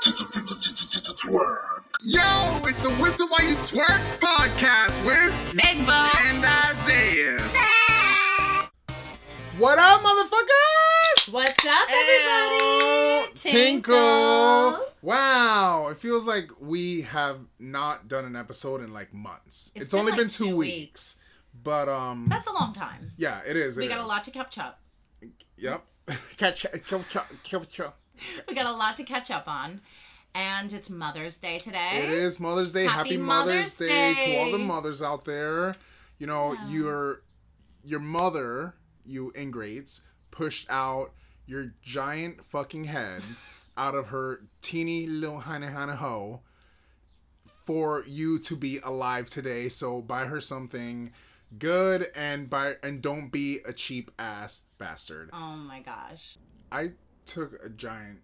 Twerk. 0.00 1.82
Yo, 2.02 2.20
it's 2.66 2.82
the 2.82 2.88
Whistle 3.02 3.28
While 3.28 3.44
You 3.46 3.54
Twerk 3.56 4.18
podcast 4.18 5.04
with 5.04 5.54
Big 5.54 5.84
Bo. 5.86 6.08
and 6.24 6.42
Isaiah. 6.70 7.38
What 9.58 9.78
up, 9.78 10.00
motherfuckers? 10.00 11.30
What's 11.32 11.66
up, 11.66 11.88
everybody? 11.90 13.32
Tinkle. 13.34 14.86
Wow, 15.02 15.88
it 15.90 15.98
feels 15.98 16.26
like 16.26 16.50
we 16.60 17.02
have 17.02 17.40
not 17.58 18.08
done 18.08 18.24
an 18.24 18.36
episode 18.36 18.82
in 18.82 18.94
like 18.94 19.12
months. 19.12 19.70
It's, 19.74 19.82
It's 19.84 19.90
been 19.92 20.00
only 20.00 20.12
like 20.12 20.18
been 20.20 20.28
two, 20.28 20.46
two 20.46 20.56
weeks. 20.56 20.78
weeks. 20.78 21.28
But 21.62 21.90
um 21.90 22.24
That's 22.30 22.46
a 22.46 22.52
long 22.54 22.72
time. 22.72 23.12
yeah, 23.18 23.40
it 23.46 23.54
is. 23.56 23.76
We 23.76 23.84
it 23.84 23.88
got 23.88 23.98
a 23.98 24.04
is. 24.04 24.08
lot 24.08 24.24
to 24.24 24.30
catch 24.30 24.56
up. 24.56 24.80
Yep. 25.58 25.84
Catch 26.38 26.64
kill 26.88 27.04
kill 27.10 27.22
kill 27.44 27.60
kill. 27.66 27.92
We 28.48 28.54
got 28.54 28.66
a 28.66 28.72
lot 28.72 28.96
to 28.98 29.04
catch 29.04 29.30
up 29.30 29.48
on. 29.48 29.80
And 30.34 30.72
it's 30.72 30.88
Mother's 30.88 31.38
Day 31.38 31.58
today. 31.58 32.02
It 32.04 32.10
is 32.10 32.38
Mother's 32.38 32.72
Day. 32.72 32.84
Happy, 32.84 33.10
Happy 33.10 33.16
Mother's, 33.16 33.80
Mother's 33.80 33.88
Day. 33.88 34.14
to 34.14 34.36
all 34.38 34.52
the 34.52 34.58
mothers 34.58 35.02
out 35.02 35.24
there. 35.24 35.72
You 36.18 36.26
know, 36.26 36.54
your 36.68 37.22
your 37.82 38.00
mother, 38.00 38.74
you 39.04 39.32
ingrates, 39.34 40.04
pushed 40.30 40.70
out 40.70 41.12
your 41.46 41.74
giant 41.82 42.44
fucking 42.44 42.84
head 42.84 43.22
out 43.76 43.94
of 43.94 44.08
her 44.08 44.42
teeny 44.62 45.06
little 45.06 45.40
hana 45.40 45.70
hana 45.70 45.96
ho 45.96 46.42
for 47.64 48.04
you 48.06 48.38
to 48.38 48.54
be 48.54 48.78
alive 48.78 49.28
today. 49.28 49.68
So 49.68 50.00
buy 50.00 50.26
her 50.26 50.40
something 50.40 51.12
good 51.58 52.08
and 52.14 52.48
buy 52.48 52.76
and 52.82 53.02
don't 53.02 53.30
be 53.30 53.60
a 53.66 53.72
cheap 53.72 54.10
ass 54.18 54.62
bastard. 54.78 55.30
Oh 55.32 55.56
my 55.56 55.80
gosh. 55.80 56.36
I 56.70 56.92
took 57.30 57.64
a 57.64 57.68
giant 57.68 58.18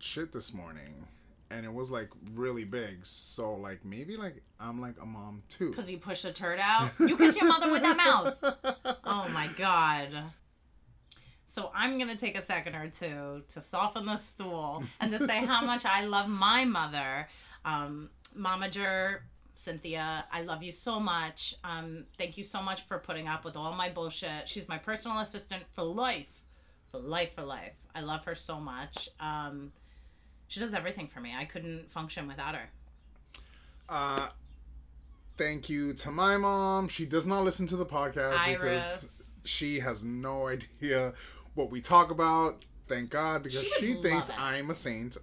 shit 0.00 0.32
this 0.32 0.52
morning 0.52 1.06
and 1.48 1.64
it 1.64 1.72
was 1.72 1.92
like 1.92 2.08
really 2.34 2.64
big. 2.64 3.04
So 3.06 3.54
like 3.54 3.84
maybe 3.84 4.16
like 4.16 4.42
I'm 4.58 4.80
like 4.80 4.96
a 5.00 5.06
mom 5.06 5.44
too. 5.48 5.70
Because 5.70 5.90
you 5.90 5.98
pushed 5.98 6.24
a 6.24 6.32
turd 6.32 6.58
out? 6.60 6.90
You 6.98 7.16
kiss 7.16 7.36
your 7.36 7.46
mother 7.46 7.70
with 7.70 7.82
that 7.82 7.96
mouth. 7.96 8.36
Oh 9.04 9.28
my 9.32 9.48
god. 9.56 10.08
So 11.46 11.70
I'm 11.72 11.98
gonna 11.98 12.16
take 12.16 12.36
a 12.36 12.42
second 12.42 12.74
or 12.74 12.88
two 12.88 13.42
to 13.46 13.60
soften 13.60 14.06
the 14.06 14.16
stool 14.16 14.82
and 15.00 15.12
to 15.12 15.24
say 15.24 15.44
how 15.44 15.64
much 15.64 15.84
I 15.84 16.04
love 16.04 16.28
my 16.28 16.64
mother, 16.64 17.28
um, 17.64 18.10
Momager, 18.36 19.18
Cynthia. 19.54 20.24
I 20.32 20.42
love 20.42 20.62
you 20.62 20.72
so 20.72 20.98
much. 20.98 21.54
Um, 21.62 22.06
thank 22.18 22.38
you 22.38 22.44
so 22.44 22.60
much 22.62 22.82
for 22.82 22.98
putting 22.98 23.28
up 23.28 23.44
with 23.44 23.56
all 23.56 23.72
my 23.72 23.88
bullshit. 23.90 24.48
She's 24.48 24.68
my 24.68 24.78
personal 24.78 25.18
assistant 25.18 25.64
for 25.70 25.82
life, 25.82 26.41
life, 26.98 27.34
for 27.34 27.42
life. 27.42 27.78
I 27.94 28.00
love 28.00 28.24
her 28.26 28.34
so 28.34 28.60
much. 28.60 29.08
Um, 29.20 29.72
she 30.48 30.60
does 30.60 30.74
everything 30.74 31.08
for 31.08 31.20
me. 31.20 31.32
I 31.36 31.44
couldn't 31.44 31.90
function 31.90 32.28
without 32.28 32.54
her. 32.54 32.68
Uh 33.88 34.28
thank 35.36 35.68
you 35.68 35.92
to 35.94 36.10
my 36.10 36.36
mom. 36.36 36.88
She 36.88 37.04
does 37.06 37.26
not 37.26 37.42
listen 37.42 37.66
to 37.68 37.76
the 37.76 37.86
podcast 37.86 38.46
because 38.46 39.30
she 39.44 39.80
has 39.80 40.04
no 40.04 40.48
idea 40.48 41.14
what 41.54 41.70
we 41.70 41.80
talk 41.80 42.10
about. 42.10 42.64
Thank 42.86 43.10
God 43.10 43.42
because 43.42 43.62
She 43.62 43.70
she, 43.80 43.94
thinks. 43.94 44.30
I'm 44.38 44.70
a 44.70 44.74
saint. 44.74 45.16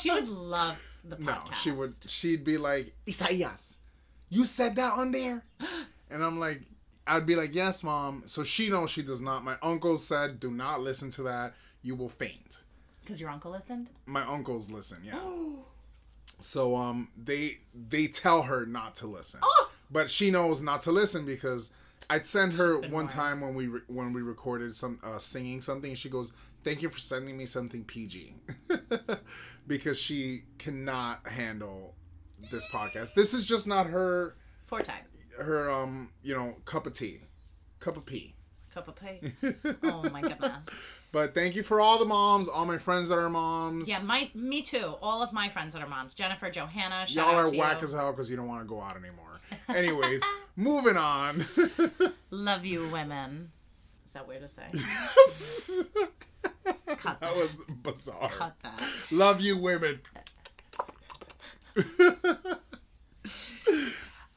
She 0.00 0.10
would 0.10 0.28
love 0.28 0.82
the 1.04 1.16
podcast. 1.16 1.24
No, 1.24 1.40
she 1.62 1.70
would. 1.72 1.94
She'd 2.06 2.44
be 2.44 2.58
like, 2.58 2.92
Isaias, 3.08 3.78
you 4.28 4.44
said 4.44 4.76
that 4.76 4.92
on 4.92 5.12
there, 5.12 5.44
and 6.10 6.22
I'm 6.22 6.38
like, 6.38 6.60
I'd 7.06 7.26
be 7.26 7.36
like, 7.36 7.54
yes, 7.54 7.82
mom. 7.84 8.24
So 8.26 8.42
she 8.42 8.68
knows 8.68 8.90
she 8.90 9.02
does 9.02 9.20
not. 9.22 9.44
My 9.44 9.56
uncle 9.62 9.96
said, 9.96 10.40
do 10.40 10.50
not 10.50 10.80
listen 10.80 11.10
to 11.12 11.22
that. 11.24 11.54
You 11.82 11.94
will 11.94 12.08
faint. 12.08 12.62
Because 13.02 13.20
your 13.20 13.30
uncle 13.30 13.52
listened? 13.52 13.88
My 14.06 14.22
uncles 14.26 14.70
listen, 14.70 14.98
yeah. 15.04 15.18
so 16.40 16.74
um, 16.76 17.08
they 17.16 17.58
they 17.72 18.08
tell 18.08 18.42
her 18.42 18.66
not 18.66 18.96
to 18.96 19.06
listen, 19.06 19.40
Oh! 19.42 19.70
but 19.90 20.10
she 20.10 20.30
knows 20.30 20.62
not 20.62 20.80
to 20.82 20.92
listen 20.92 21.24
because. 21.24 21.72
I'd 22.08 22.24
send 22.24 22.52
her 22.52 22.78
one 22.78 23.08
time 23.08 23.40
when 23.40 23.56
we 23.56 23.66
re- 23.66 23.80
when 23.88 24.12
we 24.12 24.22
recorded 24.22 24.76
some 24.76 25.00
uh, 25.02 25.18
singing 25.18 25.60
something. 25.60 25.92
She 25.96 26.08
goes, 26.08 26.32
"Thank 26.62 26.80
you 26.80 26.88
for 26.88 27.00
sending 27.00 27.36
me 27.36 27.46
something 27.46 27.82
PG," 27.82 28.32
because 29.66 29.98
she 29.98 30.42
cannot 30.56 31.26
handle 31.26 31.94
this 32.52 32.68
podcast. 32.70 33.14
This 33.14 33.34
is 33.34 33.44
just 33.44 33.66
not 33.66 33.86
her 33.88 34.36
Four 34.66 34.82
time. 34.82 35.02
Her 35.38 35.70
um 35.70 36.10
you 36.22 36.34
know 36.34 36.56
cup 36.64 36.86
of 36.86 36.92
tea, 36.92 37.20
cup 37.80 37.96
of 37.96 38.04
pee. 38.06 38.34
Cup 38.72 38.88
of 38.88 38.96
pee. 38.96 39.32
oh 39.84 40.08
my 40.10 40.20
goodness. 40.20 40.58
But 41.12 41.34
thank 41.34 41.54
you 41.56 41.62
for 41.62 41.80
all 41.80 41.98
the 41.98 42.04
moms, 42.04 42.46
all 42.46 42.66
my 42.66 42.76
friends 42.76 43.08
that 43.08 43.16
are 43.16 43.30
moms. 43.30 43.88
Yeah, 43.88 44.00
my 44.00 44.28
me 44.34 44.60
too. 44.60 44.96
All 45.00 45.22
of 45.22 45.32
my 45.32 45.48
friends 45.48 45.72
that 45.72 45.80
are 45.80 45.88
moms. 45.88 46.12
Jennifer, 46.12 46.50
Johanna, 46.50 47.06
shout 47.06 47.28
Y'all 47.32 47.36
are 47.36 47.50
whack 47.50 47.78
you. 47.80 47.86
as 47.86 47.94
hell 47.94 48.10
because 48.12 48.28
you 48.28 48.36
don't 48.36 48.48
want 48.48 48.60
to 48.60 48.66
go 48.68 48.82
out 48.82 48.96
anymore. 48.96 49.40
Anyways, 49.68 50.22
moving 50.56 50.98
on. 50.98 51.42
Love 52.30 52.66
you, 52.66 52.88
women. 52.88 53.50
Is 54.04 54.12
that 54.12 54.28
weird 54.28 54.42
to 54.42 54.48
say? 54.48 54.64
Cut 56.98 57.20
that 57.20 57.20
that. 57.20 57.36
was 57.36 57.60
bizarre. 57.82 58.28
Cut 58.28 58.56
that. 58.62 58.82
Love 59.10 59.40
you, 59.40 59.56
women. 59.56 60.00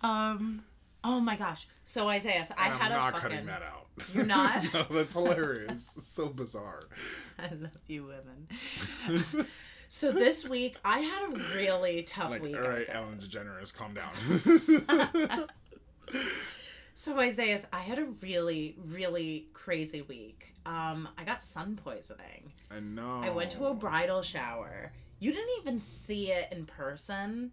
Um. 0.01 0.63
Oh 1.03 1.19
my 1.19 1.35
gosh. 1.35 1.67
So 1.83 2.07
Isaiah, 2.09 2.45
I 2.57 2.69
And 2.69 2.79
had 2.81 2.91
I'm 2.91 2.97
a 2.97 2.99
not 3.01 3.13
fucking. 3.13 3.29
cutting 3.29 3.45
that 3.47 3.61
out. 3.63 3.87
You're 4.13 4.25
not? 4.25 4.63
no, 4.73 4.83
that's 4.89 5.13
hilarious. 5.13 5.85
So 6.01 6.27
bizarre. 6.29 6.83
I 7.39 7.49
love 7.55 7.77
you, 7.87 8.05
women. 8.05 9.45
so 9.89 10.11
this 10.11 10.47
week 10.47 10.77
I 10.83 10.99
had 10.99 11.29
a 11.33 11.37
really 11.55 12.03
tough 12.03 12.29
Like, 12.31 12.41
week. 12.43 12.55
all 12.55 12.61
right. 12.69 12.85
Ellen 12.89 13.17
DeGeneres, 13.17 13.75
calm 13.75 13.93
down. 13.93 15.47
So 16.95 17.17
Isaiah, 17.17 17.61
I 17.71 17.79
had 17.79 17.97
a 17.97 18.05
really, 18.21 18.75
really 18.85 19.47
crazy 19.53 20.01
week. 20.01 20.53
Um, 20.65 21.07
I 21.17 21.23
got 21.23 21.39
sun 21.39 21.77
poisoning. 21.81 22.51
I 22.69 22.81
know. 22.81 23.21
I 23.23 23.29
went 23.29 23.51
to 23.51 23.67
a 23.67 23.73
bridal 23.73 24.21
shower. 24.21 24.91
You 25.19 25.31
didn't 25.31 25.61
even 25.61 25.79
see 25.79 26.31
it 26.33 26.49
in 26.51 26.65
person 26.65 27.51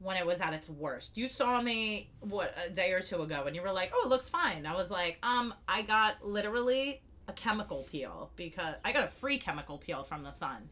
when 0.00 0.16
it 0.16 0.24
was 0.26 0.40
at 0.40 0.52
its 0.52 0.68
worst. 0.70 1.16
You 1.18 1.28
saw 1.28 1.60
me 1.60 2.10
what 2.20 2.54
a 2.64 2.70
day 2.70 2.92
or 2.92 3.00
two 3.00 3.22
ago 3.22 3.44
and 3.46 3.56
you 3.56 3.62
were 3.62 3.72
like, 3.72 3.90
"Oh, 3.94 4.02
it 4.04 4.08
looks 4.08 4.28
fine." 4.28 4.64
I 4.66 4.74
was 4.74 4.90
like, 4.90 5.18
"Um, 5.22 5.52
I 5.66 5.82
got 5.82 6.24
literally 6.24 7.02
a 7.26 7.32
chemical 7.32 7.82
peel 7.90 8.30
because 8.36 8.74
I 8.84 8.92
got 8.92 9.04
a 9.04 9.08
free 9.08 9.38
chemical 9.38 9.76
peel 9.78 10.02
from 10.02 10.22
the 10.22 10.32
sun. 10.32 10.70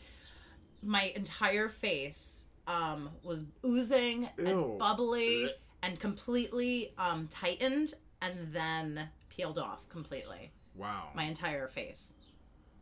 My 0.82 1.12
entire 1.16 1.69
face 1.69 2.47
um 2.66 3.10
was 3.22 3.44
oozing 3.65 4.28
Ew. 4.38 4.47
and 4.47 4.78
bubbly 4.78 5.50
and 5.82 6.00
completely 6.00 6.92
um 6.98 7.28
tightened 7.28 7.94
and 8.22 8.53
then 8.53 9.09
peeled 9.28 9.59
off 9.59 9.88
completely. 9.88 10.53
Wow. 10.75 11.10
My 11.15 11.25
entire 11.25 11.69
face. 11.69 12.12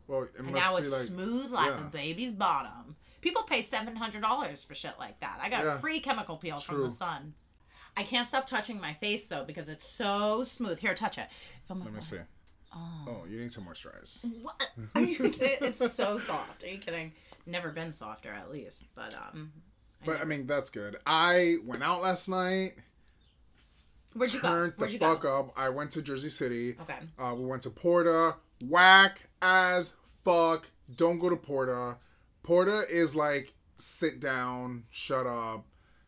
well, 0.07 0.23
it 0.23 0.33
And 0.39 0.53
now 0.53 0.77
it's 0.77 0.91
like 0.91 1.03
smooth 1.03 1.51
like 1.51 1.71
yeah. 1.71 1.87
a 1.87 1.91
baby's 1.91 2.33
bottom. 2.33 2.97
People 3.25 3.43
pay 3.45 3.63
seven 3.63 3.97
hundred 3.97 4.21
dollars 4.21 4.63
for 4.65 4.75
shit 4.75 4.93
like 4.99 5.19
that. 5.21 5.39
I 5.41 5.49
got 5.49 5.65
Yeah. 5.65 5.79
free 5.79 5.99
chemical 5.99 6.37
peel 6.37 6.59
from 6.59 6.83
the 6.83 6.91
sun. 6.91 7.33
I 7.97 8.03
can't 8.03 8.29
stop 8.29 8.45
touching 8.47 8.79
my 8.79 8.93
face 8.93 9.27
though 9.29 9.45
because 9.47 9.71
it's 9.71 9.87
so 9.89 10.45
smooth. 10.45 10.79
Here, 10.79 10.95
touch 10.95 11.17
it. 11.17 11.29
Let 11.71 11.91
me 11.91 12.01
see. 12.03 12.19
Oh, 12.75 13.25
you 13.27 13.41
need 13.41 13.51
to 13.53 13.61
moisturize. 13.63 14.31
What? 14.43 14.71
Are 14.95 15.01
you 15.01 15.31
kidding? 15.31 15.69
It's 15.69 15.95
so 15.95 16.19
soft. 16.19 16.65
Are 16.65 16.69
you 16.69 16.77
kidding? 16.77 17.13
Never 17.47 17.71
been 17.71 17.93
softer, 17.93 18.29
at 18.31 18.51
least. 18.53 18.85
But 18.95 19.15
um, 19.15 19.53
But 20.05 20.21
I 20.21 20.25
mean, 20.25 20.47
that's 20.47 20.69
good. 20.69 20.97
I 21.07 21.57
went 21.65 21.83
out 21.83 22.03
last 22.03 22.29
night. 22.29 22.75
where'd 24.13 24.35
you 24.35 24.41
go? 24.41 24.49
Turned 24.49 24.73
Where'd 24.77 24.91
the 24.91 24.95
you 24.95 24.99
fuck 25.01 25.23
go? 25.23 25.41
up. 25.41 25.53
I 25.57 25.71
went 25.71 25.93
to 25.93 26.03
Jersey 26.03 26.29
City. 26.29 26.77
Okay. 26.79 26.99
Uh, 27.19 27.35
we 27.35 27.47
went 27.47 27.63
to 27.63 27.71
Porta. 27.71 28.35
Whack 28.69 29.23
as 29.41 29.95
fuck. 30.25 30.69
Don't 30.95 31.19
go 31.19 31.31
to 31.31 31.37
Porta. 31.37 31.97
Porta 32.45 32.85
is 32.89 33.17
like 33.17 33.53
sit 33.77 34.21
down, 34.21 34.85
shut 34.91 35.27
up. 35.27 35.65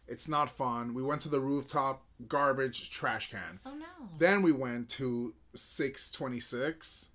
It's 0.06 0.28
not 0.28 0.48
fun. 0.56 0.94
We 0.94 1.02
went 1.02 1.20
to 1.22 1.28
the 1.28 1.40
rooftop 1.40 2.04
garbage 2.28 2.90
trash 2.90 3.30
can. 3.30 3.58
Oh 3.66 3.74
no. 3.74 3.86
Then 4.18 4.42
we 4.42 4.52
went 4.52 4.88
to 4.90 5.34
626. 5.54 7.10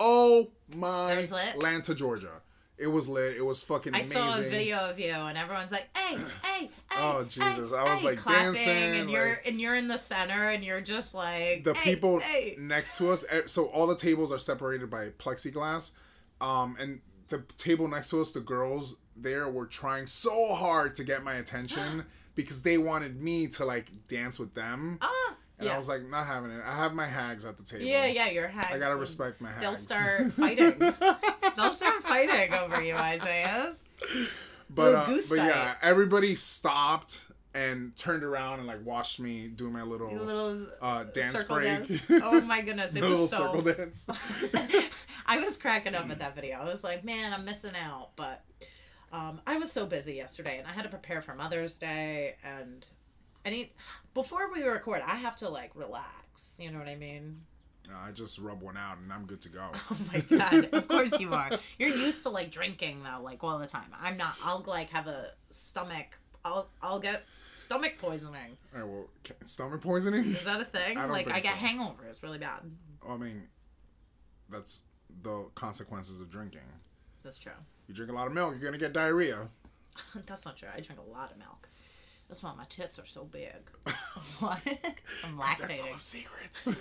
Oh 0.00 0.50
my 0.74 1.14
That 1.14 1.20
was 1.20 1.32
lit? 1.32 1.54
Atlanta, 1.54 1.94
Georgia. 1.94 2.40
It 2.78 2.86
was 2.86 3.08
lit. 3.08 3.36
It 3.36 3.44
was 3.44 3.62
fucking 3.62 3.94
I 3.94 3.98
amazing. 3.98 4.12
saw 4.22 4.38
a 4.38 4.42
video 4.42 4.78
of 4.78 4.98
you, 4.98 5.12
and 5.12 5.36
everyone's 5.38 5.70
like, 5.70 5.86
"Hey, 5.96 6.16
hey, 6.16 6.24
hey!" 6.64 6.70
Oh, 6.96 7.22
Jesus. 7.24 7.70
hey, 7.70 7.76
I 7.76 7.82
was, 7.92 8.00
hey," 8.00 8.06
like, 8.06 8.24
dancing, 8.24 8.96
and 8.96 9.10
you're 9.10 9.28
like- 9.28 9.42
and 9.46 9.60
you're 9.60 9.76
in 9.76 9.86
the 9.86 9.98
center, 9.98 10.48
and 10.48 10.64
you're 10.64 10.80
just 10.80 11.14
like 11.14 11.62
the 11.62 11.74
"Hey, 11.74 11.94
people 11.94 12.18
hey." 12.18 12.56
next 12.58 12.96
to 12.98 13.10
us 13.10 13.24
eh, 13.30 13.42
so 13.46 13.66
all 13.66 13.86
the 13.86 13.94
tables 13.96 14.32
are 14.32 14.38
separated 14.38 14.90
by 14.90 15.10
plexiglass 15.10 15.92
um 16.40 16.76
and 16.80 17.00
the 17.32 17.42
table 17.56 17.88
next 17.88 18.10
to 18.10 18.20
us 18.20 18.32
the 18.32 18.40
girls 18.40 18.98
there 19.16 19.48
were 19.48 19.66
trying 19.66 20.06
so 20.06 20.54
hard 20.54 20.94
to 20.94 21.04
get 21.04 21.22
my 21.24 21.34
attention 21.34 22.04
because 22.36 22.62
they 22.62 22.78
wanted 22.78 23.20
me 23.20 23.46
to 23.48 23.64
like 23.64 23.86
dance 24.08 24.38
with 24.38 24.54
them 24.54 24.98
Ah, 25.02 25.34
and 25.58 25.66
yeah. 25.66 25.74
i 25.74 25.76
was 25.76 25.88
like 25.88 26.02
not 26.08 26.26
having 26.26 26.50
it 26.50 26.62
i 26.64 26.76
have 26.76 26.94
my 26.94 27.06
hags 27.06 27.44
at 27.44 27.56
the 27.58 27.62
table 27.64 27.84
yeah, 27.84 28.06
yeah, 28.06 28.28
you're 28.30 28.48
hags. 28.48 28.72
i 28.74 28.78
gotta 28.78 28.96
respect 28.96 29.40
my 29.40 29.50
hags 29.50 29.60
They'll 29.60 29.76
start 29.76 30.32
fighting. 30.42 30.78
They'll 30.78 31.72
start 31.72 32.02
fighting 32.02 32.54
over 32.54 32.80
you, 32.82 32.94
Isaiah. 32.94 33.72
but 34.70 34.94
uh, 34.94 35.06
but 35.28 35.36
yeah, 35.36 35.74
everybody 35.82 36.34
stopped 36.34 37.26
and 37.54 37.94
turned 37.96 38.22
around 38.22 38.58
and 38.60 38.66
like 38.66 38.84
watched 38.84 39.20
me 39.20 39.48
do 39.48 39.68
my 39.70 39.82
little, 39.82 40.10
little 40.12 40.66
uh, 40.80 41.04
dance 41.04 41.44
break. 41.44 41.88
dance. 41.88 42.02
Oh 42.22 42.40
my 42.40 42.62
goodness, 42.62 42.94
it 42.94 43.02
little 43.02 43.20
was 43.20 43.30
so. 43.30 43.36
circle 43.36 43.60
dance. 43.74 44.06
I 45.26 45.36
was 45.36 45.56
cracking 45.56 45.94
up 45.94 46.08
at 46.10 46.18
that 46.18 46.34
video. 46.34 46.58
I 46.58 46.64
was 46.64 46.82
like, 46.82 47.04
man, 47.04 47.32
I'm 47.32 47.44
missing 47.44 47.72
out. 47.76 48.16
But 48.16 48.42
um, 49.12 49.40
I 49.46 49.56
was 49.58 49.70
so 49.70 49.86
busy 49.86 50.14
yesterday, 50.14 50.58
and 50.58 50.66
I 50.66 50.72
had 50.72 50.82
to 50.82 50.88
prepare 50.88 51.20
for 51.20 51.34
Mother's 51.34 51.78
Day, 51.78 52.36
and 52.44 52.86
I 53.44 53.50
need 53.50 53.70
before 54.14 54.50
we 54.52 54.62
record, 54.62 55.02
I 55.06 55.16
have 55.16 55.36
to 55.36 55.48
like 55.48 55.72
relax. 55.74 56.58
You 56.58 56.70
know 56.70 56.78
what 56.78 56.88
I 56.88 56.96
mean? 56.96 57.42
I 57.94 58.12
just 58.12 58.38
rub 58.38 58.62
one 58.62 58.76
out 58.76 58.98
and 58.98 59.12
I'm 59.12 59.26
good 59.26 59.40
to 59.42 59.48
go. 59.48 59.64
Oh 59.90 59.96
my 60.12 60.20
god! 60.20 60.68
Of 60.72 60.88
course 60.88 61.18
you 61.20 61.34
are. 61.34 61.50
You're 61.78 61.90
used 61.90 62.22
to 62.22 62.30
like 62.30 62.50
drinking 62.50 63.02
though, 63.02 63.22
like 63.22 63.42
all 63.44 63.58
the 63.58 63.66
time. 63.66 63.92
I'm 64.00 64.16
not. 64.16 64.36
I'll 64.42 64.64
like 64.66 64.90
have 64.90 65.06
a 65.06 65.32
stomach. 65.50 66.16
I'll 66.44 66.68
I'll 66.80 67.00
get 67.00 67.22
stomach 67.62 67.94
poisoning. 67.98 68.56
All 68.74 68.80
right, 68.80 68.88
well, 68.88 69.08
stomach 69.44 69.80
poisoning. 69.80 70.24
Is 70.24 70.44
that 70.44 70.60
a 70.60 70.64
thing? 70.64 70.98
I 70.98 71.06
like 71.06 71.30
I 71.30 71.40
get 71.40 71.58
so. 71.58 71.64
hangovers 71.66 72.22
really 72.22 72.38
bad. 72.38 72.60
I 73.08 73.16
mean, 73.16 73.44
that's 74.48 74.84
the 75.22 75.46
consequences 75.54 76.20
of 76.20 76.30
drinking. 76.30 76.60
That's 77.22 77.38
true. 77.38 77.52
You 77.88 77.94
drink 77.94 78.10
a 78.10 78.14
lot 78.14 78.26
of 78.26 78.32
milk, 78.32 78.54
you're 78.54 78.64
gonna 78.64 78.78
get 78.78 78.92
diarrhea. 78.92 79.48
That's 80.26 80.44
not 80.46 80.56
true. 80.56 80.68
I 80.74 80.80
drink 80.80 81.00
a 81.06 81.10
lot 81.10 81.32
of 81.32 81.38
milk. 81.38 81.68
That's 82.28 82.42
why 82.42 82.54
my 82.56 82.64
tits 82.64 82.98
are 82.98 83.04
so 83.04 83.24
big. 83.24 83.70
what? 84.38 84.58
I'm 85.24 85.38
lactating. 85.38 86.00
secrets. 86.00 86.74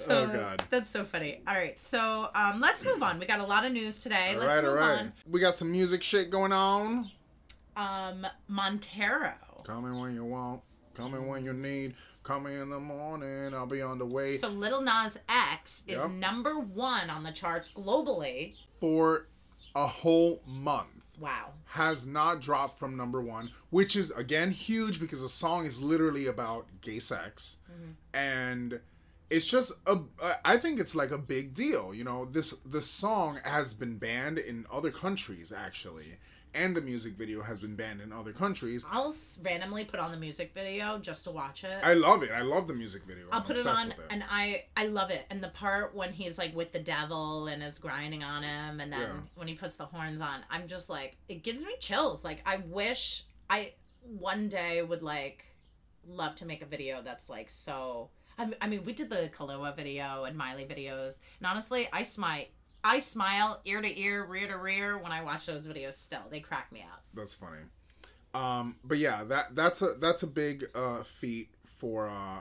So, 0.00 0.22
Oh, 0.22 0.26
God. 0.28 0.64
That's 0.70 0.88
so 0.88 1.04
funny. 1.04 1.42
All 1.46 1.54
right, 1.54 1.78
so 1.78 2.30
um, 2.34 2.60
let's 2.60 2.84
move 2.84 3.02
on. 3.02 3.18
We 3.18 3.26
got 3.26 3.40
a 3.40 3.44
lot 3.44 3.66
of 3.66 3.72
news 3.72 3.98
today. 3.98 4.32
all 4.34 4.40
let's 4.40 4.56
right, 4.56 4.64
all 4.64 4.74
move 4.74 4.80
right. 4.80 5.12
We 5.28 5.40
got 5.40 5.54
some 5.54 5.70
music 5.70 6.02
shit 6.02 6.30
going 6.30 6.52
on. 6.52 7.10
Um, 7.80 8.26
Montero. 8.48 9.32
Call 9.64 9.80
me 9.80 9.98
when 9.98 10.14
you 10.14 10.24
want. 10.24 10.62
Call 10.94 11.08
me 11.08 11.18
when 11.18 11.44
you 11.44 11.52
need. 11.52 11.94
Call 12.22 12.40
me 12.40 12.54
in 12.54 12.68
the 12.68 12.78
morning. 12.80 13.54
I'll 13.54 13.66
be 13.66 13.80
on 13.80 13.98
the 13.98 14.04
way. 14.06 14.36
So 14.36 14.48
Lil 14.48 14.82
Nas 14.82 15.18
X 15.28 15.82
is 15.86 15.96
Yep. 15.96 16.10
number 16.10 16.58
one 16.58 17.08
on 17.08 17.22
the 17.22 17.32
charts 17.32 17.70
globally. 17.72 18.56
for 18.78 19.26
a 19.74 19.86
whole 19.86 20.42
month. 20.46 20.88
Wow. 21.18 21.52
Has 21.66 22.06
not 22.06 22.40
dropped 22.40 22.78
from 22.78 22.96
number 22.96 23.20
one, 23.20 23.50
which 23.70 23.94
is 23.94 24.10
again 24.10 24.50
huge 24.52 24.98
because 25.00 25.20
the 25.22 25.28
song 25.28 25.66
is 25.66 25.82
literally 25.82 26.26
about 26.26 26.66
gay 26.80 26.98
sex, 26.98 27.60
and 28.14 28.80
it's 29.28 29.46
just 29.46 29.74
a. 29.86 29.98
I 30.44 30.56
think 30.56 30.80
it's 30.80 30.94
like 30.96 31.10
a 31.10 31.18
big 31.18 31.52
deal. 31.54 31.94
You 31.94 32.04
know, 32.04 32.24
this 32.24 32.54
the 32.64 32.80
song 32.82 33.38
has 33.44 33.74
been 33.74 33.98
banned 33.98 34.38
in 34.38 34.66
other 34.72 34.90
countries 34.90 35.52
actually, 35.52 36.16
and 36.54 36.74
the 36.74 36.80
music 36.80 37.14
video 37.14 37.42
has 37.42 37.58
been 37.58 37.76
banned 37.76 38.00
in 38.00 38.12
other 38.12 38.32
countries. 38.32 38.84
I'll 38.90 39.14
randomly 39.42 39.84
put 39.84 40.00
on 40.00 40.10
the 40.10 40.16
music 40.16 40.52
video 40.54 40.98
just 40.98 41.24
to 41.24 41.30
watch 41.30 41.64
it. 41.64 41.76
I 41.82 41.94
love 41.94 42.22
it. 42.22 42.30
I 42.30 42.42
love 42.42 42.66
the 42.68 42.74
music 42.74 43.02
video. 43.06 43.26
I'll 43.30 43.40
I'm 43.40 43.44
put 43.46 43.56
it 43.56 43.66
on, 43.66 43.90
it. 43.90 43.96
and 44.10 44.24
I 44.28 44.64
I 44.76 44.86
love 44.86 45.10
it. 45.10 45.24
And 45.30 45.42
the 45.42 45.48
part 45.48 45.94
when 45.94 46.12
he's 46.12 46.38
like 46.38 46.54
with 46.54 46.72
the 46.72 46.80
devil 46.80 47.46
and 47.46 47.62
is 47.62 47.78
grinding 47.78 48.22
on 48.24 48.42
him, 48.42 48.80
and 48.80 48.92
then 48.92 49.00
Yeah. 49.00 49.20
when 49.34 49.48
he 49.48 49.54
puts 49.54 49.76
the 49.76 49.86
horns 49.86 50.20
on, 50.20 50.40
I'm 50.50 50.66
just 50.66 50.90
like, 50.90 51.16
it 51.28 51.42
gives 51.42 51.64
me 51.64 51.72
chills. 51.80 52.24
Like 52.24 52.42
I 52.46 52.58
wish 52.68 53.24
I 53.48 53.74
one 54.02 54.48
day 54.48 54.82
would 54.82 55.02
like 55.02 55.44
love 56.06 56.34
to 56.36 56.46
make 56.46 56.62
a 56.62 56.66
video 56.66 57.02
that's 57.02 57.28
like 57.28 57.50
so. 57.50 58.10
I, 58.62 58.66
mean, 58.68 58.84
we 58.86 58.94
did 58.94 59.10
the 59.10 59.30
Kahlua 59.36 59.76
video 59.76 60.24
and 60.24 60.34
Miley 60.34 60.64
videos, 60.64 61.18
and 61.40 61.46
honestly, 61.46 61.90
I 61.92 62.04
smile. 62.04 62.44
I 62.82 62.98
smile 63.00 63.60
ear 63.64 63.82
to 63.82 64.00
ear, 64.00 64.24
rear 64.24 64.48
to 64.48 64.56
rear 64.56 64.98
when 64.98 65.12
I 65.12 65.22
watch 65.22 65.46
those 65.46 65.66
videos. 65.66 65.94
Still, 65.94 66.22
they 66.30 66.40
crack 66.40 66.72
me 66.72 66.84
up. 66.92 67.02
That's 67.14 67.34
funny. 67.34 67.62
Um, 68.32 68.76
but 68.84 68.98
yeah, 68.98 69.24
that 69.24 69.54
that's 69.54 69.82
a 69.82 69.94
that's 70.00 70.22
a 70.22 70.26
big 70.26 70.66
uh, 70.74 71.02
feat 71.02 71.48
for 71.78 72.08
uh, 72.08 72.40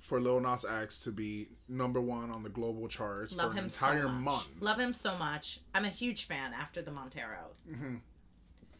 for 0.00 0.20
Lil 0.20 0.40
Nas 0.40 0.64
X 0.64 1.04
to 1.04 1.12
be 1.12 1.48
number 1.68 2.00
one 2.00 2.30
on 2.30 2.42
the 2.42 2.48
global 2.48 2.88
charts 2.88 3.36
Love 3.36 3.52
for 3.52 3.58
an 3.58 3.64
entire 3.64 4.02
so 4.02 4.08
month. 4.08 4.48
Love 4.60 4.80
him 4.80 4.94
so 4.94 5.16
much. 5.16 5.60
I'm 5.74 5.84
a 5.84 5.90
huge 5.90 6.24
fan 6.24 6.52
after 6.52 6.82
the 6.82 6.90
Montero. 6.90 7.50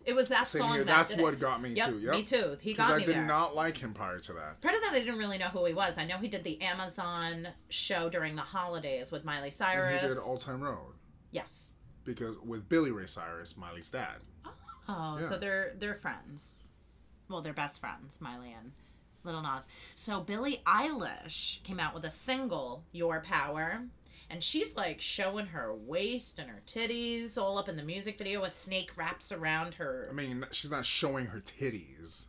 It 0.06 0.14
was 0.14 0.28
that. 0.28 0.46
Same 0.46 0.62
song 0.62 0.78
that 0.78 0.86
That's 0.86 1.14
what 1.16 1.34
it. 1.34 1.40
got 1.40 1.60
me 1.60 1.70
Yep, 1.74 1.88
too. 1.90 1.98
Yep. 1.98 2.12
me 2.14 2.22
too. 2.22 2.56
He 2.60 2.70
Because 2.72 2.88
got 2.88 2.96
I 2.96 3.04
did 3.04 3.14
there. 3.16 3.26
not 3.26 3.54
like 3.54 3.76
him 3.76 3.92
prior 3.92 4.18
to 4.18 4.32
that. 4.32 4.60
Part 4.62 4.74
of 4.74 4.80
that, 4.82 4.92
I 4.92 4.98
didn't 5.00 5.18
really 5.18 5.36
know 5.38 5.48
who 5.48 5.64
he 5.66 5.74
was. 5.74 5.98
I 5.98 6.04
know 6.06 6.16
he 6.16 6.28
did 6.28 6.42
the 6.42 6.60
Amazon 6.62 7.48
show 7.68 8.08
during 8.08 8.34
the 8.34 8.42
holidays 8.42 9.12
with 9.12 9.24
Miley 9.24 9.48
And 9.48 9.54
Cyrus. 9.54 10.00
he 10.02 10.08
did 10.08 10.16
Old 10.18 10.40
Town 10.40 10.62
Road 10.62 10.94
yes. 11.30 11.72
because 12.04 12.36
with 12.40 12.68
Billy 12.68 12.90
Ray 12.90 13.06
Cyrus, 13.06 13.56
Miley's 13.58 13.90
dad. 13.90 14.16
Oh, 14.88 15.18
Yeah. 15.20 15.28
so 15.28 15.38
they're 15.38 15.74
they're 15.76 15.94
friends. 15.94 16.56
Well, 17.28 17.42
they're 17.42 17.52
best 17.52 17.80
friends, 17.80 18.20
Miley 18.20 18.52
and 18.58 18.72
Lil 19.22 19.42
Nas. 19.42 19.68
So 19.94 20.20
Billie 20.20 20.62
Eilish 20.66 21.62
came 21.62 21.78
out 21.78 21.94
with 21.94 22.04
a 22.04 22.10
single, 22.10 22.84
"Your 22.90 23.20
Power," 23.20 23.84
and 24.30 24.42
she's 24.42 24.76
like 24.76 25.00
showing 25.00 25.46
her 25.46 25.74
waist 25.74 26.38
and 26.38 26.48
her 26.48 26.62
titties 26.66 27.36
all 27.36 27.58
up 27.58 27.68
in 27.68 27.76
the 27.76 27.82
music 27.82 28.16
video. 28.16 28.44
A 28.44 28.50
snake 28.50 28.96
wraps 28.96 29.32
around 29.32 29.74
her. 29.74 30.08
I 30.08 30.14
mean, 30.14 30.46
she's 30.52 30.70
not 30.70 30.86
showing 30.86 31.26
her 31.26 31.40
titties. 31.40 32.28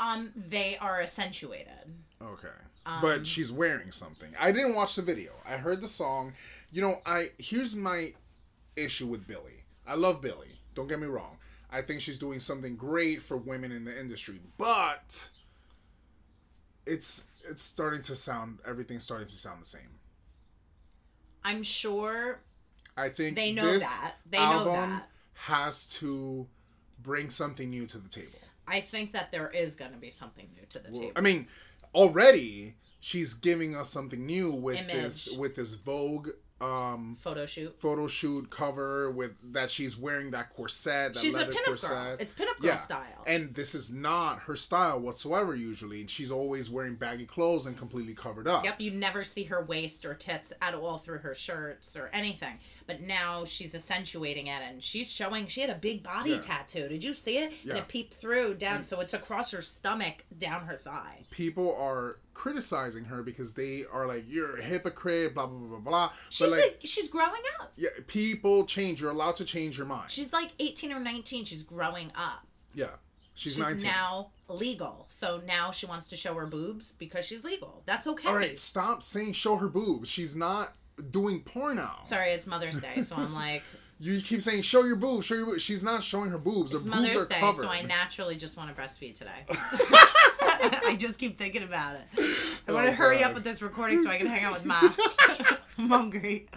Um, 0.00 0.32
they 0.34 0.78
are 0.78 1.00
accentuated. 1.00 1.94
Okay. 2.20 2.48
Um, 2.86 3.00
but 3.02 3.26
she's 3.26 3.52
wearing 3.52 3.92
something. 3.92 4.30
I 4.40 4.50
didn't 4.50 4.74
watch 4.74 4.96
the 4.96 5.02
video. 5.02 5.32
I 5.46 5.58
heard 5.58 5.80
the 5.80 5.86
song. 5.86 6.32
You 6.72 6.82
know, 6.82 6.96
I 7.06 7.30
here's 7.38 7.76
my 7.76 8.14
issue 8.74 9.06
with 9.06 9.28
Billie. 9.28 9.64
I 9.86 9.94
love 9.94 10.22
Billie. 10.22 10.58
Don't 10.74 10.88
get 10.88 10.98
me 10.98 11.06
wrong. 11.06 11.36
I 11.70 11.82
think 11.82 12.00
she's 12.00 12.18
doing 12.18 12.38
something 12.38 12.76
great 12.76 13.22
for 13.22 13.36
women 13.36 13.70
in 13.70 13.84
the 13.84 13.98
industry, 13.98 14.40
but 14.58 15.28
it's 16.86 17.26
it's 17.48 17.62
starting 17.62 18.02
to 18.02 18.16
sound 18.16 18.58
everything's 18.66 19.04
starting 19.04 19.28
to 19.28 19.34
sound 19.34 19.62
the 19.62 19.66
same. 19.66 19.98
I'm 21.44 21.62
sure 21.62 22.40
I 22.96 23.08
think 23.08 23.36
They 23.36 23.52
know 23.52 23.64
this 23.66 23.84
that. 23.84 24.16
They 24.30 24.38
know 24.38 24.64
that. 24.64 25.08
has 25.34 25.86
to 25.98 26.46
bring 27.02 27.30
something 27.30 27.70
new 27.70 27.86
to 27.86 27.98
the 27.98 28.08
table. 28.08 28.38
I 28.66 28.80
think 28.80 29.12
that 29.12 29.32
there 29.32 29.50
is 29.50 29.74
going 29.74 29.92
to 29.92 29.98
be 29.98 30.10
something 30.10 30.48
new 30.56 30.66
to 30.70 30.78
the 30.78 30.90
table. 30.90 31.12
I 31.16 31.20
mean, 31.20 31.48
already 31.94 32.74
she's 33.00 33.34
giving 33.34 33.74
us 33.74 33.90
something 33.90 34.24
new 34.24 34.52
with 34.52 34.86
this 34.86 35.30
with 35.36 35.56
this 35.56 35.74
Vogue 35.74 36.30
um 36.62 37.16
Photo 37.20 37.44
shoot. 37.46 37.74
photo 37.80 38.06
shoot 38.06 38.48
cover 38.50 39.10
with 39.10 39.32
that 39.52 39.70
she's 39.70 39.96
wearing 39.98 40.30
that 40.30 40.54
corset. 40.54 41.14
That 41.14 41.20
She's 41.20 41.36
a 41.36 41.46
pinup 41.46 41.64
corset. 41.64 41.90
girl. 41.90 42.16
It's 42.20 42.32
pinup 42.32 42.60
girl 42.60 42.76
style. 42.76 43.24
And 43.26 43.54
this 43.54 43.74
is 43.74 43.90
not 43.92 44.40
her 44.40 44.56
style 44.56 45.00
whatsoever 45.00 45.54
usually. 45.54 46.00
And 46.00 46.10
she's 46.10 46.30
always 46.30 46.70
wearing 46.70 46.94
baggy 46.94 47.26
clothes 47.26 47.66
and 47.66 47.76
completely 47.76 48.14
covered 48.14 48.46
up. 48.46 48.64
Yep, 48.64 48.76
you 48.80 48.90
never 48.92 49.24
see 49.24 49.44
her 49.44 49.64
waist 49.64 50.04
or 50.04 50.14
tits 50.14 50.52
at 50.62 50.74
all 50.74 50.98
through 50.98 51.18
her 51.18 51.34
shirts 51.34 51.96
or 51.96 52.08
anything. 52.12 52.58
But 52.86 53.00
now 53.00 53.44
she's 53.44 53.74
accentuating 53.74 54.46
it 54.46 54.62
and 54.62 54.82
she's 54.82 55.10
showing 55.12 55.46
she 55.48 55.60
had 55.62 55.70
a 55.70 55.74
big 55.74 56.02
body 56.02 56.30
Yeah. 56.30 56.40
tattoo. 56.40 56.88
Did 56.88 57.02
you 57.02 57.14
see 57.14 57.38
it? 57.38 57.52
Yeah. 57.64 57.70
And 57.74 57.78
it 57.80 57.88
peeped 57.88 58.14
through 58.14 58.54
down, 58.54 58.84
so 58.84 59.00
it's 59.00 59.14
across 59.14 59.50
her 59.50 59.62
stomach, 59.62 60.24
down 60.38 60.66
her 60.66 60.76
thigh. 60.76 61.24
People 61.30 61.74
are 61.76 62.18
criticizing 62.42 63.04
her 63.04 63.22
because 63.22 63.54
they 63.54 63.84
are 63.92 64.04
like, 64.04 64.24
You're 64.28 64.56
a 64.56 64.62
hypocrite, 64.62 65.32
blah 65.32 65.46
blah 65.46 65.58
blah 65.58 65.68
blah 65.68 65.78
blah. 65.78 66.12
She's 66.28 66.48
but 66.48 66.56
like, 66.56 66.60
like, 66.62 66.80
she's 66.82 67.08
growing 67.08 67.40
up. 67.60 67.72
yeah, 67.76 67.90
people 68.08 68.64
change. 68.64 69.00
You're 69.00 69.12
allowed 69.12 69.36
to 69.36 69.44
change 69.44 69.78
your 69.78 69.86
mind. 69.86 70.10
She's 70.10 70.32
like 70.32 70.50
18 70.58 70.92
or 70.92 70.98
19. 70.98 71.44
She's 71.44 71.62
growing 71.62 72.10
up. 72.16 72.44
yeah. 72.74 72.86
She's, 73.34 73.54
She's 73.54 73.62
19. 73.62 73.84
now 73.86 74.30
legal. 74.48 75.06
So 75.08 75.40
now 75.46 75.70
she 75.70 75.86
wants 75.86 76.08
to 76.08 76.16
show 76.16 76.34
her 76.34 76.46
boobs 76.46 76.92
because 76.98 77.24
she's 77.24 77.44
legal. 77.44 77.82
That's 77.86 78.06
okay. 78.06 78.28
All 78.28 78.34
right, 78.34 78.58
stop 78.58 79.02
saying 79.02 79.32
show 79.34 79.56
her 79.56 79.68
boobs. 79.68 80.10
She's 80.10 80.36
not 80.36 80.74
doing 81.10 81.40
porn 81.40 81.76
now. 81.76 82.00
Sorry, 82.04 82.30
it's 82.30 82.46
Mother's 82.46 82.78
Day, 82.80 83.02
so 83.02 83.16
I'm 83.16 83.32
like, 83.32 83.62
You 84.04 84.20
keep 84.20 84.42
saying 84.42 84.62
show 84.62 84.82
your 84.82 84.96
boobs, 84.96 85.26
show 85.26 85.36
your 85.36 85.46
boobs. 85.46 85.62
She's 85.62 85.84
not 85.84 86.02
showing 86.02 86.30
her 86.30 86.38
boobs. 86.38 86.74
it's 86.74 86.82
her 86.82 86.90
boobs 86.90 87.16
are 87.16 87.24
Day, 87.28 87.38
covered. 87.38 87.62
so 87.62 87.68
I 87.68 87.82
naturally 87.82 88.34
just 88.34 88.56
want 88.56 88.74
to 88.74 88.82
breastfeed 88.82 89.14
today. 89.16 89.30
I 89.48 90.96
just 90.98 91.18
keep 91.18 91.38
thinking 91.38 91.62
about 91.62 91.94
it. 91.94 92.36
I 92.66 92.72
want 92.72 92.86
to 92.86 92.90
Oh, 92.92 92.94
hurry 92.96 93.20
God. 93.20 93.28
up 93.28 93.34
with 93.34 93.44
this 93.44 93.62
recording 93.62 94.00
so 94.00 94.10
I 94.10 94.18
can 94.18 94.26
hang 94.26 94.42
out 94.42 94.54
with 94.54 94.64
Ma. 94.64 94.80
I'm 95.78 95.88
hungry. 95.88 96.48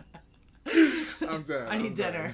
I'm 1.30 1.44
dead. 1.44 1.68
I 1.70 1.78
need 1.78 1.90
I'm 1.90 1.94
dinner. 1.94 2.34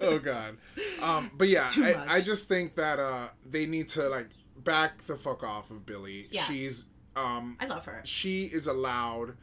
oh 0.00 0.18
god. 0.22 0.56
Um, 1.00 1.30
but 1.38 1.48
yeah, 1.48 1.68
I. 1.76 2.16
I 2.16 2.20
just 2.20 2.48
think 2.48 2.74
that 2.74 2.98
uh, 2.98 3.28
they 3.48 3.66
need 3.66 3.86
to 3.88 4.08
like 4.08 4.26
back 4.56 5.06
the 5.06 5.16
fuck 5.16 5.44
off 5.44 5.70
of 5.70 5.86
Billie. 5.86 6.26
Yes. 6.32 6.48
She's 6.48 6.86
um, 7.14 7.56
I 7.60 7.66
love 7.66 7.84
her. 7.84 8.00
she 8.04 8.46
is 8.46 8.66
allowed 8.66 9.34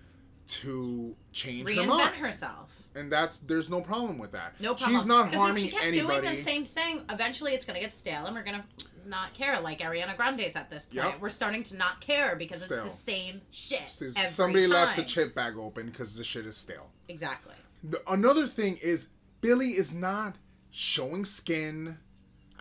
to 0.50 1.16
change 1.32 1.68
her 1.70 1.74
Reinvent 1.76 1.88
mind. 1.88 2.16
herself. 2.16 2.76
And 2.96 3.12
that's 3.12 3.40
there's 3.40 3.70
no 3.70 3.82
problem 3.82 4.18
with 4.18 4.32
that. 4.32 4.60
No 4.60 4.74
problem. 4.74 4.98
She's 4.98 5.06
not 5.06 5.34
harming 5.34 5.58
if 5.66 5.70
she 5.72 5.76
kept 5.78 5.86
anybody. 5.86 6.22
doing 6.22 6.36
the 6.36 6.42
same 6.42 6.66
thing, 6.66 7.02
eventually 7.10 7.54
it's 7.54 7.66
gonna 7.66 7.80
get 7.80 7.94
stale, 7.94 8.26
and 8.26 8.36
we're 8.36 8.44
gonna 8.44 8.66
not 9.06 9.34
care. 9.34 9.60
Like 9.62 9.80
Ariana 9.80 10.18
Grande's 10.18 10.56
at 10.56 10.70
this 10.70 10.86
point, 10.86 10.96
Yep. 11.06 11.22
we're 11.22 11.30
starting 11.30 11.62
to 11.64 11.76
not 11.78 12.02
care 12.02 12.36
because 12.36 12.64
Stale. 12.66 12.86
it's 12.88 12.96
the 12.96 13.12
same 13.12 13.42
shit 13.52 13.96
every 14.02 14.28
Somebody 14.28 14.64
time. 14.64 14.72
left 14.74 14.96
the 14.98 15.04
chip 15.04 15.36
bag 15.36 15.56
open 15.58 15.86
because 15.88 16.16
the 16.18 16.24
shit 16.24 16.46
is 16.48 16.58
stale. 16.58 16.90
Exactly. 17.08 17.54
The, 17.84 18.02
another 18.12 18.48
thing 18.48 18.78
is 18.78 19.10
Billie 19.42 19.72
is 19.78 19.94
not 19.96 20.36
showing 20.72 21.26
skin 21.26 21.98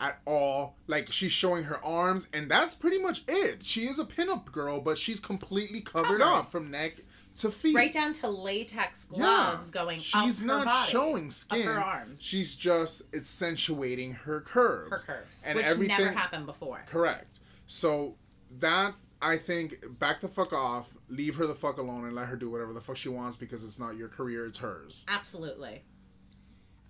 at 0.00 0.20
all. 0.26 0.76
Like 0.86 1.10
she's 1.10 1.32
showing 1.32 1.64
her 1.64 1.82
arms, 1.84 2.28
and 2.32 2.50
that's 2.50 2.74
pretty 2.74 2.98
much 2.98 3.22
it. 3.26 3.64
She 3.64 3.88
is 3.88 3.98
a 3.98 4.04
pinup 4.04 4.52
girl, 4.52 4.80
but 4.80 4.96
she's 4.98 5.18
completely 5.20 5.80
covered, 5.80 6.20
Covered. 6.20 6.22
up 6.22 6.52
from 6.52 6.70
neck 6.70 7.00
to 7.38 7.50
feet. 7.50 7.74
Right 7.74 7.92
down 7.92 8.12
to 8.14 8.28
latex 8.28 9.06
Yeah. 9.10 9.18
gloves 9.18 9.70
going 9.70 10.00
She's 10.00 10.40
up 10.42 10.46
not 10.46 10.58
her 10.60 10.64
body, 10.66 10.90
showing 10.90 11.30
skin. 11.30 11.60
up 11.68 11.74
her 11.74 11.80
arms, 11.80 12.22
She's 12.22 12.54
just 12.56 13.14
accentuating 13.14 14.12
her 14.14 14.40
curves. 14.40 14.90
her 14.90 14.98
curves, 14.98 15.42
and 15.44 15.56
which 15.56 15.66
everything. 15.66 15.96
never 15.98 16.12
happened 16.12 16.46
before. 16.46 16.84
Correct. 16.86 17.40
So 17.66 18.16
that 18.58 18.94
I 19.20 19.36
think 19.36 19.98
back 19.98 20.20
the 20.20 20.28
fuck 20.28 20.52
off, 20.52 20.90
leave 21.08 21.36
her 21.36 21.46
the 21.46 21.54
fuck 21.54 21.76
alone, 21.78 22.04
and 22.04 22.14
let 22.14 22.26
her 22.28 22.36
do 22.36 22.48
whatever 22.50 22.72
the 22.72 22.80
fuck 22.80 22.96
she 22.96 23.08
wants 23.08 23.36
because 23.36 23.64
it's 23.64 23.78
not 23.78 23.96
your 23.96 24.08
career, 24.08 24.46
it's 24.46 24.58
hers. 24.58 25.04
Absolutely. 25.08 25.82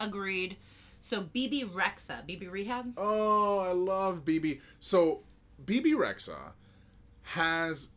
Agreed. 0.00 0.56
So 1.00 1.22
Bebe 1.22 1.62
Rexha, 1.64 2.26
BB 2.28 2.50
Rehab. 2.50 2.92
Oh, 2.96 3.58
I 3.60 3.72
love 3.72 4.24
BB. 4.24 4.60
So 4.80 5.22
Bebe 5.64 5.92
Rexha 5.92 6.52
has 7.22 7.90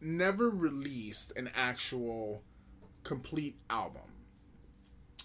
never 0.00 0.48
released 0.50 1.32
an 1.36 1.50
actual 1.54 2.42
complete 3.04 3.56
album. 3.70 4.02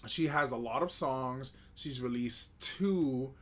She 0.06 0.26
has 0.26 0.50
a 0.50 0.56
lot 0.56 0.82
of 0.82 0.90
songs. 0.90 1.56
She's 1.74 2.00
released 2.00 2.58
two 2.60 3.32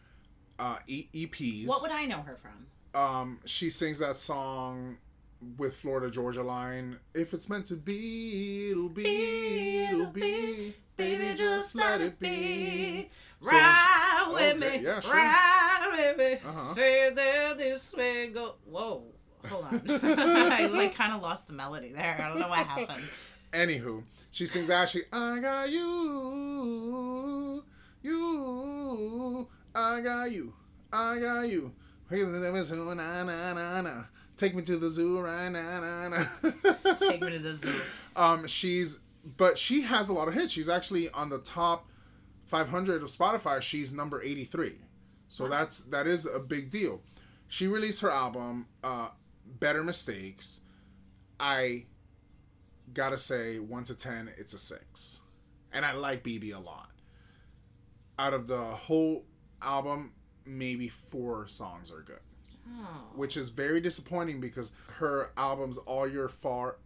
uh, 0.59 0.77
e- 0.87 1.09
EPs. 1.15 1.67
What 1.67 1.83
would 1.83 1.91
I 1.93 2.05
know 2.07 2.23
her 2.23 2.37
from? 2.41 2.67
um 2.93 3.39
she 3.45 3.71
sings 3.71 4.01
that 4.01 4.17
song 4.17 4.97
with 5.59 5.77
Florida 5.77 6.11
Georgia 6.11 6.43
line 6.43 6.99
if 7.15 7.33
it's 7.33 7.49
meant 7.49 7.65
to 7.67 7.77
be 7.77 8.71
it'll 8.73 8.89
be 8.89 9.85
it'll 9.85 10.07
be 10.07 10.75
baby 10.97 11.33
just 11.37 11.77
let 11.77 12.01
it 12.01 12.19
be 12.19 13.09
So 13.41 13.53
Ride 13.53 14.25
she- 14.27 14.33
with 14.35 14.57
okay, 14.65 14.79
me, 14.79 14.85
yeah, 14.85 14.99
sure. 14.99 15.15
ride 15.15 15.87
with 15.97 16.17
me. 16.19 16.33
Uh-huh. 16.51 16.61
Say 16.75 17.11
there, 17.15 17.55
this 17.55 17.95
way, 17.95 18.27
go. 18.27 18.57
Whoa, 18.69 19.05
hold 19.49 19.65
on. 19.65 19.83
I 19.89 20.67
like 20.67 20.95
kind 20.95 21.13
of 21.13 21.23
lost 21.23 21.47
the 21.47 21.53
melody 21.53 21.93
there. 21.93 22.21
I 22.23 22.29
don't 22.29 22.39
know 22.39 22.49
what 22.49 22.67
happened. 22.67 23.03
anywho 23.53 24.05
she 24.31 24.47
sings 24.47 24.69
she 24.91 25.03
I 25.13 25.41
got 25.41 25.71
you 25.71 27.65
you 28.03 29.49
I 29.75 30.01
got 30.01 30.31
you 30.31 30.53
I 30.93 31.19
got 31.19 31.49
you 31.49 31.73
na, 32.11 33.25
na, 33.25 33.53
na, 33.55 33.81
na. 33.81 34.05
Take 34.37 34.55
me 34.55 34.63
to 34.63 34.77
the 34.77 34.91
zoo 34.91 35.21
right 35.21 35.49
now. 35.49 35.81
Na, 35.81 36.09
na. 36.09 36.25
Take 37.01 37.21
me 37.23 37.33
to 37.33 37.39
the 37.39 37.55
zoo. 37.55 37.81
Um, 38.17 38.47
she's 38.47 39.01
but 39.37 39.59
she 39.59 39.83
has 39.83 40.09
a 40.09 40.13
lot 40.13 40.29
of 40.29 40.35
hits. 40.35 40.53
She's 40.53 40.69
actually 40.69 41.11
on 41.11 41.29
the 41.29 41.39
top 41.39 41.87
500 42.47 43.03
of 43.03 43.09
Spotify. 43.11 43.61
She's 43.61 43.93
number 43.93 44.23
83, 44.23 44.77
so 45.29 45.47
that's 45.47 45.83
that 45.85 46.07
is 46.07 46.27
a 46.27 46.39
big 46.41 46.71
deal. 46.71 47.01
She 47.49 47.67
released 47.67 48.01
her 48.01 48.11
album, 48.11 48.67
uh, 48.83 49.09
Better 49.59 49.83
Mistakes. 49.83 50.63
I 51.39 51.87
gotta 52.93 53.19
say, 53.19 53.59
one 53.59 53.85
to 53.85 53.95
ten, 53.95 54.31
it's 54.37 54.53
a 54.53 54.59
six, 54.59 55.23
and 55.73 55.85
I 55.87 55.93
like 55.93 56.23
BB 56.23 56.55
a 56.55 56.59
lot. 56.59 56.91
Out 58.19 58.35
of 58.35 58.47
the 58.47 58.61
whole 58.61 59.25
album, 59.63 60.13
maybe 60.45 60.89
four 60.89 61.49
songs 61.49 61.91
are 61.91 62.03
good, 62.03 62.21
Oh. 62.69 63.13
which 63.15 63.37
is 63.37 63.49
very 63.49 63.81
disappointing 63.81 64.41
because 64.41 64.73
her 64.99 65.31
albums, 65.37 65.77
All 65.79 66.07
Your 66.09 66.29
Far. 66.29 66.77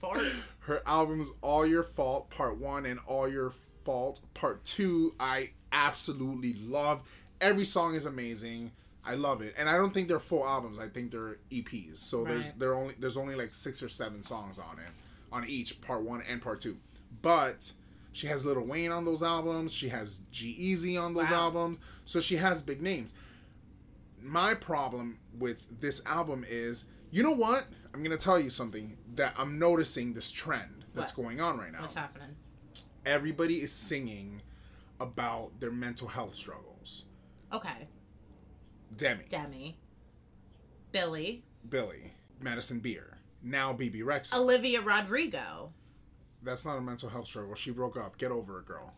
Fart. 0.00 0.18
her 0.60 0.82
albums 0.84 1.30
all 1.42 1.64
your 1.64 1.84
fault 1.84 2.28
part 2.28 2.56
one 2.58 2.86
and 2.86 2.98
all 3.06 3.28
your 3.28 3.52
fault 3.84 4.20
part 4.34 4.64
two 4.64 5.14
i 5.20 5.48
absolutely 5.70 6.54
love 6.54 7.02
every 7.40 7.64
song 7.64 7.94
is 7.94 8.04
amazing 8.04 8.72
i 9.04 9.14
love 9.14 9.42
it 9.42 9.54
and 9.58 9.68
i 9.68 9.76
don't 9.76 9.92
think 9.92 10.06
they're 10.08 10.20
full 10.20 10.46
albums 10.46 10.78
i 10.78 10.88
think 10.88 11.10
they're 11.10 11.36
eps 11.50 11.96
so 11.98 12.24
there's 12.24 12.46
Right. 12.46 12.58
there 12.58 12.74
only 12.74 12.94
there's 12.98 13.16
only 13.16 13.34
like 13.34 13.52
six 13.54 13.82
or 13.82 13.88
seven 13.88 14.22
songs 14.22 14.58
on 14.58 14.78
it 14.78 14.90
on 15.32 15.44
each 15.48 15.80
part 15.80 16.02
one 16.02 16.22
and 16.22 16.40
part 16.40 16.60
two 16.60 16.76
but 17.20 17.72
she 18.14 18.26
has 18.26 18.44
Lil 18.44 18.60
Wayne 18.60 18.92
on 18.92 19.06
those 19.06 19.22
albums. 19.22 19.72
She 19.72 19.88
has 19.88 20.20
G-Eazy 20.30 21.02
on 21.02 21.14
those 21.14 21.30
Wow. 21.30 21.44
albums. 21.44 21.78
So 22.04 22.20
she 22.20 22.36
has 22.36 22.60
big 22.60 22.82
names. 22.82 23.16
My 24.20 24.52
problem 24.52 25.18
with 25.38 25.80
this 25.80 26.04
album 26.04 26.44
is, 26.46 26.84
you 27.10 27.22
know 27.22 27.30
what? 27.32 27.64
I'm 27.94 28.02
gonna 28.02 28.18
tell 28.18 28.38
you 28.38 28.50
something 28.50 28.98
that 29.14 29.32
I'm 29.38 29.58
noticing 29.58 30.12
this 30.12 30.30
trend 30.30 30.84
that's 30.94 31.16
What? 31.16 31.24
going 31.24 31.40
on 31.40 31.56
right 31.58 31.72
now. 31.72 31.80
What's 31.80 31.94
happening? 31.94 32.36
Everybody 33.06 33.62
is 33.62 33.72
singing 33.72 34.42
about 35.00 35.58
their 35.60 35.72
mental 35.72 36.08
health 36.08 36.36
struggles. 36.36 37.04
Okay. 37.50 37.88
Demi, 38.96 39.24
Demi. 39.28 39.76
Billie. 40.90 41.44
Billie, 41.68 42.12
Madison 42.40 42.80
Beer, 42.80 43.18
now 43.42 43.72
BB 43.72 44.04
Rex. 44.04 44.34
Olivia 44.34 44.80
Rodrigo. 44.80 45.72
That's 46.42 46.64
not 46.66 46.76
a 46.76 46.80
mental 46.80 47.08
health 47.08 47.26
struggle. 47.28 47.54
She 47.54 47.70
broke 47.70 47.96
up. 47.96 48.18
Get 48.18 48.30
over 48.32 48.58
it, 48.58 48.66
girl. 48.66 48.92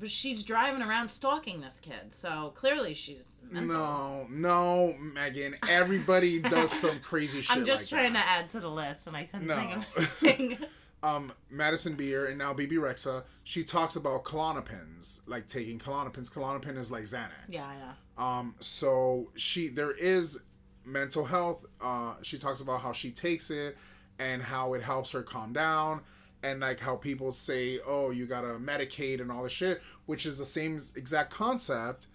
But 0.00 0.10
she's 0.10 0.44
driving 0.44 0.80
around 0.80 1.08
stalking 1.08 1.60
this 1.60 1.80
kid, 1.80 2.14
so 2.14 2.52
clearly 2.54 2.94
she's 2.94 3.40
mental. 3.50 3.76
No, 3.76 4.26
no, 4.30 4.94
Megan. 5.00 5.56
Everybody 5.68 6.40
does 6.42 6.70
some 6.70 7.00
crazy 7.00 7.40
shit. 7.40 7.56
I'm 7.56 7.64
just 7.64 7.90
like 7.90 8.00
trying 8.00 8.12
that. 8.12 8.24
to 8.24 8.30
add 8.30 8.48
to 8.50 8.60
the 8.60 8.70
list, 8.70 9.08
and 9.08 9.16
I 9.16 9.24
couldn't 9.24 9.48
No. 9.48 9.56
think 9.56 9.74
of 9.74 10.18
anything. 10.22 10.58
um 11.02 11.32
Madison 11.50 11.94
Beer 11.94 12.26
and 12.26 12.38
now 12.38 12.52
Bebe 12.54 12.76
Rexha, 12.76 13.24
she 13.44 13.62
talks 13.64 13.96
about 13.96 14.22
Klonopins, 14.24 15.20
like 15.26 15.48
taking 15.48 15.80
Klonopins. 15.80 16.32
Klonopin 16.32 16.76
is 16.78 16.92
like 16.92 17.02
Xanax. 17.04 17.30
yeah, 17.48 17.66
I 17.66 17.74
know. 17.74 17.92
Um 18.18 18.54
so 18.60 19.30
she 19.36 19.68
there 19.68 19.92
is 19.92 20.42
mental 20.84 21.24
health. 21.24 21.64
Uh 21.80 22.14
she 22.22 22.38
talks 22.38 22.60
about 22.60 22.80
how 22.80 22.92
she 22.92 23.10
takes 23.10 23.50
it 23.50 23.76
and 24.18 24.42
how 24.42 24.74
it 24.74 24.82
helps 24.82 25.12
her 25.12 25.22
calm 25.22 25.52
down 25.52 26.00
and 26.42 26.60
like 26.60 26.80
how 26.80 26.96
people 26.96 27.32
say, 27.32 27.80
"Oh, 27.86 28.10
you 28.10 28.26
got 28.26 28.42
to 28.42 28.58
medicate 28.58 29.20
and 29.20 29.30
all 29.30 29.42
this 29.42 29.52
shit," 29.52 29.82
which 30.06 30.26
is 30.26 30.38
the 30.38 30.46
same 30.46 30.78
exact 30.96 31.32
concept, 31.32 32.06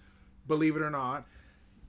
believe 0.47 0.75
it 0.75 0.81
or 0.81 0.89
not, 0.89 1.25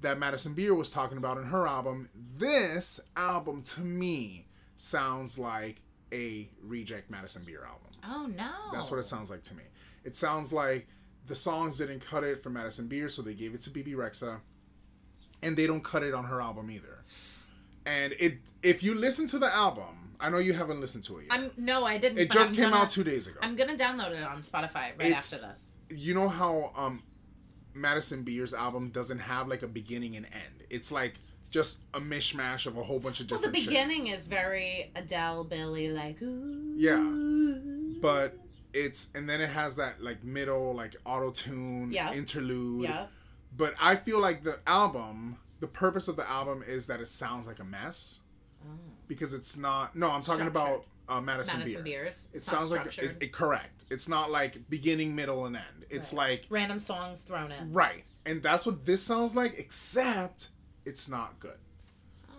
that 0.00 0.18
Madison 0.18 0.54
Beer 0.54 0.74
was 0.74 0.90
talking 0.90 1.18
about 1.18 1.38
in 1.38 1.44
her 1.44 1.66
album. 1.66 2.08
This 2.36 3.00
album 3.16 3.62
to 3.62 3.80
me 3.80 4.46
sounds 4.76 5.38
like 5.38 5.80
a 6.12 6.48
reject 6.62 7.10
Madison 7.10 7.44
Beer 7.44 7.64
album. 7.64 7.90
Oh 8.06 8.26
no. 8.26 8.52
That's 8.72 8.90
what 8.90 8.98
it 8.98 9.04
sounds 9.04 9.30
like 9.30 9.42
to 9.44 9.54
me. 9.54 9.64
It 10.04 10.14
sounds 10.14 10.52
like 10.52 10.86
the 11.26 11.34
songs 11.34 11.78
didn't 11.78 12.00
cut 12.04 12.24
it 12.24 12.42
for 12.42 12.50
Madison 12.50 12.86
Beer, 12.88 13.08
so 13.08 13.22
they 13.22 13.34
gave 13.34 13.54
it 13.54 13.60
to 13.62 13.70
Bebe 13.70 13.92
Rexha, 13.92 14.40
and 15.42 15.56
they 15.56 15.66
don't 15.66 15.82
cut 15.84 16.02
it 16.02 16.14
on 16.14 16.24
her 16.24 16.40
album 16.40 16.70
either. 16.70 17.00
And 17.86 18.14
it, 18.18 18.38
if 18.62 18.82
you 18.82 18.94
listen 18.94 19.26
to 19.28 19.38
the 19.38 19.52
album, 19.54 20.16
I 20.20 20.30
know 20.30 20.38
you 20.38 20.52
haven't 20.54 20.80
listened 20.80 21.04
to 21.04 21.18
it 21.18 21.24
yet. 21.24 21.32
I'm 21.32 21.50
no, 21.56 21.84
I 21.84 21.98
didn't. 21.98 22.18
it 22.18 22.30
just 22.30 22.52
I'm 22.52 22.56
came 22.56 22.64
gonna- 22.70 22.82
out 22.84 22.90
two 22.90 23.04
days 23.04 23.26
ago. 23.26 23.38
I'm 23.42 23.56
gonna 23.56 23.76
download 23.76 24.12
it 24.12 24.22
on 24.22 24.42
Spotify 24.42 24.74
right 24.74 25.00
It's- 25.00 25.32
after 25.34 25.46
this. 25.46 25.72
you 25.90 26.14
know 26.14 26.28
how 26.28 26.72
um, 26.76 27.02
Madison 27.74 28.22
Beer's 28.22 28.54
album 28.54 28.90
doesn't 28.90 29.18
have 29.18 29.48
like 29.48 29.62
a 29.62 29.66
beginning 29.66 30.16
and 30.16 30.24
end. 30.26 30.64
It's 30.70 30.90
like 30.92 31.14
just 31.50 31.82
a 31.92 32.00
mishmash 32.00 32.66
of 32.66 32.76
a 32.78 32.82
whole 32.82 32.98
bunch 32.98 33.20
of 33.20 33.26
different. 33.26 33.44
Well, 33.44 33.52
the 33.52 33.58
different. 33.58 33.76
shit. 33.76 33.88
beginning 33.88 34.12
is 34.14 34.26
very 34.28 34.90
Adele, 34.96 35.44
Billie, 35.44 35.90
like 35.90 36.20
ooh. 36.22 36.74
Yeah. 36.76 38.00
but 38.00 38.36
it's 38.74 39.10
and 39.14 39.28
then 39.28 39.40
it 39.40 39.48
has 39.48 39.76
that 39.76 40.02
like 40.02 40.22
middle 40.24 40.74
like 40.74 40.96
auto 41.06 41.30
tune 41.30 41.90
Yeah. 41.92 42.12
interlude. 42.12 42.84
Yeah. 42.84 43.06
But 43.56 43.74
I 43.80 43.96
feel 43.96 44.18
like 44.20 44.42
the 44.42 44.58
album, 44.66 45.38
the 45.60 45.66
purpose 45.68 46.08
of 46.08 46.16
the 46.16 46.28
album 46.28 46.62
is 46.66 46.88
that 46.88 47.00
it 47.00 47.08
sounds 47.08 47.46
like 47.46 47.60
a 47.60 47.64
mess 47.64 48.20
because 49.08 49.32
it's 49.34 49.56
not. 49.56 49.94
No, 49.94 50.10
I'm 50.10 50.22
talking 50.22 50.46
about 50.46 50.84
uh, 51.08 51.20
Madison, 51.20 51.58
Madison 51.60 51.84
Beer. 51.84 52.02
Beers. 52.04 52.28
It 52.32 52.38
It's 52.38 52.46
sounds 52.50 52.70
like 52.70 52.98
it, 52.98 53.16
it, 53.20 53.32
correct. 53.32 53.84
It's 53.90 54.08
not 54.08 54.30
like 54.30 54.68
beginning, 54.70 55.14
middle, 55.14 55.44
and 55.46 55.54
end. 55.56 55.84
It's 55.90 56.12
Right. 56.14 56.40
like 56.40 56.46
Random 56.48 56.78
songs 56.80 57.20
thrown 57.20 57.52
in. 57.52 57.72
right, 57.72 58.04
and 58.26 58.42
that's 58.42 58.64
what 58.66 58.86
this 58.86 59.02
sounds 59.02 59.36
like. 59.36 59.54
Except 59.58 60.48
it's 60.86 61.08
not 61.08 61.38
good. 61.38 61.58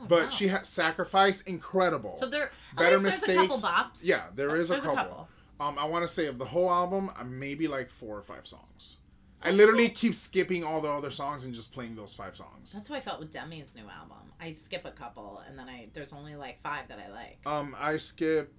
Oh, 0.02 0.06
But 0.08 0.24
wow. 0.24 0.30
she 0.30 0.48
has 0.50 0.68
sacrifice 0.68 1.44
incredible. 1.44 2.18
So 2.18 2.26
there, 2.28 2.50
Better 2.76 2.96
at 2.98 3.02
least 3.04 3.26
there's 3.28 3.38
a 3.38 3.42
couple 3.48 3.58
bops. 3.58 4.02
Yeah, 4.04 4.24
there 4.36 4.56
is 4.58 4.72
a 4.72 4.76
a 4.78 4.82
couple. 4.82 5.30
Um, 5.60 5.78
I 5.80 5.86
want 5.86 6.04
to 6.04 6.08
say 6.08 6.26
of 6.28 6.38
the 6.38 6.46
whole 6.46 6.70
album, 6.70 7.10
uh, 7.18 7.24
maybe 7.24 7.68
like 7.68 7.90
four 7.90 8.18
or 8.18 8.22
five 8.22 8.46
songs. 8.46 8.98
I 9.42 9.52
literally 9.52 9.90
keep 9.90 10.16
skipping 10.16 10.64
all 10.64 10.82
the 10.82 10.90
other 10.90 11.12
songs 11.12 11.46
and 11.46 11.54
just 11.54 11.72
playing 11.72 11.96
those 11.96 12.16
five 12.16 12.36
songs. 12.36 12.74
That's 12.74 12.88
how 12.88 12.96
I 12.96 13.00
felt 13.00 13.20
with 13.20 13.32
Demi's 13.32 13.76
new 13.76 13.88
album. 13.88 14.18
I 14.42 14.52
skip 14.52 14.86
a 14.86 14.92
couple, 14.92 15.42
and 15.48 15.58
then 15.58 15.70
I 15.70 15.88
there's 15.94 16.14
only 16.14 16.36
like 16.36 16.62
five 16.62 16.88
that 16.88 17.00
I 17.00 17.12
like. 17.12 17.40
Um, 17.46 17.76
I 17.80 17.98
skip 17.98 18.52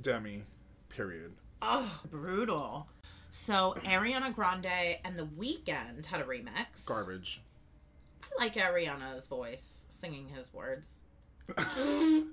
Demi. 0.00 0.42
Period. 0.88 1.32
Oh, 1.62 2.00
brutal. 2.10 2.88
So 3.30 3.74
Ariana 3.84 4.34
Grande 4.34 4.98
and 5.04 5.16
The 5.16 5.24
Weeknd 5.24 6.04
had 6.06 6.20
a 6.20 6.24
remix. 6.24 6.84
Garbage. 6.84 7.40
I 8.22 8.44
like 8.44 8.54
Ariana's 8.56 9.26
voice 9.26 9.86
singing 9.88 10.28
his 10.28 10.52
words. 10.52 11.02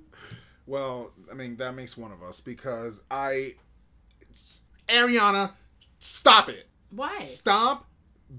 Well, 0.70 1.14
I 1.32 1.34
mean 1.34 1.58
that 1.58 1.74
makes 1.74 1.98
one 1.98 2.12
of 2.12 2.22
us 2.22 2.42
because 2.42 3.04
I, 3.10 3.56
Ariana, 4.88 5.52
stop 6.00 6.50
it. 6.50 6.68
Why? 6.92 7.12
Stop 7.20 7.86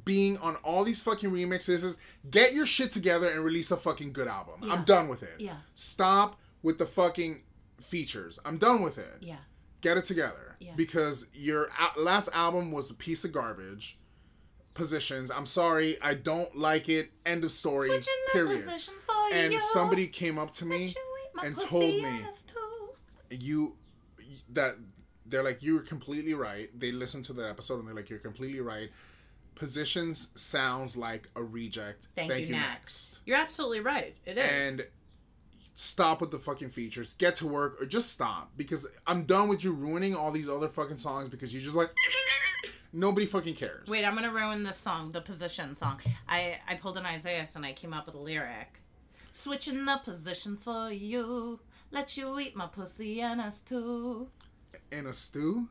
being 0.05 0.39
on 0.39 0.57
all 0.57 0.85
these 0.85 1.03
fucking 1.03 1.31
remixes. 1.31 1.99
Get 2.31 2.53
your 2.55 2.67
shit 2.67 2.91
together 2.91 3.29
and 3.29 3.45
release 3.45 3.71
a 3.71 3.77
fucking 3.77 4.13
good 4.13 4.29
album. 4.29 4.61
Yeah. 4.63 4.73
I'm 4.75 4.85
done 4.85 5.09
with 5.09 5.23
it. 5.23 5.35
Yeah. 5.39 5.55
Stop 5.75 6.37
with 6.63 6.79
the 6.79 6.87
fucking 6.87 7.43
features. 7.81 8.39
I'm 8.45 8.59
done 8.59 8.83
with 8.83 8.99
it. 8.99 9.17
Yeah. 9.21 9.37
Get 9.81 9.97
it 9.97 10.05
together. 10.05 10.57
Yeah. 10.61 10.73
Because 10.77 11.29
your 11.33 11.71
last 11.97 12.29
album 12.35 12.71
was 12.71 12.91
a 12.91 12.95
piece 12.95 13.25
of 13.25 13.33
garbage. 13.33 13.99
Positions. 14.75 15.31
I'm 15.31 15.47
sorry. 15.47 16.01
I 16.01 16.15
don't 16.15 16.57
like 16.57 16.89
it. 16.89 17.11
End 17.27 17.45
of 17.45 17.51
story. 17.53 17.91
Period. 18.33 18.65
positions 18.65 19.05
for 19.05 19.13
And 19.35 19.53
you. 19.53 19.61
somebody 19.61 20.07
came 20.07 20.39
up 20.39 20.53
to 20.53 20.67
me 20.67 20.85
you 20.85 20.87
eat 20.87 20.95
my 21.35 21.47
and 21.47 21.59
told 21.59 21.83
me 22.03 22.21
you 23.31 23.77
that 24.53 24.77
they're 25.31 25.45
like 25.45 25.63
you 25.63 25.75
were 25.75 25.81
completely 25.81 26.35
right. 26.35 26.69
They 26.79 26.93
listen 26.93 27.23
to 27.23 27.33
the 27.33 27.49
episode 27.49 27.79
and 27.79 27.89
they're 27.89 27.95
like 27.95 28.11
you're 28.11 28.19
completely 28.19 28.61
right. 28.61 28.91
Positions 29.55 30.33
sounds 30.35 30.97
like 30.97 31.29
a 31.37 31.43
reject. 31.43 32.09
Thank, 32.17 32.49
you, 32.49 32.53
next. 32.53 33.21
You're 33.27 33.37
absolutely 33.37 33.81
right. 33.81 34.17
It 34.25 34.39
is. 34.39 34.51
And 34.51 34.87
stop 35.75 36.21
with 36.21 36.31
the 36.31 36.39
fucking 36.39 36.71
features. 36.71 37.15
Get 37.15 37.37
to 37.37 37.47
work 37.47 37.81
or 37.81 37.87
just 37.87 38.13
stop 38.13 38.53
because 38.57 38.89
I'm 39.07 39.25
done 39.25 39.49
with 39.49 39.63
you 39.65 39.73
ruining 39.73 40.15
all 40.15 40.31
these 40.31 40.49
other 40.49 40.69
fucking 40.69 40.99
songs 40.99 41.29
because 41.29 41.55
you 41.55 41.61
just 41.61 41.77
like 41.77 41.91
nobody 42.93 43.27
fucking 43.27 43.55
cares. 43.55 43.89
Wait, 43.89 44.05
I'm 44.05 44.15
gonna 44.15 44.33
ruin 44.33 44.63
this 44.63 44.77
song, 44.77 45.11
the 45.11 45.21
position 45.21 45.75
song. 45.75 46.01
I 46.29 46.59
I 46.69 46.75
pulled 46.75 46.97
an 46.97 47.07
Isaiah 47.07 47.47
and 47.55 47.67
I 47.67 47.73
came 47.73 47.93
up 47.93 48.07
with 48.07 48.15
a 48.15 48.19
lyric. 48.19 48.81
Switching 49.33 49.85
the 49.85 50.01
positions 50.03 50.65
for 50.65 50.91
you. 50.91 51.61
Let 51.93 52.17
you 52.17 52.39
eat 52.39 52.57
my 52.57 52.67
pussy 52.67 53.21
and 53.21 53.41
us 53.41 53.63
too. 53.63 54.29
In 54.93 55.07
a 55.07 55.13
stew? 55.13 55.69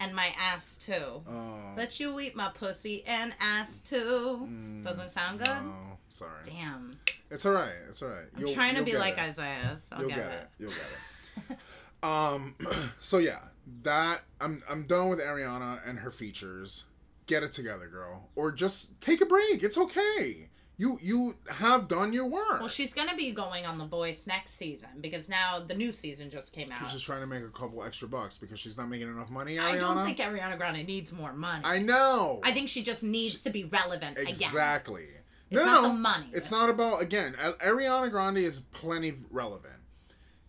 And 0.00 0.14
my 0.14 0.28
ass 0.38 0.76
too. 0.78 1.22
Oh. 1.28 1.74
Let 1.76 2.00
you 2.00 2.18
eat 2.18 2.34
my 2.34 2.50
pussy 2.54 3.04
and 3.06 3.34
ass 3.40 3.78
too. 3.80 4.48
Doesn't 4.82 5.10
sound 5.10 5.38
good? 5.38 5.48
Oh, 5.48 5.96
sorry. 6.08 6.42
Damn. 6.44 6.98
It's 7.30 7.46
all 7.46 7.52
right. 7.52 7.74
It's 7.88 8.02
all 8.02 8.08
right. 8.08 8.24
I'm 8.36 8.48
trying 8.48 8.74
to 8.74 8.82
be 8.82 8.96
like 8.96 9.18
Isaiah. 9.18 9.76
So 9.78 9.94
I'll 9.96 10.00
You'll 10.00 10.08
get, 10.10 10.18
get 10.18 10.26
it. 10.26 10.32
it. 10.32 10.48
You'll 10.58 10.70
get 10.70 11.50
it. 11.50 11.58
um. 12.02 12.56
So 13.00 13.18
yeah, 13.18 13.40
that 13.82 14.22
I'm 14.40 14.62
I'm 14.68 14.86
done 14.86 15.08
with 15.08 15.18
Ariana 15.20 15.80
and 15.86 15.98
her 16.00 16.10
features. 16.10 16.84
Get 17.26 17.42
it 17.44 17.52
together, 17.52 17.86
girl, 17.86 18.28
or 18.34 18.50
just 18.50 19.00
take 19.00 19.20
a 19.20 19.26
break. 19.26 19.62
It's 19.62 19.78
okay. 19.78 20.48
You 20.78 20.98
you 21.02 21.34
have 21.48 21.86
done 21.86 22.12
your 22.12 22.26
work. 22.26 22.58
Well, 22.58 22.68
she's 22.68 22.94
gonna 22.94 23.14
be 23.14 23.30
going 23.30 23.66
on 23.66 23.78
The 23.78 23.84
Voice 23.84 24.26
next 24.26 24.54
season 24.56 24.88
because 25.00 25.28
now 25.28 25.60
the 25.60 25.74
new 25.74 25.92
season 25.92 26.30
just 26.30 26.52
came 26.52 26.72
out. 26.72 26.80
She's 26.82 26.92
just 26.92 27.04
trying 27.04 27.20
to 27.20 27.26
make 27.26 27.42
a 27.44 27.48
couple 27.50 27.84
extra 27.84 28.08
bucks 28.08 28.38
because 28.38 28.58
she's 28.58 28.76
not 28.78 28.88
making 28.88 29.08
enough 29.08 29.30
money. 29.30 29.56
Ariana. 29.56 29.62
I 29.64 29.76
don't 29.78 30.04
think 30.04 30.18
Ariana 30.18 30.56
Grande 30.56 30.86
needs 30.86 31.12
more 31.12 31.32
money. 31.34 31.62
I 31.64 31.78
know. 31.78 32.40
I 32.42 32.52
think 32.52 32.68
she 32.68 32.82
just 32.82 33.02
needs 33.02 33.42
to 33.42 33.50
be 33.50 33.64
relevant 33.64 34.16
again. 34.18 34.28
Exactly. 34.30 35.08
It's 35.50 35.60
no, 35.60 35.66
not 35.66 35.82
no, 35.82 35.88
the 35.88 35.94
money. 35.94 36.26
It's 36.32 36.46
It's- 36.46 36.50
not 36.50 36.70
about 36.70 37.02
again. 37.02 37.36
Ariana 37.38 38.10
Grande 38.10 38.38
is 38.38 38.60
plenty 38.60 39.14
relevant. 39.30 39.74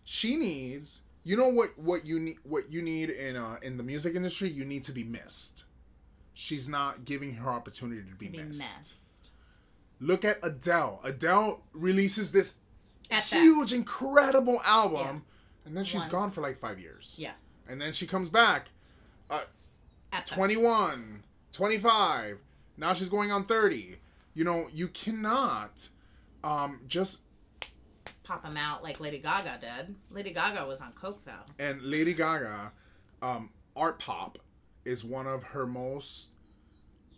She 0.04 0.36
needs. 0.36 1.02
You 1.22 1.36
know 1.36 1.48
what? 1.48 1.70
What 1.76 2.04
you 2.06 2.18
need? 2.18 2.36
What 2.42 2.70
you 2.70 2.82
need 2.82 3.10
in 3.10 3.36
uh 3.36 3.56
in 3.62 3.76
the 3.76 3.82
music 3.82 4.14
industry? 4.16 4.48
You 4.48 4.64
need 4.64 4.84
to 4.84 4.92
be 4.92 5.04
missed. 5.04 5.64
She's 6.32 6.68
not 6.68 7.04
giving 7.04 7.34
her 7.34 7.48
opportunity 7.50 8.02
to 8.10 8.16
be, 8.16 8.26
To 8.26 8.32
be 8.32 8.38
missed. 8.42 8.58
missed. 8.60 8.94
Look 10.00 10.24
at 10.24 10.38
Adele. 10.42 11.00
Adele 11.04 11.62
releases 11.72 12.32
this 12.32 12.58
At 13.10 13.24
that- 13.24 13.40
huge, 13.40 13.72
incredible 13.72 14.60
album, 14.64 15.24
Yeah. 15.24 15.66
and 15.66 15.76
then 15.76 15.84
she's 15.84 16.00
Once. 16.02 16.12
gone 16.12 16.30
for 16.30 16.40
like 16.40 16.58
five 16.58 16.78
years. 16.78 17.16
Yeah. 17.18 17.32
And 17.68 17.80
then 17.80 17.92
she 17.92 18.06
comes 18.06 18.28
back. 18.28 18.68
At 19.30 19.48
that. 20.12 20.26
21, 20.28 21.24
25. 21.52 22.38
Now 22.76 22.92
she's 22.94 23.08
going 23.08 23.32
on 23.32 23.46
30. 23.46 23.96
You 24.34 24.44
know, 24.44 24.68
you 24.72 24.86
cannot 24.88 25.88
um, 26.44 26.80
just. 26.86 27.22
Pop 28.22 28.42
them 28.42 28.56
out 28.56 28.82
like 28.84 29.00
Lady 29.00 29.18
Gaga 29.18 29.58
did. 29.60 29.96
Lady 30.10 30.30
Gaga 30.32 30.66
was 30.66 30.80
on 30.80 30.92
coke 30.92 31.24
though. 31.24 31.44
And 31.58 31.82
Lady 31.82 32.14
Gaga, 32.14 32.72
um, 33.22 33.50
Art 33.74 33.98
Pop 33.98 34.38
is 34.84 35.04
one 35.04 35.26
of 35.26 35.42
her 35.42 35.66
most. 35.66 36.34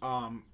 Um, 0.00 0.44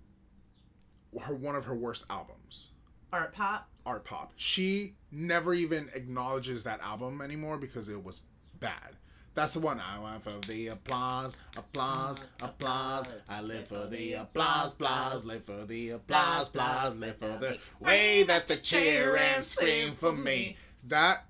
her 1.21 1.35
one 1.35 1.57
of 1.57 1.65
her 1.67 1.75
worst 1.75 2.07
albums. 2.09 2.71
Art 3.13 3.33
pop. 3.33 3.69
Art 3.85 4.05
Pop. 4.05 4.33
She 4.37 4.95
never 5.11 5.55
even 5.55 5.91
acknowledges 5.95 6.65
that 6.65 6.81
album 6.81 7.21
anymore 7.21 7.59
because 7.59 7.89
it 7.89 8.03
was 8.03 8.23
bad. 8.59 8.97
That's 9.35 9.55
the 9.55 9.61
one 9.61 9.81
I 9.81 9.99
want 9.99 10.23
for 10.23 10.35
the 10.47 10.69
applause, 10.69 11.37
applause, 11.57 12.23
applause. 12.43 13.07
I 13.31 13.41
live 13.41 13.67
for 13.67 13.87
the 13.87 14.13
applause, 14.15 14.75
applause, 14.75 15.25
live 15.25 15.45
for 15.45 15.65
the 15.65 15.91
applause, 15.91 16.51
applause, 16.51 16.97
live 16.97 17.17
for 17.17 17.39
the 17.39 17.59
way 17.81 18.25
that 18.25 18.47
the 18.47 18.57
cheer 18.57 19.17
and 19.17 19.43
scream 19.43 19.95
for 19.95 20.13
me. 20.13 20.57
That 20.87 21.25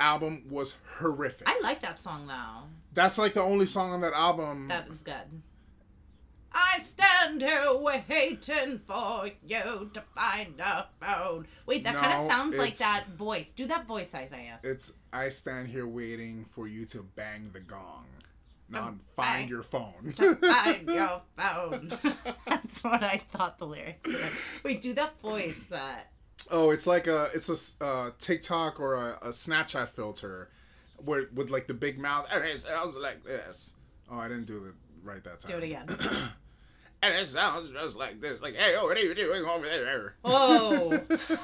album 0.00 0.46
was 0.50 0.78
horrific. 0.98 1.48
I 1.48 1.60
like 1.62 1.80
that 1.82 2.00
song 2.00 2.26
though. 2.26 2.68
That's 2.92 3.18
like 3.18 3.34
the 3.34 3.42
only 3.42 3.66
song 3.66 3.92
on 3.92 4.00
that 4.00 4.14
album. 4.14 4.66
That 4.66 4.88
was 4.88 5.02
good. 5.02 5.42
I 6.54 6.78
stand 6.78 7.42
here 7.42 7.74
waiting 7.74 8.78
for 8.86 9.30
you 9.44 9.90
to 9.92 10.00
find 10.14 10.60
a 10.60 10.86
phone. 11.00 11.46
Wait, 11.66 11.82
that 11.84 11.96
kind 11.96 12.12
of 12.20 12.26
sounds 12.26 12.56
like 12.56 12.76
that 12.78 13.08
voice. 13.16 13.50
Do 13.52 13.66
that 13.66 13.86
voice, 13.86 14.14
Isaiah. 14.14 14.58
It's 14.62 14.96
I 15.12 15.28
stand 15.30 15.68
here 15.68 15.86
waiting 15.86 16.46
for 16.50 16.68
you 16.68 16.86
to 16.86 17.02
bang 17.16 17.50
the 17.52 17.60
gong, 17.60 18.06
not 18.68 18.82
Um, 18.88 19.00
find 19.16 19.42
bang. 19.42 19.48
your 19.48 19.62
phone. 19.64 20.12
to 20.16 20.36
find 20.36 20.88
your 21.00 21.22
phone. 21.36 21.92
That's 22.46 22.84
what 22.84 23.02
I 23.02 23.22
thought 23.32 23.58
the 23.58 23.66
lyrics 23.66 24.08
were. 24.12 24.28
Wait, 24.62 24.80
do 24.80 24.92
that 24.94 25.20
voice 25.20 25.62
that. 25.70 26.12
Oh, 26.50 26.70
it's 26.70 26.86
like 26.86 27.06
a 27.06 27.30
it's 27.34 27.48
a 27.80 27.84
uh, 27.84 28.10
TikTok 28.18 28.78
or 28.78 28.94
a, 28.94 29.18
a 29.22 29.28
Snapchat 29.30 29.88
filter, 29.88 30.50
where 30.98 31.26
with 31.34 31.50
like 31.50 31.66
the 31.66 31.74
big 31.74 31.98
mouth. 31.98 32.26
It 32.32 32.58
sounds 32.60 32.96
like 32.96 33.24
this. 33.24 33.74
Oh, 34.10 34.18
I 34.18 34.28
didn't 34.28 34.46
do 34.46 34.66
it 34.66 34.74
right 35.02 35.24
that 35.24 35.40
time. 35.40 35.50
Do 35.50 35.56
it 35.58 35.64
again. 35.64 35.86
And 37.04 37.14
it 37.16 37.26
sounds 37.26 37.68
just 37.68 37.98
like 37.98 38.18
this. 38.18 38.42
Like, 38.42 38.56
hey, 38.56 38.76
oh, 38.78 38.86
what 38.86 38.96
are 38.96 39.00
you 39.00 39.14
doing 39.14 39.44
over 39.44 39.66
there? 39.66 40.14
Oh, 40.24 40.98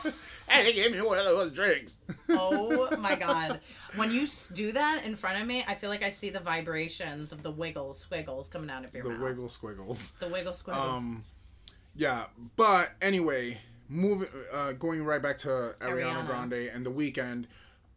Hey, 0.49 0.73
give 0.73 0.91
me 0.93 1.03
one 1.03 1.19
of 1.19 1.25
those 1.27 1.53
drinks. 1.53 2.01
oh 2.31 2.97
my 2.99 3.15
god. 3.15 3.61
When 3.95 4.11
you 4.11 4.27
do 4.55 4.73
that 4.73 5.05
in 5.05 5.17
front 5.17 5.39
of 5.39 5.47
me, 5.47 5.63
I 5.69 5.75
feel 5.75 5.91
like 5.91 6.03
I 6.03 6.09
see 6.09 6.31
the 6.31 6.41
vibrations 6.41 7.31
of 7.31 7.43
the 7.43 7.51
wiggle 7.51 7.93
squiggles 7.93 8.49
coming 8.49 8.71
out 8.71 8.87
of 8.87 8.95
your 8.95 9.03
the 9.03 9.11
mouth. 9.11 9.19
The 9.19 9.25
wiggle 9.27 9.49
squiggles. 9.51 10.13
The 10.13 10.29
wiggle 10.29 10.55
squiggles. 10.55 10.99
Um, 10.99 11.25
yeah, 11.95 12.25
but 12.57 12.93
anyway, 13.03 13.59
moving, 13.91 14.29
uh, 14.51 14.73
going 14.73 15.05
right 15.05 15.21
back 15.21 15.37
to 15.39 15.49
Ariana, 15.49 15.77
Ariana. 15.81 16.27
Grande 16.27 16.71
and 16.73 16.87
the 16.87 16.91
Weeknd. 16.91 17.45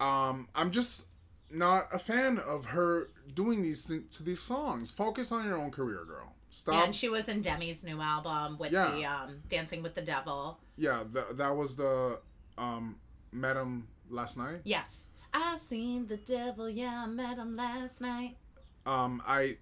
Um, 0.01 0.49
I'm 0.53 0.71
just 0.71 1.07
not 1.49 1.87
a 1.93 1.99
fan 1.99 2.39
of 2.39 2.65
her 2.65 3.07
doing 3.33 3.61
these 3.63 3.85
th- 3.85 4.09
to 4.17 4.23
these 4.23 4.41
songs. 4.41 4.91
Focus 4.91 5.31
on 5.31 5.45
your 5.45 5.57
own 5.57 5.71
career, 5.71 6.03
girl. 6.05 6.32
Stop. 6.53 6.85
and 6.85 6.93
she 6.95 7.09
was 7.09 7.27
in 7.27 7.41
Demi's 7.41 7.83
new 7.83 7.99
album 7.99 8.57
with 8.59 8.71
Yeah. 8.71 8.91
the 8.91 9.05
um, 9.05 9.41
Dancing 9.49 9.81
with 9.81 9.95
the 9.95 10.01
Devil. 10.03 10.59
yeah, 10.77 11.03
th- 11.11 11.25
that 11.33 11.55
was 11.55 11.75
the 11.75 12.19
um, 12.57 12.97
met 13.31 13.57
him 13.57 13.87
last 14.09 14.37
night. 14.37 14.61
Yes. 14.63 15.09
I 15.33 15.57
seen 15.57 16.05
the 16.05 16.17
devil, 16.17 16.69
yeah, 16.69 17.05
I 17.05 17.07
met 17.07 17.37
him 17.37 17.55
last 17.55 17.99
night. 18.01 18.37
Um, 18.85 19.23
I 19.25 19.57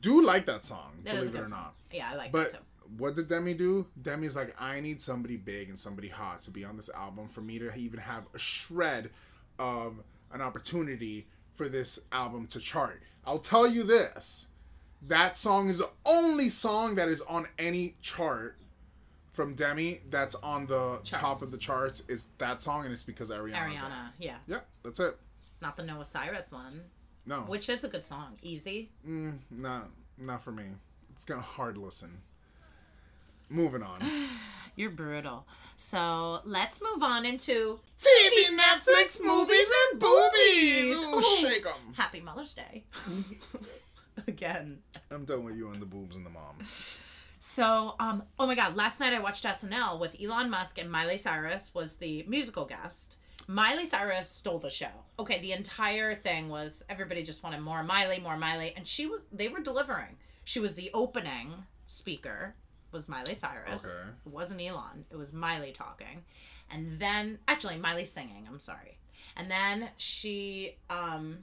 do 0.00 0.22
like 0.22 0.46
that 0.46 0.66
song, 0.66 0.90
That 1.04 1.14
believe 1.14 1.34
it 1.36 1.40
or 1.40 1.46
song. 1.48 1.58
not. 1.58 1.74
Yeah, 1.92 2.10
I 2.10 2.16
like 2.16 2.32
But 2.32 2.50
that 2.50 2.58
too. 2.58 2.64
what 2.98 3.14
did 3.14 3.28
Demi 3.28 3.54
do? 3.54 3.86
Demi's 4.02 4.34
like, 4.34 4.60
I 4.60 4.80
need 4.80 5.00
somebody 5.00 5.36
big 5.36 5.68
and 5.68 5.78
somebody 5.78 6.08
hot 6.08 6.42
to 6.42 6.50
be 6.50 6.64
on 6.64 6.74
this 6.74 6.90
album 6.90 7.28
for 7.28 7.42
me 7.42 7.60
to 7.60 7.72
even 7.76 8.00
have 8.00 8.24
a 8.34 8.38
shred 8.40 9.10
of 9.60 10.02
an 10.32 10.40
opportunity 10.40 11.28
for 11.54 11.68
this 11.68 12.00
album 12.10 12.48
to 12.48 12.58
chart. 12.58 13.00
I'll 13.24 13.38
tell 13.38 13.68
you 13.68 13.84
this. 13.84 14.48
That 15.08 15.36
song 15.36 15.68
is 15.68 15.78
the 15.78 15.90
only 16.06 16.48
song 16.48 16.94
that 16.94 17.08
is 17.08 17.20
on 17.22 17.46
any 17.58 17.94
chart 18.00 18.56
from 19.32 19.54
Demi 19.54 20.00
that's 20.10 20.34
on 20.36 20.66
the 20.66 21.00
top 21.04 21.42
of 21.42 21.50
the 21.50 21.58
charts 21.58 22.08
is 22.08 22.28
that 22.38 22.62
song 22.62 22.84
and 22.84 22.92
it's 22.92 23.02
because 23.02 23.30
Ariana. 23.30 23.54
Ariana, 23.74 24.08
yeah. 24.18 24.36
Yep, 24.46 24.66
that's 24.84 25.00
it. 25.00 25.16
Not 25.60 25.76
the 25.76 25.82
Noah 25.82 26.04
Cyrus 26.04 26.52
one, 26.52 26.82
No. 27.26 27.40
which 27.40 27.68
is 27.68 27.84
a 27.84 27.88
good 27.88 28.04
song. 28.04 28.36
Easy. 28.42 28.90
Mm, 29.06 29.38
not 29.50 29.88
not 30.18 30.42
for 30.42 30.52
me. 30.52 30.64
It's 31.12 31.24
gonna 31.24 31.42
hard 31.42 31.76
listen. 31.76 32.18
Moving 33.50 33.82
on. 33.82 34.00
You're 34.76 34.90
brutal. 34.90 35.46
So 35.76 36.40
let's 36.44 36.80
move 36.80 37.02
on 37.02 37.26
into 37.26 37.78
TV, 37.98 38.56
Netflix, 38.58 39.20
movies, 39.22 39.66
and 39.92 40.00
boobies. 40.00 40.96
Ooh, 40.96 41.18
Ooh. 41.18 41.36
shake 41.40 41.66
'em. 41.66 41.94
Happy 41.94 42.20
Mother's 42.20 42.54
Day. 42.54 42.84
Again. 44.26 44.80
I'm 45.10 45.24
done 45.24 45.44
with 45.44 45.56
you 45.56 45.68
and 45.70 45.80
the 45.80 45.86
boobs 45.86 46.16
and 46.16 46.24
the 46.24 46.30
moms. 46.30 46.98
So, 47.40 47.94
um, 48.00 48.22
oh 48.38 48.46
my 48.46 48.54
God, 48.54 48.74
last 48.74 49.00
night 49.00 49.12
I 49.12 49.20
watched 49.20 49.44
SNL 49.44 50.00
with 50.00 50.16
Elon 50.22 50.48
Musk 50.48 50.78
and 50.78 50.90
Miley 50.90 51.18
Cyrus 51.18 51.70
was 51.74 51.96
the 51.96 52.24
musical 52.26 52.64
guest. 52.64 53.18
Miley 53.46 53.84
Cyrus 53.84 54.30
stole 54.30 54.58
the 54.58 54.70
show. 54.70 54.88
Okay, 55.18 55.40
the 55.40 55.52
entire 55.52 56.14
thing 56.14 56.48
was 56.48 56.82
everybody 56.88 57.22
just 57.22 57.42
wanted 57.42 57.60
more 57.60 57.82
Miley, 57.82 58.18
more 58.18 58.38
Miley, 58.38 58.72
and 58.76 58.86
she 58.86 59.06
was 59.06 59.20
they 59.30 59.48
were 59.48 59.60
delivering. 59.60 60.16
She 60.44 60.60
was 60.60 60.74
the 60.74 60.90
opening 60.94 61.52
speaker 61.86 62.54
was 62.92 63.08
Miley 63.08 63.34
Cyrus. 63.34 63.84
Okay. 63.84 64.08
It 64.24 64.32
wasn't 64.32 64.62
Elon. 64.62 65.04
It 65.10 65.16
was 65.16 65.32
Miley 65.32 65.72
talking. 65.72 66.24
And 66.70 66.98
then 66.98 67.38
actually 67.46 67.76
Miley 67.76 68.06
singing, 68.06 68.46
I'm 68.48 68.58
sorry. 68.58 68.98
And 69.36 69.50
then 69.50 69.90
she 69.98 70.76
um 70.88 71.40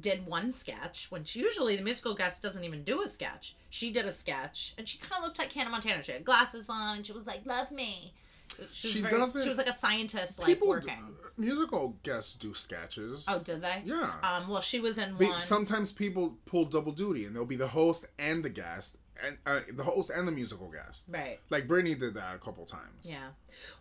did 0.00 0.26
one 0.26 0.50
sketch 0.50 1.06
when 1.10 1.24
she 1.24 1.40
usually 1.40 1.76
the 1.76 1.82
musical 1.82 2.14
guest 2.14 2.42
doesn't 2.42 2.64
even 2.64 2.82
do 2.82 3.02
a 3.02 3.08
sketch. 3.08 3.54
She 3.70 3.90
did 3.92 4.06
a 4.06 4.12
sketch 4.12 4.74
and 4.78 4.88
she 4.88 4.98
kind 4.98 5.18
of 5.20 5.24
looked 5.24 5.38
like 5.38 5.52
Hannah 5.52 5.70
Montana. 5.70 6.02
She 6.02 6.12
had 6.12 6.24
glasses 6.24 6.68
on 6.68 6.96
and 6.96 7.06
she 7.06 7.12
was 7.12 7.26
like, 7.26 7.40
"Love 7.44 7.70
me." 7.70 8.12
She 8.50 8.60
was, 8.62 8.70
She 8.94 9.00
very, 9.00 9.18
doesn't- 9.18 9.42
she 9.42 9.48
was 9.48 9.58
like 9.58 9.68
a 9.68 9.74
scientist, 9.74 10.38
like 10.38 10.60
working. 10.60 10.94
d- 10.96 11.28
musical 11.38 11.96
guests 12.02 12.36
do 12.36 12.54
sketches. 12.54 13.26
oh, 13.28 13.38
did 13.40 13.62
they? 13.62 13.82
Yeah. 13.84 14.12
Um. 14.22 14.48
Well, 14.48 14.60
she 14.60 14.80
was 14.80 14.96
in 14.98 15.16
Be- 15.16 15.26
one. 15.26 15.40
sometimes 15.40 15.90
people 15.92 16.36
pull 16.44 16.64
double 16.66 16.92
duty, 16.92 17.24
and 17.24 17.34
they'll 17.34 17.44
be 17.46 17.56
the 17.56 17.68
host 17.68 18.06
and 18.18 18.44
the 18.44 18.50
guest, 18.50 18.98
and 19.24 19.38
uh, 19.46 19.60
the 19.72 19.82
host 19.84 20.10
and 20.10 20.28
the 20.28 20.32
musical 20.32 20.68
guest. 20.68 21.06
right. 21.10 21.40
Like 21.50 21.66
Britney 21.66 21.98
did 21.98 22.14
that 22.14 22.34
a 22.36 22.38
couple 22.38 22.64
times. 22.64 23.02
Yeah. 23.10 23.28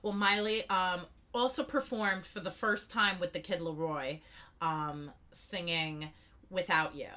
Well, 0.02 0.14
Miley 0.14 0.68
um 0.70 1.02
also 1.36 1.64
performed 1.64 2.26
for 2.26 2.40
the 2.40 2.52
first 2.52 2.92
time 2.92 3.20
with 3.20 3.34
the 3.34 3.40
Kid 3.40 3.60
LAROI, 3.60 4.22
um, 4.64 5.12
singing 5.32 6.10
"Without 6.50 6.96
You," 6.96 7.08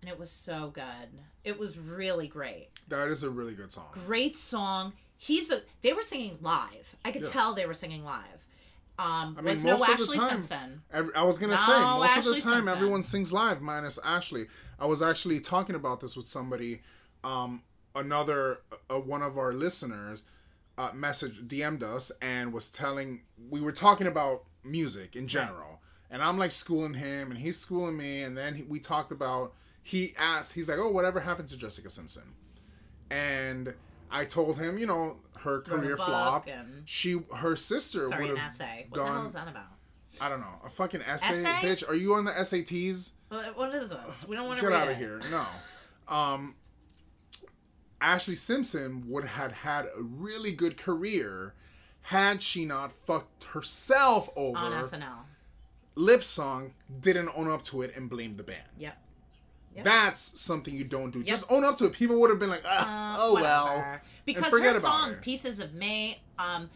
and 0.00 0.10
it 0.10 0.18
was 0.18 0.30
so 0.30 0.70
good. 0.72 0.84
It 1.44 1.58
was 1.58 1.78
really 1.78 2.28
great. 2.28 2.68
That 2.88 3.08
is 3.08 3.22
a 3.22 3.30
really 3.30 3.54
good 3.54 3.72
song. 3.72 3.86
great 3.92 4.36
song. 4.36 4.92
He's 5.16 5.50
a. 5.50 5.62
They 5.82 5.92
were 5.92 6.02
singing 6.02 6.38
live. 6.40 6.96
I 7.04 7.10
could 7.12 7.22
Yeah. 7.24 7.30
tell 7.30 7.54
they 7.54 7.66
were 7.66 7.74
singing 7.74 8.04
live. 8.04 8.46
Um, 8.96 9.34
I 9.38 9.42
mean, 9.42 9.44
was 9.46 9.64
no 9.64 9.76
most 9.78 9.88
of 9.90 9.96
the 9.98 10.04
Ashlee 10.04 10.16
time- 10.18 10.30
Simpson. 10.42 10.82
Every, 10.92 11.14
I 11.16 11.22
was 11.22 11.38
gonna 11.38 11.54
No, 11.54 11.66
say 11.66 11.72
most 11.80 12.10
Ashlee 12.10 12.18
of 12.18 12.24
the 12.24 12.30
time 12.32 12.40
Simpson. 12.52 12.68
everyone 12.68 13.02
sings 13.02 13.32
live 13.32 13.60
minus 13.60 13.98
Ashlee. 14.00 14.46
I 14.78 14.86
was 14.86 15.02
actually 15.02 15.40
talking 15.40 15.74
about 15.74 16.00
this 16.00 16.16
with 16.16 16.28
somebody. 16.28 16.82
Um, 17.24 17.62
another 17.96 18.60
uh, 18.90 19.00
one 19.00 19.22
of 19.22 19.36
our 19.38 19.52
listeners 19.52 20.22
uh, 20.78 20.90
message 20.92 21.40
DM'd 21.46 21.82
us 21.82 22.10
and 22.22 22.52
was 22.52 22.70
telling 22.70 23.22
we 23.50 23.60
were 23.60 23.72
talking 23.72 24.06
about 24.06 24.44
music 24.64 25.14
in 25.16 25.26
general, 25.28 25.73
and 26.14 26.22
I'm 26.22 26.38
like 26.38 26.52
schooling 26.52 26.94
him 26.94 27.32
and 27.32 27.38
he's 27.40 27.58
schooling 27.58 27.96
me, 27.96 28.22
and 28.22 28.38
then 28.38 28.54
he, 28.54 28.62
we 28.62 28.78
talked 28.78 29.10
about 29.10 29.52
he 29.82 30.14
asked 30.16 30.54
he's 30.54 30.68
like, 30.68 30.78
oh, 30.78 30.88
whatever 30.88 31.18
happened 31.18 31.48
to 31.48 31.58
Jessica 31.58 31.90
Simpson, 31.90 32.22
and 33.10 33.74
I 34.12 34.24
told 34.24 34.56
him, 34.56 34.78
you 34.78 34.86
know, 34.86 35.16
her 35.40 35.60
career 35.60 35.96
flopped. 35.96 36.52
She 36.84 37.20
her 37.34 37.56
sister 37.56 38.06
Sorry, 38.08 38.22
would 38.26 38.30
an 38.30 38.36
have 38.36 38.54
essay. 38.54 38.86
What 38.88 39.04
the 39.04 39.12
hell 39.12 39.26
is 39.26 39.32
that 39.32 39.48
about? 39.48 39.66
I 40.20 40.28
don't 40.28 40.40
know. 40.40 40.60
A 40.64 40.70
fucking 40.70 41.02
essay, 41.02 41.44
Essay? 41.44 41.66
bitch. 41.68 41.88
Are 41.88 41.96
you 41.96 42.14
on 42.14 42.24
the 42.24 42.30
SATs? 42.30 43.14
What, 43.28 43.58
what 43.58 43.74
is 43.74 43.90
this? 43.90 44.24
We 44.28 44.36
don't 44.36 44.46
want 44.46 44.60
to 44.60 44.68
Get 44.68 44.72
out 44.72 44.88
it. 44.88 44.92
of 44.92 44.96
here. 44.98 45.20
No. 45.32 45.44
Um 46.06 46.54
Ashlee 48.00 48.36
Simpson 48.36 49.02
would 49.08 49.24
have 49.24 49.50
had 49.50 49.86
a 49.86 50.00
really 50.00 50.52
good 50.52 50.76
career 50.76 51.54
had 52.02 52.40
she 52.40 52.64
not 52.64 52.92
fucked 52.92 53.44
herself 53.44 54.28
over. 54.36 54.56
On 54.58 54.72
SNL. 54.84 55.24
Lip 55.96 56.24
song, 56.24 56.72
didn't 57.00 57.30
own 57.36 57.50
up 57.50 57.62
to 57.64 57.82
it 57.82 57.96
and 57.96 58.10
blamed 58.10 58.36
the 58.36 58.42
band. 58.42 58.62
Yep. 58.78 58.96
Yep. 59.76 59.84
That's 59.84 60.40
something 60.40 60.74
you 60.74 60.84
don't 60.84 61.10
do. 61.10 61.22
Just 61.24 61.44
own 61.50 61.64
up 61.64 61.76
to 61.78 61.86
it. 61.86 61.92
People 61.92 62.20
would 62.20 62.30
have 62.30 62.38
been 62.38 62.50
like, 62.50 62.62
ah, 62.64 63.14
Uh, 63.14 63.16
oh 63.20 63.34
well. 63.34 64.00
Because 64.24 64.52
her 64.52 64.80
song 64.80 65.12
it. 65.12 65.20
"Pieces 65.20 65.58
of 65.60 65.74
Me," 65.74 66.20
um, 66.38 66.70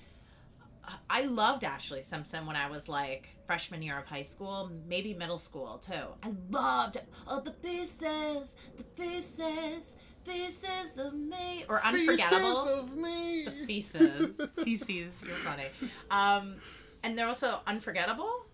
I 1.09 1.23
loved 1.23 1.63
Ashlee 1.63 2.03
Simpson 2.05 2.47
when 2.47 2.57
I 2.57 2.69
was 2.69 2.89
like 2.89 3.37
freshman 3.47 3.83
year 3.83 3.99
of 3.99 4.07
high 4.07 4.23
school, 4.23 4.71
maybe 4.89 5.15
middle 5.15 5.39
school 5.39 5.79
too. 5.79 5.93
I 6.23 6.33
loved 6.51 6.99
all 7.27 7.41
the 7.41 7.53
pieces, 7.53 8.57
the 8.77 8.85
pieces, 8.85 9.97
pieces 10.25 10.99
of 10.99 11.15
me, 11.15 11.65
or 11.69 11.81
unforgettable. 11.85 12.49
Pieces 12.51 12.67
of 12.69 12.97
me. 12.97 13.45
the 13.45 13.51
feces, 13.53 14.41
feces. 14.65 15.23
You're 15.25 15.37
funny. 15.37 15.67
Um, 16.11 16.57
and 17.03 17.17
they're 17.17 17.29
also 17.29 17.61
unforgettable. 17.67 18.47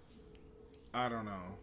I 0.94 1.08
don't 1.08 1.24
know. 1.24 1.58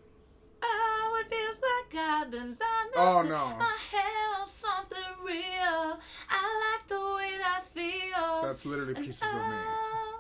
Oh, 0.64 1.24
it 1.26 1.34
feels 1.34 1.58
like 1.62 2.04
I've 2.04 2.30
been 2.32 2.56
done. 2.56 2.88
Oh, 2.96 3.22
no. 3.28 3.58
I 3.60 3.78
have 3.92 4.48
something 4.48 4.98
real. 5.26 6.00
I 6.30 6.78
like 6.80 6.88
the 6.88 7.00
way 7.16 7.32
that 7.40 7.64
feels. 7.74 8.42
That's 8.44 8.66
literally 8.66 8.94
pieces 8.94 9.24
of 9.34 9.40
me. 9.40 9.56
Oh, 9.56 10.20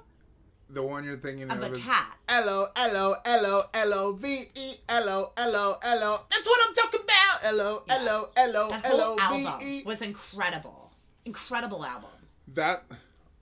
The 0.69 0.81
one 0.81 1.03
you're 1.03 1.17
thinking 1.17 1.51
Of 1.51 1.61
of 1.61 1.73
a 1.73 1.75
is 1.75 1.83
cat. 1.85 2.17
L 2.29 2.47
O 2.49 2.67
L 2.75 2.97
O 2.97 3.15
L 3.25 3.45
O 3.45 3.63
L 3.73 3.93
O 3.93 4.13
V 4.13 4.45
E 4.55 4.73
L 4.87 5.09
O 5.09 5.31
L 5.35 5.55
O 5.55 5.77
L 5.83 6.03
O. 6.03 6.25
That's 6.29 6.45
what 6.47 6.59
I'm 6.67 6.73
talking 6.73 7.01
about. 7.03 7.43
L 7.43 7.59
O 7.59 7.83
L 7.89 8.09
O 8.09 8.29
L 8.37 8.57
O 8.57 8.69
L 8.83 9.01
O 9.19 9.57
V 9.59 9.65
E. 9.65 9.83
was 9.83 10.01
incredible. 10.01 10.91
Incredible 11.25 11.83
album. 11.85 12.09
That 12.47 12.85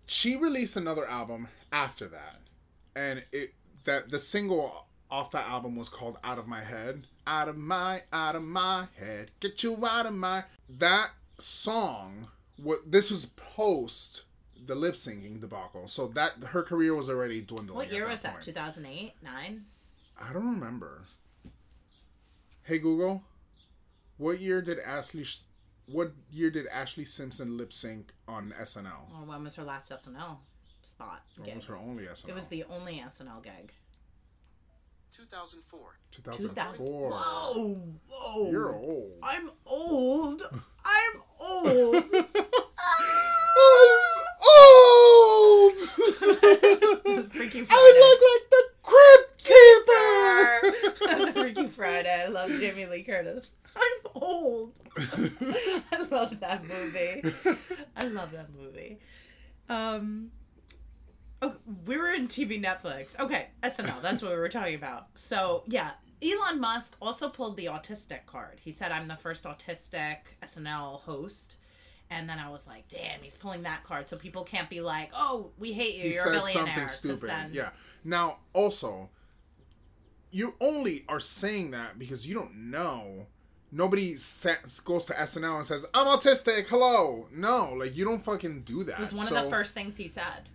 she 0.07 0.35
released 0.35 0.75
another 0.75 1.07
album 1.07 1.47
after 1.71 2.07
that, 2.07 2.39
and 2.95 3.23
it 3.31 3.53
that 3.85 4.09
the 4.09 4.19
single 4.19 4.85
off 5.11 5.31
that 5.31 5.47
album 5.47 5.75
was 5.75 5.89
called 5.89 6.17
"Out 6.23 6.37
of 6.37 6.47
My 6.47 6.61
Head." 6.61 7.07
Out 7.27 7.47
of 7.47 7.57
my, 7.57 8.01
out 8.11 8.35
of 8.35 8.43
my 8.43 8.87
head, 8.97 9.31
get 9.39 9.61
you 9.61 9.85
out 9.85 10.07
of 10.07 10.13
my. 10.13 10.45
That 10.67 11.11
song, 11.37 12.27
what 12.57 12.91
this 12.91 13.11
was 13.11 13.27
post 13.27 14.25
the 14.65 14.75
lip 14.75 14.95
syncing 14.95 15.39
debacle, 15.39 15.87
so 15.87 16.07
that 16.07 16.43
her 16.47 16.63
career 16.63 16.95
was 16.95 17.09
already 17.09 17.41
dwindling. 17.41 17.75
What 17.75 17.87
at 17.87 17.93
year 17.93 18.07
was 18.07 18.21
that? 18.21 18.33
point. 18.33 18.45
2008? 18.45 19.13
9? 19.23 19.65
I 20.21 20.33
don't 20.33 20.53
remember. 20.55 21.03
Hey 22.63 22.77
Google, 22.77 23.23
what 24.17 24.39
year 24.39 24.61
did 24.61 24.79
Ashlee? 24.79 25.45
What 25.85 26.11
year 26.31 26.51
did 26.51 26.67
Ashlee 26.67 27.07
Simpson 27.07 27.57
lip 27.57 27.73
sync 27.73 28.13
on 28.27 28.53
SNL? 28.61 29.09
Or 29.11 29.25
when 29.25 29.43
was 29.43 29.55
her 29.55 29.63
last 29.63 29.91
SNL 29.91 30.37
spot? 30.81 31.23
Gig? 31.43 31.55
was 31.55 31.65
her 31.65 31.77
only 31.77 32.03
SNL? 32.03 32.29
It 32.29 32.35
was 32.35 32.47
the 32.47 32.63
only 32.65 33.01
SNL 33.05 33.41
gig. 33.43 33.73
2004. 35.19 35.99
2004. 36.11 37.09
Whoa! 37.11 37.83
Whoa! 38.09 38.51
You're 38.51 38.73
old. 38.73 39.11
I'm 39.21 39.51
old. 39.65 40.41
I'm 40.85 41.21
old. 41.41 41.95
I'm 42.13 42.23
old. 44.55 45.77
Freaky 47.33 47.65
Friday. 47.65 47.75
I 47.75 47.91
look 47.99 48.21
like 48.31 48.45
the 48.49 48.63
Crypt 48.81 49.29
Keeper. 51.03 51.33
Freaky 51.41 51.67
Friday. 51.67 52.23
I 52.25 52.29
love 52.29 52.49
Jamie 52.51 52.85
Lee 52.85 53.03
Curtis. 53.03 53.51
I'm 53.75 54.11
old. 54.15 54.71
I 54.97 56.07
love 56.09 56.39
that 56.39 56.63
movie. 56.65 57.23
I 57.97 58.07
love 58.07 58.31
that 58.31 58.55
movie. 58.57 58.99
Um, 59.67 60.31
okay, 61.41 61.57
we 61.85 61.97
were 61.97 62.09
in 62.09 62.27
TV 62.27 62.61
Netflix. 62.61 63.19
Okay, 63.19 63.47
SNL. 63.63 64.01
That's 64.01 64.21
what 64.21 64.31
we 64.31 64.37
were 64.37 64.49
talking 64.49 64.75
about. 64.75 65.07
So 65.15 65.63
yeah, 65.67 65.91
Elon 66.21 66.59
Musk 66.59 66.95
also 67.01 67.29
pulled 67.29 67.57
the 67.57 67.65
autistic 67.65 68.25
card. 68.25 68.59
He 68.61 68.71
said, 68.71 68.91
"I'm 68.91 69.07
the 69.07 69.15
first 69.15 69.43
autistic 69.45 70.17
SNL 70.43 71.01
host." 71.01 71.57
And 72.11 72.27
then 72.27 72.39
I 72.39 72.49
was 72.49 72.65
like, 72.65 72.87
"Damn, 72.87 73.21
he's 73.21 73.35
pulling 73.37 73.61
that 73.63 73.83
card, 73.83 74.09
so 74.09 74.17
people 74.17 74.43
can't 74.43 74.69
be 74.69 74.81
like, 74.81 75.11
oh, 75.15 75.51
we 75.59 75.73
hate 75.73 75.95
you. 75.95 76.09
he 76.09 76.13
You're 76.15 76.27
a 76.27 76.31
billionaire." 76.31 76.65
something 76.65 76.87
stupid. 76.87 77.29
then- 77.29 77.51
Yeah. 77.53 77.69
Now, 78.03 78.39
also, 78.53 79.09
you 80.31 80.55
only 80.59 81.05
are 81.07 81.19
saying 81.19 81.71
that 81.71 81.99
because 81.99 82.27
you 82.27 82.33
don't 82.33 82.55
know. 82.71 83.27
Nobody 83.71 84.13
goes 84.13 85.05
to 85.05 85.13
SNL 85.13 85.57
and 85.57 85.65
says, 85.65 85.85
"I'm 85.93 86.07
autistic." 86.07 86.67
Hello. 86.67 87.27
No, 87.31 87.73
like 87.73 87.95
you 87.95 88.03
don't 88.05 88.23
fucking 88.23 88.63
do 88.63 88.83
that. 88.85 88.93
It 88.95 88.99
was 88.99 89.13
one 89.13 89.27
So, 89.27 89.37
of 89.37 89.43
the 89.43 89.49
first 89.51 89.75
things 89.75 89.97
he 89.97 90.07
said. 90.07 90.49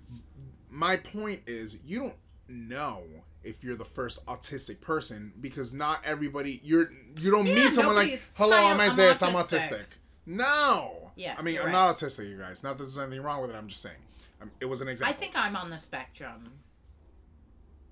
My 0.74 0.96
point 0.96 1.42
is, 1.46 1.78
you 1.84 2.00
don't 2.00 2.16
know 2.48 3.04
if 3.44 3.62
you're 3.62 3.76
the 3.76 3.84
first 3.84 4.26
autistic 4.26 4.80
person 4.80 5.32
because 5.40 5.72
not 5.72 6.00
everybody. 6.04 6.60
You're 6.64 6.90
you 7.20 7.30
don't 7.30 7.46
Yeah, 7.46 7.54
meet 7.54 7.74
someone 7.74 7.94
like, 7.94 8.20
"Hello, 8.34 8.56
"Hi, 8.56 8.70
I'm 8.70 8.80
I'm 8.80 8.90
Isaiah. 8.90 9.10
I'm 9.10 9.34
autistic." 9.34 9.70
autistic." 9.70 9.84
No. 10.26 11.12
Yeah, 11.14 11.36
I 11.38 11.42
mean, 11.42 11.58
I'm 11.58 11.66
right. 11.66 11.72
not 11.72 11.96
autistic, 11.96 12.28
you 12.28 12.36
guys. 12.36 12.64
Not 12.64 12.76
that 12.78 12.84
there's 12.84 12.98
anything 12.98 13.22
wrong 13.22 13.40
with 13.40 13.50
it. 13.50 13.54
I'm 13.56 13.68
just 13.68 13.82
saying. 13.82 13.96
Um, 14.42 14.50
it 14.60 14.64
was 14.64 14.80
an 14.80 14.88
I 14.88 15.12
think 15.12 15.36
I'm 15.36 15.54
on 15.54 15.70
the 15.70 15.78
spectrum. 15.78 16.50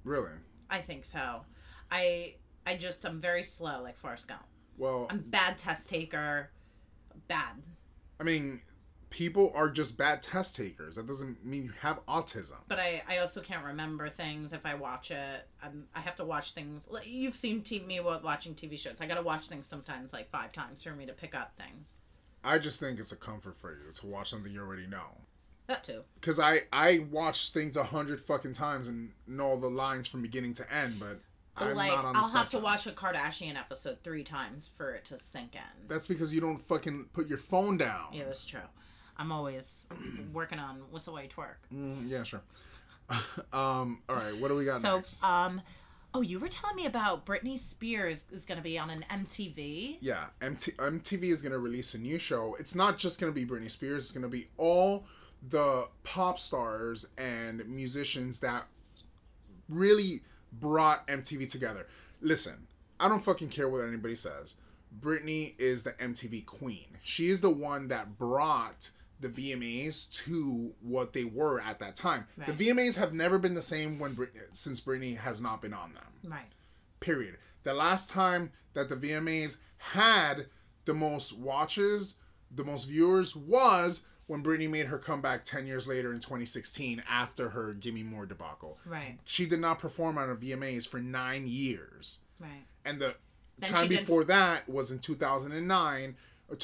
Really. 0.03 0.33
I 0.69 0.81
think 0.81 1.05
so. 1.05 1.43
I 1.89 2.35
I 2.67 2.77
just 2.77 3.05
I'm 3.05 3.21
very 3.21 3.45
slow, 3.45 3.81
like 3.81 3.97
Forrest 3.97 4.27
Gump. 4.27 4.43
Well, 4.77 5.07
I'm 5.09 5.21
bad 5.21 5.57
test 5.57 5.89
taker. 5.89 6.51
Bad. 7.29 7.63
I 8.19 8.25
mean, 8.25 8.61
people 9.13 9.53
are 9.55 9.69
just 9.69 9.99
bad 9.99 10.23
test 10.23 10.57
takers. 10.57 10.97
That 10.97 11.07
doesn't 11.07 11.45
mean 11.45 11.65
you 11.65 11.73
have 11.83 12.05
autism. 12.07 12.57
But 12.67 12.81
I, 12.81 13.03
I 13.07 13.19
also 13.19 13.43
can't 13.43 13.65
remember 13.65 14.09
things 14.09 14.55
if 14.55 14.65
I 14.65 14.75
watch 14.75 15.11
it. 15.11 15.47
I'm, 15.63 15.85
I 15.95 16.01
have 16.01 16.17
to 16.17 16.25
watch 16.25 16.53
things. 16.53 16.89
You've 17.05 17.37
seen 17.37 17.61
t- 17.61 17.81
me 17.81 18.01
watching 18.01 18.55
TV 18.55 18.79
shows. 18.79 18.97
I 19.01 19.07
got 19.07 19.17
to 19.17 19.23
watch 19.23 19.49
things 19.49 19.67
sometimes 19.67 20.15
like 20.15 20.31
five 20.31 20.51
times 20.51 20.83
for 20.83 20.93
me 20.93 21.05
to 21.07 21.13
pick 21.13 21.35
up 21.35 21.53
things. 21.59 21.97
I 22.43 22.59
just 22.59 22.81
think 22.81 22.99
it's 22.99 23.13
a 23.13 23.17
comfort 23.17 23.59
for 23.59 23.73
you 23.73 23.93
to 23.93 24.07
watch 24.07 24.31
something 24.31 24.51
you 24.51 24.61
already 24.61 24.87
know. 24.87 25.19
That 25.67 25.85
too. 25.85 26.03
Because 26.15 26.41
I 26.41 26.63
I 26.73 27.07
watch 27.11 27.51
things 27.51 27.77
a 27.77 27.85
hundred 27.85 28.21
fucking 28.21 28.55
times 28.55 28.89
and 28.89 29.13
know 29.27 29.57
the 29.57 29.69
lines 29.69 30.09
from 30.09 30.23
beginning 30.23 30.55
to 30.55 30.75
end, 30.75 30.99
but 30.99 31.21
But 31.57 31.69
I'm 31.69 31.77
like, 31.77 31.93
not 31.93 32.05
on 32.07 32.13
the 32.15 32.19
I'll 32.19 32.31
have 32.31 32.49
to 32.51 32.59
watch 32.59 32.87
a 32.87 32.91
Kardashian 32.91 33.57
episode 33.57 33.99
three 34.03 34.25
times 34.25 34.71
for 34.75 34.93
it 34.93 35.05
to 35.07 35.19
sink 35.19 35.55
in. 35.55 35.87
That's 35.87 36.09
because 36.09 36.35
you 36.35 36.41
don't 36.41 36.59
fucking 36.59 37.11
put 37.13 37.29
your 37.29 37.39
phone 37.39 37.77
down. 37.77 38.07
Yeah, 38.13 38.25
that's 38.25 38.45
true. 38.45 38.61
I'm 39.17 39.31
always 39.33 39.87
working 40.33 40.59
on 40.59 40.77
whistle 40.91 41.13
while 41.15 41.23
you 41.23 41.29
twerk. 41.29 41.57
Mm, 41.73 42.09
yeah, 42.09 42.23
sure. 42.25 42.43
um. 43.53 44.01
All 44.09 44.17
right. 44.17 44.37
What 44.39 44.49
do 44.49 44.57
we 44.57 44.65
got 44.65 44.81
So, 44.81 44.97
next? 44.97 45.23
um, 45.23 45.61
oh, 46.15 46.21
you 46.23 46.39
were 46.39 46.49
telling 46.49 46.77
me 46.77 46.87
about 46.87 47.27
Britney 47.27 47.59
Spears 47.59 48.25
is 48.33 48.45
going 48.45 48.57
to 48.59 48.63
be 48.65 48.79
on 48.79 48.91
an 48.91 49.05
MTV. 49.11 49.99
yeah, 50.01 50.27
MT- 50.41 50.73
MTV 50.73 51.25
is 51.25 51.43
gonna 51.43 51.59
release 51.59 51.95
a 51.95 51.99
new 51.99 52.19
show. 52.19 52.57
It's 52.59 52.75
not 52.75 52.99
just 52.99 53.21
gonna 53.21 53.33
be 53.33 53.45
Britney 53.45 53.71
Spears. 53.71 54.05
It's 54.05 54.13
gonna 54.13 54.29
be 54.29 54.49
all 54.57 55.05
the 55.47 55.89
pop 56.05 56.39
stars 56.39 57.09
and 57.19 57.67
musicians 57.69 58.41
that 58.41 58.67
really 59.69 60.21
brought 60.53 61.07
MTV 61.09 61.49
together. 61.51 61.87
Listen, 62.21 62.67
I 63.01 63.09
don't 63.09 63.25
fucking 63.25 63.49
care 63.49 63.69
what 63.69 63.85
anybody 63.85 64.15
says. 64.15 64.57
Britney 65.01 65.55
is 65.59 65.83
the 65.83 65.93
MTV 65.93 66.45
queen. 66.47 66.99
She 67.03 67.29
is 67.31 67.41
the 67.41 67.51
one 67.51 67.89
that 67.89 68.19
brought 68.19 68.91
the 69.23 69.29
VMAs 69.29 70.11
to 70.25 70.75
what 70.81 71.13
they 71.15 71.25
were 71.25 71.61
at 71.61 71.79
that 71.79 71.97
time. 71.97 72.27
Right. 72.37 72.47
The 72.57 72.69
VMAs 72.69 72.97
have 72.97 73.15
never 73.15 73.39
been 73.39 73.55
the 73.55 73.63
same 73.63 73.99
when 73.99 74.15
Brit- 74.15 74.35
since 74.53 74.81
Britney 74.81 75.17
has 75.17 75.41
not 75.41 75.63
been 75.63 75.73
on 75.73 75.95
them 75.95 76.05
Right. 76.31 76.53
period. 77.01 77.39
The 77.63 77.73
last 77.73 78.11
time 78.11 78.51
that 78.75 78.89
the 78.89 78.97
VMAs 78.97 79.61
had 79.79 80.47
the 80.85 80.95
most 80.95 81.33
watches, 81.39 82.17
the 82.51 82.65
most 82.65 82.85
viewers 82.89 83.35
was 83.37 84.05
when 84.27 84.43
Britney 84.43 84.69
made 84.69 84.87
her 84.87 84.99
comeback 84.99 85.45
10 85.45 85.67
years 85.67 85.87
later 85.87 86.13
in 86.13 86.21
2016 86.21 87.03
after 87.09 87.51
her 87.51 87.73
Gimme 87.75 88.03
More 88.03 88.27
debacle. 88.27 88.79
Right. 88.85 89.19
She 89.25 89.47
did 89.47 89.61
not 89.61 89.79
perform 89.79 90.19
on 90.19 90.31
a 90.31 90.35
VMAs 90.35 90.87
for 90.87 91.01
nine 91.01 91.47
years. 91.47 92.21
Right. 92.41 92.65
And 92.85 93.01
the 93.01 93.15
Then 93.59 93.71
time 93.71 93.83
she 93.85 93.89
did- 93.89 94.01
before 94.01 94.25
that 94.25 94.69
was 94.69 94.91
in 94.91 94.99
2009 94.99 96.17
or 96.49 96.57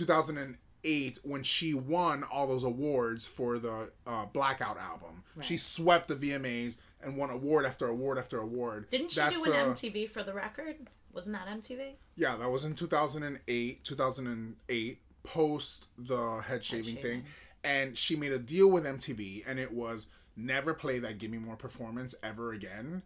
2008 0.83 1.19
when 1.25 1.43
she 1.43 1.75
won 1.75 2.23
all 2.25 2.47
those 2.47 2.65
awards 2.65 3.27
for 3.27 3.59
the 3.59 3.91
uh, 4.07 4.27
Blackout 4.27 4.79
album. 4.79 5.23
She 5.41 5.57
swept 5.57 6.09
the 6.09 6.17
VMAs 6.17 6.79
and 7.03 7.17
won 7.17 7.31
award 7.31 7.65
after 7.65 7.87
award 7.87 8.19
after 8.19 8.39
award. 8.41 8.91
Didn't 8.91 9.13
she 9.13 9.21
That's 9.21 9.43
do 9.43 9.53
an 9.53 9.69
the- 9.71 9.75
MTV 9.75 10.09
for 10.09 10.23
the 10.23 10.35
record? 10.35 10.77
Wasn't 11.13 11.35
that 11.37 11.49
MTV? 11.49 11.93
yeah, 12.17 12.37
that 12.37 12.49
was 12.51 12.65
in 12.65 12.75
2008, 12.75 13.83
2008, 13.85 14.99
post 15.25 15.87
the 15.97 16.43
head 16.47 16.63
shaving 16.65 16.95
thing. 16.97 17.03
shaving. 17.03 17.25
And 17.65 17.99
she 17.99 18.15
made 18.15 18.31
a 18.33 18.39
deal 18.39 18.71
with 18.71 18.85
MTV, 18.85 19.43
and 19.47 19.59
it 19.59 19.73
was 19.73 20.09
never 20.37 20.75
play 20.75 20.99
that 21.01 21.19
Give 21.19 21.31
Me 21.31 21.39
More 21.39 21.57
performance 21.57 22.15
ever 22.23 22.53
again, 22.53 23.03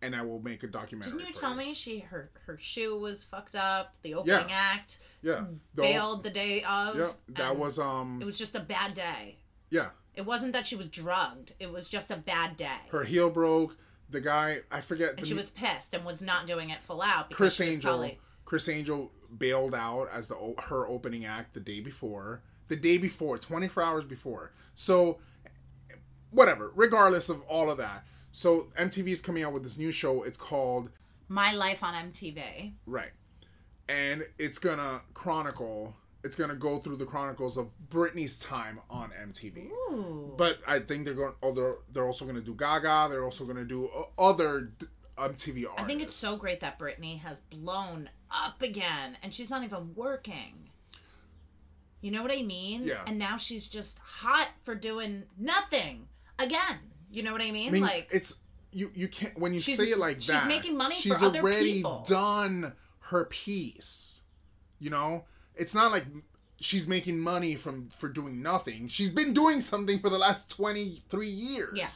and 0.00 0.16
I 0.16 0.22
will 0.22 0.40
make 0.40 0.62
a 0.62 0.66
documentary. 0.66 1.18
Didn't 1.18 1.28
you 1.28 1.34
tell 1.34 1.54
me 1.54 1.74
she 1.74 1.98
her 2.00 2.30
her 2.46 2.56
shoe 2.56 2.98
was 2.98 3.22
fucked 3.22 3.54
up? 3.54 3.94
The 4.02 4.14
opening 4.14 4.48
Yeah. 4.48 4.56
act 4.74 4.98
Yeah. 5.22 5.44
The- 5.74 5.82
bailed 5.82 6.22
the 6.24 6.30
day 6.30 6.62
of. 6.64 6.96
Yeah, 6.96 7.12
that 7.28 7.56
was, 7.56 7.78
um, 7.78 8.18
It 8.20 8.24
was 8.24 8.38
just 8.38 8.54
a 8.54 8.60
bad 8.60 8.94
day. 8.94 9.38
yeah. 9.70 9.90
It 10.14 10.26
wasn't 10.26 10.52
that 10.52 10.66
she 10.66 10.76
was 10.76 10.90
drugged. 10.90 11.52
It 11.58 11.72
was 11.72 11.88
just 11.88 12.10
a 12.10 12.16
bad 12.18 12.56
day. 12.58 12.80
Her 12.90 13.04
heel 13.04 13.30
broke. 13.30 13.78
The 14.10 14.20
guy, 14.20 14.58
I 14.70 14.82
forget. 14.82 15.10
and 15.10 15.18
the 15.20 15.24
she 15.24 15.30
n- 15.32 15.38
was 15.38 15.48
pissed 15.48 15.94
and 15.94 16.04
was 16.04 16.20
not 16.20 16.46
doing 16.46 16.68
it 16.68 16.82
full 16.82 17.00
out 17.00 17.30
because 17.30 17.56
Criss 17.56 17.60
Angel. 17.62 17.90
probably 17.92 18.20
Criss 18.44 18.68
Angel 18.68 19.10
bailed 19.38 19.74
out 19.74 20.10
as 20.12 20.28
the 20.28 20.54
her 20.64 20.86
opening 20.86 21.24
act 21.24 21.54
the 21.54 21.60
day 21.60 21.80
before. 21.80 22.42
The 22.68 22.76
day 22.76 22.98
before, 22.98 23.38
24 23.38 23.82
hours 23.82 24.04
before. 24.04 24.52
So, 24.74 25.18
whatever. 26.30 26.70
Regardless 26.74 27.28
of 27.28 27.40
all 27.42 27.70
of 27.70 27.78
that. 27.78 28.04
So 28.32 28.68
MTV 28.78 29.08
is 29.12 29.20
coming 29.20 29.42
out 29.44 29.52
with 29.52 29.62
this 29.62 29.78
new 29.78 29.92
show. 29.92 30.22
It's 30.22 30.36
called 30.38 30.90
My 31.28 31.52
Life 31.54 31.82
on 31.82 31.94
MTV. 31.94 32.72
Right, 32.86 33.12
and 33.88 34.26
it's 34.38 34.58
gonna 34.58 35.02
chronicle. 35.14 35.94
It's 36.24 36.36
gonna 36.36 36.54
go 36.54 36.78
through 36.78 36.96
the 36.96 37.04
chronicles 37.04 37.58
of 37.58 37.70
Britney's 37.90 38.38
time 38.38 38.80
on 38.88 39.10
MTV. 39.10 39.70
Ooh. 39.70 40.34
But 40.36 40.58
I 40.66 40.78
think 40.78 41.04
they're 41.04 41.14
going. 41.14 41.34
Oh, 41.42 41.52
they're 41.52 41.76
they're 41.92 42.06
also 42.06 42.24
gonna 42.24 42.40
do 42.40 42.54
Gaga. 42.54 43.08
They're 43.10 43.24
also 43.24 43.44
gonna 43.44 43.64
do 43.64 43.88
uh, 43.88 44.04
other 44.18 44.72
MTV 45.18 45.64
artists. 45.68 45.72
I 45.78 45.84
think 45.84 46.02
it's 46.02 46.14
so 46.14 46.36
great 46.36 46.60
that 46.60 46.78
Britney 46.78 47.20
has 47.20 47.40
blown 47.50 48.10
up 48.30 48.62
again 48.62 49.18
and 49.22 49.32
she's 49.32 49.50
not 49.50 49.62
even 49.62 49.94
working. 49.94 50.70
You 52.00 52.10
know 52.10 52.22
what 52.22 52.32
I 52.32 52.42
mean? 52.42 52.84
Yeah. 52.84 53.02
And 53.06 53.18
now 53.18 53.36
she's 53.36 53.68
just 53.68 53.98
hot 53.98 54.50
for 54.62 54.74
doing 54.74 55.24
nothing 55.38 56.08
again. 56.38 56.78
You 57.10 57.22
know 57.22 57.32
what 57.32 57.42
I 57.42 57.50
mean? 57.50 57.68
I 57.68 57.72
mean, 57.72 57.82
like 57.82 58.08
it's 58.10 58.40
you. 58.72 58.90
You 58.94 59.06
can't 59.06 59.38
when 59.38 59.52
you 59.52 59.60
say 59.60 59.90
it 59.90 59.98
like 59.98 60.16
she's 60.16 60.28
that. 60.28 60.40
She's 60.40 60.48
making 60.48 60.76
money 60.76 60.96
for 60.96 61.00
she's 61.00 61.22
already 61.22 61.84
done 62.06 62.72
her 63.12 63.26
piece. 63.26 64.22
You 64.78 64.90
know, 64.90 65.24
it's 65.54 65.74
not 65.74 65.92
like 65.92 66.04
she's 66.60 66.88
making 66.88 67.18
money 67.18 67.54
from 67.54 67.88
for 67.90 68.08
doing 68.08 68.42
nothing. 68.42 68.88
She's 68.88 69.10
been 69.10 69.32
doing 69.32 69.60
something 69.60 70.00
for 70.00 70.10
the 70.10 70.18
last 70.18 70.50
twenty 70.50 71.02
three 71.08 71.28
years. 71.28 71.78
Yeah. 71.78 71.88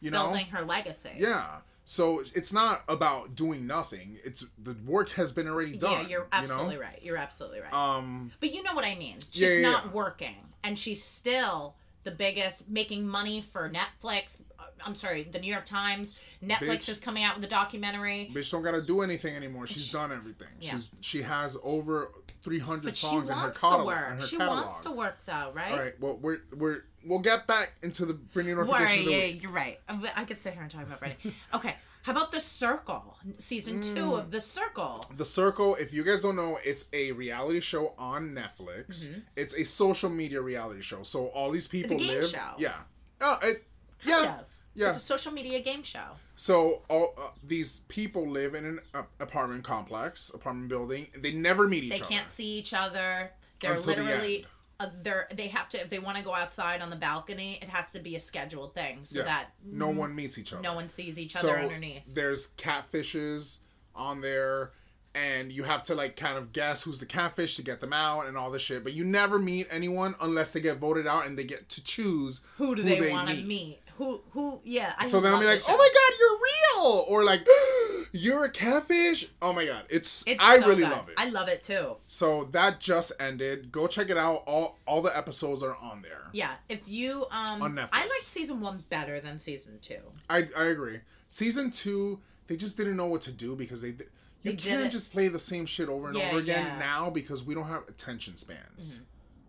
you 0.00 0.10
know. 0.10 0.26
building 0.26 0.46
her 0.46 0.64
legacy. 0.64 1.12
Yeah. 1.16 1.56
So 1.86 2.22
it's 2.34 2.52
not 2.52 2.82
about 2.88 3.34
doing 3.34 3.66
nothing. 3.66 4.18
It's 4.24 4.46
the 4.62 4.74
work 4.86 5.10
has 5.12 5.32
been 5.32 5.46
already 5.46 5.72
done. 5.72 6.02
Yeah, 6.04 6.08
you're 6.08 6.26
absolutely 6.32 6.76
you 6.76 6.80
right. 6.80 6.98
You're 7.02 7.16
absolutely 7.18 7.60
right. 7.60 7.72
Um. 7.72 8.32
But 8.40 8.54
you 8.54 8.62
know 8.62 8.74
what 8.74 8.86
I 8.86 8.94
mean. 8.94 9.18
She's 9.30 9.40
Yeah, 9.42 9.56
yeah, 9.56 9.70
not 9.70 9.84
yeah. 9.86 9.92
working, 9.92 10.36
and 10.62 10.78
she's 10.78 11.02
still 11.04 11.74
the 12.04 12.10
biggest, 12.10 12.68
making 12.68 13.06
money 13.06 13.40
for 13.40 13.70
Netflix. 13.70 14.38
Uh, 14.64 14.84
I'm 14.86 14.94
sorry, 14.94 15.24
the 15.24 15.38
New 15.38 15.50
York 15.52 15.66
Times. 15.66 16.14
Netflix 16.42 16.68
Bitch. 16.68 16.88
is 16.88 17.00
coming 17.00 17.22
out 17.24 17.36
with 17.36 17.44
a 17.44 17.48
documentary. 17.48 18.30
Bitch 18.32 18.50
don't 18.50 18.62
gotta 18.62 18.82
do 18.82 19.02
anything 19.02 19.34
anymore. 19.36 19.66
She's 19.66 19.90
done 19.92 20.12
everything. 20.12 20.48
Yeah. 20.60 20.72
She's 20.72 20.90
she 21.00 21.22
has 21.22 21.56
over 21.62 22.10
three 22.42 22.58
hundred 22.58 22.84
But 22.84 22.96
she 22.96 23.06
songs 23.06 23.30
in 23.30 23.36
her 23.36 23.42
wants 23.44 23.60
catalog. 23.60 23.78
to 23.78 23.82
in 23.82 23.86
work. 24.10 24.20
her 24.20 24.26
She 24.26 24.36
catalog. 24.36 24.60
wants 24.64 24.80
to 24.80 24.90
work, 24.90 25.16
though, 25.26 25.52
right? 25.54 25.72
All 25.72 25.78
right. 25.78 26.00
Well, 26.00 26.18
we're 26.20 26.40
we're 26.56 26.82
we'll 27.04 27.18
get 27.20 27.46
back 27.46 27.72
into 27.82 28.04
the 28.06 28.14
Britney 28.14 28.54
North 28.54 28.68
Right, 28.68 29.02
yeah, 29.04 29.24
you're 29.26 29.50
right. 29.52 29.78
I 29.88 29.98
I 30.16 30.24
could 30.24 30.36
sit 30.36 30.52
here 30.54 30.62
and 30.62 30.70
talk 30.70 30.82
about 30.82 31.00
Britney. 31.00 31.32
Okay, 31.54 31.74
how 32.02 32.12
about 32.12 32.30
The 32.32 32.40
Circle? 32.40 33.16
Season 33.38 33.80
Mm. 33.80 33.94
two 33.96 34.14
of 34.14 34.30
The 34.30 34.40
Circle. 34.42 35.04
The 35.16 35.24
Circle. 35.24 35.76
If 35.76 35.92
you 35.94 36.02
guys 36.04 36.22
don't 36.22 36.36
know, 36.36 36.58
it's 36.64 36.88
a 36.92 37.12
reality 37.12 37.60
show 37.60 37.94
on 37.98 38.34
Netflix. 38.34 39.10
It's 39.36 39.54
a 39.54 39.64
social 39.64 40.10
media 40.10 40.40
reality 40.42 40.82
show. 40.82 41.02
So 41.02 41.26
all 41.28 41.50
these 41.50 41.66
people 41.68 41.96
Mm-hmm. 41.96 42.06
game 42.06 42.20
live. 42.20 42.28
show. 42.30 42.50
Yeah. 42.58 42.74
Oh, 43.22 43.38
it. 43.42 43.64
Kind 44.04 44.24
Yeah. 44.24 44.38
of. 44.40 44.53
Yeah. 44.74 44.88
It's 44.88 44.96
a 44.96 45.00
social 45.00 45.32
media 45.32 45.60
game 45.60 45.82
show. 45.82 46.04
So 46.36 46.82
all 46.90 47.14
uh, 47.16 47.28
these 47.46 47.80
people 47.88 48.28
live 48.28 48.54
in 48.54 48.64
an 48.64 48.80
uh, 48.92 49.02
apartment 49.20 49.62
complex, 49.64 50.30
apartment 50.34 50.68
building. 50.68 51.08
They 51.16 51.32
never 51.32 51.68
meet 51.68 51.84
each 51.84 51.90
They 51.90 51.96
other. 52.00 52.04
They 52.08 52.14
can't 52.14 52.28
see 52.28 52.58
each 52.58 52.74
other. 52.74 53.30
They're 53.60 53.74
Until 53.74 53.94
the 53.94 54.02
literally. 54.02 54.36
end. 54.38 54.46
Uh, 54.80 54.88
they're 55.04 55.28
they 55.32 55.46
have 55.46 55.68
to 55.68 55.80
if 55.80 55.88
they 55.88 56.00
want 56.00 56.16
to 56.18 56.24
go 56.24 56.34
outside 56.34 56.82
on 56.82 56.90
the 56.90 56.96
balcony 56.96 57.60
it 57.62 57.68
has 57.68 57.92
to 57.92 58.00
be 58.00 58.16
a 58.16 58.20
scheduled 58.20 58.74
thing 58.74 58.98
so 59.04 59.20
Yeah. 59.20 59.24
that 59.26 59.46
no 59.64 59.88
one 59.88 60.16
meets 60.16 60.36
each 60.36 60.52
other. 60.52 60.60
no 60.62 60.74
one 60.74 60.88
sees 60.88 61.16
each 61.16 61.32
so 61.34 61.48
other 61.48 61.60
underneath 61.60 62.12
there's 62.12 62.48
catfishes 62.58 63.58
on 63.94 64.20
there 64.20 64.72
and 65.14 65.52
you 65.52 65.62
have 65.62 65.84
to 65.84 65.94
like 65.94 66.16
kind 66.16 66.36
of 66.36 66.52
guess 66.52 66.82
who's 66.82 66.98
the 66.98 67.06
catfish 67.06 67.54
to 67.54 67.62
get 67.62 67.80
them 67.80 67.92
out 67.92 68.26
and 68.26 68.36
all 68.36 68.50
this 68.50 68.62
shit 68.62 68.82
but 68.82 68.92
you 68.92 69.04
never 69.04 69.38
meet 69.38 69.68
anyone 69.70 70.16
unless 70.20 70.52
they 70.52 70.60
get 70.60 70.78
voted 70.78 71.06
out 71.06 71.24
and 71.24 71.38
they 71.38 71.44
get 71.44 71.68
to 71.68 71.82
choose 71.84 72.40
who 72.58 72.74
do 72.74 72.82
they, 72.82 73.12
want 73.12 73.28
to 73.28 73.36
meet 73.36 73.78
who 73.96 74.20
who 74.32 74.60
yeah 74.64 74.92
I 74.98 75.06
so 75.06 75.20
then 75.20 75.32
i'll 75.34 75.40
be 75.40 75.46
like 75.46 75.62
oh 75.68 75.76
my 75.76 75.88
god 75.94 76.18
you're 76.20 76.84
real 76.84 77.04
or 77.08 77.24
like 77.24 77.46
you're 78.12 78.44
a 78.44 78.50
catfish 78.50 79.26
oh 79.40 79.52
my 79.52 79.66
god 79.66 79.84
it's, 79.88 80.26
it's 80.26 80.42
i 80.42 80.58
so 80.58 80.68
really 80.68 80.82
good. 80.82 80.90
love 80.90 81.08
it 81.08 81.14
I 81.16 81.28
love 81.30 81.48
it 81.48 81.62
too 81.62 81.96
so 82.06 82.44
that 82.52 82.80
just 82.80 83.12
ended 83.20 83.70
go 83.72 83.86
check 83.86 84.10
it 84.10 84.16
out 84.16 84.42
all 84.46 84.78
all 84.86 85.00
the 85.02 85.16
episodes 85.16 85.62
are 85.62 85.76
on 85.76 86.02
there 86.02 86.22
yeah 86.32 86.52
if 86.68 86.88
you 86.88 87.26
um 87.30 87.62
On 87.62 87.72
Netflix. 87.74 87.88
I 87.92 88.02
like 88.02 88.20
season 88.20 88.60
one 88.60 88.84
better 88.88 89.20
than 89.20 89.38
season 89.38 89.78
two 89.80 90.00
I, 90.28 90.46
I 90.56 90.64
agree. 90.64 91.00
Season 91.28 91.70
two, 91.70 92.20
they 92.46 92.56
just 92.56 92.76
didn't 92.76 92.96
know 92.96 93.06
what 93.06 93.20
to 93.22 93.32
do 93.32 93.56
because 93.56 93.82
they 93.82 93.88
you 93.88 93.96
They 94.42 94.54
can't 94.54 94.90
just 94.92 95.12
play 95.12 95.28
the 95.28 95.38
same 95.38 95.66
shit 95.66 95.88
over 95.88 96.08
and 96.08 96.16
Yeah, 96.16 96.28
over 96.28 96.38
again 96.38 96.64
yeah. 96.64 96.70
Mm-hmm. 96.70 96.78
now 96.80 97.10
because 97.10 97.42
we 97.44 97.54
don't 97.54 97.66
have 97.68 97.88
attention 97.88 98.36
spans. 98.36 99.00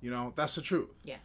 You 0.01 0.09
know, 0.11 0.33
that's 0.35 0.55
the 0.55 0.61
truth. 0.61 0.89
yeah 1.03 1.17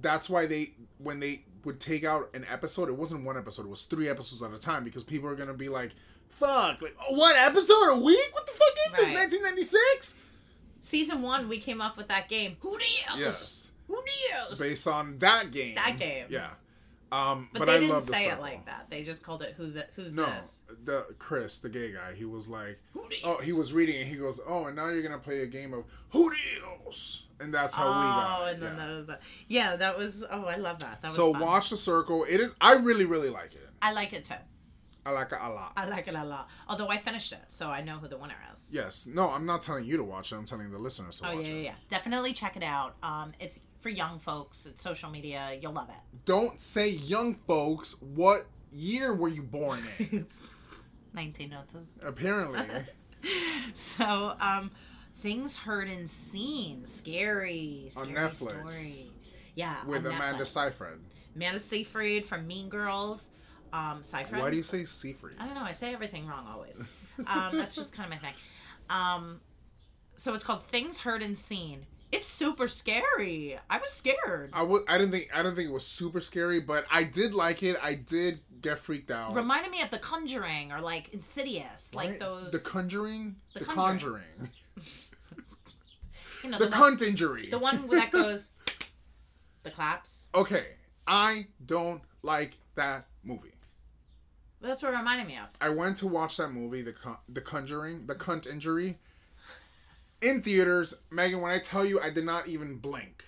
That's 0.00 0.30
why 0.30 0.46
they 0.46 0.72
when 0.98 1.20
they 1.20 1.42
would 1.64 1.80
take 1.80 2.04
out 2.04 2.30
an 2.34 2.46
episode, 2.50 2.88
it 2.88 2.96
wasn't 2.96 3.24
one 3.24 3.36
episode, 3.36 3.66
it 3.66 3.68
was 3.68 3.84
three 3.84 4.08
episodes 4.08 4.42
at 4.42 4.52
a 4.52 4.58
time 4.58 4.84
because 4.84 5.04
people 5.04 5.28
are 5.28 5.34
gonna 5.34 5.54
be 5.54 5.68
like, 5.68 5.92
"Fuck, 6.28 6.80
like 6.82 6.96
oh, 7.08 7.16
one 7.16 7.34
episode 7.36 7.98
a 7.98 8.00
week? 8.00 8.28
What 8.32 8.46
the 8.46 8.52
fuck 8.52 8.74
is 8.86 8.92
this? 8.92 9.14
1996?" 9.14 10.16
season 10.82 11.22
one 11.22 11.48
we 11.48 11.58
came 11.58 11.80
up 11.80 11.96
with 11.96 12.08
that 12.08 12.28
game 12.28 12.56
who 12.60 12.72
you 12.72 13.20
Yes. 13.20 13.72
Who 13.86 13.96
deals? 14.46 14.58
based 14.58 14.86
on 14.86 15.18
that 15.18 15.50
game. 15.50 15.74
That 15.74 15.98
game. 15.98 16.26
Yeah. 16.28 16.50
Um, 17.12 17.48
but, 17.52 17.60
but, 17.60 17.64
they 17.66 17.76
I 17.76 17.80
didn't 17.80 18.02
say 18.02 18.28
it 18.28 18.40
like 18.40 18.66
that. 18.66 18.86
They 18.88 19.02
just 19.02 19.24
called 19.24 19.42
it 19.42 19.54
who 19.56 19.70
the 19.70 19.86
who's 19.96 20.14
No, 20.14 20.26
this? 20.26 20.58
the 20.84 21.06
Chris, 21.18 21.58
the 21.58 21.68
gay 21.68 21.90
guy, 21.92 22.14
he 22.14 22.24
was 22.24 22.48
like, 22.48 22.80
oh, 23.24 23.38
he 23.38 23.52
was 23.52 23.72
reading, 23.72 24.00
and 24.00 24.08
he 24.08 24.16
goes, 24.16 24.40
oh, 24.46 24.66
and 24.66 24.76
now 24.76 24.88
you're 24.90 25.02
gonna 25.02 25.18
play 25.18 25.40
a 25.40 25.46
game 25.46 25.74
of 25.74 25.84
who 26.10 26.30
deals, 26.30 27.26
and 27.40 27.52
that's 27.52 27.74
how 27.74 27.86
we 27.88 27.92
got. 27.94 28.40
oh, 28.40 28.44
and 28.46 28.62
then 28.62 28.76
yeah. 28.76 28.86
that 28.86 28.90
was 28.96 29.06
that. 29.06 29.20
Yeah, 29.48 29.76
that 29.76 29.98
was. 29.98 30.24
Oh, 30.30 30.44
I 30.44 30.56
love 30.56 30.78
that. 30.80 31.02
That 31.02 31.10
So 31.10 31.32
fun. 31.32 31.42
watch 31.42 31.70
the 31.70 31.76
circle. 31.76 32.24
It 32.28 32.40
is. 32.40 32.54
I 32.60 32.74
really, 32.74 33.04
really 33.04 33.30
like 33.30 33.54
it. 33.54 33.68
I 33.82 33.92
like 33.92 34.12
it 34.12 34.24
too. 34.24 34.34
I 35.04 35.12
like 35.12 35.32
it 35.32 35.38
a 35.40 35.48
lot. 35.48 35.72
I 35.76 35.86
like 35.88 36.06
it 36.08 36.14
a 36.14 36.24
lot. 36.24 36.48
Although 36.68 36.88
I 36.88 36.98
finished 36.98 37.32
it, 37.32 37.40
so 37.48 37.70
I 37.70 37.80
know 37.80 37.96
who 37.96 38.06
the 38.06 38.18
winner 38.18 38.36
is. 38.52 38.68
Yes. 38.72 39.06
No, 39.06 39.30
I'm 39.30 39.46
not 39.46 39.62
telling 39.62 39.86
you 39.86 39.96
to 39.96 40.04
watch 40.04 40.30
it. 40.30 40.36
I'm 40.36 40.44
telling 40.44 40.70
the 40.70 40.78
listeners 40.78 41.20
to 41.20 41.30
Oh 41.30 41.36
watch 41.36 41.46
yeah, 41.46 41.52
it. 41.52 41.56
yeah, 41.56 41.62
yeah. 41.62 41.74
Definitely 41.88 42.34
check 42.34 42.54
it 42.56 42.62
out. 42.62 42.96
Um, 43.02 43.32
it's 43.40 43.60
for 43.80 43.88
young 43.88 44.18
folks. 44.18 44.66
It's 44.66 44.82
social 44.82 45.10
media. 45.10 45.58
You'll 45.60 45.72
love 45.72 45.88
it. 45.88 45.96
Don't 46.24 46.60
say 46.60 46.88
young 46.88 47.34
folks. 47.34 48.00
What 48.00 48.46
year 48.72 49.14
were 49.14 49.28
you 49.28 49.42
born 49.42 49.80
in? 49.98 50.26
1902. 51.12 51.86
Apparently. 52.06 52.60
So, 53.74 54.34
um, 54.40 54.70
things 55.16 55.54
heard 55.54 55.88
and 55.90 56.08
seen, 56.08 56.86
scary, 56.86 57.90
On 57.98 58.04
scary 58.06 58.16
Netflix. 58.18 58.72
story. 58.72 59.12
Yeah, 59.54 59.76
With 59.84 60.06
on 60.06 60.12
Amanda 60.14 60.44
Netflix. 60.44 60.46
Seyfried. 60.70 60.98
Amanda 61.36 61.60
Seyfried 61.60 62.24
from 62.24 62.46
Mean 62.48 62.70
Girls. 62.70 63.30
Um, 63.74 64.02
Seyfried. 64.02 64.40
Why 64.40 64.50
do 64.50 64.56
you 64.56 64.62
say 64.62 64.84
Seyfried? 64.84 65.36
I 65.38 65.44
don't 65.44 65.54
know. 65.54 65.60
I 65.62 65.72
say 65.72 65.92
everything 65.92 66.26
wrong 66.26 66.46
always. 66.50 66.80
Um, 67.26 67.58
that's 67.58 67.76
just 67.76 67.94
kind 67.94 68.10
of 68.10 68.18
my 68.18 68.26
thing. 68.26 68.34
Um, 68.88 69.40
so 70.16 70.32
it's 70.32 70.42
called 70.42 70.62
Things 70.64 70.98
Heard 70.98 71.22
and 71.22 71.36
Seen. 71.36 71.84
It's 72.12 72.26
super 72.26 72.66
scary. 72.66 73.56
I 73.68 73.78
was 73.78 73.90
scared. 73.90 74.50
I 74.52 74.60
w- 74.60 74.84
I 74.88 74.98
didn't 74.98 75.12
think 75.12 75.30
I 75.32 75.42
don't 75.42 75.54
think 75.54 75.68
it 75.68 75.72
was 75.72 75.86
super 75.86 76.20
scary, 76.20 76.58
but 76.60 76.84
I 76.90 77.04
did 77.04 77.34
like 77.34 77.62
it. 77.62 77.76
I 77.82 77.94
did 77.94 78.40
get 78.60 78.78
freaked 78.78 79.10
out. 79.10 79.34
Reminded 79.36 79.70
me 79.70 79.80
of 79.82 79.90
The 79.90 79.98
Conjuring 79.98 80.72
or 80.72 80.80
like 80.80 81.12
Insidious, 81.14 81.94
like 81.94 82.18
those. 82.18 82.50
The 82.52 82.58
Conjuring. 82.58 83.36
The 83.54 83.60
The, 83.60 83.64
Conjuring. 83.66 84.22
Conjuring. 84.36 84.50
you 86.44 86.50
know, 86.50 86.58
The 86.58 86.66
the, 86.66 86.76
cunt 86.76 87.02
injury. 87.02 87.48
the 87.50 87.58
one 87.58 87.86
that 87.88 88.10
goes. 88.10 88.50
The 89.62 89.70
claps. 89.70 90.26
Okay, 90.34 90.68
I 91.06 91.46
don't 91.66 92.00
like 92.22 92.56
that 92.76 93.06
movie. 93.22 93.52
That's 94.62 94.82
what 94.82 94.94
it 94.94 94.96
reminded 94.96 95.26
me 95.26 95.36
of. 95.36 95.48
I 95.60 95.68
went 95.68 95.98
to 95.98 96.06
watch 96.06 96.38
that 96.38 96.48
movie, 96.48 96.80
The 96.80 96.94
Con- 96.94 97.18
The 97.28 97.42
Conjuring, 97.42 98.06
The 98.06 98.14
Cunt 98.14 98.46
Injury, 98.48 98.98
in 100.22 100.42
theaters. 100.42 100.94
Megan, 101.10 101.40
when 101.40 101.52
I 101.52 101.58
tell 101.58 101.84
you, 101.84 102.00
I 102.00 102.10
did 102.10 102.24
not 102.24 102.48
even 102.48 102.76
blink. 102.78 103.24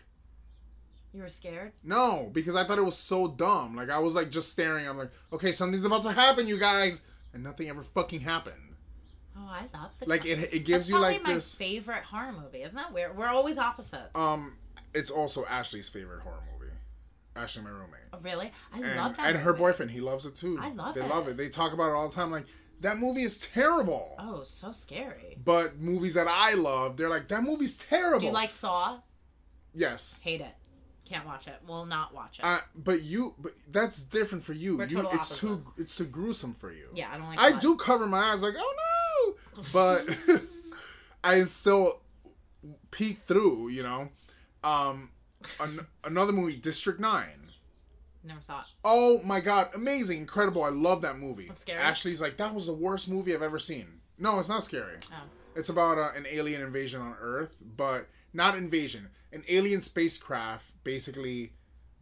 You 1.14 1.20
were 1.22 1.28
scared. 1.28 1.72
No, 1.84 2.30
because 2.32 2.56
I 2.56 2.64
thought 2.64 2.78
it 2.78 2.84
was 2.84 2.96
so 2.96 3.28
dumb. 3.28 3.76
Like 3.76 3.90
I 3.90 3.98
was 3.98 4.14
like 4.14 4.30
just 4.30 4.50
staring. 4.50 4.88
I'm 4.88 4.96
like, 4.96 5.10
okay, 5.32 5.52
something's 5.52 5.84
about 5.84 6.02
to 6.04 6.12
happen, 6.12 6.46
you 6.46 6.58
guys, 6.58 7.04
and 7.34 7.42
nothing 7.42 7.68
ever 7.68 7.82
fucking 7.82 8.20
happened. 8.20 8.56
Oh, 9.36 9.46
I 9.48 9.62
love 9.76 9.90
the. 9.98 10.08
Like 10.08 10.24
it, 10.24 10.38
it 10.38 10.50
That's 10.50 10.58
gives 10.64 10.88
you 10.88 10.96
probably 10.96 11.14
like 11.14 11.22
my 11.22 11.34
this. 11.34 11.54
favorite 11.54 12.02
horror 12.04 12.32
movie. 12.32 12.62
Isn't 12.62 12.76
that 12.76 12.92
weird? 12.92 13.16
We're 13.16 13.26
always 13.28 13.58
opposites. 13.58 14.14
Um, 14.14 14.54
it's 14.94 15.10
also 15.10 15.44
Ashley's 15.46 15.88
favorite 15.88 16.20
horror 16.20 16.40
movie. 16.52 16.72
Ashley, 17.34 17.62
my 17.62 17.70
roommate. 17.70 18.00
Oh, 18.12 18.18
really? 18.22 18.50
I 18.74 18.78
and, 18.80 18.96
love 18.96 19.16
that. 19.16 19.30
and 19.30 19.38
her 19.38 19.54
boyfriend 19.54 19.90
he 19.90 20.00
loves 20.00 20.26
it 20.26 20.34
too 20.36 20.58
I 20.60 20.68
love 20.70 20.94
they 20.94 21.00
it. 21.00 21.08
love 21.08 21.28
it 21.28 21.38
they 21.38 21.48
talk 21.48 21.72
about 21.72 21.88
it 21.88 21.94
all 21.94 22.06
the 22.08 22.14
time 22.14 22.30
like 22.30 22.44
that 22.82 22.98
movie 22.98 23.22
is 23.22 23.38
terrible 23.40 24.14
Oh, 24.18 24.42
so 24.44 24.72
scary. 24.72 25.38
but 25.42 25.78
movies 25.78 26.14
that 26.14 26.28
i 26.28 26.52
love 26.54 26.96
they're 26.96 27.08
like 27.08 27.28
that 27.28 27.42
movie's 27.42 27.76
terrible 27.76 28.20
Do 28.20 28.26
you 28.26 28.32
like 28.32 28.50
Saw? 28.50 28.98
yes 29.74 30.20
Hate 30.22 30.40
it. 30.42 30.54
Can't 31.04 31.26
watch 31.26 31.46
it. 31.48 31.56
Will 31.66 31.84
not 31.84 32.14
watch 32.14 32.38
it. 32.38 32.44
uh, 32.44 32.60
but 32.74 33.02
you 33.02 33.34
but 33.38 33.52
that's 33.70 34.02
different 34.04 34.44
for 34.44 34.52
you 34.54 34.76
We're 34.78 34.86
you 34.86 34.96
total 34.96 35.10
it's 35.12 35.38
too 35.38 35.60
it's 35.76 35.96
too 35.96 36.04
gruesome 36.04 36.54
for 36.54 36.72
you 36.72 36.88
yeah, 36.94 37.08
I 37.12 37.18
don't 37.18 37.26
like. 37.28 37.38
It. 37.38 37.42
I 37.42 37.50
blood. 37.50 37.60
do 37.60 37.76
cover 37.76 38.06
my 38.06 38.30
eyes 38.32 38.42
like 38.42 38.54
oh 38.56 39.34
no 39.56 39.62
but 39.72 40.06
i 41.24 41.42
still 41.44 42.00
peek 42.90 43.20
through 43.26 43.68
you 43.68 43.82
know 43.82 44.08
um 44.64 45.10
an- 45.60 45.86
another 46.04 46.32
movie 46.32 46.56
district 46.56 47.00
9 47.00 47.24
Never 48.24 48.40
saw 48.40 48.60
it. 48.60 48.66
Oh 48.84 49.20
my 49.24 49.40
god, 49.40 49.70
amazing, 49.74 50.18
incredible. 50.20 50.62
I 50.62 50.68
love 50.70 51.02
that 51.02 51.18
movie. 51.18 51.48
That's 51.48 51.60
scary? 51.60 51.78
Ashley's 51.80 52.20
like, 52.20 52.36
that 52.36 52.54
was 52.54 52.66
the 52.66 52.72
worst 52.72 53.08
movie 53.08 53.34
I've 53.34 53.42
ever 53.42 53.58
seen. 53.58 53.86
No, 54.18 54.38
it's 54.38 54.48
not 54.48 54.62
scary. 54.62 54.96
Oh. 55.12 55.16
It's 55.56 55.68
about 55.68 55.98
uh, 55.98 56.10
an 56.16 56.26
alien 56.30 56.62
invasion 56.62 57.00
on 57.00 57.14
Earth, 57.20 57.54
but 57.76 58.08
not 58.32 58.56
invasion. 58.56 59.08
An 59.32 59.44
alien 59.48 59.80
spacecraft 59.80 60.66
basically 60.84 61.52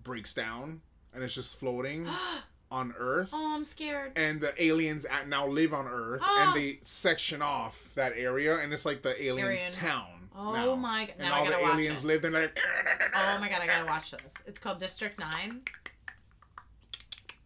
breaks 0.02 0.34
down 0.34 0.82
and 1.14 1.22
it's 1.24 1.34
just 1.34 1.58
floating 1.58 2.06
on 2.70 2.94
Earth. 2.98 3.30
Oh, 3.32 3.54
I'm 3.56 3.64
scared. 3.64 4.12
And 4.16 4.40
the 4.40 4.52
aliens 4.62 5.04
at 5.06 5.26
now 5.28 5.46
live 5.46 5.72
on 5.74 5.86
Earth, 5.88 6.20
Ah. 6.22 6.52
and 6.52 6.60
they 6.60 6.78
section 6.84 7.42
off 7.42 7.80
that 7.96 8.12
area, 8.16 8.58
and 8.58 8.72
it's 8.72 8.84
like 8.84 9.02
the 9.02 9.20
aliens' 9.24 9.70
town. 9.74 10.28
Oh 10.36 10.52
now. 10.52 10.74
my 10.76 11.06
g- 11.06 11.12
And 11.18 11.28
now 11.28 11.38
all 11.40 11.44
the 11.46 11.58
aliens 11.58 12.04
live 12.04 12.22
there. 12.22 12.30
Like, 12.30 12.56
Oh 13.14 13.38
my 13.40 13.48
god, 13.48 13.62
I 13.62 13.66
gotta 13.66 13.86
watch 13.86 14.12
this. 14.12 14.32
It's 14.46 14.60
called 14.60 14.78
District 14.78 15.18
Nine. 15.18 15.62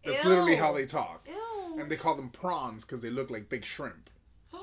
That's 0.05 0.23
Ew. 0.23 0.29
literally 0.29 0.55
how 0.55 0.71
they 0.73 0.85
talk. 0.85 1.27
Ew. 1.27 1.77
and 1.79 1.91
they 1.91 1.95
call 1.97 2.15
them 2.15 2.29
prawns 2.29 2.85
because 2.85 3.01
they 3.01 3.09
look 3.09 3.29
like 3.29 3.49
big 3.49 3.65
shrimp. 3.65 4.09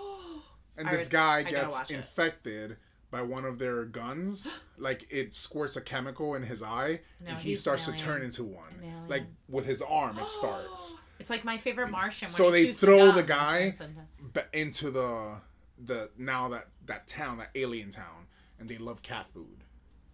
And 0.77 0.89
I 0.89 0.93
this 0.93 1.05
would- 1.07 1.13
guy 1.13 1.37
I 1.39 1.43
gotta 1.43 1.55
gets 1.57 1.75
watch 1.79 1.91
it. 1.91 1.95
infected 1.97 2.77
by 3.11 3.21
one 3.21 3.45
of 3.45 3.59
their 3.59 3.85
guns. 3.85 4.49
like 4.79 5.07
it 5.11 5.35
squirts 5.35 5.77
a 5.77 5.81
chemical 5.83 6.35
in 6.35 6.43
his 6.43 6.63
eye, 6.63 7.01
Now 7.21 7.33
and 7.33 7.39
he 7.39 7.51
he's 7.51 7.61
starts 7.61 7.85
to 7.87 7.93
turn 7.93 8.23
into 8.23 8.43
one. 8.45 8.73
Alien. 8.83 9.09
Like 9.09 9.25
with 9.49 9.67
his 9.67 9.83
arm, 9.83 10.19
it 10.19 10.29
starts 10.29 10.97
It's 11.21 11.29
like 11.31 11.45
my 11.45 11.57
favorite 11.59 11.91
Martian. 11.91 12.27
When 12.27 12.35
So 12.35 12.51
he 12.53 12.65
they 12.67 12.73
throw 12.73 13.13
the 13.13 13.19
and 13.21 13.29
guy- 13.29 13.71
turns 13.71 13.81
into- 13.81 14.01
ba- 14.33 14.47
into 14.53 14.91
the 14.91 15.37
the 15.85 16.11
now 16.17 16.49
that 16.49 16.69
that 16.87 17.07
town, 17.07 17.39
that 17.39 17.51
alien 17.55 17.91
town, 17.91 18.27
and 18.59 18.69
they 18.69 18.79
love 18.79 19.03
cat 19.03 19.27
food. 19.35 19.63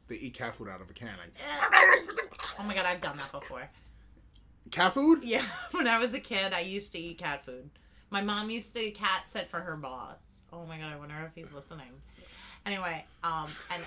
They 0.09 0.17
eat 0.17 0.35
cat 0.35 0.57
food 0.57 0.69
out 0.69 0.81
of 0.81 0.91
a 0.91 0.93
can. 0.93 1.17
Like 1.19 1.39
Oh 2.59 2.63
my 2.65 2.75
god, 2.75 2.85
I've 2.87 3.01
done 3.01 3.17
that 3.19 3.31
before. 3.33 3.69
Cat 4.71 4.95
food. 4.95 5.23
Yeah, 5.25 5.45
when 5.73 5.87
I 5.89 5.99
was 5.99 6.15
a 6.15 6.21
kid, 6.21 6.53
I 6.53 6.61
used 6.61 6.93
to 6.93 6.99
eat 6.99 7.19
cat 7.19 7.45
food. 7.45 7.71
My 8.11 8.23
mom 8.23 8.51
used 8.51 8.75
to 8.75 8.91
cat 8.91 9.27
sit 9.29 9.49
for 9.49 9.61
her 9.61 9.77
boss. 9.77 10.17
Oh 10.53 10.65
my 10.67 10.79
god, 10.79 10.93
I 10.93 10.97
wonder 10.97 11.15
if 11.27 11.35
he's 11.35 11.53
listening. 11.53 11.91
Anyway, 12.65 13.05
um, 13.23 13.49
and 13.73 13.83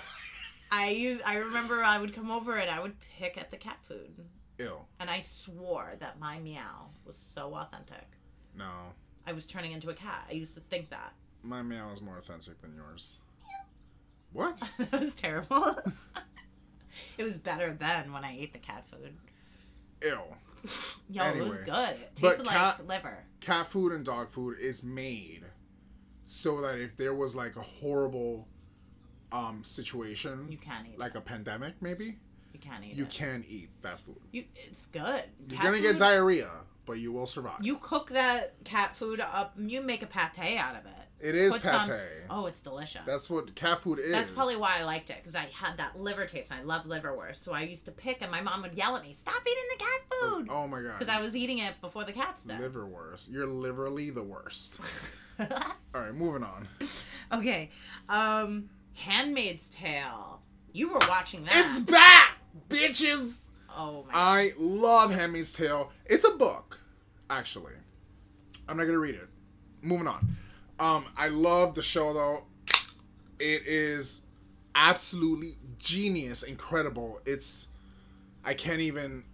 I 0.70 0.90
use 0.90 1.20
I 1.26 1.36
remember 1.36 1.82
I 1.82 1.98
would 1.98 2.14
come 2.14 2.30
over 2.30 2.54
and 2.56 2.70
I 2.70 2.80
would 2.80 2.94
pick 3.18 3.36
at 3.36 3.50
the 3.50 3.56
cat 3.56 3.78
food, 3.82 4.24
Ew. 4.58 4.76
and 5.00 5.10
I 5.10 5.20
swore 5.20 5.92
that 5.98 6.18
my 6.20 6.38
meow 6.38 6.90
was 7.04 7.16
so 7.16 7.54
authentic. 7.54 8.06
No, 8.56 8.70
I 9.26 9.32
was 9.32 9.46
turning 9.46 9.72
into 9.72 9.90
a 9.90 9.94
cat. 9.94 10.26
I 10.30 10.34
used 10.34 10.54
to 10.54 10.60
think 10.60 10.90
that. 10.90 11.12
my 11.42 11.62
meow 11.62 11.90
is 11.92 12.00
more 12.00 12.18
authentic 12.18 12.60
than 12.62 12.74
yours. 12.74 13.18
What? 14.32 14.62
that 14.78 14.92
was 14.92 15.14
terrible. 15.14 15.76
it 17.18 17.24
was 17.24 17.36
better 17.38 17.72
then 17.72 18.12
when 18.12 18.24
I 18.24 18.36
ate 18.38 18.52
the 18.52 18.58
cat 18.58 18.86
food. 18.86 19.14
Ew. 20.02 20.18
Yo, 21.10 21.24
it 21.26 21.36
was 21.38 21.58
good. 21.58 21.90
It 21.90 22.12
tasted 22.14 22.46
cat- 22.46 22.86
like 22.86 22.88
liver. 23.04 23.24
cat 23.40 23.66
food 23.68 23.92
and 23.92 24.04
dog 24.04 24.30
food 24.30 24.58
is 24.58 24.82
made 24.84 25.44
so 26.24 26.60
that 26.62 26.78
if 26.78 26.96
there 26.96 27.14
was 27.14 27.34
like 27.36 27.56
a 27.56 27.62
horrible 27.62 28.48
um 29.32 29.64
situation 29.64 30.46
You 30.50 30.58
can't 30.58 30.86
eat 30.92 30.98
like 30.98 31.14
it. 31.14 31.18
a 31.18 31.20
pandemic 31.22 31.74
maybe 31.80 32.16
You 32.52 32.60
can't 32.60 32.84
eat 32.84 32.94
you 32.94 33.04
it. 33.04 33.10
can 33.10 33.44
eat 33.48 33.70
that 33.82 33.98
food 34.00 34.18
You, 34.30 34.44
it's 34.56 34.86
good. 34.86 35.24
you're 35.48 35.60
gonna 35.62 35.80
get 35.80 35.98
diarrhea 35.98 36.50
but 36.86 36.94
you 36.94 37.12
will 37.12 37.26
survive 37.26 37.58
You 37.62 37.76
cook 37.78 38.10
that 38.10 38.62
cat 38.64 38.94
food 38.96 39.20
up. 39.20 39.54
You 39.56 39.82
make 39.82 40.02
a 40.02 40.06
pate 40.06 40.58
out 40.58 40.74
of 40.76 40.84
it. 40.84 41.01
It 41.22 41.34
is 41.34 41.52
pate 41.58 41.62
some- 41.62 41.90
oh, 42.30 42.46
it's 42.46 42.60
delicious. 42.62 43.02
that's 43.06 43.30
what 43.30 43.54
cat 43.54 43.80
food 43.80 43.98
is 43.98 44.10
That's 44.10 44.30
probably 44.30 44.56
why 44.56 44.78
I 44.80 44.84
liked 44.84 45.10
it 45.10 45.16
because 45.20 45.34
I 45.34 45.48
had 45.52 45.76
that 45.78 45.98
liver 45.98 46.26
taste 46.26 46.50
and 46.50 46.60
I 46.60 46.62
love 46.64 46.84
liverwurst. 46.84 47.36
So 47.36 47.52
I 47.52 47.62
used 47.62 47.84
to 47.86 47.92
pick, 47.92 48.22
and 48.22 48.30
my 48.30 48.40
mom 48.40 48.62
would 48.62 48.74
yell 48.74 48.96
at 48.96 49.04
me, 49.04 49.12
"Stop 49.12 49.40
eating 49.42 49.64
the 49.72 49.84
cat 49.84 50.00
food," 50.20 50.48
oh 50.50 50.66
my 50.66 50.82
god 50.82 50.98
because 50.98 51.08
I 51.08 51.20
was 51.20 51.34
eating 51.36 51.58
it 51.58 51.74
before 51.80 52.04
the 52.04 52.12
cats 52.12 52.42
did. 52.42 52.58
liver 52.60 52.86
worst 52.86 53.30
you're 53.30 53.46
literally 53.46 54.10
the 54.10 54.22
worst 54.22 54.80
all 55.40 55.46
right 55.94 56.14
moving 56.14 56.42
on 56.42 56.66
okay, 57.32 57.70
um, 58.08 58.68
Handmaid's 58.94 59.70
Tale. 59.70 60.40
You 60.72 60.90
were 60.92 61.00
watching 61.08 61.44
that. 61.44 61.52
it's 61.54 61.80
back 61.90 62.38
bitches 62.68 63.48
oh 63.76 64.04
my. 64.06 64.12
I 64.12 64.52
love 64.58 65.10
Handmaid's 65.12 65.52
Tale. 65.52 65.90
It's 66.06 66.24
a 66.24 66.36
book, 66.36 66.78
actually. 67.30 67.72
I'm 68.68 68.76
not 68.76 68.84
gonna 68.84 68.98
read 68.98 69.14
it. 69.14 69.28
Moving 69.82 70.06
on. 70.06 70.36
Um, 70.78 71.06
I 71.16 71.28
love 71.28 71.74
the 71.74 71.82
show 71.82 72.12
though. 72.12 72.44
It 73.38 73.66
is 73.66 74.22
absolutely 74.74 75.52
genius, 75.78 76.42
incredible. 76.42 77.20
It's 77.26 77.68
I 78.44 78.54
can't 78.54 78.80
even. 78.80 79.24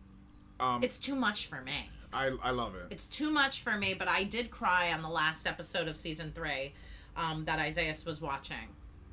Um, 0.60 0.82
it's 0.82 0.98
too 0.98 1.14
much 1.14 1.46
for 1.46 1.60
me. 1.62 1.90
I 2.12 2.32
I 2.42 2.50
love 2.50 2.74
it. 2.74 2.86
It's 2.90 3.06
too 3.08 3.30
much 3.30 3.62
for 3.62 3.76
me, 3.76 3.94
but 3.94 4.08
I 4.08 4.24
did 4.24 4.50
cry 4.50 4.92
on 4.92 5.02
the 5.02 5.08
last 5.08 5.46
episode 5.46 5.88
of 5.88 5.96
season 5.96 6.32
three 6.34 6.72
um, 7.16 7.44
that 7.44 7.58
Isaiah 7.58 7.94
was 8.06 8.20
watching, 8.20 8.56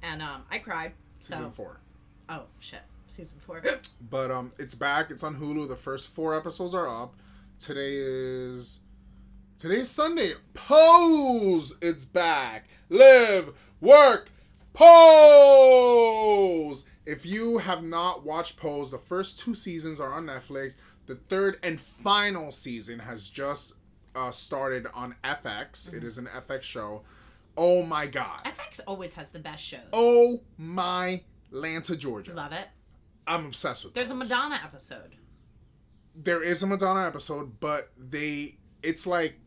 and 0.01 0.21
um, 0.21 0.43
I 0.51 0.59
cried. 0.59 0.93
So 1.19 1.35
Season 1.35 1.51
four. 1.51 1.79
oh 2.29 2.43
shit, 2.59 2.81
season 3.07 3.39
four. 3.39 3.61
But 4.09 4.31
um, 4.31 4.51
it's 4.59 4.75
back. 4.75 5.11
It's 5.11 5.23
on 5.23 5.35
Hulu. 5.35 5.67
The 5.67 5.75
first 5.75 6.13
four 6.13 6.35
episodes 6.37 6.73
are 6.73 6.87
up. 6.87 7.15
Today 7.59 7.95
is 7.95 8.81
today's 9.57 9.89
Sunday. 9.89 10.33
Pose. 10.53 11.77
It's 11.81 12.05
back. 12.05 12.67
Live, 12.89 13.53
work, 13.81 14.29
pose. 14.73 14.85
If 17.05 17.25
you 17.25 17.57
have 17.59 17.83
not 17.83 18.25
watched 18.25 18.57
Pose, 18.57 18.91
the 18.91 18.97
first 18.97 19.39
two 19.39 19.55
seasons 19.55 19.99
are 19.99 20.13
on 20.13 20.25
Netflix. 20.25 20.75
The 21.05 21.15
third 21.15 21.57
and 21.61 21.79
final 21.79 22.51
season 22.51 22.99
has 22.99 23.29
just 23.29 23.77
uh, 24.15 24.31
started 24.31 24.87
on 24.93 25.15
FX. 25.23 25.93
It 25.93 26.03
is 26.03 26.17
an 26.17 26.27
FX 26.27 26.63
show. 26.63 27.03
Oh 27.57 27.83
my 27.83 28.07
god. 28.07 28.41
FX 28.43 28.81
always 28.87 29.13
has 29.13 29.31
the 29.31 29.39
best 29.39 29.63
shows. 29.63 29.79
Oh 29.93 30.41
my 30.57 31.21
Lanta, 31.53 31.97
Georgia. 31.97 32.33
Love 32.33 32.51
it. 32.53 32.67
I'm 33.27 33.45
obsessed 33.45 33.85
with. 33.85 33.91
It. 33.91 33.95
There's 33.95 34.11
a 34.11 34.15
Madonna 34.15 34.59
episode. 34.63 35.15
there 36.15 36.43
is 36.43 36.61
a 36.63 36.67
Madonna 36.67 37.05
episode, 37.07 37.59
but 37.59 37.91
they 37.97 38.57
it's 38.83 39.07
like 39.07 39.39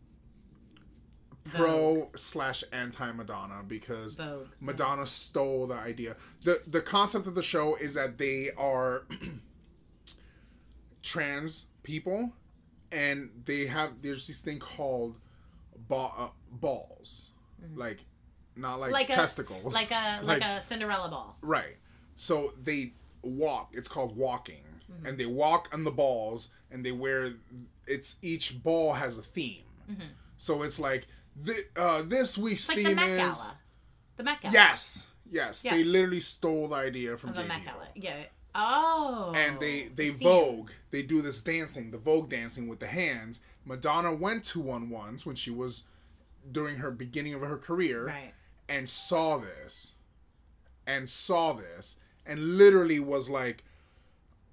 pro 1.54 2.10
slash 2.16 2.62
anti 2.72 3.10
Madonna 3.12 3.62
because 3.66 4.16
Vogue. 4.16 4.48
Madonna 4.60 5.06
stole 5.06 5.66
the 5.66 5.74
idea. 5.76 6.16
the 6.44 6.60
The 6.66 6.80
concept 6.80 7.26
of 7.26 7.34
the 7.34 7.42
show 7.42 7.74
is 7.76 7.94
that 7.94 8.18
they 8.18 8.50
are 8.56 9.04
trans 11.02 11.66
people, 11.82 12.32
and 12.92 13.30
they 13.44 13.66
have 13.66 14.02
there's 14.02 14.26
this 14.26 14.38
thing 14.40 14.58
called 14.58 15.16
ba- 15.88 16.10
uh, 16.18 16.28
balls, 16.50 17.30
like 17.74 18.04
not 18.56 18.80
like, 18.80 18.88
Mm-hmm. 18.90 18.94
Like 18.94 19.06
testicles, 19.08 19.74
a 19.74 19.76
like 19.76 19.90
a 19.90 20.20
like, 20.24 20.42
a 20.42 20.60
Cinderella 20.60 21.08
ball. 21.08 21.36
Right. 21.42 21.76
So 22.16 22.52
they 22.62 22.92
walk. 23.22 23.70
It's 23.72 23.88
called 23.88 24.16
walking, 24.16 24.62
Mm-hmm. 24.90 25.06
and 25.06 25.18
they 25.18 25.26
walk 25.26 25.68
on 25.74 25.84
the 25.84 25.90
balls, 25.90 26.50
and 26.70 26.84
they 26.84 26.92
wear. 26.92 27.32
It's 27.86 28.16
each 28.22 28.62
ball 28.62 28.94
has 28.94 29.18
a 29.18 29.22
theme. 29.22 29.62
So 30.38 30.62
it's 30.62 30.78
like 30.78 31.06
thi- 31.44 31.62
uh, 31.76 32.02
this 32.02 32.36
week's 32.38 32.68
like 32.68 32.78
the 32.78 32.84
theme 32.84 32.96
Met 32.96 33.08
is 33.10 33.16
Gala. 33.18 33.56
The 34.16 34.22
Met 34.24 34.40
Gala. 34.40 34.52
yes, 34.54 35.08
yes. 35.30 35.64
Yeah. 35.64 35.74
They 35.74 35.84
literally 35.84 36.20
stole 36.20 36.68
the 36.68 36.76
idea 36.76 37.16
from 37.16 37.32
the 37.34 37.44
Met. 37.44 37.64
Gala. 37.64 37.88
Yeah. 37.94 38.16
Oh. 38.54 39.32
And 39.36 39.60
they 39.60 39.88
they 39.94 40.10
theme. 40.10 40.18
vogue. 40.18 40.70
They 40.90 41.02
do 41.02 41.20
this 41.22 41.42
dancing, 41.42 41.90
the 41.90 41.98
vogue 41.98 42.28
dancing 42.30 42.66
with 42.68 42.80
the 42.80 42.86
hands. 42.86 43.42
Madonna 43.64 44.14
went 44.14 44.42
to 44.44 44.60
one 44.60 44.88
once 44.90 45.26
when 45.26 45.36
she 45.36 45.50
was 45.50 45.84
during 46.50 46.76
her 46.78 46.90
beginning 46.90 47.34
of 47.34 47.42
her 47.42 47.58
career 47.58 48.06
Right. 48.06 48.32
and 48.68 48.88
saw 48.88 49.36
this 49.36 49.92
and 50.86 51.08
saw 51.10 51.52
this 51.52 52.00
and 52.24 52.56
literally 52.56 52.98
was 52.98 53.28
like 53.28 53.62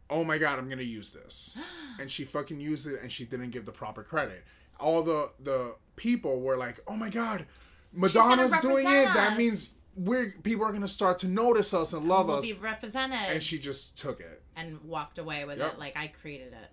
oh 0.10 0.26
my 0.26 0.38
god 0.38 0.60
i'm 0.60 0.68
gonna 0.68 0.82
use 0.82 1.14
this 1.14 1.58
and 2.02 2.12
she 2.12 2.26
fucking 2.26 2.60
used 2.60 2.86
it 2.88 3.00
and 3.02 3.10
she 3.12 3.24
didn't 3.24 3.52
give 3.52 3.66
the 3.66 3.72
proper 3.72 4.04
credit 4.04 4.44
all 4.80 5.03
the 5.03 5.32
the 5.39 5.76
people 5.95 6.41
were 6.41 6.57
like 6.57 6.80
oh 6.88 6.95
my 6.95 7.09
god 7.09 7.45
madonna's 7.93 8.51
doing 8.61 8.86
it. 8.86 8.89
Represent 8.89 9.13
that 9.13 9.38
means 9.38 9.73
we're 9.95 10.32
people 10.43 10.65
are 10.65 10.73
gonna 10.73 10.88
start 10.88 11.17
to 11.19 11.28
notice 11.28 11.73
us 11.73 11.93
and 11.93 12.05
love 12.07 12.28
Will 12.28 12.36
us. 12.36 12.45
be 12.45 12.53
represented. 12.53 13.17
and 13.30 13.41
she 13.41 13.57
just 13.57 13.97
took 13.97 14.19
it. 14.19 14.41
And 14.57 14.82
walked 14.84 15.17
away 15.17 15.45
with 15.45 15.57
Yep. 15.59 15.73
it. 15.73 15.80
Like 15.80 15.95
I 15.97 16.07
created 16.07 16.53
it. 16.53 16.69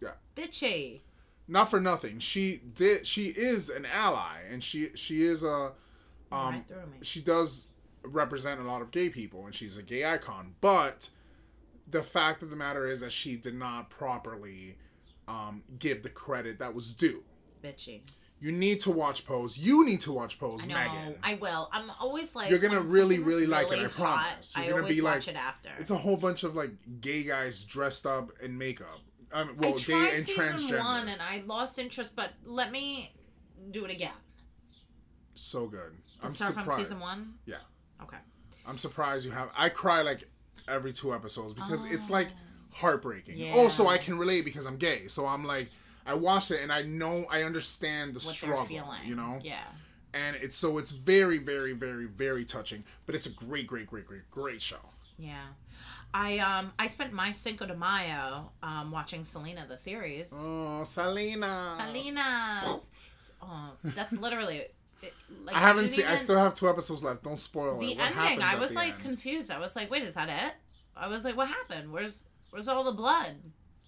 yeah. 0.00 0.10
Bitchy. 0.36 1.00
not 1.48 1.68
for 1.70 1.80
nothing. 1.80 2.18
She 2.20 2.60
did 2.74 3.06
she 3.06 3.26
is 3.28 3.68
an 3.70 3.84
ally 3.86 4.38
and 4.50 4.62
she 4.62 4.90
she 4.94 5.24
is 5.24 5.42
a 5.42 5.72
um 6.30 6.54
right 6.54 6.64
she 7.02 7.20
does 7.20 7.68
represent 8.04 8.60
a 8.60 8.64
lot 8.64 8.82
of 8.82 8.92
gay 8.92 9.08
people 9.08 9.44
and 9.46 9.54
she's 9.54 9.76
a 9.78 9.82
gay 9.82 10.04
icon. 10.04 10.54
But 10.60 11.10
the 11.88 12.02
fact 12.02 12.42
of 12.42 12.50
the 12.50 12.56
matter 12.56 12.86
is 12.86 13.00
that 13.00 13.10
she 13.12 13.34
did 13.36 13.54
not 13.54 13.90
properly 13.90 14.76
um, 15.28 15.62
give 15.78 16.02
the 16.02 16.08
credit 16.08 16.58
that 16.60 16.74
was 16.74 16.92
due 16.94 17.22
Bitchy. 17.62 18.02
you 18.40 18.52
need 18.52 18.80
to 18.80 18.90
watch 18.90 19.26
pose 19.26 19.56
you 19.58 19.84
need 19.84 20.00
to 20.02 20.12
watch 20.12 20.38
pose 20.38 20.62
I 20.64 20.66
know. 20.68 20.74
megan 20.74 21.14
I 21.22 21.34
will. 21.34 21.68
I'm 21.72 21.90
always 22.00 22.34
like. 22.34 22.50
You're 22.50 22.58
gonna 22.60 22.80
really, 22.80 23.18
really 23.18 23.46
like 23.46 23.66
it, 23.72 23.78
I 23.78 23.82
hot, 23.84 23.92
promise. 23.92 24.54
You're 24.56 24.64
I 24.64 24.68
gonna 24.68 24.82
always 24.82 24.96
be 24.96 25.02
watch 25.02 25.26
like- 25.26 25.36
it 25.36 25.38
after. 25.38 25.70
it's 25.78 25.90
a 25.90 25.96
whole 25.96 26.16
bunch 26.16 26.44
of 26.44 26.54
like 26.54 26.70
gay 27.00 27.22
guys 27.24 27.64
dressed 27.64 28.06
up 28.06 28.30
in 28.42 28.56
makeup 28.56 29.00
I 29.34 29.44
mean, 29.44 29.56
I 29.58 29.60
well 29.60 29.74
tried 29.74 30.10
gay 30.10 30.16
and 30.18 30.26
season 30.26 30.44
transgender 30.44 30.78
one 30.84 31.08
and 31.08 31.20
I 31.20 31.42
lost 31.46 31.78
interest, 31.78 32.14
but 32.14 32.30
let 32.44 32.70
me 32.70 33.12
do 33.70 33.84
it 33.84 33.90
again. 33.90 34.12
so 35.34 35.66
good 35.66 35.92
i'm 36.22 36.30
Start 36.30 36.50
surprised 36.54 36.70
from 36.70 36.82
season 36.84 37.00
one. 37.00 37.34
yeah 37.46 37.56
Okay. 38.02 38.18
I'm 38.68 38.76
surprised 38.78 39.24
you 39.24 39.30
have. 39.32 39.48
I 39.56 39.68
cry 39.70 40.02
like 40.02 40.28
every 40.68 40.92
two 40.92 41.14
episodes 41.14 41.54
because 41.54 41.84
it's 41.86 42.10
like 42.10 42.28
heartbreaking. 42.76 43.34
Oh. 43.36 43.44
Yeah. 43.44 43.54
Also, 43.54 43.86
I 43.86 43.98
can 43.98 44.18
relate 44.18 44.44
because 44.44 44.66
I'm 44.66 44.76
gay, 44.76 45.08
so 45.08 45.26
I'm 45.26 45.44
like, 45.44 45.70
I 46.06 46.14
watched 46.14 46.50
it 46.50 46.62
and 46.62 46.72
I 46.72 46.82
know 46.82 47.26
I 47.30 47.42
understand 47.42 48.10
the 48.14 48.20
What 48.24 48.34
struggle. 48.34 48.68
You 49.04 49.16
know, 49.16 49.38
Yeah. 49.42 49.56
and 50.14 50.36
it's 50.36 50.56
so 50.56 50.78
it's 50.78 50.90
very, 50.92 51.38
very, 51.38 51.72
very, 51.72 52.06
very 52.06 52.44
touching. 52.44 52.84
But 53.06 53.14
it's 53.14 53.26
a 53.26 53.30
great, 53.32 53.66
great, 53.66 53.86
great, 53.86 54.06
great, 54.06 54.30
great 54.30 54.62
show. 54.62 54.80
Yeah. 55.18 55.46
I 56.14 56.38
um 56.38 56.72
I 56.78 56.86
spent 56.86 57.12
my 57.12 57.32
Cinco 57.32 57.66
de 57.66 57.76
Mayo 57.76 58.52
um 58.62 58.92
watching 58.92 59.24
Selena 59.24 59.66
the 59.68 59.76
series. 59.76 60.32
Oh, 60.34 60.84
Selena. 60.84 61.74
Selena. 61.78 62.78
Oh, 63.42 63.72
that's 63.82 64.12
literally. 64.12 64.58
It, 65.02 65.12
like, 65.44 65.56
I 65.56 65.58
haven't 65.58 65.88
seen. 65.88 66.06
I 66.06 66.16
still 66.16 66.38
have 66.38 66.54
two 66.54 66.68
episodes 66.68 67.02
left. 67.02 67.24
Don't 67.24 67.36
spoil 67.38 67.78
the 67.78 67.92
it. 67.92 67.98
What 67.98 68.16
ending. 68.16 68.42
I 68.42 68.54
was 68.56 68.74
like 68.74 68.98
confused. 68.98 69.50
I 69.50 69.58
was 69.58 69.74
like, 69.76 69.90
wait, 69.90 70.04
is 70.04 70.14
that 70.14 70.28
it? 70.28 70.54
I 70.96 71.08
was 71.08 71.24
like, 71.24 71.36
what 71.36 71.48
happened? 71.48 71.92
Where's 71.92 72.24
where's 72.56 72.68
all 72.68 72.84
the 72.84 72.92
blood? 72.92 73.34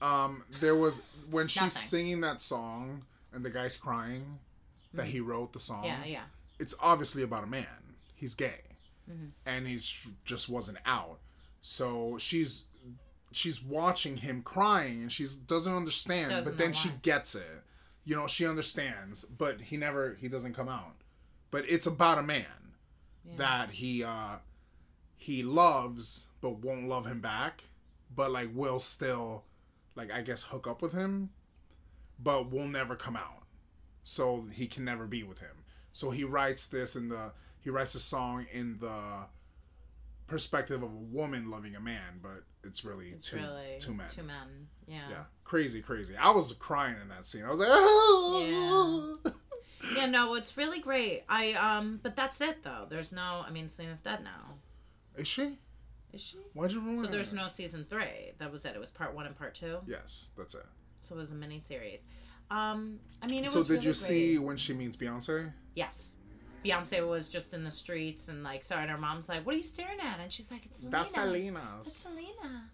Um, 0.02 0.44
there 0.60 0.76
was 0.76 1.02
when 1.30 1.48
she's 1.48 1.62
Nothing. 1.62 1.82
singing 1.82 2.20
that 2.20 2.42
song 2.42 3.02
and 3.32 3.42
the 3.42 3.48
guy's 3.50 3.76
crying 3.78 4.38
that 4.92 5.06
he 5.06 5.20
wrote 5.20 5.54
the 5.54 5.58
song. 5.58 5.84
Mm-hmm. 5.84 6.02
Yeah, 6.04 6.08
yeah. 6.08 6.22
it's 6.58 6.74
obviously 6.80 7.22
about 7.22 7.44
a 7.44 7.46
man. 7.46 7.66
He's 8.14 8.34
gay, 8.34 8.60
Mm-hmm. 9.10 9.26
and 9.46 9.66
he's 9.66 10.08
just 10.26 10.50
wasn't 10.50 10.76
out. 10.84 11.18
So 11.62 12.18
she's 12.18 12.64
she's 13.32 13.62
watching 13.62 14.18
him 14.18 14.42
crying, 14.42 15.00
and 15.00 15.10
she 15.10 15.26
doesn't 15.46 15.74
understand. 15.74 16.30
Doesn't 16.30 16.52
but 16.52 16.58
then 16.62 16.74
she 16.74 16.90
gets 17.00 17.34
it. 17.34 17.62
You 18.04 18.16
know, 18.16 18.26
she 18.26 18.46
understands, 18.46 19.24
but 19.24 19.62
he 19.62 19.78
never 19.78 20.16
he 20.20 20.28
doesn't 20.28 20.52
come 20.54 20.68
out. 20.68 20.96
But 21.50 21.64
it's 21.66 21.86
about 21.86 22.18
a 22.18 22.22
man 22.22 22.44
that 23.38 23.70
he 23.70 24.04
uh 24.04 24.36
he 25.16 25.42
loves, 25.42 26.26
but 26.42 26.58
won't 26.58 26.86
love 26.88 27.06
him 27.06 27.20
back, 27.20 27.64
but 28.14 28.30
like 28.30 28.50
will 28.54 28.78
still 28.78 29.44
like 29.94 30.12
I 30.12 30.22
guess 30.22 30.42
hook 30.42 30.66
up 30.66 30.82
with 30.82 30.92
him, 30.92 31.30
but 32.18 32.50
will 32.50 32.68
never 32.68 32.96
come 32.96 33.16
out 33.16 33.44
so 34.02 34.46
he 34.52 34.66
can 34.66 34.84
never 34.84 35.06
be 35.06 35.22
with 35.22 35.40
him. 35.40 35.64
So 35.92 36.10
he 36.10 36.24
writes 36.24 36.68
this 36.68 36.96
in 36.96 37.08
the 37.08 37.32
he 37.60 37.70
writes 37.70 37.94
a 37.94 38.00
song 38.00 38.46
in 38.52 38.78
the 38.78 39.26
perspective 40.26 40.82
of 40.82 40.90
a 40.90 40.94
woman 40.94 41.50
loving 41.50 41.74
a 41.74 41.80
man, 41.80 42.20
but 42.22 42.44
it's 42.62 42.84
really 42.84 43.10
It's 43.10 43.30
two 43.30 43.36
really 43.36 43.78
two 43.80 43.94
men. 43.94 44.08
Two 44.08 44.22
men. 44.22 44.68
Yeah. 44.86 45.08
Yeah, 45.10 45.22
crazy, 45.44 45.82
crazy. 45.82 46.16
I 46.16 46.30
was 46.30 46.52
crying 46.54 46.96
in 47.02 47.08
that 47.08 47.26
scene. 47.26 47.44
I 47.44 47.50
was 47.50 47.58
like, 47.58 47.68
oh. 47.70 49.18
Yeah, 49.96 50.06
no, 50.06 50.34
it's 50.34 50.56
really 50.56 50.80
great. 50.80 51.24
I 51.28 51.52
um, 51.52 52.00
but 52.02 52.16
that's 52.16 52.40
it 52.40 52.62
though. 52.62 52.86
There's 52.88 53.12
no. 53.12 53.44
I 53.46 53.50
mean, 53.50 53.68
Selena's 53.68 54.00
dead 54.00 54.22
now. 54.22 54.54
Is 55.16 55.28
she? 55.28 55.58
Is 56.12 56.20
she? 56.22 56.38
Why'd 56.54 56.72
you 56.72 56.80
ruin 56.80 56.96
So 56.96 57.04
it? 57.04 57.10
there's 57.10 57.32
no 57.32 57.48
season 57.48 57.84
three. 57.88 58.32
That 58.38 58.50
was 58.50 58.64
it. 58.64 58.74
It 58.74 58.80
was 58.80 58.90
part 58.90 59.14
one 59.14 59.26
and 59.26 59.36
part 59.36 59.54
two. 59.54 59.78
Yes, 59.86 60.32
that's 60.36 60.54
it. 60.54 60.64
So 61.00 61.14
it 61.14 61.18
was 61.18 61.30
a 61.32 61.34
mini 61.34 61.60
series. 61.60 62.04
Um, 62.50 62.98
I 63.22 63.26
mean, 63.26 63.44
it 63.44 63.50
So 63.50 63.58
was. 63.58 63.66
did 63.68 63.74
really 63.74 63.86
you 63.86 63.90
great. 63.92 63.96
see 63.96 64.38
when 64.38 64.56
she 64.56 64.72
meets 64.72 64.96
Beyonce? 64.96 65.52
Yes. 65.74 66.16
Beyonce 66.64 67.06
was 67.06 67.28
just 67.28 67.52
in 67.54 67.62
the 67.62 67.70
streets 67.70 68.28
and 68.28 68.42
like, 68.42 68.62
sorry, 68.62 68.82
and 68.82 68.90
her 68.90 68.98
mom's 68.98 69.28
like, 69.28 69.44
"What 69.46 69.54
are 69.54 69.58
you 69.58 69.62
staring 69.64 70.00
at?" 70.00 70.18
And 70.20 70.32
she's 70.32 70.50
like, 70.50 70.64
"It's 70.66 70.78
Selena." 70.78 70.96
That's 70.96 71.12
Selena. 71.14 71.62
That's 71.76 71.92
Selena. 71.96 72.70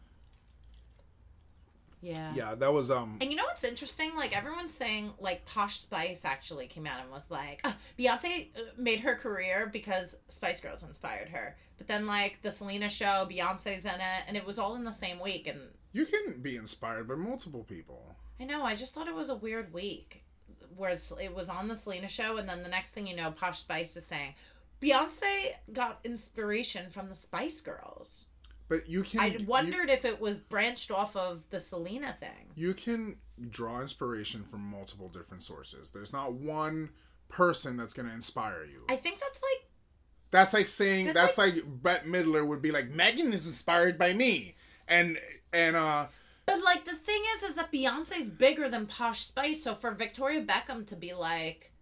Yeah. 2.04 2.32
Yeah, 2.34 2.54
that 2.56 2.72
was 2.72 2.90
um. 2.90 3.16
And 3.20 3.30
you 3.30 3.36
know 3.36 3.44
what's 3.44 3.64
interesting? 3.64 4.14
Like 4.14 4.36
everyone's 4.36 4.74
saying, 4.74 5.12
like 5.18 5.46
Posh 5.46 5.78
Spice 5.78 6.24
actually 6.24 6.66
came 6.66 6.86
out 6.86 7.00
and 7.00 7.10
was 7.10 7.26
like, 7.30 7.62
"Uh, 7.64 7.72
Beyonce 7.98 8.48
uh, 8.56 8.60
made 8.76 9.00
her 9.00 9.14
career 9.14 9.70
because 9.72 10.16
Spice 10.28 10.60
Girls 10.60 10.82
inspired 10.82 11.30
her. 11.30 11.56
But 11.78 11.86
then 11.86 12.06
like 12.06 12.40
the 12.42 12.50
Selena 12.50 12.90
show, 12.90 13.26
Beyonce's 13.30 13.84
in 13.86 13.94
it, 13.94 14.24
and 14.28 14.36
it 14.36 14.44
was 14.44 14.58
all 14.58 14.74
in 14.76 14.84
the 14.84 14.92
same 14.92 15.18
week. 15.18 15.46
And 15.46 15.58
You 15.92 16.04
can 16.04 16.42
be 16.42 16.56
inspired 16.56 17.08
by 17.08 17.14
multiple 17.14 17.64
people. 17.64 18.14
I 18.38 18.44
know, 18.44 18.64
I 18.64 18.74
just 18.74 18.92
thought 18.94 19.08
it 19.08 19.14
was 19.14 19.30
a 19.30 19.34
weird 19.34 19.72
week 19.72 20.24
where 20.76 20.90
it 20.90 21.34
was 21.34 21.48
on 21.48 21.68
the 21.68 21.76
Selena 21.76 22.08
show, 22.08 22.36
and 22.36 22.48
then 22.48 22.62
the 22.62 22.68
next 22.68 22.92
thing 22.92 23.06
you 23.06 23.16
know, 23.16 23.30
Posh 23.30 23.60
Spice 23.60 23.96
is 23.96 24.04
saying, 24.04 24.34
Beyonce 24.82 25.52
got 25.72 26.00
inspiration 26.04 26.90
from 26.90 27.08
the 27.08 27.14
Spice 27.14 27.60
Girls. 27.60 28.26
But 28.74 28.88
you 28.88 29.02
can. 29.02 29.20
I 29.20 29.26
you- 29.26 29.46
wondered 29.46 29.90
if 29.90 30.04
it 30.04 30.20
was 30.20 30.38
branched 30.40 30.90
off 30.90 31.16
of 31.16 31.42
the 31.50 31.60
Selena 31.60 32.12
thing. 32.12 32.50
you 32.54 32.74
can 32.74 33.16
draw 33.50 33.80
inspiration 33.80 34.44
from 34.44 34.60
multiple 34.60 35.08
different 35.08 35.42
sources. 35.42 35.90
There's 35.90 36.12
not 36.12 36.32
one 36.34 36.90
person 37.28 37.76
that's 37.76 37.94
going 37.94 38.08
to 38.08 38.14
inspire 38.14 38.64
you. 38.64 38.84
I 38.88 38.96
think 38.96 39.18
that's 39.18 39.40
like 39.42 39.68
That's 40.30 40.52
like 40.54 40.68
saying 40.68 41.06
That's 41.06 41.36
that's, 41.36 41.38
like, 41.38 41.62
Bette 41.66 42.06
Midler 42.08 42.46
would 42.46 42.62
be 42.62 42.70
like 42.70 42.90
Megan 42.90 43.32
is 43.32 43.46
inspired 43.46 43.98
by 43.98 44.12
me, 44.12 44.54
And 44.86 45.18
and 45.52 45.74
uh 45.74 46.06
But 46.46 46.62
like 46.62 46.84
the 46.84 46.94
thing 46.94 47.22
is, 47.36 47.42
is 47.42 47.54
that 47.56 47.72
Beyonce's 47.72 48.28
bigger 48.30 48.68
than 48.68 48.86
Posh 48.86 49.24
Spice. 49.24 49.62
So 49.64 49.74
for 49.74 49.90
Victoria 49.92 50.42
Beckham 50.42 50.86
to 50.86 50.96
be 50.96 51.12
like, 51.12 51.72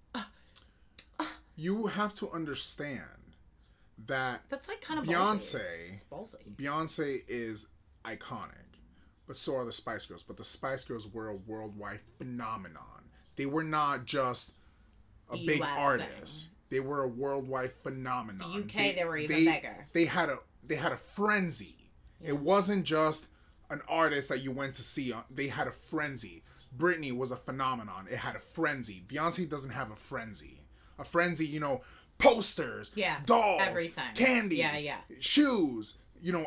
you 1.57 1.87
have 1.87 2.15
to 2.15 2.31
understand 2.31 3.03
that 4.07 4.43
that's 4.49 4.69
like 4.69 4.81
kind 4.81 5.01
of 5.01 5.07
Beyonce 5.07 5.61
It's 5.93 6.05
ballsy. 6.05 6.37
Beyonce 6.57 7.19
is 7.29 7.69
iconic, 8.05 8.79
but 9.27 9.37
so 9.37 9.57
are 9.57 9.65
the 9.65 9.73
Spice 9.73 10.07
Girls. 10.07 10.23
But 10.23 10.37
the 10.37 10.45
Spice 10.45 10.85
Girls 10.85 11.13
were 11.13 11.29
a 11.29 11.37
worldwide 11.37 12.01
phenomenon. 12.19 13.11
They 13.37 13.47
were 13.47 13.63
not 13.63 14.05
just 14.05 14.55
a 15.31 15.37
big 15.37 15.63
artist. 15.63 16.53
They 16.71 16.81
were 16.81 17.03
a 17.03 17.09
worldwide 17.09 17.73
phenomenon. 17.73 18.51
The 18.51 18.59
UK, 18.61 18.95
they 18.95 19.05
were 19.05 19.17
even 19.17 19.45
bigger. 19.45 19.87
They 19.93 20.07
had 20.07 20.31
a 20.31 20.39
they 20.65 20.77
had 20.77 20.93
a 20.93 20.97
frenzy. 20.97 21.91
It 22.21 22.39
wasn't 22.39 22.85
just 22.85 23.29
an 23.71 23.81
artist 23.89 24.29
that 24.29 24.43
you 24.43 24.53
went 24.53 24.75
to 24.75 24.83
see. 24.83 25.13
They 25.31 25.49
had 25.49 25.67
a 25.67 25.73
frenzy. 25.73 26.45
Britney 26.77 27.15
was 27.15 27.31
a 27.31 27.37
phenomenon. 27.37 28.07
It 28.11 28.19
had 28.19 28.37
a 28.37 28.41
frenzy. 28.41 29.05
Beyonce 29.07 29.49
doesn't 29.49 29.73
have 29.73 29.91
a 29.91 29.97
frenzy. 29.97 30.61
A 30.99 31.05
frenzy, 31.05 31.47
you 31.47 31.61
know, 31.61 31.83
posters, 32.23 32.93
Yeah, 32.95 33.17
dolls, 33.27 33.63
everything. 33.63 34.05
candy, 34.15 34.57
Yeah, 34.57 34.77
yeah. 34.77 34.99
shoes, 35.21 35.99
you 36.21 36.33
know, 36.33 36.47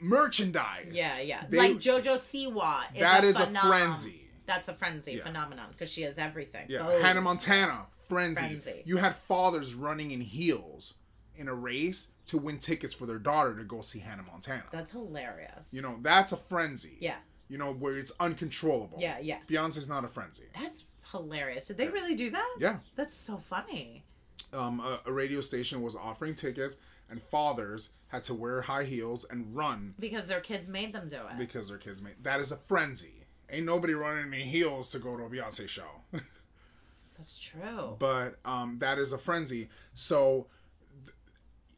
merchandise. 0.00 0.88
Yeah, 0.92 1.18
yeah. 1.20 1.44
They- 1.48 1.56
like 1.58 1.72
JoJo 1.78 2.16
Siwa 2.16 2.94
is 2.94 3.00
That 3.00 3.24
a 3.24 3.26
is 3.26 3.36
a 3.38 3.46
frenzy. 3.46 4.28
That's 4.46 4.68
a 4.68 4.74
frenzy 4.74 5.12
Yeah. 5.14 5.24
phenomenon 5.24 5.68
because 5.70 5.90
she 5.90 6.02
has 6.02 6.18
everything. 6.18 6.66
Yeah, 6.68 6.80
Bows. 6.82 7.02
Hannah 7.02 7.20
Montana, 7.20 7.86
frenzy. 8.08 8.40
Frenzy. 8.60 8.82
You 8.84 8.98
had 8.98 9.16
fathers 9.16 9.74
running 9.74 10.10
in 10.12 10.20
heels 10.20 10.94
in 11.34 11.48
a 11.48 11.54
race 11.54 12.12
to 12.26 12.38
win 12.38 12.58
tickets 12.58 12.94
for 12.94 13.06
their 13.06 13.18
daughter 13.18 13.56
to 13.56 13.64
go 13.64 13.80
see 13.80 13.98
Hannah 13.98 14.22
Montana. 14.22 14.64
That's 14.70 14.90
hilarious. 14.92 15.68
you 15.72 15.82
know, 15.82 15.98
that's 16.00 16.32
a 16.32 16.36
frenzy. 16.36 16.96
Yeah. 17.00 17.16
You 17.48 17.58
know, 17.58 17.72
where 17.72 17.96
it's 17.98 18.12
uncontrollable. 18.20 18.98
Yeah, 19.00 19.18
yeah. 19.20 19.38
Beyonce's 19.48 19.88
not 19.88 20.04
a 20.04 20.08
frenzy. 20.08 20.46
That's 20.60 20.86
hilarious. 21.12 21.66
Did 21.66 21.76
they 21.76 21.88
really 21.88 22.14
do 22.16 22.30
that? 22.30 22.56
Yeah. 22.58 22.78
That's 22.96 23.14
so 23.14 23.36
funny. 23.38 24.04
Um, 24.56 24.80
a, 24.80 25.00
a 25.06 25.12
radio 25.12 25.40
station 25.40 25.82
was 25.82 25.94
offering 25.94 26.34
tickets, 26.34 26.78
and 27.10 27.22
fathers 27.22 27.90
had 28.08 28.22
to 28.24 28.34
wear 28.34 28.62
high 28.62 28.84
heels 28.84 29.26
and 29.28 29.54
run 29.54 29.94
Because 29.98 30.26
their 30.26 30.40
kids 30.40 30.66
made 30.68 30.92
them 30.92 31.08
do 31.08 31.16
it. 31.16 31.38
because 31.38 31.68
their 31.68 31.78
kids 31.78 32.00
made. 32.02 32.14
That 32.22 32.40
is 32.40 32.52
a 32.52 32.56
frenzy. 32.56 33.26
Ain't 33.50 33.66
nobody 33.66 33.94
running 33.94 34.32
in 34.32 34.46
heels 34.48 34.90
to 34.90 34.98
go 34.98 35.16
to 35.16 35.24
a 35.24 35.28
Beyonce 35.30 35.68
show. 35.68 36.02
That's 37.16 37.38
true. 37.38 37.96
but 37.98 38.36
um, 38.44 38.78
that 38.80 38.98
is 38.98 39.12
a 39.12 39.18
frenzy. 39.18 39.68
So 39.94 40.46
th- 41.04 41.16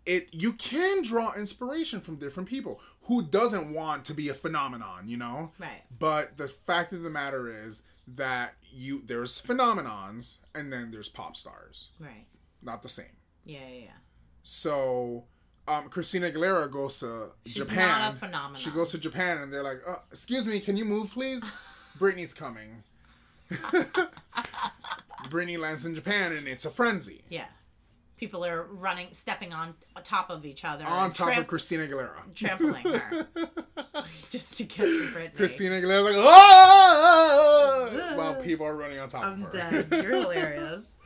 it 0.07 0.29
you 0.33 0.53
can 0.53 1.03
draw 1.03 1.33
inspiration 1.35 2.01
from 2.01 2.17
different 2.17 2.49
people. 2.49 2.81
Who 3.03 3.23
doesn't 3.23 3.73
want 3.73 4.05
to 4.07 4.15
be 4.15 4.29
a 4.31 4.35
phenomenon, 4.35 5.09
you 5.09 5.17
know? 5.17 5.53
Right. 5.59 5.83
But 5.99 6.37
the 6.39 6.49
fact 6.49 6.93
of 6.93 7.03
the 7.03 7.11
matter 7.11 7.49
is 7.65 7.85
that 8.17 8.55
you 8.73 9.03
there's 9.05 9.41
phenomenons 9.41 10.39
and 10.55 10.73
then 10.73 10.91
there's 10.91 11.09
pop 11.09 11.37
stars. 11.37 11.89
Right. 12.01 12.27
Not 12.63 12.83
the 12.83 12.89
same. 12.89 13.07
Yeah, 13.45 13.61
yeah, 13.69 13.79
yeah. 13.85 13.91
So 14.43 15.25
um, 15.67 15.89
Christina 15.89 16.31
Aguilera 16.31 16.71
goes 16.71 17.01
to 17.01 17.31
She's 17.47 17.55
Japan. 17.57 17.89
not 18.01 18.13
a 18.15 18.17
phenomenon. 18.17 18.57
She 18.57 18.71
goes 18.71 18.91
to 18.93 18.99
Japan 18.99 19.39
and 19.39 19.53
they're 19.53 19.63
like, 19.63 19.81
uh, 19.87 19.97
"Excuse 20.11 20.47
me, 20.47 20.61
can 20.61 20.77
you 20.77 20.85
move, 20.85 21.11
please? 21.11 21.43
Britney's 21.99 22.35
coming." 22.35 22.83
Britney 25.31 25.59
lands 25.59 25.85
in 25.87 25.95
Japan 25.95 26.33
and 26.33 26.47
it's 26.47 26.65
a 26.65 26.71
frenzy 26.71 27.23
Yeah. 27.29 27.47
People 28.19 28.45
are 28.45 28.65
running, 28.65 29.09
stepping 29.13 29.53
on 29.53 29.75
top 30.03 30.29
of 30.29 30.45
each 30.45 30.65
other. 30.65 30.85
on 30.85 31.13
top 31.13 31.29
tramp- 31.29 31.43
of 31.43 31.47
Christina 31.47 31.85
Aguilera. 31.87 32.35
trampling 32.35 32.85
her. 32.85 33.29
Just 34.29 34.57
to 34.59 34.65
get 34.65 34.79
to 34.87 35.09
Britney. 35.15 35.37
Christina 35.37 35.77
Aguilera's 35.77 36.17
like, 36.17 36.17
"Ah!" 36.27 38.15
while 38.17 38.35
people 38.43 38.67
are 38.67 38.75
running 38.75 38.99
on 38.99 39.09
top 39.09 39.23
I'm 39.25 39.45
of 39.45 39.53
her. 39.55 39.83
dead. 39.85 40.03
You're 40.03 40.17
hilarious 40.23 40.97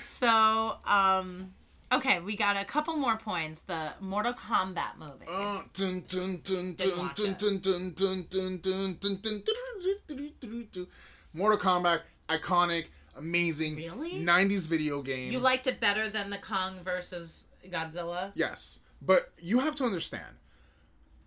so, 0.00 0.76
um, 0.86 1.52
okay, 1.92 2.20
we 2.20 2.36
got 2.36 2.56
a 2.56 2.64
couple 2.64 2.96
more 2.96 3.16
points. 3.16 3.60
The 3.60 3.92
Mortal 4.00 4.32
Kombat 4.32 4.98
movie. 4.98 5.26
Mortal 11.34 11.58
Kombat, 11.58 12.00
iconic, 12.28 12.86
amazing. 13.16 13.76
Really? 13.76 14.12
90s 14.12 14.68
video 14.68 15.02
game. 15.02 15.32
You 15.32 15.38
liked 15.38 15.66
it 15.66 15.80
better 15.80 16.08
than 16.08 16.30
the 16.30 16.38
Kong 16.38 16.80
versus 16.84 17.46
Godzilla? 17.68 18.32
Yes. 18.34 18.84
But 19.00 19.32
you 19.38 19.60
have 19.60 19.74
to 19.76 19.84
understand. 19.84 20.36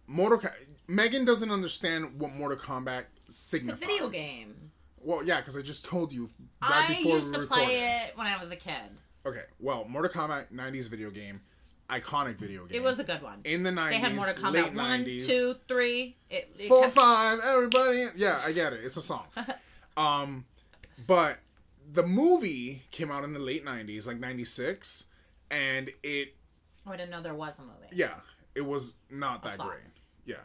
Mortal 0.07 0.49
Megan 0.88 1.25
doesn't 1.25 1.51
understand 1.51 2.19
what 2.19 2.31
Mortal 2.31 2.57
Kombat 2.57 3.05
signifies. 3.27 3.81
It's 3.81 3.86
a 3.86 3.88
video 3.88 4.09
game. 4.09 4.64
Well, 5.05 5.23
yeah, 5.23 5.39
because 5.39 5.55
I 5.55 5.61
just 5.61 5.85
told 5.85 6.11
you 6.11 6.29
right 6.61 6.89
I 6.89 6.93
used 6.99 7.31
we 7.31 7.41
to 7.41 7.45
play 7.45 8.01
it 8.03 8.17
when 8.17 8.25
I 8.27 8.37
was 8.37 8.51
a 8.51 8.55
kid. 8.55 8.73
Okay, 9.25 9.43
well, 9.59 9.85
Mortal 9.87 10.11
Kombat 10.11 10.51
90s 10.53 10.89
video 10.89 11.09
game, 11.11 11.41
iconic 11.89 12.35
video 12.37 12.65
game. 12.65 12.75
It 12.75 12.83
was 12.83 12.99
a 12.99 13.03
good 13.03 13.21
one. 13.21 13.39
in 13.43 13.63
the 13.63 13.69
90s. 13.69 13.89
They 13.89 13.95
had 13.97 14.15
Mortal 14.15 14.33
Kombat 14.35 14.51
late 14.53 14.73
one, 14.73 15.05
90s. 15.05 15.27
two, 15.27 15.55
three. 15.67 16.15
It, 16.29 16.53
it 16.57 16.67
four, 16.67 16.81
kept- 16.83 16.93
five, 16.95 17.39
everybody. 17.39 18.05
Yeah, 18.15 18.41
I 18.43 18.51
get 18.51 18.73
it. 18.73 18.81
It's 18.83 18.97
a 18.97 19.01
song. 19.01 19.25
um, 19.97 20.45
but 21.07 21.37
the 21.91 22.03
movie 22.05 22.81
came 22.91 23.11
out 23.11 23.23
in 23.23 23.33
the 23.33 23.39
late 23.39 23.63
'90s, 23.65 24.07
like 24.07 24.19
'96, 24.19 25.05
and 25.51 25.91
it, 26.03 26.35
Oh, 26.87 26.91
I 26.91 26.97
didn't 26.97 27.11
know 27.11 27.21
there 27.21 27.33
was 27.35 27.57
a 27.59 27.61
movie. 27.61 27.87
yeah, 27.91 28.13
it 28.55 28.65
was 28.65 28.95
not 29.09 29.43
that 29.43 29.57
great. 29.59 29.79
Yeah, 30.25 30.35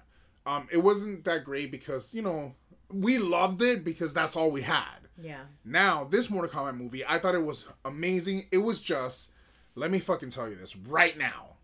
um, 0.46 0.68
it 0.70 0.78
wasn't 0.78 1.24
that 1.24 1.44
great 1.44 1.70
because 1.70 2.14
you 2.14 2.22
know 2.22 2.54
we 2.93 3.18
loved 3.18 3.62
it 3.62 3.84
because 3.84 4.12
that's 4.14 4.36
all 4.36 4.51
we 4.51 4.62
had. 4.62 4.99
Yeah. 5.20 5.43
Now 5.64 6.05
this 6.05 6.30
Mortal 6.30 6.51
Kombat 6.51 6.76
movie, 6.76 7.05
I 7.07 7.18
thought 7.18 7.34
it 7.34 7.45
was 7.45 7.66
amazing. 7.84 8.47
It 8.51 8.59
was 8.59 8.80
just, 8.80 9.32
let 9.74 9.91
me 9.91 9.99
fucking 9.99 10.30
tell 10.30 10.49
you 10.49 10.57
this 10.57 10.76
right 10.76 11.16
now, 11.16 11.57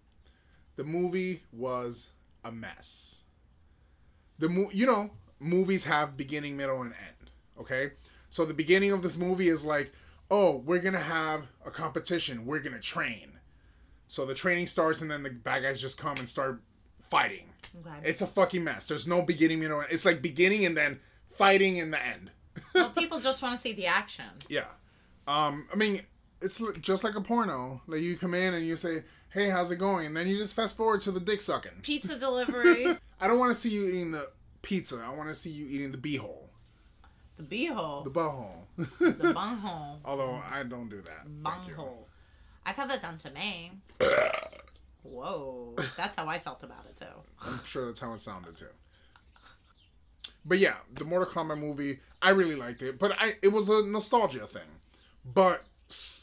the 0.77 0.85
movie 0.85 1.43
was 1.53 2.11
a 2.45 2.53
mess. 2.53 3.24
The 4.39 4.49
mo- 4.49 4.70
you 4.72 4.87
know, 4.87 5.11
movies 5.41 5.85
have 5.85 6.16
beginning, 6.16 6.57
middle, 6.57 6.83
and 6.83 6.93
end. 6.93 7.31
Okay, 7.59 7.93
so 8.29 8.45
the 8.45 8.53
beginning 8.53 8.93
of 8.93 9.03
this 9.03 9.16
movie 9.16 9.49
is 9.49 9.64
like, 9.64 9.91
oh, 10.31 10.57
we're 10.57 10.81
gonna 10.81 10.99
have 11.01 11.47
a 11.64 11.70
competition. 11.70 12.45
We're 12.45 12.61
gonna 12.61 12.81
train. 12.81 13.39
So 14.07 14.27
the 14.27 14.35
training 14.35 14.66
starts, 14.66 15.01
and 15.01 15.11
then 15.11 15.22
the 15.22 15.31
bad 15.31 15.62
guys 15.62 15.81
just 15.81 15.99
come 15.99 16.16
and 16.18 16.29
start 16.29 16.61
fighting. 17.09 17.47
Okay. 17.81 17.97
It's 18.05 18.20
a 18.20 18.27
fucking 18.27 18.62
mess. 18.62 18.87
There's 18.87 19.09
no 19.09 19.22
beginning, 19.22 19.61
middle, 19.61 19.81
and 19.81 19.91
It's 19.91 20.05
like 20.05 20.20
beginning 20.22 20.64
and 20.66 20.77
then 20.77 21.01
fighting 21.37 21.76
in 21.76 21.91
the 21.91 22.05
end. 22.05 22.30
well, 22.74 22.91
people 22.97 23.20
just 23.20 23.43
want 23.43 23.55
to 23.57 23.61
see 23.61 23.72
the 23.72 23.87
action. 23.87 24.24
Yeah. 24.49 24.66
Um, 25.28 25.66
I 25.72 25.76
mean, 25.76 26.03
it's 26.41 26.62
just 26.80 27.05
like 27.05 27.14
a 27.14 27.20
porno. 27.20 27.80
Like 27.87 28.01
you 28.01 28.16
come 28.16 28.34
in 28.34 28.55
and 28.55 28.66
you 28.66 28.76
say, 28.76 29.05
"Hey, 29.30 29.49
how's 29.49 29.70
it 29.70 29.76
going?" 29.76 30.07
And 30.07 30.16
then 30.16 30.28
you 30.28 30.37
just 30.39 30.55
fast 30.55 30.76
forward 30.76 31.01
to 31.03 31.11
the 31.11 31.20
dick 31.20 31.41
sucking. 31.41 31.72
Pizza 31.82 32.18
delivery, 32.18 32.97
I 33.20 33.26
don't 33.28 33.39
want 33.39 33.53
to 33.53 33.59
see 33.59 33.70
you 33.70 33.87
eating 33.87 34.12
the 34.12 34.28
pizza. 34.62 35.03
I 35.05 35.12
want 35.14 35.28
to 35.28 35.34
see 35.34 35.51
you 35.51 35.66
eating 35.68 35.91
the 35.93 35.99
beehole, 35.99 36.49
the 37.37 37.43
beehole, 37.43 38.05
the 38.05 38.11
butthole. 38.11 38.64
the 38.99 39.32
bunghole, 39.34 40.01
Although 40.05 40.41
I 40.51 40.62
don't 40.62 40.89
do 40.89 41.01
that. 41.03 41.24
Bunghole. 41.43 42.09
I've 42.64 42.76
had 42.76 42.91
that 42.91 43.01
done 43.03 43.18
to 43.18 43.30
me. 43.30 43.72
Whoa, 45.03 45.76
that's 45.97 46.16
how 46.16 46.26
I 46.26 46.39
felt 46.39 46.62
about 46.64 46.84
it 46.89 46.97
too. 46.97 47.07
I'm 47.43 47.64
sure 47.64 47.87
that's 47.87 48.01
how 48.01 48.12
it 48.14 48.20
sounded 48.20 48.57
too. 48.57 48.66
But 50.47 50.59
yeah, 50.59 50.76
the 50.94 51.05
Mortal 51.05 51.28
Kombat 51.32 51.59
movie, 51.59 51.99
I 52.22 52.30
really 52.30 52.55
liked 52.55 52.80
it. 52.82 52.99
But 52.99 53.12
I, 53.18 53.34
it 53.42 53.49
was 53.49 53.68
a 53.68 53.82
nostalgia 53.84 54.47
thing. 54.47 54.62
But 55.24 55.64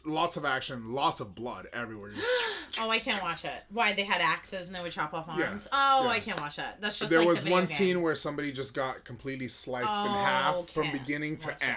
lots 0.05 0.37
of 0.37 0.45
action, 0.45 0.93
lots 0.93 1.19
of 1.19 1.35
blood 1.35 1.67
everywhere. 1.73 2.11
Oh, 2.79 2.89
I 2.89 2.97
can't 2.97 3.21
watch 3.21 3.45
it. 3.45 3.51
Why 3.69 3.93
they 3.93 4.01
had 4.01 4.19
axes 4.19 4.65
and 4.65 4.75
they 4.75 4.81
would 4.81 4.91
chop 4.91 5.13
off 5.13 5.27
Yeah, 5.37 5.49
arms? 5.49 5.67
Oh, 5.71 6.05
yeah. 6.05 6.09
I 6.09 6.19
can't 6.19 6.41
watch 6.41 6.55
that. 6.55 6.81
That's 6.81 6.97
just 6.97 7.11
there 7.11 7.19
like 7.19 7.27
was 7.27 7.39
the 7.41 7.43
video 7.43 7.55
one 7.57 7.65
game. 7.65 7.77
scene 7.77 8.01
where 8.01 8.15
somebody 8.15 8.51
just 8.51 8.73
got 8.73 9.03
completely 9.03 9.47
sliced 9.47 9.93
in 9.93 10.11
Oh, 10.11 10.13
half 10.15 10.69
from 10.69 10.91
beginning 10.91 11.37
to 11.37 11.49
watch 11.49 11.61
end. 11.61 11.75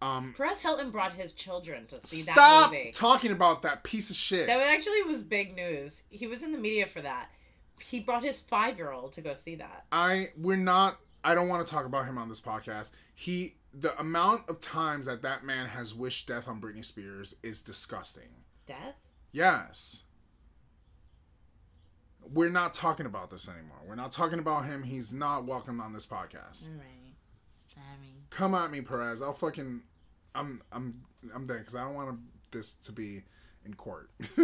that. 0.00 0.06
Um, 0.06 0.34
Perez 0.36 0.60
Hilton 0.60 0.92
brought 0.92 1.14
his 1.14 1.32
children 1.32 1.86
to 1.86 1.98
see 2.00 2.22
that 2.22 2.34
Stop 2.36 2.70
movie. 2.70 2.92
talking 2.94 3.32
about 3.32 3.62
that 3.62 3.82
piece 3.82 4.08
of 4.08 4.14
shit. 4.14 4.46
That 4.46 4.60
actually 4.72 5.02
was 5.02 5.24
big 5.24 5.56
news. 5.56 6.04
He 6.10 6.28
was 6.28 6.44
in 6.44 6.52
the 6.52 6.58
media 6.58 6.86
for 6.86 7.00
that. 7.00 7.30
He 7.82 7.98
brought 7.98 8.22
his 8.22 8.38
five 8.40 8.76
year 8.76 8.92
old 8.92 9.10
to 9.14 9.20
go 9.20 9.34
see 9.34 9.56
that. 9.56 9.86
I 9.90 10.28
we're 10.36 10.54
not. 10.56 10.96
I 11.28 11.34
don't 11.34 11.48
want 11.48 11.66
to 11.66 11.70
talk 11.70 11.84
about 11.84 12.06
him 12.06 12.16
on 12.16 12.30
this 12.30 12.40
podcast. 12.40 12.92
He 13.14 13.56
the 13.74 13.98
amount 14.00 14.48
of 14.48 14.60
times 14.60 15.04
that 15.04 15.20
that 15.20 15.44
man 15.44 15.66
has 15.66 15.94
wished 15.94 16.26
death 16.26 16.48
on 16.48 16.58
Britney 16.58 16.82
Spears 16.82 17.36
is 17.42 17.60
disgusting. 17.60 18.30
Death? 18.66 18.94
Yes. 19.30 20.04
We're 22.32 22.48
not 22.48 22.72
talking 22.72 23.04
about 23.04 23.30
this 23.30 23.46
anymore. 23.46 23.76
We're 23.86 23.94
not 23.94 24.10
talking 24.10 24.38
about 24.38 24.64
him. 24.64 24.84
He's 24.84 25.12
not 25.12 25.44
welcome 25.44 25.82
on 25.82 25.92
this 25.92 26.06
podcast. 26.06 26.70
Alright. 26.70 26.86
I 27.76 28.00
mean, 28.00 28.22
Come 28.30 28.54
at 28.54 28.70
me, 28.70 28.80
Perez. 28.80 29.20
I'll 29.20 29.34
fucking. 29.34 29.82
I'm 30.34 30.62
I'm 30.72 30.98
I'm 31.34 31.46
dead 31.46 31.58
because 31.58 31.76
I 31.76 31.84
don't 31.84 31.94
want 31.94 32.20
this 32.52 32.72
to 32.76 32.90
be 32.92 33.24
in 33.66 33.74
court. 33.74 34.08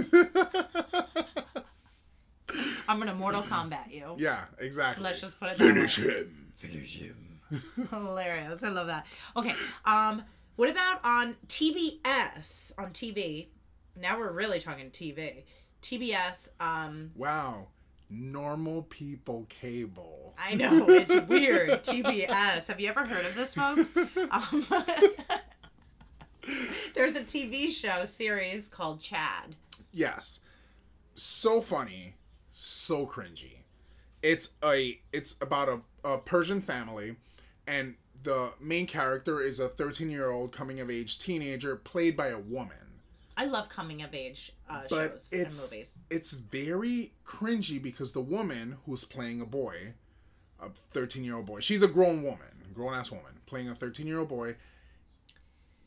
I'm 2.86 2.98
gonna 2.98 3.14
Mortal 3.14 3.40
Kombat 3.40 3.90
you. 3.90 4.16
Yeah, 4.18 4.42
exactly. 4.58 5.02
Let's 5.02 5.22
just 5.22 5.40
put 5.40 5.50
it 5.50 5.56
finish 5.56 5.98
way. 5.98 6.12
him. 6.12 6.43
Finish 6.54 6.96
him. 6.98 7.40
Hilarious. 7.90 8.62
I 8.62 8.68
love 8.68 8.86
that. 8.88 9.06
Okay. 9.36 9.54
Um, 9.84 10.22
what 10.56 10.70
about 10.70 11.00
on 11.04 11.36
TBS 11.48 12.72
on 12.78 12.90
TV? 12.92 13.48
Now 13.96 14.18
we're 14.18 14.32
really 14.32 14.60
talking 14.60 14.90
TV. 14.90 15.44
TBS. 15.82 16.48
Um, 16.60 17.10
Wow. 17.16 17.68
Normal 18.10 18.82
people 18.84 19.46
cable. 19.48 20.34
I 20.38 20.54
know 20.54 20.86
it's 20.88 21.14
weird. 21.28 21.70
TBS. 21.82 22.66
Have 22.66 22.80
you 22.80 22.88
ever 22.88 23.04
heard 23.04 23.24
of 23.26 23.34
this, 23.34 23.54
folks? 23.54 23.92
Um, 24.30 24.64
there's 26.94 27.16
a 27.16 27.24
TV 27.24 27.70
show 27.70 28.04
series 28.04 28.68
called 28.68 29.00
Chad. 29.00 29.56
Yes. 29.92 30.40
So 31.14 31.60
funny, 31.60 32.14
so 32.52 33.06
cringy. 33.06 33.58
It's 34.22 34.54
a 34.62 35.00
it's 35.12 35.38
about 35.40 35.68
a, 35.68 35.80
a 36.04 36.18
Persian 36.18 36.60
family 36.60 37.16
and 37.66 37.94
the 38.22 38.52
main 38.60 38.86
character 38.86 39.40
is 39.40 39.60
a 39.60 39.68
13-year-old 39.68 40.52
coming 40.52 40.80
of 40.80 40.90
age 40.90 41.18
teenager 41.18 41.76
played 41.76 42.16
by 42.16 42.28
a 42.28 42.38
woman. 42.38 42.76
I 43.36 43.46
love 43.46 43.68
coming 43.68 44.02
of 44.02 44.14
age 44.14 44.52
uh, 44.70 44.82
But 44.88 45.12
shows 45.12 45.28
and 45.32 45.42
it's 45.42 45.72
movies. 45.72 45.98
it's 46.10 46.32
very 46.32 47.12
cringy 47.26 47.82
because 47.82 48.12
the 48.12 48.20
woman 48.20 48.76
who's 48.86 49.04
playing 49.04 49.40
a 49.40 49.46
boy, 49.46 49.94
a 50.60 50.68
13-year-old 50.96 51.44
boy. 51.46 51.60
She's 51.60 51.82
a 51.82 51.88
grown 51.88 52.22
woman, 52.22 52.64
grown 52.72 52.94
ass 52.94 53.10
woman 53.10 53.40
playing 53.46 53.68
a 53.68 53.74
13-year-old 53.74 54.28
boy 54.28 54.54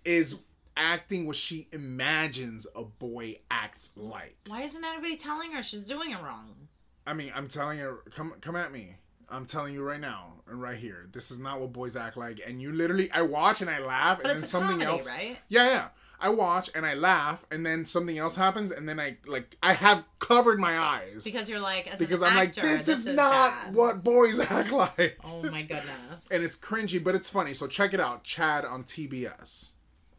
is 0.05 0.47
acting 0.75 1.25
what 1.25 1.35
she 1.35 1.67
imagines 1.71 2.67
a 2.75 2.83
boy 2.83 3.37
acts 3.49 3.91
like. 3.95 4.35
Why 4.47 4.61
isn't 4.61 4.83
anybody 4.83 5.17
telling 5.17 5.51
her 5.53 5.61
she's 5.63 5.85
doing 5.85 6.11
it 6.11 6.21
wrong? 6.21 6.67
I 7.05 7.13
mean, 7.13 7.31
I'm 7.33 7.47
telling 7.47 7.79
her, 7.79 7.97
come 8.15 8.33
come 8.41 8.55
at 8.55 8.71
me. 8.71 8.95
I'm 9.29 9.45
telling 9.45 9.73
you 9.73 9.83
right 9.83 9.99
now 9.99 10.33
and 10.49 10.61
right 10.61 10.77
here. 10.77 11.07
This 11.11 11.31
is 11.31 11.39
not 11.39 11.59
what 11.59 11.73
boys 11.73 11.95
act 11.95 12.15
like. 12.17 12.39
And 12.45 12.61
you 12.61 12.71
literally, 12.71 13.11
I 13.11 13.23
watch 13.23 13.61
and 13.61 13.69
I 13.69 13.79
laugh, 13.79 14.19
But 14.21 14.31
and 14.31 14.41
then 14.41 14.47
something 14.47 14.69
comedy, 14.79 14.85
else. 14.91 15.07
right? 15.09 15.37
Yeah, 15.49 15.65
yeah. 15.65 15.87
I 16.19 16.29
watch 16.29 16.71
and 16.73 16.83
I 16.83 16.95
laugh, 16.95 17.45
and 17.51 17.63
then 17.63 17.85
something 17.85 18.17
else 18.17 18.35
happens, 18.35 18.71
and 18.71 18.89
then 18.89 18.99
I 18.99 19.17
like 19.27 19.55
I 19.61 19.73
have 19.73 20.03
covered 20.17 20.59
my 20.59 20.75
eyes 20.79 21.23
Because 21.23 21.47
you're 21.47 21.59
like, 21.59 21.93
as 21.93 21.99
because 21.99 22.23
I'm 22.23 22.35
actor, 22.35 22.63
like, 22.63 22.79
this, 22.79 22.87
is, 22.87 23.05
is 23.05 23.15
not 23.15 23.51
bad. 23.65 23.75
what 23.75 24.03
boys 24.03 24.39
act 24.51 24.71
like. 24.71 25.19
Oh 25.23 25.43
my 25.43 25.61
goodness. 25.61 25.85
And 26.31 26.43
it's 26.43 26.55
cringy, 26.55 27.03
but 27.03 27.13
it's 27.13 27.29
funny. 27.29 27.53
So 27.53 27.67
check 27.67 27.93
it 27.93 27.99
out, 27.99 28.23
Chad 28.23 28.65
on 28.65 28.83
TBS. 28.83 29.73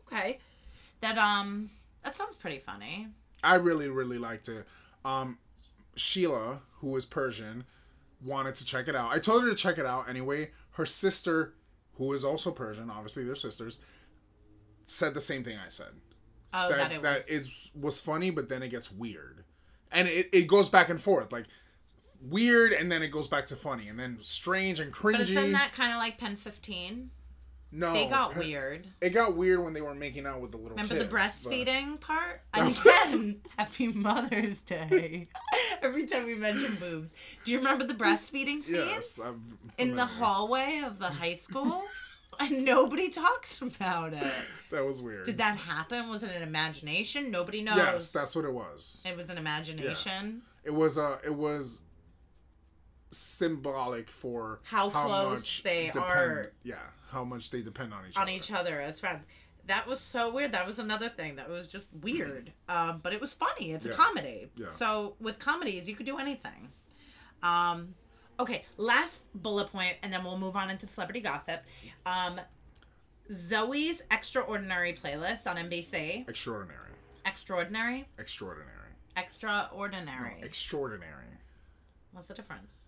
Okay. 0.06 0.38
That 1.00 1.18
um 1.18 1.70
that 2.04 2.14
sounds 2.14 2.36
pretty 2.36 2.58
funny. 2.60 3.08
I 3.42 3.56
really, 3.56 3.88
really 3.88 4.18
liked 4.18 4.48
it. 4.48 4.66
Um, 5.04 5.38
Sheila, 5.96 6.60
who 6.80 6.94
is 6.96 7.04
Persian, 7.04 7.64
wanted 8.24 8.54
to 8.56 8.64
check 8.64 8.88
it 8.88 8.96
out. 8.96 9.10
I 9.10 9.18
told 9.18 9.42
her 9.42 9.48
to 9.48 9.54
check 9.54 9.78
it 9.78 9.86
out 9.86 10.08
anyway. 10.08 10.50
Her 10.72 10.86
sister, 10.86 11.54
who 11.94 12.12
is 12.12 12.24
also 12.24 12.50
Persian, 12.50 12.90
obviously 12.90 13.24
they're 13.24 13.34
sisters, 13.34 13.82
said 14.86 15.14
the 15.14 15.20
same 15.20 15.44
thing 15.44 15.58
I 15.64 15.68
said. 15.68 15.92
Oh, 16.52 16.68
said 16.68 16.78
that 16.78 16.92
it 16.92 17.02
was 17.02 17.28
is 17.28 17.70
was 17.74 18.00
funny, 18.00 18.30
but 18.30 18.48
then 18.48 18.62
it 18.62 18.68
gets 18.68 18.90
weird, 18.90 19.44
and 19.92 20.08
it, 20.08 20.30
it 20.32 20.46
goes 20.46 20.68
back 20.68 20.88
and 20.88 21.00
forth, 21.00 21.30
like 21.30 21.44
weird, 22.22 22.72
and 22.72 22.90
then 22.90 23.02
it 23.02 23.08
goes 23.08 23.28
back 23.28 23.46
to 23.46 23.56
funny, 23.56 23.88
and 23.88 23.98
then 23.98 24.16
strange 24.20 24.80
and 24.80 24.92
cringy. 24.92 25.12
But 25.12 25.20
isn't 25.20 25.52
that 25.52 25.72
kind 25.72 25.92
of 25.92 25.98
like 25.98 26.16
Pen 26.16 26.36
15? 26.36 27.10
No, 27.70 27.92
They 27.92 28.06
got 28.08 28.36
weird. 28.36 28.86
It 29.00 29.10
got 29.10 29.36
weird 29.36 29.62
when 29.62 29.74
they 29.74 29.80
were 29.82 29.94
making 29.94 30.26
out 30.26 30.40
with 30.40 30.50
the 30.52 30.56
little. 30.56 30.70
Remember 30.70 30.94
kids, 30.94 31.04
the 31.04 31.10
but- 31.10 31.20
breastfeeding 31.20 32.00
part? 32.00 32.40
Again, 32.54 33.40
happy 33.58 33.88
Mother's 33.88 34.62
Day. 34.62 35.28
Every 35.82 36.06
time 36.06 36.26
we 36.26 36.34
mention 36.34 36.74
boobs. 36.76 37.14
Do 37.44 37.52
you 37.52 37.58
remember 37.58 37.84
the 37.84 37.94
breastfeeding 37.94 38.62
scene? 38.62 38.76
Yes, 38.76 39.18
I'm 39.22 39.58
In 39.76 39.96
the 39.96 40.06
hallway 40.06 40.82
of 40.86 40.98
the 40.98 41.06
high 41.06 41.34
school? 41.34 41.82
and 42.40 42.64
nobody 42.64 43.08
talks 43.10 43.60
about 43.60 44.12
it. 44.14 44.32
That 44.70 44.84
was 44.86 45.02
weird. 45.02 45.26
Did 45.26 45.38
that 45.38 45.56
happen? 45.58 46.08
Was 46.08 46.22
it 46.22 46.30
an 46.30 46.42
imagination? 46.42 47.30
Nobody 47.32 47.62
knows. 47.62 47.76
Yes, 47.76 48.12
that's 48.12 48.36
what 48.36 48.44
it 48.44 48.52
was. 48.52 49.02
it 49.04 49.16
was 49.16 49.28
an 49.28 49.38
imagination. 49.38 50.42
It 50.64 50.72
was 50.72 50.98
uh 50.98 51.18
it 51.24 51.34
was 51.34 51.82
symbolic 53.10 54.10
for 54.10 54.60
How 54.64 54.90
close 54.90 55.40
much 55.40 55.62
they 55.62 55.86
depend- 55.86 56.04
are- 56.04 56.52
Yeah, 56.62 56.76
how 57.10 57.24
much 57.24 57.50
they 57.50 57.62
depend 57.62 57.92
on 57.94 58.06
each 58.08 58.16
on 58.16 58.22
other. 58.24 58.30
each 58.32 58.52
other 58.52 58.80
as 58.80 59.00
friends. 59.00 59.20
That 59.66 59.86
was 59.86 60.00
so 60.00 60.32
weird. 60.32 60.52
That 60.52 60.66
was 60.66 60.78
another 60.78 61.08
thing 61.10 61.36
that 61.36 61.48
was 61.50 61.66
just 61.66 61.90
weird. 61.94 62.52
Um, 62.70 63.00
but 63.02 63.12
it 63.14 63.20
was 63.20 63.32
funny. 63.32 63.72
It's 63.72 63.86
a 63.86 63.90
comedy. 63.92 64.50
Yeah. 64.56 64.68
So 64.68 65.14
with 65.20 65.38
comedies, 65.38 65.88
you 65.88 65.94
could 65.96 66.04
do 66.04 66.18
anything. 66.18 66.70
Um, 67.42 67.94
okay, 68.38 68.64
last 68.76 69.22
bullet 69.34 69.72
point, 69.72 69.96
and 70.02 70.12
then 70.12 70.22
we'll 70.22 70.38
move 70.38 70.54
on 70.54 70.68
into 70.68 70.86
celebrity 70.86 71.20
gossip. 71.20 71.60
Um, 72.04 72.38
Zoe's 73.32 74.02
Extraordinary 74.10 74.92
playlist 74.92 75.46
on 75.46 75.56
NBC. 75.56 76.28
Extraordinary, 76.28 76.90
Extraordinary? 77.26 78.06
extraordinary, 78.18 78.68
Extraordinary. 79.16 80.36
extraordinary. 80.42 81.24
What's 82.12 82.28
the 82.28 82.34
difference? 82.34 82.80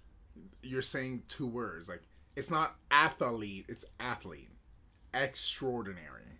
You're 0.63 0.83
saying 0.83 1.23
two 1.29 1.47
words 1.47 1.89
like 1.89 2.03
it's 2.37 2.51
not 2.51 2.77
athlete, 2.91 3.67
it's 3.69 3.85
athlete. 3.99 4.51
Extraordinary, 5.13 6.39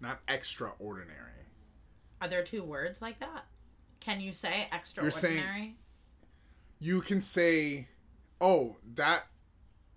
not 0.00 0.20
extraordinary. 0.28 1.46
Are 2.20 2.28
there 2.28 2.42
two 2.42 2.62
words 2.64 3.00
like 3.02 3.20
that? 3.20 3.46
Can 4.00 4.20
you 4.20 4.32
say 4.32 4.68
You're 4.96 5.10
saying- 5.10 5.38
extraordinary? 5.38 5.76
You 6.78 7.00
can 7.00 7.20
say, 7.20 7.88
"Oh, 8.40 8.76
that 8.94 9.28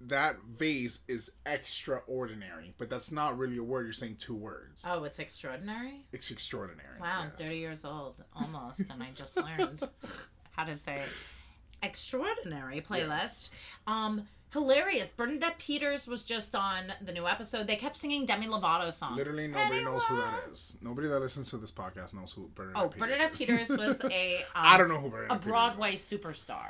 that 0.02 0.38
vase 0.44 1.02
is 1.08 1.32
extraordinary," 1.48 2.76
but 2.78 2.90
that's 2.90 3.12
not 3.12 3.38
really 3.38 3.58
a 3.58 3.64
word. 3.64 3.86
You're 3.86 3.94
saying 3.94 4.18
two 4.18 4.36
words. 4.36 4.84
Oh, 4.88 5.04
it's 5.04 5.18
extraordinary? 5.18 6.06
It's 6.12 6.30
extraordinary. 6.30 7.00
Wow, 7.00 7.22
I'm 7.22 7.32
yes. 7.40 7.48
30 7.48 7.60
years 7.60 7.86
old 7.86 8.24
almost, 8.34 8.82
and 8.92 9.02
I 9.02 9.10
just 9.16 9.36
learned 9.38 9.82
how 10.52 10.66
to 10.66 10.78
say 10.78 11.04
extraordinary 11.82 12.82
playlist. 12.82 13.50
Um, 13.88 14.28
hilarious. 14.56 15.12
Bernadette 15.12 15.60
Peters 15.60 16.08
was 16.08 16.24
just 16.24 16.56
on 16.56 16.92
the 17.02 17.12
new 17.12 17.28
episode. 17.28 17.68
They 17.68 17.76
kept 17.76 17.96
singing 17.98 18.26
Demi 18.26 18.48
Lovato 18.48 18.92
songs. 18.92 19.16
Literally 19.18 19.48
nobody 19.48 19.84
knows 19.84 20.04
who 20.06 20.18
that 20.18 20.44
is. 20.52 20.78
Nobody 20.82 21.08
that 21.10 21.20
listens 21.20 21.52
to 21.52 21.58
this 21.58 21.72
podcast 21.72 22.16
knows 22.16 22.34
who 22.34 22.50
Bernadette 22.56 22.82
Oh, 22.84 22.88
Peters 22.88 23.00
Bernadette 23.00 23.32
is. 23.34 23.38
Peters 23.38 23.70
was 23.70 24.04
a 24.12 24.38
um, 24.38 24.44
I 24.56 24.78
don't 24.78 24.90
know 24.90 24.98
who 25.00 25.10
Bernadette 25.10 25.32
a 25.38 25.40
Peters 25.40 25.52
Broadway 25.52 25.94
superstar. 25.96 26.70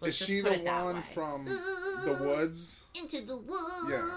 Let's 0.00 0.20
Is 0.20 0.26
she 0.26 0.40
the 0.40 0.50
one 0.52 0.96
way. 0.96 1.02
from 1.12 1.44
The 1.44 2.16
Woods? 2.36 2.84
Into 2.98 3.20
the 3.22 3.36
Woods? 3.36 3.86
Yeah. 3.90 4.08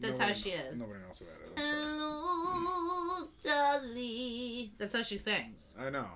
That's 0.00 0.12
Nobody- 0.18 0.28
how 0.28 0.32
she 0.32 0.50
is. 0.50 0.80
Nobody 0.80 0.98
knows 1.00 1.18
who 1.18 1.24
that 1.26 1.32
is. 1.44 1.52
I'm. 1.56 1.98
Hello, 1.98 3.28
Dolly. 3.42 4.72
That's 4.78 4.94
how 4.94 5.02
she 5.02 5.18
sings. 5.18 5.74
I 5.78 5.90
know. 5.90 6.06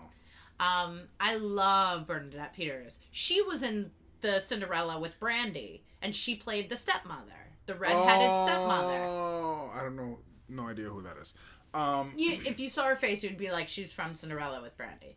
Um, 0.60 1.00
I 1.18 1.36
love 1.36 2.06
Bernadette 2.06 2.54
Peters. 2.54 3.00
She 3.10 3.42
was 3.42 3.62
in 3.64 3.90
the 4.22 4.40
Cinderella 4.40 4.98
with 4.98 5.20
Brandy, 5.20 5.84
and 6.00 6.14
she 6.14 6.34
played 6.34 6.70
the 6.70 6.76
stepmother, 6.76 7.50
the 7.66 7.74
redheaded 7.74 8.30
stepmother. 8.30 8.98
Oh, 9.02 9.70
I 9.74 9.82
don't 9.82 9.96
know. 9.96 10.18
No 10.48 10.68
idea 10.68 10.88
who 10.88 11.02
that 11.02 11.16
is. 11.20 11.34
Um, 11.74 12.14
You, 12.16 12.38
if 12.44 12.58
you 12.60 12.68
saw 12.68 12.86
her 12.86 12.96
face, 12.96 13.22
you'd 13.22 13.36
be 13.36 13.50
like, 13.50 13.68
she's 13.68 13.92
from 13.92 14.14
Cinderella 14.14 14.60
with 14.62 14.76
Brandy. 14.76 15.16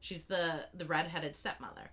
She's 0.00 0.24
the 0.24 0.66
the 0.74 0.84
redheaded 0.84 1.36
stepmother. 1.36 1.90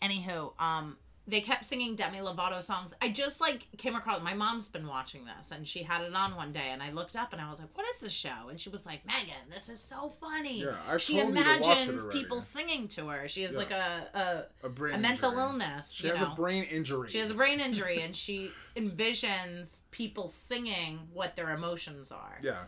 Anywho, 0.00 0.52
um, 0.60 0.96
they 1.30 1.40
kept 1.40 1.64
singing 1.64 1.94
Demi 1.94 2.18
Lovato 2.18 2.62
songs. 2.62 2.92
I 3.00 3.08
just 3.08 3.40
like 3.40 3.66
came 3.78 3.94
across. 3.94 4.20
My 4.22 4.34
mom's 4.34 4.68
been 4.68 4.86
watching 4.86 5.24
this, 5.24 5.50
and 5.52 5.66
she 5.66 5.82
had 5.82 6.02
it 6.02 6.14
on 6.14 6.34
one 6.36 6.52
day, 6.52 6.68
and 6.72 6.82
I 6.82 6.90
looked 6.90 7.16
up 7.16 7.32
and 7.32 7.40
I 7.40 7.48
was 7.48 7.60
like, 7.60 7.68
"What 7.76 7.86
is 7.90 7.98
this 7.98 8.12
show?" 8.12 8.48
And 8.48 8.60
she 8.60 8.68
was 8.68 8.84
like, 8.84 9.06
"Megan, 9.06 9.48
this 9.48 9.68
is 9.68 9.80
so 9.80 10.08
funny." 10.20 10.62
Yeah, 10.64 10.76
I've 10.88 11.00
she 11.00 11.14
told 11.20 11.28
you 11.28 11.34
to 11.36 11.40
watch 11.40 11.58
it 11.60 11.64
imagines 11.88 12.06
people 12.06 12.40
singing 12.40 12.88
to 12.88 13.08
her. 13.08 13.28
She 13.28 13.42
has 13.42 13.52
Yeah. 13.52 13.58
like 13.58 13.70
a 13.70 14.46
a 14.62 14.66
a, 14.66 14.92
a 14.94 14.98
mental 14.98 15.32
illness. 15.38 15.90
She 15.92 16.08
has 16.08 16.20
know? 16.20 16.32
a 16.32 16.34
brain 16.34 16.64
injury. 16.64 17.08
She 17.10 17.18
has 17.18 17.30
a 17.30 17.34
brain 17.34 17.60
injury, 17.60 18.02
and 18.02 18.14
she 18.14 18.50
envisions 18.76 19.80
people 19.90 20.28
singing 20.28 21.00
what 21.12 21.36
their 21.36 21.50
emotions 21.50 22.12
are 22.12 22.38
Yeah. 22.42 22.64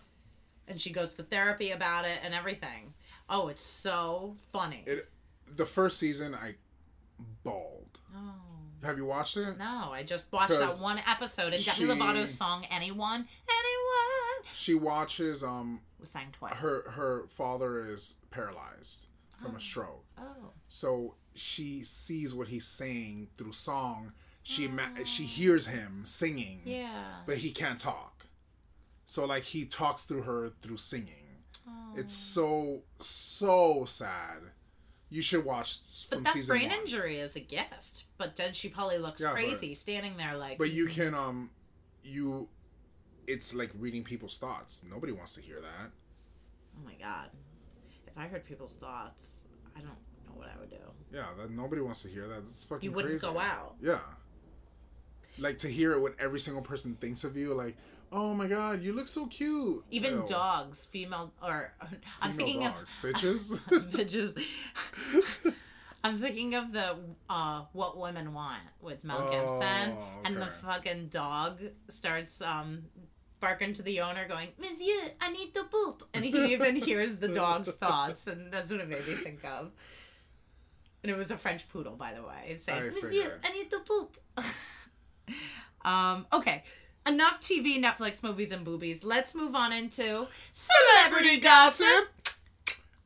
and 0.68 0.80
she 0.80 0.92
goes 0.92 1.14
to 1.14 1.22
therapy 1.22 1.70
about 1.70 2.04
it 2.04 2.18
and 2.24 2.34
everything. 2.34 2.94
Oh, 3.28 3.48
it's 3.48 3.62
so 3.62 4.36
funny. 4.50 4.84
It. 4.86 5.08
The 5.56 5.66
first 5.66 5.98
season, 5.98 6.34
I 6.34 6.54
bawled. 7.44 7.91
Oh 8.82 8.86
Have 8.86 8.96
you 8.98 9.04
watched 9.06 9.36
it? 9.36 9.58
no, 9.58 9.90
I 9.92 10.02
just 10.02 10.30
watched 10.32 10.50
that 10.58 10.78
one 10.80 11.00
episode 11.08 11.52
and 11.54 11.64
Demi 11.64 11.76
she- 11.78 11.86
Lovato's 11.86 12.34
song 12.34 12.66
"Anyone, 12.70 13.26
Anyone" 13.48 14.44
She 14.54 14.74
watches. 14.74 15.44
Um, 15.44 15.80
was 16.00 16.10
sang 16.10 16.28
twice. 16.32 16.54
her 16.54 16.90
her 16.90 17.24
father 17.28 17.84
is 17.92 18.16
paralyzed 18.30 19.06
from 19.40 19.56
a 19.56 19.60
stroke. 19.60 20.04
oh, 20.18 20.50
so 20.68 21.14
she 21.34 21.82
sees 21.82 22.34
what 22.34 22.48
he's 22.48 22.66
saying 22.66 23.28
through 23.38 23.52
song 23.52 24.12
she 24.42 24.64
ima- 24.66 25.04
she 25.04 25.22
hears 25.24 25.66
him 25.68 26.02
singing 26.04 26.60
yeah. 26.64 27.14
but 27.26 27.38
he 27.38 27.50
can't 27.50 27.78
talk 27.78 28.26
so 29.06 29.24
like 29.24 29.44
he 29.44 29.64
talks 29.64 30.04
through 30.04 30.22
her 30.22 30.50
through 30.60 30.76
singing 30.76 31.14
Oh. 31.66 31.94
it's 31.96 32.12
so 32.14 32.82
so 32.98 33.84
sad 33.86 34.38
You 35.12 35.20
should 35.20 35.44
watch 35.44 35.78
But 36.08 36.24
that 36.24 36.32
season 36.32 36.56
brain 36.56 36.70
one. 36.70 36.78
injury 36.80 37.18
is 37.18 37.36
a 37.36 37.40
gift. 37.40 38.04
But 38.16 38.36
then 38.36 38.54
she 38.54 38.68
probably 38.70 38.96
looks 38.98 39.20
Yeah, 39.20 39.28
but- 39.28 39.34
crazy 39.34 39.74
standing 39.74 40.16
there 40.16 40.36
like. 40.36 40.56
But 40.58 40.70
you 40.72 40.86
can 40.86 41.14
um, 41.14 41.50
you, 42.02 42.48
it's 43.26 43.54
like 43.54 43.70
reading 43.78 44.04
people's 44.04 44.38
thoughts. 44.38 44.82
Nobody 44.90 45.12
wants 45.12 45.34
to 45.34 45.42
hear 45.42 45.60
that. 45.60 45.90
Oh 46.78 46.84
my 46.84 46.94
god. 46.94 47.28
If 48.06 48.16
I 48.16 48.26
heard 48.26 48.44
people's 48.46 48.76
thoughts, 48.76 49.44
I 49.76 49.80
don't 49.80 49.88
know 49.88 50.32
what 50.34 50.48
I 50.48 50.58
would 50.58 50.70
do. 50.70 50.76
Yeah, 51.12 51.26
that 51.38 51.50
nobody 51.50 51.82
wants 51.82 52.02
to 52.04 52.08
hear 52.08 52.26
that. 52.28 52.46
That's 52.46 52.64
fucking. 52.64 52.88
You 52.88 52.92
wouldn't 52.96 53.20
crazy. 53.20 53.26
go 53.34 53.38
out. 53.38 53.74
Yeah. 53.82 53.98
Like 55.38 55.58
to 55.58 55.68
hear 55.68 55.98
what 55.98 56.14
every 56.18 56.40
single 56.40 56.62
person 56.62 56.94
thinks 57.00 57.22
of 57.24 57.36
you, 57.36 57.52
like, 57.54 57.76
oh 58.12 58.34
my 58.34 58.46
god, 58.46 58.82
you 58.82 58.92
look 58.92 59.08
so 59.08 59.26
cute. 59.26 59.84
Even 59.90 60.18
Ew. 60.18 60.26
dogs, 60.28 60.86
female 60.86 61.32
or 61.42 61.72
I'm 62.20 62.32
thinking 62.32 62.60
dogs, 62.60 62.96
of 63.02 63.10
bitches. 63.10 63.62
bitches. 63.90 65.54
I'm 66.04 66.18
thinking 66.18 66.54
of 66.54 66.72
the 66.72 66.96
uh, 67.30 67.62
"What 67.72 67.96
Women 67.96 68.34
Want" 68.34 68.62
with 68.80 69.04
Mel 69.04 69.30
Gibson, 69.30 69.96
Oh, 69.96 70.20
and 70.24 70.36
the 70.36 70.46
fucking 70.46 71.08
dog 71.08 71.60
starts 71.88 72.42
um, 72.42 72.84
barking 73.38 73.72
to 73.74 73.82
the 73.82 74.00
owner, 74.00 74.26
going, 74.28 74.48
"Monsieur, 74.58 75.12
I 75.20 75.30
need 75.32 75.54
to 75.54 75.64
poop," 75.64 76.02
and 76.12 76.24
he 76.24 76.52
even 76.52 76.76
hears 76.88 77.16
the 77.18 77.28
dog's 77.28 77.72
thoughts, 77.74 78.26
and 78.26 78.52
that's 78.52 78.70
what 78.70 78.80
it 78.80 78.88
made 78.88 79.06
me 79.06 79.14
think 79.14 79.44
of. 79.44 79.70
And 81.04 81.10
it 81.10 81.16
was 81.16 81.30
a 81.30 81.36
French 81.36 81.68
poodle, 81.68 81.94
by 81.96 82.12
the 82.14 82.22
way, 82.22 82.56
saying, 82.58 82.92
"Monsieur. 82.94 83.38
I 83.44 83.52
need 83.52 83.70
to 83.70 83.78
poop." 83.80 84.16
um, 85.84 86.26
okay. 86.32 86.64
Enough 87.06 87.40
TV, 87.40 87.82
Netflix, 87.82 88.22
movies, 88.22 88.52
and 88.52 88.64
boobies. 88.64 89.02
Let's 89.02 89.34
move 89.34 89.54
on 89.56 89.72
into 89.72 90.26
celebrity 90.52 91.38
gossip. 91.40 91.86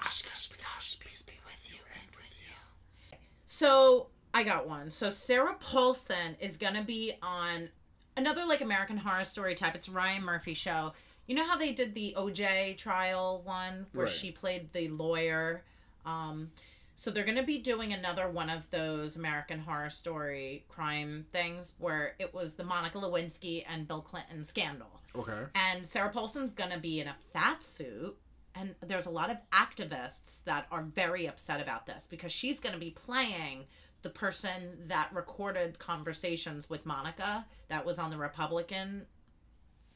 Osh, 0.01 0.23
gosh, 0.23 0.49
gosh, 0.51 0.99
peace 1.01 1.23
be 1.23 1.33
with 1.47 1.71
you 1.71 1.79
and 1.95 2.15
with 2.15 2.37
you. 2.41 3.19
So 3.47 4.09
I 4.35 4.43
got 4.43 4.69
one. 4.69 4.91
So 4.91 5.11
Sarah 5.11 5.57
Paulson 5.59 6.37
is 6.41 6.59
gonna 6.59 6.83
be 6.83 7.15
on 7.23 7.71
another 8.19 8.45
like 8.45 8.61
American 8.61 8.99
Horror 8.99 9.25
Story 9.25 9.55
type. 9.55 9.75
It's 9.75 9.89
Ryan 9.89 10.23
Murphy 10.25 10.53
show. 10.53 10.93
You 11.27 11.35
know 11.35 11.45
how 11.47 11.57
they 11.57 11.73
did 11.73 11.95
the 11.95 12.15
OJ 12.19 12.77
trial 12.77 13.41
one 13.45 13.87
where 13.93 14.05
Right. 14.07 14.15
she 14.15 14.31
played 14.31 14.73
the 14.73 14.89
lawyer. 14.89 15.65
Um, 16.05 16.51
so 16.97 17.11
they're 17.11 17.25
gonna 17.25 17.43
be 17.43 17.59
doing 17.59 17.93
another 17.93 18.29
one 18.29 18.51
of 18.51 18.69
those 18.71 19.17
American 19.17 19.61
Horror 19.61 19.91
Story 19.91 20.65
crime 20.69 21.27
things 21.31 21.73
where 21.79 22.15
it 22.19 22.35
was 22.35 22.55
the 22.55 22.65
Monica 22.65 22.99
Lewinsky 22.99 23.65
and 23.69 23.87
Bill 23.87 24.01
Clinton 24.01 24.45
scandal. 24.45 25.01
Okay. 25.15 25.45
And 25.55 25.87
Sarah 25.87 26.11
Paulson's 26.11 26.53
gonna 26.53 26.79
be 26.79 27.01
in 27.01 27.07
a 27.09 27.17
fat 27.33 27.63
suit. 27.63 28.17
And 28.55 28.75
there's 28.81 29.05
a 29.07 29.11
lot 29.11 29.31
of 29.31 29.37
activists 29.53 30.43
that 30.45 30.67
are 30.71 30.83
very 30.83 31.27
upset 31.29 31.61
about 31.61 31.85
this 31.87 32.07
because 32.11 32.33
she's 32.33 32.59
gonna 32.59 32.79
be 32.79 32.91
playing 32.91 33.67
the 34.03 34.09
person 34.11 34.79
that 34.87 35.13
recorded 35.13 35.79
conversations 35.79 36.71
with 36.71 36.87
Monica 36.87 37.45
that 37.69 37.85
was 37.85 37.99
on 37.99 38.11
the 38.11 38.17
Republican 38.17 39.07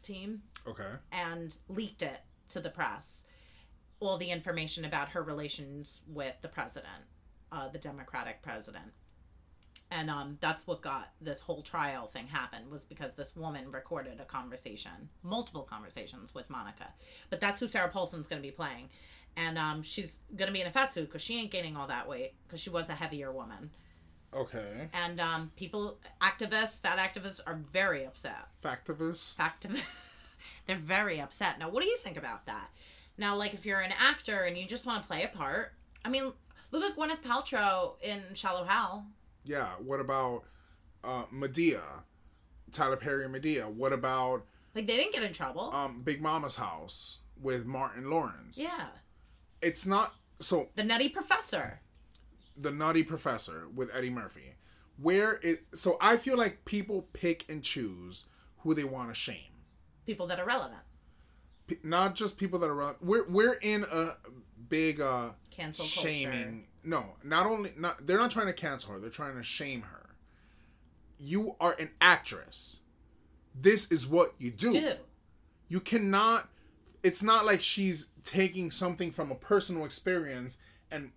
team 0.03 0.43
Okay. 0.67 0.91
and 1.13 1.57
leaked 1.69 2.03
it 2.03 2.21
to 2.51 2.61
the 2.61 2.71
press. 2.71 3.25
All 4.01 4.17
the 4.17 4.31
information 4.31 4.85
about 4.85 5.11
her 5.11 5.23
relations 5.23 6.01
with 6.07 6.35
the 6.43 6.49
president, 6.49 7.05
uh, 7.53 7.69
the 7.69 7.79
Democratic 7.79 8.43
president. 8.43 8.93
And 9.93 10.09
um, 10.09 10.39
that's 10.41 10.67
what 10.67 10.83
got 10.83 11.11
this 11.21 11.41
whole 11.41 11.63
trial 11.63 12.07
thing 12.07 12.29
happen 12.29 12.71
was 12.71 12.85
because 12.85 13.15
this 13.15 13.35
woman 13.35 13.71
recorded 13.71 14.21
a 14.21 14.25
conversation, 14.25 14.93
multiple 15.23 15.63
conversations 15.63 16.35
with 16.35 16.49
Monica. 16.49 16.89
But 17.29 17.41
that's 17.41 17.59
who 17.59 17.67
Sarah 17.67 17.89
Paulson's 17.89 18.29
going 18.29 18.41
to 18.41 18.47
be 18.47 18.53
playing. 18.53 18.89
And 19.37 19.59
um, 19.59 19.83
she's 19.83 20.19
going 20.37 20.47
to 20.47 20.53
be 20.53 20.61
in 20.61 20.67
a 20.69 20.71
fat 20.71 20.93
suit 20.93 21.07
because 21.07 21.23
she 21.23 21.41
ain't 21.41 21.51
gaining 21.51 21.77
all 21.77 21.89
that 21.89 22.09
weight 22.09 22.35
because 22.47 22.61
she 22.61 22.71
was 22.71 22.89
a 22.89 22.95
heavier 22.95 23.33
woman. 23.33 23.71
Okay. 24.33 24.89
And 24.93 25.21
um, 25.21 25.51
people, 25.57 25.99
activists, 26.23 26.81
fat 26.81 26.99
activists 26.99 27.41
are 27.45 27.61
very 27.73 28.05
upset 28.07 28.49
Factivist. 28.65 29.39
activists 29.41 30.19
they're 30.67 30.77
very 30.77 31.21
upset 31.21 31.59
now 31.59 31.69
what 31.69 31.83
do 31.83 31.89
you 31.89 31.97
think 31.99 32.17
about 32.17 32.47
that 32.47 32.71
now 33.21 33.37
like 33.37 33.55
if 33.55 33.64
you're 33.64 33.81
an 33.81 33.93
actor 34.01 34.41
and 34.41 34.57
you 34.59 34.66
just 34.66 34.85
want 34.87 35.01
to 35.01 35.07
play 35.07 35.23
a 35.23 35.29
part 35.29 35.73
i 36.05 36.09
mean 36.09 36.33
look 36.73 36.83
at 36.83 36.97
gwyneth 36.97 37.23
paltrow 37.23 37.93
in 38.03 38.21
shallow 38.35 38.64
hal 38.64 39.07
yeah. 39.45 39.71
What 39.85 40.01
about 40.01 40.45
uh, 41.03 41.25
Madea? 41.33 41.81
Tyler 42.73 42.97
Perry 42.97 43.25
and 43.25 43.35
Madea. 43.35 43.68
What 43.73 43.93
about 43.93 44.45
like 44.75 44.87
they 44.87 44.97
didn't 44.97 45.12
get 45.12 45.23
in 45.23 45.33
trouble 45.33 45.73
um, 45.75 46.03
Big 46.03 46.23
Mama's 46.23 46.57
house 46.57 47.18
with 47.41 47.66
Martin 47.66 48.09
Lawrence? 48.11 48.59
yeah 48.59 48.89
It's 49.61 49.87
not 49.87 50.14
so 50.39 50.68
the 50.77 50.85
nutty 50.85 51.09
professor 51.09 51.81
the 52.57 52.71
Nutty 52.71 53.03
Professor 53.03 53.68
with 53.75 53.89
Eddie 53.95 54.11
Murphy, 54.11 54.55
where 55.01 55.41
it. 55.43 55.64
So 55.75 55.97
I 56.01 56.18
feel 56.18 56.37
like 56.37 56.64
people 56.66 57.07
pick 57.14 57.47
and 57.49 57.62
choose 57.62 58.27
who 58.59 58.75
they 58.75 58.85
want 58.85 59.09
to 59.09 59.14
shame. 59.14 59.64
people 60.05 60.27
that 60.27 60.39
are 60.39 60.45
relevant 60.45 60.83
Not 61.83 62.14
just 62.14 62.39
people 62.39 62.59
that 62.61 62.66
are 62.66 62.73
around. 62.73 62.97
We're 63.01 63.29
we're 63.29 63.55
in 63.55 63.85
a 63.91 64.16
big 64.68 65.01
uh 65.01 65.31
cancel 65.51 65.85
culture 65.85 66.09
shaming. 66.09 66.66
No, 66.85 67.05
not 67.23 67.47
only 67.47 67.73
not 67.77 68.07
they're 68.07 68.18
not 68.18 68.31
trying 68.31 68.47
to 68.47 68.53
cancel 68.53 68.93
her. 68.93 68.99
They're 68.99 69.11
trying 69.11 69.37
to 69.37 69.43
shame 69.43 69.83
her. 69.83 70.11
You 71.18 71.57
are 71.61 71.77
an 71.79 71.91
actress. 72.01 72.81
This 73.55 73.91
is 73.91 74.07
what 74.07 74.35
you 74.39 74.51
do. 74.51 74.73
do 74.73 74.93
You 75.68 75.81
cannot. 75.81 76.49
It's 77.03 77.23
not 77.23 77.47
like 77.47 77.62
she's 77.62 78.09
taking 78.25 78.71
something 78.71 79.11
from 79.11 79.31
a 79.31 79.35
personal 79.35 79.85
experience 79.85 80.61
and 80.91 81.12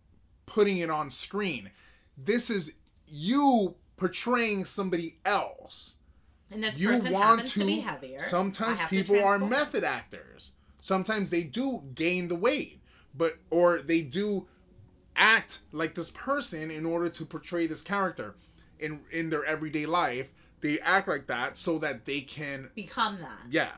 putting 0.46 0.78
it 0.78 0.90
on 0.90 1.10
screen. 1.10 1.72
This 2.18 2.50
is 2.50 2.74
you 3.08 3.76
portraying 3.98 4.66
somebody 4.66 5.18
else. 5.26 5.96
And 6.52 6.64
this 6.64 6.80
You 6.80 6.90
person 6.90 7.12
want 7.12 7.26
happens 7.26 7.54
to. 7.54 7.60
to, 7.60 7.66
be 7.66 7.80
heavier 7.80 8.20
sometimes 8.20 8.80
I 8.80 8.82
have 8.84 8.90
to 8.90 8.96
people 8.96 9.24
are 9.24 9.40
method 9.40 9.84
actors. 9.84 10.54
Sometimes 10.80 11.30
they 11.30 11.44
do 11.44 11.84
gain 11.96 12.28
the 12.28 12.36
weight, 12.36 12.82
but 13.16 13.38
or 13.50 13.80
they 13.82 14.02
do 14.02 14.48
act 15.16 15.60
like 15.72 15.96
this 15.96 16.12
person 16.12 16.72
in 16.72 16.86
order 16.86 17.10
to 17.10 17.26
portray 17.26 17.68
this 17.68 17.82
character 17.82 18.36
in 18.80 19.00
in 19.12 19.30
their 19.30 19.46
everyday 19.46 19.86
life. 19.86 20.34
They 20.62 20.80
act 20.80 21.08
like 21.08 21.28
that 21.28 21.58
so 21.58 21.78
that 21.80 22.06
they 22.06 22.22
can 22.22 22.70
become 22.76 23.20
that 23.20 23.42
yeah. 23.50 23.72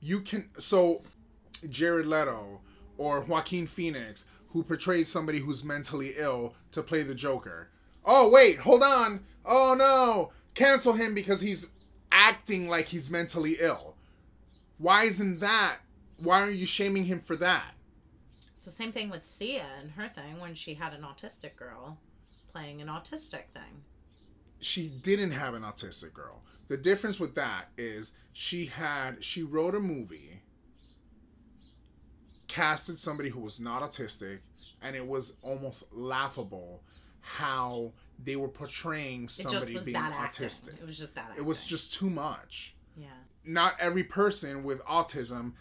You 0.00 0.20
can 0.20 0.50
so 0.58 1.02
Jared 1.68 2.06
Leto 2.06 2.60
or 2.98 3.20
Joaquin 3.20 3.66
Phoenix 3.66 4.26
who 4.48 4.62
portrays 4.62 5.08
somebody 5.10 5.40
who's 5.40 5.64
mentally 5.64 6.14
ill 6.16 6.54
to 6.70 6.82
play 6.82 7.02
the 7.02 7.14
Joker. 7.14 7.68
Oh 8.04 8.28
wait, 8.30 8.58
hold 8.58 8.82
on. 8.82 9.24
Oh 9.44 9.74
no. 9.76 10.32
Cancel 10.54 10.92
him 10.92 11.14
because 11.14 11.40
he's 11.40 11.66
acting 12.14 12.68
like 12.68 12.86
he's 12.86 13.10
mentally 13.10 13.56
ill. 13.60 13.96
Why 14.78 15.04
isn't 15.04 15.40
that? 15.40 15.78
Why 16.22 16.40
are 16.40 16.50
you 16.50 16.64
shaming 16.64 17.04
him 17.04 17.20
for 17.20 17.36
that? 17.36 17.74
it's 18.54 18.64
the 18.64 18.70
same 18.70 18.92
thing 18.92 19.10
with 19.10 19.22
sia 19.22 19.66
and 19.78 19.90
her 19.90 20.08
thing 20.08 20.40
when 20.40 20.54
she 20.54 20.72
had 20.72 20.94
an 20.94 21.02
autistic 21.02 21.54
girl 21.54 21.98
playing 22.50 22.80
an 22.80 22.88
autistic 22.88 23.44
thing 23.52 23.82
she 24.64 24.88
didn't 24.88 25.32
have 25.32 25.54
an 25.54 25.62
autistic 25.62 26.14
girl. 26.14 26.42
The 26.68 26.76
difference 26.76 27.20
with 27.20 27.34
that 27.34 27.68
is 27.76 28.12
she 28.32 28.66
had 28.66 29.22
she 29.22 29.42
wrote 29.42 29.74
a 29.74 29.80
movie, 29.80 30.40
casted 32.48 32.98
somebody 32.98 33.28
who 33.28 33.40
was 33.40 33.60
not 33.60 33.82
autistic, 33.82 34.38
and 34.80 34.96
it 34.96 35.06
was 35.06 35.36
almost 35.42 35.92
laughable 35.94 36.82
how 37.20 37.92
they 38.22 38.36
were 38.36 38.48
portraying 38.48 39.28
somebody 39.28 39.78
being 39.78 39.92
bad 39.94 40.12
acting 40.12 40.46
autistic. 40.46 40.78
it 40.80 40.86
was 40.86 40.98
just 40.98 41.14
bad 41.14 41.26
acting. 41.30 41.44
It 41.44 41.46
was 41.46 41.66
just 41.66 41.92
too 41.92 42.08
much. 42.10 42.74
yeah 42.96 43.06
Not 43.44 43.74
every 43.80 44.04
person 44.04 44.62
with 44.64 44.82
autism 44.84 45.52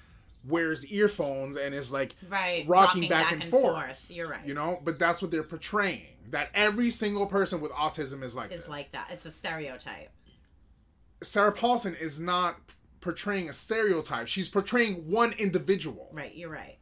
wears 0.45 0.85
earphones 0.91 1.55
and 1.55 1.73
is 1.73 1.91
like 1.91 2.15
right 2.29 2.65
rocking, 2.67 3.07
back, 3.09 3.31
and, 3.31 3.43
forth. 3.45 4.05
you're 4.09 4.27
right 4.29 4.45
You 4.45 4.53
know, 4.53 4.79
but 4.83 4.99
that's 4.99 5.21
what 5.21 5.31
they're 5.31 5.43
portraying. 5.43 6.07
That 6.31 6.49
every 6.53 6.91
single 6.91 7.27
person 7.27 7.61
with 7.61 7.71
autism 7.71 8.23
is 8.23 8.35
like 8.35 8.51
is 8.51 8.61
this. 8.61 8.69
like 8.69 8.91
that 8.91 9.07
it's 9.11 9.25
a 9.25 9.31
stereotype 9.31 10.09
Sarah 11.21 11.53
Paulson 11.53 11.95
is 11.95 12.19
not 12.19 12.55
portraying 12.99 13.47
a 13.49 13.53
stereotype. 13.53 14.27
She's 14.27 14.49
portraying 14.49 15.09
one 15.09 15.33
individual. 15.33 16.09
right 16.11 16.33
you're 16.35 16.49
right 16.49 16.77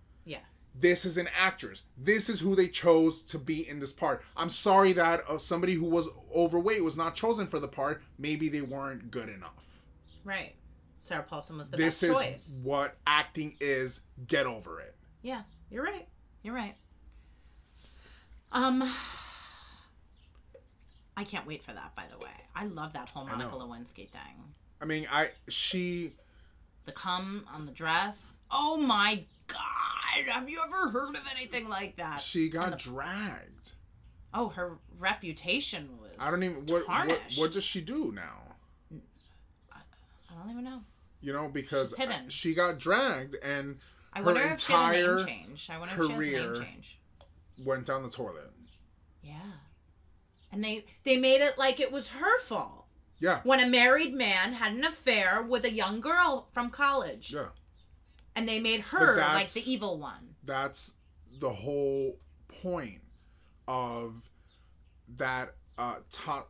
This 0.73 1.05
is 1.05 1.17
an 1.17 1.27
actress. 1.37 1.83
This 1.97 2.29
is 2.29 2.39
who 2.39 2.55
they 2.55 2.67
chose 2.67 3.23
to 3.25 3.37
be 3.37 3.67
in 3.67 3.79
this 3.79 3.91
part. 3.91 4.23
I'm 4.37 4.49
sorry 4.49 4.93
that 4.93 5.21
uh, 5.27 5.37
somebody 5.37 5.73
who 5.73 5.85
was 5.85 6.07
overweight 6.33 6.83
was 6.83 6.97
not 6.97 7.15
chosen 7.15 7.45
for 7.47 7.59
the 7.59 7.67
part. 7.67 8.01
Maybe 8.17 8.47
they 8.49 8.61
weren't 8.61 9.11
good 9.11 9.29
enough. 9.29 9.65
right 10.23 10.55
sarah 11.03 11.23
paulson 11.23 11.57
was 11.57 11.71
the 11.71 11.77
this 11.77 11.99
best 11.99 12.03
is 12.03 12.09
choice 12.17 12.59
what 12.63 12.95
acting 13.07 13.55
is. 13.59 14.03
Get 14.27 14.45
over 14.45 14.79
it. 14.79 14.95
yeah 15.23 15.41
you're 15.71 15.83
right 15.83 16.07
you're 16.43 16.53
right 16.53 16.75
um 18.51 18.83
i 21.17 21.23
can't 21.23 21.47
wait 21.47 21.63
for 21.63 21.71
that 21.73 21.95
by 21.95 22.03
the 22.11 22.17
way 22.23 22.31
i 22.55 22.65
love 22.65 22.93
that 22.93 23.09
whole 23.09 23.25
monica 23.25 23.55
lewinsky 23.55 24.07
thing 24.07 24.53
I 24.79 24.85
mean, 24.85 25.07
I 25.11 25.29
she 25.47 26.13
the 26.85 26.91
cum 26.91 27.45
on 27.53 27.65
the 27.65 27.71
dress 27.71 28.37
oh 28.49 28.77
my 28.77 29.25
god 29.51 30.33
have 30.33 30.49
you 30.49 30.61
ever 30.67 30.89
heard 30.89 31.15
of 31.15 31.21
anything 31.35 31.67
like 31.69 31.95
that 31.97 32.19
she 32.19 32.49
got 32.49 32.71
the- 32.71 32.77
dragged. 32.77 33.73
Oh, 34.33 34.47
her 34.49 34.77
reputation 34.97 35.89
was. 35.99 36.11
I 36.17 36.31
don't 36.31 36.41
even 36.43 36.65
what, 36.67 36.69
what 36.69 36.85
tarnished. 36.87 37.37
what 37.39 37.51
does 37.51 37.65
she 37.65 37.81
do 37.81 38.13
now? 38.15 38.37
I 40.29 40.33
don't 40.41 40.51
even 40.51 40.63
know. 40.63 40.81
You 41.21 41.33
know, 41.33 41.49
because 41.49 41.93
hidden. 41.97 42.29
she 42.29 42.53
got 42.53 42.79
dragged 42.79 43.35
and 43.43 43.77
I 44.13 44.19
her 44.19 44.25
wonder 44.25 44.41
if 44.41 44.59
she 44.61 44.71
had 44.73 44.95
a 44.95 44.99
entire 44.99 45.17
name 45.17 45.27
change. 45.27 45.69
I 45.69 45.77
wonder 45.77 45.93
if 45.95 45.99
she 45.99 46.01
has 46.01 46.11
a 46.11 46.15
career- 46.15 46.53
name 46.53 46.63
change. 46.63 46.99
went 47.63 47.85
down 47.85 48.03
the 48.03 48.09
toilet. 48.09 48.51
Yeah. 49.21 49.35
And 50.51 50.63
they 50.63 50.85
they 51.03 51.17
made 51.17 51.41
it 51.41 51.57
like 51.57 51.79
it 51.79 51.91
was 51.91 52.07
her 52.09 52.39
fault 52.39 52.85
Yeah, 53.19 53.41
when 53.43 53.59
a 53.59 53.67
married 53.67 54.13
man 54.13 54.53
had 54.53 54.73
an 54.73 54.83
affair 54.83 55.41
with 55.43 55.63
a 55.65 55.71
young 55.71 55.99
girl 56.01 56.47
from 56.53 56.69
college, 56.69 57.33
yeah. 57.33 57.47
And 58.35 58.47
they 58.47 58.59
made 58.59 58.81
her 58.81 59.17
like 59.17 59.49
the 59.51 59.69
evil 59.71 59.97
one. 59.99 60.35
That's 60.43 60.95
the 61.39 61.49
whole 61.51 62.17
point 62.61 63.01
of 63.67 64.15
that 65.17 65.55
uh 65.77 65.95
to- 66.09 66.45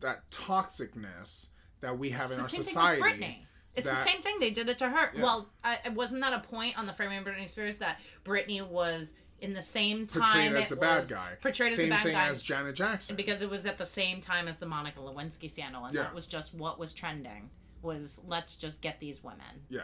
that 0.00 0.28
toxicness 0.30 1.50
that 1.80 1.98
we 1.98 2.10
have 2.10 2.26
It's 2.30 2.34
in 2.34 2.40
our 2.40 2.48
society. 2.48 3.02
thing 3.02 3.10
with 3.12 3.20
Britney. 3.20 3.36
It's 3.74 3.86
that- 3.86 4.04
the 4.04 4.10
same 4.10 4.22
thing. 4.22 4.38
They 4.40 4.50
did 4.50 4.68
it 4.68 4.78
to 4.78 4.88
her. 4.88 5.10
Yeah. 5.14 5.22
Well, 5.22 5.48
I, 5.64 5.78
wasn't 5.94 6.22
that 6.22 6.32
a 6.32 6.40
point 6.40 6.78
on 6.78 6.86
the 6.86 6.92
framing 6.92 7.18
of 7.18 7.24
Britney 7.24 7.48
Spears 7.48 7.78
that 7.78 8.00
Britney 8.24 8.66
was 8.66 9.12
in 9.40 9.52
the 9.52 9.62
same 9.62 10.06
time 10.06 10.22
Portrayed 10.22 10.52
as 10.54 10.68
the 10.68 10.76
bad 10.76 11.08
guy. 11.08 11.32
portrayed 11.42 11.72
as 11.72 11.76
the 11.76 11.90
bad 11.90 12.02
thing 12.02 12.12
guy 12.14 12.28
as 12.28 12.42
Janet 12.42 12.74
Jackson. 12.74 13.16
because 13.16 13.42
it 13.42 13.50
was 13.50 13.66
at 13.66 13.76
the 13.76 13.84
same 13.84 14.20
time 14.22 14.48
as 14.48 14.58
the 14.58 14.64
Monica 14.66 15.00
Lewinsky 15.00 15.50
scandal, 15.50 15.84
and 15.84 15.94
Yeah. 15.94 16.04
that 16.04 16.14
was 16.14 16.26
just 16.26 16.54
what 16.54 16.78
was 16.78 16.94
trending. 16.94 17.50
Was 17.82 18.18
let's 18.26 18.56
just 18.56 18.80
get 18.82 18.98
these 18.98 19.22
women 19.22 19.66
yeah. 19.68 19.82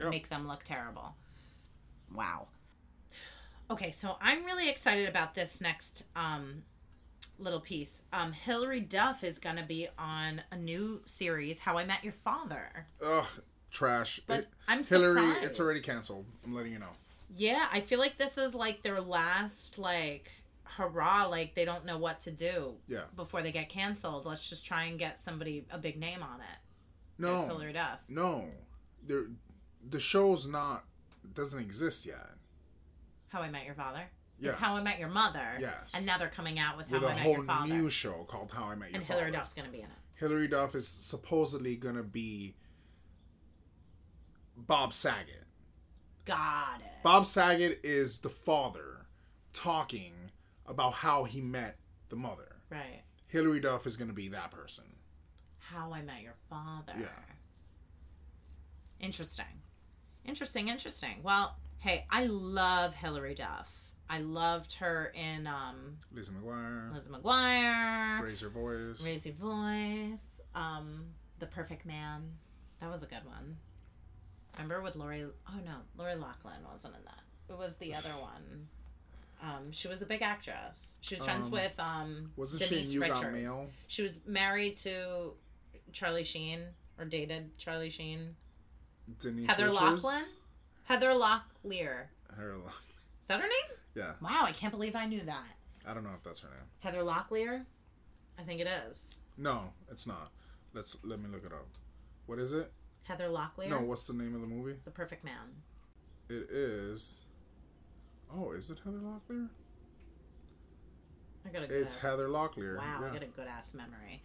Yep. 0.00 0.10
make 0.10 0.28
them 0.28 0.46
look 0.48 0.64
terrible. 0.64 1.14
Wow. 2.14 2.48
Okay, 3.70 3.90
so 3.90 4.16
I'm 4.20 4.44
really 4.44 4.68
excited 4.70 5.08
about 5.08 5.34
this 5.34 5.60
next 5.60 6.04
um, 6.16 6.62
little 7.38 7.60
piece. 7.60 8.02
Um, 8.12 8.32
Hilary 8.32 8.80
Duff 8.80 9.22
is 9.22 9.38
going 9.38 9.56
to 9.56 9.62
be 9.62 9.88
on 9.98 10.40
a 10.50 10.56
new 10.56 11.02
series, 11.04 11.58
How 11.60 11.76
I 11.76 11.84
Met 11.84 12.02
Your 12.02 12.14
Father. 12.14 12.86
Ugh, 13.04 13.26
trash. 13.70 14.20
But 14.26 14.40
It- 14.40 14.48
I'm 14.66 14.82
Hilary, 14.84 15.20
surprised. 15.26 15.44
it's 15.44 15.60
already 15.60 15.80
canceled. 15.80 16.24
I'm 16.44 16.54
letting 16.54 16.72
you 16.72 16.78
know. 16.78 16.92
Yeah, 17.36 17.66
I 17.70 17.80
feel 17.80 17.98
like 17.98 18.16
this 18.16 18.38
is 18.38 18.54
like 18.54 18.82
their 18.82 19.02
last 19.02 19.78
like 19.78 20.30
hurrah. 20.64 21.26
Like 21.26 21.54
they 21.54 21.66
don't 21.66 21.84
know 21.84 21.98
what 21.98 22.20
to 22.20 22.30
do. 22.30 22.76
Yeah. 22.88 23.02
Before 23.16 23.42
they 23.42 23.52
get 23.52 23.68
canceled, 23.68 24.24
let's 24.24 24.48
just 24.48 24.64
try 24.64 24.84
and 24.84 24.98
get 24.98 25.18
somebody 25.20 25.66
a 25.70 25.76
big 25.76 25.98
name 25.98 26.22
on 26.22 26.40
it. 26.40 26.58
No, 27.18 27.36
There's 27.40 27.46
Hilary 27.52 27.72
Duff. 27.74 27.98
no, 28.08 28.46
there, 29.06 29.24
the 29.86 30.00
show's 30.00 30.46
not 30.48 30.84
doesn't 31.34 31.60
exist 31.60 32.06
yet. 32.06 32.30
How 33.28 33.42
I 33.42 33.50
Met 33.50 33.64
Your 33.64 33.74
Father. 33.74 34.02
Yeah. 34.38 34.50
It's 34.50 34.58
How 34.58 34.76
I 34.76 34.82
Met 34.82 34.98
Your 34.98 35.08
Mother. 35.08 35.56
Yes. 35.60 35.92
And 35.94 36.06
now 36.06 36.16
they're 36.18 36.28
coming 36.28 36.58
out 36.58 36.76
with 36.76 36.88
How 36.88 36.94
With 37.00 37.04
a 37.04 37.12
I 37.12 37.14
Met 37.16 37.26
Your 37.26 37.44
Father. 37.44 37.74
new 37.74 37.90
show 37.90 38.24
called 38.28 38.52
How 38.52 38.64
I 38.64 38.74
Met 38.74 38.90
Your 38.90 38.98
and 38.98 39.06
Father. 39.06 39.20
Hilary 39.20 39.32
Duff's 39.36 39.54
gonna 39.54 39.68
be 39.68 39.78
in 39.78 39.84
it. 39.84 39.90
Hilary 40.14 40.48
Duff 40.48 40.74
is 40.74 40.86
supposedly 40.88 41.76
gonna 41.76 42.02
be 42.02 42.54
Bob 44.56 44.92
Saget. 44.92 45.44
Got 46.24 46.80
it. 46.80 47.02
Bob 47.02 47.24
Saget 47.26 47.80
is 47.82 48.20
the 48.20 48.28
father 48.28 49.06
talking 49.52 50.12
about 50.66 50.92
how 50.94 51.24
he 51.24 51.40
met 51.40 51.76
the 52.08 52.16
mother. 52.16 52.56
Right. 52.70 53.02
Hilary 53.26 53.60
Duff 53.60 53.86
is 53.86 53.96
gonna 53.96 54.12
be 54.12 54.28
that 54.28 54.50
person. 54.50 54.84
How 55.58 55.92
I 55.92 56.02
Met 56.02 56.22
Your 56.22 56.34
Father. 56.48 56.94
Yeah. 56.98 57.06
Interesting. 59.00 59.44
Interesting, 60.28 60.68
interesting. 60.68 61.16
Well, 61.22 61.56
hey, 61.78 62.04
I 62.10 62.26
love 62.26 62.94
Hilary 62.94 63.34
Duff. 63.34 63.74
I 64.10 64.20
loved 64.20 64.74
her 64.74 65.12
in 65.14 65.46
um 65.46 65.96
Lizzie 66.14 66.32
McGuire, 66.32 66.92
Lizzie 66.94 67.10
McGuire, 67.10 68.20
raise 68.22 68.40
Your 68.40 68.50
voice. 68.50 69.02
Raise 69.04 69.26
Your 69.26 69.34
Voice, 69.34 70.40
um, 70.54 71.06
The 71.40 71.46
Perfect 71.46 71.84
Man. 71.84 72.22
That 72.80 72.90
was 72.90 73.02
a 73.02 73.06
good 73.06 73.24
one. 73.24 73.56
Remember 74.56 74.80
with 74.82 74.96
Lori? 74.96 75.24
Oh 75.24 75.60
no, 75.64 75.72
Lori 75.96 76.14
Loughlin 76.14 76.62
wasn't 76.70 76.94
in 76.96 77.04
that. 77.04 77.52
It 77.52 77.58
was 77.58 77.76
the 77.76 77.94
other 77.94 78.08
one. 78.20 78.68
Um, 79.42 79.70
she 79.72 79.88
was 79.88 80.02
a 80.02 80.06
big 80.06 80.20
actress. 80.22 80.98
She 81.00 81.14
was 81.14 81.24
friends 81.24 81.46
Um, 81.46 81.52
with 81.52 81.78
um, 81.78 82.18
Wasn't 82.36 82.62
she 82.62 82.68
Denise 82.74 82.98
Got 82.98 83.08
Richards. 83.22 83.36
Mail? 83.44 83.66
She 83.86 84.02
was 84.02 84.20
married 84.26 84.76
to 84.78 85.32
Charlie 85.92 86.24
Sheen 86.24 86.60
or 86.98 87.04
dated 87.04 87.56
Charlie 87.58 87.90
Sheen. 87.90 88.34
Denise 89.20 89.48
Heather 89.50 89.68
Richards? 89.70 90.02
Locklear. 90.04 90.22
Heather 90.84 91.08
Locklear. 91.10 92.04
Her, 92.36 92.54
Lo- 92.56 92.66
Is 92.68 93.28
that 93.28 93.40
her 93.40 93.46
name? 93.46 93.78
yeah, 93.94 94.12
Wow, 94.20 94.42
I 94.44 94.52
can't 94.52 94.72
believe 94.72 94.94
I 94.96 95.06
knew 95.06 95.20
that. 95.20 95.44
I 95.86 95.94
don't 95.94 96.04
know 96.04 96.10
if 96.16 96.22
that's 96.22 96.40
her 96.40 96.48
name. 96.50 96.66
Heather 96.80 97.02
Locklear. 97.02 97.64
I 98.38 98.42
think 98.42 98.60
it 98.60 98.68
is. 98.88 99.20
No, 99.36 99.72
it's 99.90 100.06
not. 100.06 100.30
Let's 100.74 100.98
let 101.04 101.18
me 101.20 101.28
look 101.30 101.44
it 101.44 101.52
up. 101.52 101.66
What 102.26 102.38
is 102.38 102.52
it? 102.52 102.70
Heather 103.04 103.28
Locklear. 103.28 103.68
No, 103.70 103.80
what's 103.80 104.06
the 104.06 104.12
name 104.14 104.34
of 104.34 104.40
the 104.42 104.46
movie? 104.46 104.76
The 104.84 104.90
Perfect 104.90 105.24
Man. 105.24 105.34
It 106.28 106.48
is. 106.50 107.22
Oh, 108.32 108.52
is 108.52 108.70
it 108.70 108.78
Heather 108.84 108.98
Locklear? 108.98 109.48
I 111.46 111.50
got 111.50 111.62
a 111.62 111.66
good 111.66 111.80
It's 111.80 111.96
ass- 111.96 112.02
Heather 112.02 112.28
Locklear. 112.28 112.76
Wow, 112.78 113.04
I 113.08 113.12
got 113.12 113.22
a 113.22 113.26
good 113.26 113.46
ass 113.48 113.72
memory, 113.74 114.22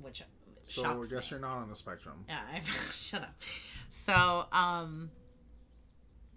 which 0.00 0.22
So 0.62 0.84
I 0.84 0.94
guess 1.02 1.10
me. 1.12 1.38
you're 1.38 1.40
not 1.40 1.58
on 1.58 1.68
the 1.68 1.74
spectrum. 1.76 2.24
Yeah, 2.28 2.40
I, 2.52 2.60
shut 2.92 3.22
up. 3.22 3.34
So, 3.90 4.46
um, 4.52 5.10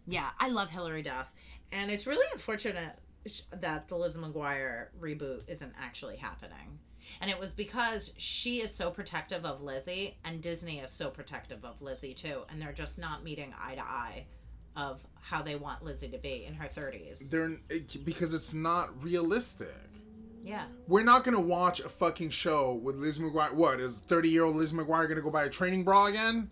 yeah, 0.06 0.30
I 0.40 0.50
love 0.50 0.70
Hilary 0.70 1.04
Duff, 1.04 1.34
and 1.72 1.90
it's 1.90 2.06
really 2.08 2.26
unfortunate 2.34 3.00
that 3.52 3.88
the 3.88 3.96
Liz 3.96 4.18
McGuire 4.18 4.88
reboot 5.00 5.44
isn't 5.48 5.74
actually 5.80 6.18
happening. 6.18 6.80
And 7.22 7.30
it 7.30 7.40
was 7.40 7.54
because 7.54 8.14
she 8.18 8.62
is 8.62 8.74
so 8.74 8.90
protective 8.90 9.46
of 9.46 9.62
Lizzie, 9.62 10.18
and 10.26 10.42
Disney 10.42 10.80
is 10.80 10.92
so 10.92 11.10
protective 11.10 11.64
of 11.64 11.82
Lizzie 11.82 12.14
too, 12.14 12.44
and 12.50 12.62
they're 12.62 12.74
just 12.74 12.98
not 12.98 13.24
meeting 13.24 13.54
eye 13.62 13.76
to 13.76 13.82
eye 13.82 14.26
of 14.76 15.06
how 15.22 15.42
they 15.42 15.56
want 15.56 15.84
Lizzie 15.84 16.10
to 16.10 16.18
be 16.18 16.46
in 16.46 16.56
her 16.56 16.68
thirties. 16.68 17.30
They're 17.30 17.58
because 18.04 18.34
it's 18.34 18.54
not 18.54 19.04
realistic. 19.04 19.70
Yeah, 20.44 20.66
We're 20.88 21.04
not 21.04 21.24
gonna 21.24 21.40
watch 21.40 21.80
a 21.80 21.88
fucking 21.88 22.32
show 22.32 22.74
with 22.74 22.98
Liz 22.98 23.18
McGuire. 23.20 23.54
What 23.54 23.80
is 23.80 24.00
thirty 24.00 24.30
year 24.30 24.44
old 24.44 24.56
Liz 24.58 24.74
McGuire 24.74 25.08
gonna 25.08 25.22
go 25.22 25.30
buy 25.30 25.44
a 25.44 25.50
training 25.50 25.84
bra 25.84 26.08
again? 26.08 26.50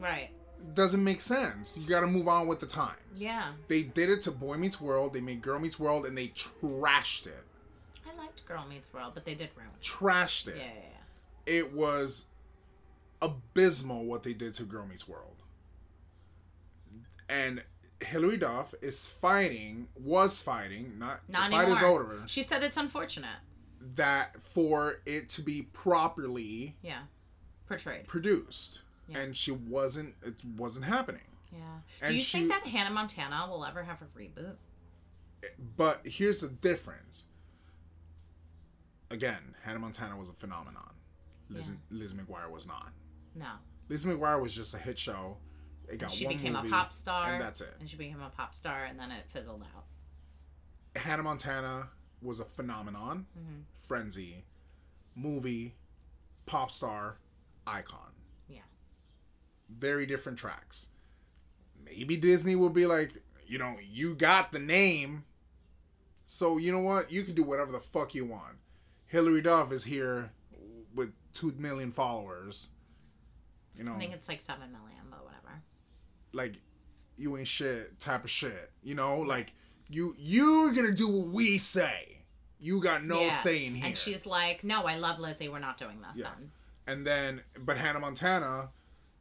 Right. 0.00 0.30
Doesn't 0.74 1.02
make 1.02 1.20
sense. 1.20 1.78
You 1.78 1.88
got 1.88 2.00
to 2.00 2.06
move 2.06 2.28
on 2.28 2.46
with 2.46 2.60
the 2.60 2.66
times. 2.66 2.96
Yeah, 3.16 3.52
They 3.68 3.82
did 3.82 4.10
it 4.10 4.20
to 4.22 4.30
Boy 4.30 4.56
Meets 4.56 4.80
World. 4.80 5.14
They 5.14 5.20
made 5.20 5.40
Girl 5.40 5.58
Meets 5.58 5.78
World, 5.80 6.04
and 6.06 6.16
they 6.18 6.28
trashed 6.28 7.26
it. 7.26 7.44
I 8.06 8.14
liked 8.18 8.44
Girl 8.46 8.66
Meets 8.68 8.92
World, 8.92 9.12
but 9.14 9.24
they 9.24 9.34
did 9.34 9.48
ruin 9.56 9.68
it. 9.80 9.82
Trashed 9.84 10.48
it. 10.48 10.56
Yeah, 10.58 10.64
yeah, 10.64 10.72
yeah. 11.46 11.54
It 11.58 11.72
was 11.72 12.26
abysmal 13.22 14.04
what 14.04 14.22
they 14.22 14.34
did 14.34 14.52
to 14.54 14.64
Girl 14.64 14.86
Meets 14.86 15.08
World. 15.08 15.36
And 17.28 17.62
Hilary 18.00 18.36
Duff 18.36 18.74
is 18.82 19.08
fighting, 19.08 19.88
was 19.98 20.42
fighting, 20.42 20.94
not, 20.98 21.20
Not 21.28 21.50
fight 21.50 21.68
is 21.68 21.82
over. 21.82 22.22
She 22.26 22.42
said 22.42 22.62
it's 22.62 22.76
unfortunate. 22.76 23.28
That 23.96 24.36
for 24.42 25.00
it 25.06 25.28
to 25.30 25.42
be 25.42 25.62
properly 25.62 26.76
Yeah, 26.82 27.00
portrayed. 27.68 28.06
produced, 28.06 28.82
Yeah. 29.10 29.18
and 29.18 29.36
she 29.36 29.50
wasn't. 29.50 30.14
It 30.24 30.34
wasn't 30.56 30.84
happening. 30.86 31.22
Yeah. 31.52 31.58
And 32.00 32.08
Do 32.08 32.14
you 32.14 32.20
she- 32.20 32.38
think 32.38 32.50
that 32.52 32.66
Hannah 32.66 32.90
Montana 32.90 33.46
will 33.50 33.64
ever 33.64 33.82
have 33.82 34.00
a 34.02 34.06
reboot? 34.18 34.54
But 35.76 36.02
here's 36.04 36.40
the 36.42 36.48
difference. 36.48 37.26
Again, 39.10 39.56
Hannah 39.64 39.78
Montana 39.80 40.16
was 40.16 40.28
a 40.28 40.34
phenomenon. 40.34 40.90
Liz, 41.48 41.72
Liz 41.90 42.14
McGuire 42.14 42.48
was 42.50 42.68
not. 42.68 42.92
No. 43.34 43.48
Liz 43.88 44.04
McGuire 44.06 44.40
was 44.40 44.54
just 44.54 44.74
a 44.74 44.78
hit 44.78 44.98
show. 44.98 45.38
It 45.88 45.98
got 45.98 46.12
She 46.12 46.24
one 46.26 46.36
became 46.36 46.52
movie, 46.52 46.68
a 46.68 46.70
pop 46.70 46.92
star. 46.92 47.32
and 47.32 47.42
that's 47.42 47.60
it. 47.60 47.74
And 47.80 47.88
she 47.90 47.96
became 47.96 48.20
a 48.20 48.30
pop 48.30 48.54
star, 48.54 48.84
and 48.84 48.98
then 49.00 49.10
it 49.10 49.24
fizzled 49.28 49.64
out. 49.74 49.84
Hannah 50.94 51.24
Montana 51.24 51.88
was 52.22 52.38
a 52.38 52.44
phenomenon, 52.44 53.26
Mm-hmm. 53.36 53.60
frenzy, 53.88 54.44
movie, 55.16 55.74
pop 56.46 56.70
star, 56.70 57.16
icon. 57.66 58.12
Very 59.78 60.06
different 60.06 60.38
tracks. 60.38 60.88
Maybe 61.84 62.16
Disney 62.16 62.54
will 62.56 62.70
be 62.70 62.86
like, 62.86 63.12
you 63.46 63.58
know, 63.58 63.76
you 63.82 64.14
got 64.14 64.52
the 64.52 64.58
name, 64.58 65.24
so 66.26 66.58
you 66.58 66.70
know 66.72 66.80
what? 66.80 67.10
You 67.10 67.24
can 67.24 67.34
do 67.34 67.42
whatever 67.42 67.72
the 67.72 67.80
fuck 67.80 68.14
you 68.14 68.24
want. 68.24 68.56
Hilary 69.06 69.40
Duff 69.40 69.72
is 69.72 69.84
here 69.84 70.30
with 70.94 71.12
two 71.32 71.52
million 71.58 71.90
followers. 71.90 72.70
You 73.76 73.84
know, 73.84 73.94
I 73.94 73.98
think 73.98 74.12
it's 74.12 74.28
like 74.28 74.40
7 74.40 74.70
million, 74.70 75.04
but 75.10 75.24
whatever. 75.24 75.62
like 76.32 76.56
you 77.16 77.36
ain't 77.36 77.48
shit 77.48 77.98
type 77.98 78.24
of 78.24 78.30
shit. 78.30 78.70
You 78.82 78.94
know, 78.94 79.18
like 79.20 79.52
you 79.88 80.14
you're 80.18 80.72
gonna 80.72 80.92
do 80.92 81.08
what 81.08 81.28
we 81.28 81.58
say. 81.58 82.18
You 82.60 82.80
got 82.80 83.04
no 83.04 83.22
Yeah. 83.22 83.30
say 83.30 83.64
in 83.66 83.74
here. 83.74 83.86
And 83.86 83.96
she's 83.96 84.26
like, 84.26 84.62
no, 84.62 84.84
I 84.84 84.96
love 84.96 85.18
Lizzie. 85.18 85.48
We're 85.48 85.58
not 85.58 85.76
doing 85.78 86.00
this 86.02 86.18
Yeah. 86.18 86.28
then. 86.38 86.52
and 86.86 87.06
then 87.06 87.42
but 87.58 87.78
Hannah 87.78 88.00
Montana 88.00 88.70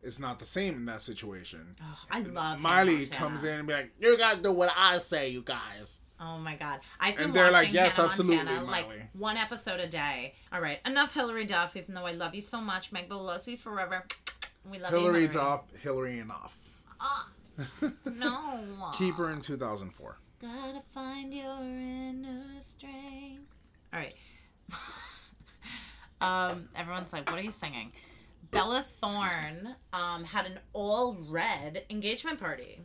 is 0.01 0.19
not 0.19 0.39
the 0.39 0.45
same 0.45 0.75
in 0.75 0.85
that 0.85 1.01
situation. 1.01 1.75
Ugh, 1.81 1.97
I 2.09 2.19
love 2.21 2.59
Miley 2.59 2.95
Montana. 2.95 3.15
comes 3.15 3.43
in 3.43 3.59
and 3.59 3.67
be 3.67 3.73
like, 3.73 3.91
"You 3.99 4.17
gotta 4.17 4.41
do 4.41 4.51
what 4.53 4.71
I 4.75 4.97
say, 4.99 5.29
you 5.29 5.41
guys." 5.41 5.99
Oh 6.21 6.37
my 6.37 6.55
god. 6.55 6.81
I've 6.99 7.15
been 7.15 7.25
And 7.25 7.33
they're 7.33 7.45
like, 7.51 7.63
watching 7.67 7.75
"Yes, 7.75 7.95
Hannah 7.95 8.09
absolutely, 8.09 8.37
Montana 8.37 8.65
like 8.65 9.09
one 9.13 9.37
episode 9.37 9.79
a 9.79 9.87
day. 9.87 10.35
All 10.51 10.61
right, 10.61 10.79
enough 10.85 11.13
Hilary 11.13 11.45
Duff. 11.45 11.75
Even 11.77 11.95
though 11.95 12.05
I 12.05 12.11
love 12.11 12.35
you 12.35 12.41
so 12.41 12.59
much, 12.59 12.91
Meg 12.91 13.11
loves 13.11 13.47
you 13.47 13.57
forever. 13.57 14.05
We 14.69 14.79
love 14.79 14.91
Hilary 14.91 15.23
you, 15.23 15.27
Duff, 15.29 15.63
Hilary 15.81 16.19
enough. 16.19 16.57
No. 18.05 18.91
Keep 18.97 19.15
her 19.15 19.31
in 19.31 19.41
2004. 19.41 20.17
Gotta 20.41 20.81
find 20.91 21.33
your 21.33 21.59
inner 21.61 22.45
strength. 22.59 23.53
All 23.93 23.99
right. 23.99 24.13
um, 26.21 26.69
everyone's 26.75 27.11
like, 27.11 27.29
"What 27.29 27.39
are 27.39 27.43
you 27.43 27.51
singing?" 27.51 27.91
Bella 28.51 28.83
Thorne 28.83 29.75
um 29.93 30.23
had 30.23 30.45
an 30.45 30.59
all 30.73 31.17
red 31.29 31.85
engagement 31.89 32.39
party. 32.39 32.81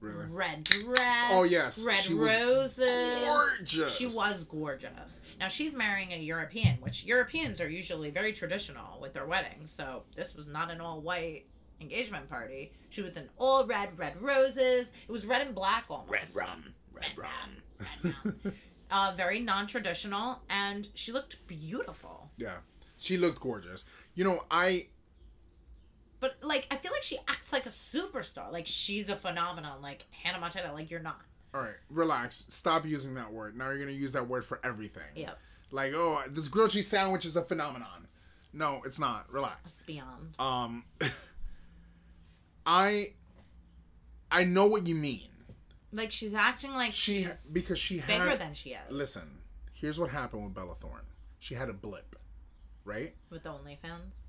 Really? 0.00 0.26
Red 0.30 0.62
dress. 0.62 1.30
Oh, 1.32 1.42
yes. 1.42 1.84
Red 1.84 1.96
She 1.98 2.14
roses. 2.14 3.24
gorgeous. 3.24 3.96
She 3.96 4.06
was 4.06 4.44
gorgeous. 4.44 5.22
Now 5.40 5.48
she's 5.48 5.74
marrying 5.74 6.12
a 6.12 6.18
European, 6.18 6.76
which 6.80 7.04
Europeans 7.04 7.60
are 7.60 7.68
usually 7.68 8.10
very 8.10 8.32
traditional 8.32 9.00
with 9.00 9.12
their 9.12 9.26
weddings. 9.26 9.72
So 9.72 10.04
this 10.14 10.36
was 10.36 10.46
not 10.46 10.70
an 10.70 10.80
all 10.80 11.00
white 11.00 11.46
engagement 11.80 12.28
party. 12.28 12.72
She 12.90 13.02
was 13.02 13.16
in 13.16 13.28
all 13.38 13.66
red, 13.66 13.98
red 13.98 14.22
roses. 14.22 14.92
It 15.08 15.10
was 15.10 15.26
red 15.26 15.42
and 15.44 15.52
black 15.52 15.86
almost. 15.90 16.36
Red 16.36 16.48
rum. 16.48 16.74
Red 16.92 17.12
rum. 17.18 18.52
Uh, 18.90 19.12
very 19.14 19.38
non 19.38 19.66
traditional, 19.66 20.40
and 20.48 20.88
she 20.94 21.12
looked 21.12 21.46
beautiful. 21.46 22.30
Yeah. 22.38 22.56
She 22.96 23.18
looked 23.18 23.38
gorgeous. 23.38 23.84
You 24.14 24.24
know, 24.24 24.44
I 24.50 24.86
But 26.20 26.36
like, 26.42 26.66
I 26.70 26.76
feel 26.76 26.92
like 26.92 27.02
she 27.02 27.18
acts 27.28 27.52
like 27.52 27.66
a 27.66 27.70
superstar. 27.70 28.50
Like 28.52 28.66
she's 28.66 29.08
a 29.08 29.16
phenomenon. 29.16 29.80
Like 29.82 30.06
Hannah 30.10 30.40
Montana. 30.40 30.72
Like 30.72 30.90
you're 30.90 31.00
not. 31.00 31.20
all 31.54 31.60
right, 31.60 31.76
relax. 31.90 32.46
Stop 32.48 32.84
using 32.86 33.14
that 33.14 33.32
word. 33.32 33.56
Now 33.56 33.70
you're 33.70 33.78
gonna 33.78 33.92
use 33.92 34.12
that 34.12 34.28
word 34.28 34.44
for 34.44 34.60
everything. 34.64 35.02
Yep. 35.14 35.38
Like, 35.70 35.92
oh, 35.94 36.22
this 36.28 36.48
grilled 36.48 36.70
cheese 36.70 36.88
sandwich 36.88 37.24
is 37.24 37.36
a 37.36 37.42
phenomenon. 37.42 38.08
No, 38.52 38.80
it's 38.86 38.98
not. 38.98 39.30
Relax. 39.32 39.60
It's 39.64 39.82
beyond. 39.86 40.34
Um, 40.38 40.84
I, 42.66 43.12
I 44.30 44.44
know 44.44 44.66
what 44.66 44.86
you 44.86 44.94
mean. 44.94 45.28
Like 45.92 46.10
she's 46.10 46.34
acting 46.34 46.72
like 46.74 46.92
She 46.92 47.24
she's 47.24 47.50
because 47.52 47.78
she 47.78 48.00
bigger 48.00 48.28
had. 48.30 48.40
than 48.40 48.54
she 48.54 48.70
is. 48.70 48.80
Listen, 48.90 49.22
here's 49.72 49.98
what 49.98 50.10
happened 50.10 50.44
with 50.44 50.54
Bella 50.54 50.74
Thorne. 50.74 51.06
She 51.38 51.54
had 51.54 51.70
a 51.70 51.72
blip, 51.72 52.16
right? 52.84 53.14
With 53.30 53.44
the 53.44 53.50
OnlyFans. 53.50 54.27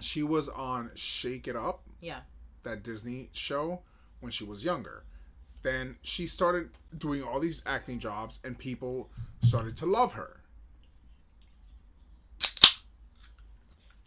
She 0.00 0.22
was 0.22 0.48
on 0.48 0.90
Shake 0.94 1.48
It 1.48 1.56
Up, 1.56 1.82
Yeah. 2.00 2.20
that 2.62 2.82
Disney 2.82 3.30
show, 3.32 3.80
when 4.20 4.30
she 4.32 4.44
was 4.44 4.64
younger. 4.64 5.04
Then 5.62 5.96
she 6.02 6.26
started 6.26 6.70
doing 6.96 7.22
all 7.22 7.40
these 7.40 7.62
acting 7.66 7.98
jobs, 7.98 8.40
and 8.44 8.56
people 8.58 9.10
started 9.42 9.76
to 9.78 9.86
love 9.86 10.14
her. 10.14 10.40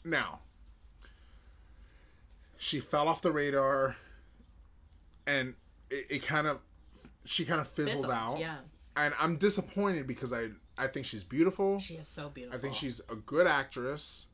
Now, 0.04 0.40
she 2.58 2.80
fell 2.80 3.08
off 3.08 3.22
the 3.22 3.32
radar, 3.32 3.96
and 5.26 5.54
it, 5.90 6.08
it 6.10 6.24
kind 6.24 6.48
of, 6.48 6.60
she 7.26 7.46
kind 7.46 7.62
of 7.62 7.68
fizzled, 7.70 8.06
Fizzled, 8.06 8.12
out. 8.12 8.40
Yeah. 8.40 8.58
And 8.96 9.14
I'm 9.20 9.38
disappointed 9.38 10.06
because 10.08 10.34
I, 10.34 10.50
I 10.78 10.88
think 10.88 11.06
she's 11.06 11.24
beautiful. 11.24 11.80
She 11.80 11.96
is 11.96 12.08
so 12.08 12.30
beautiful. 12.30 12.58
I 12.58 12.62
think 12.62 12.74
she's 12.74 13.00
a 13.10 13.16
good 13.16 13.48
actress, 13.48 14.28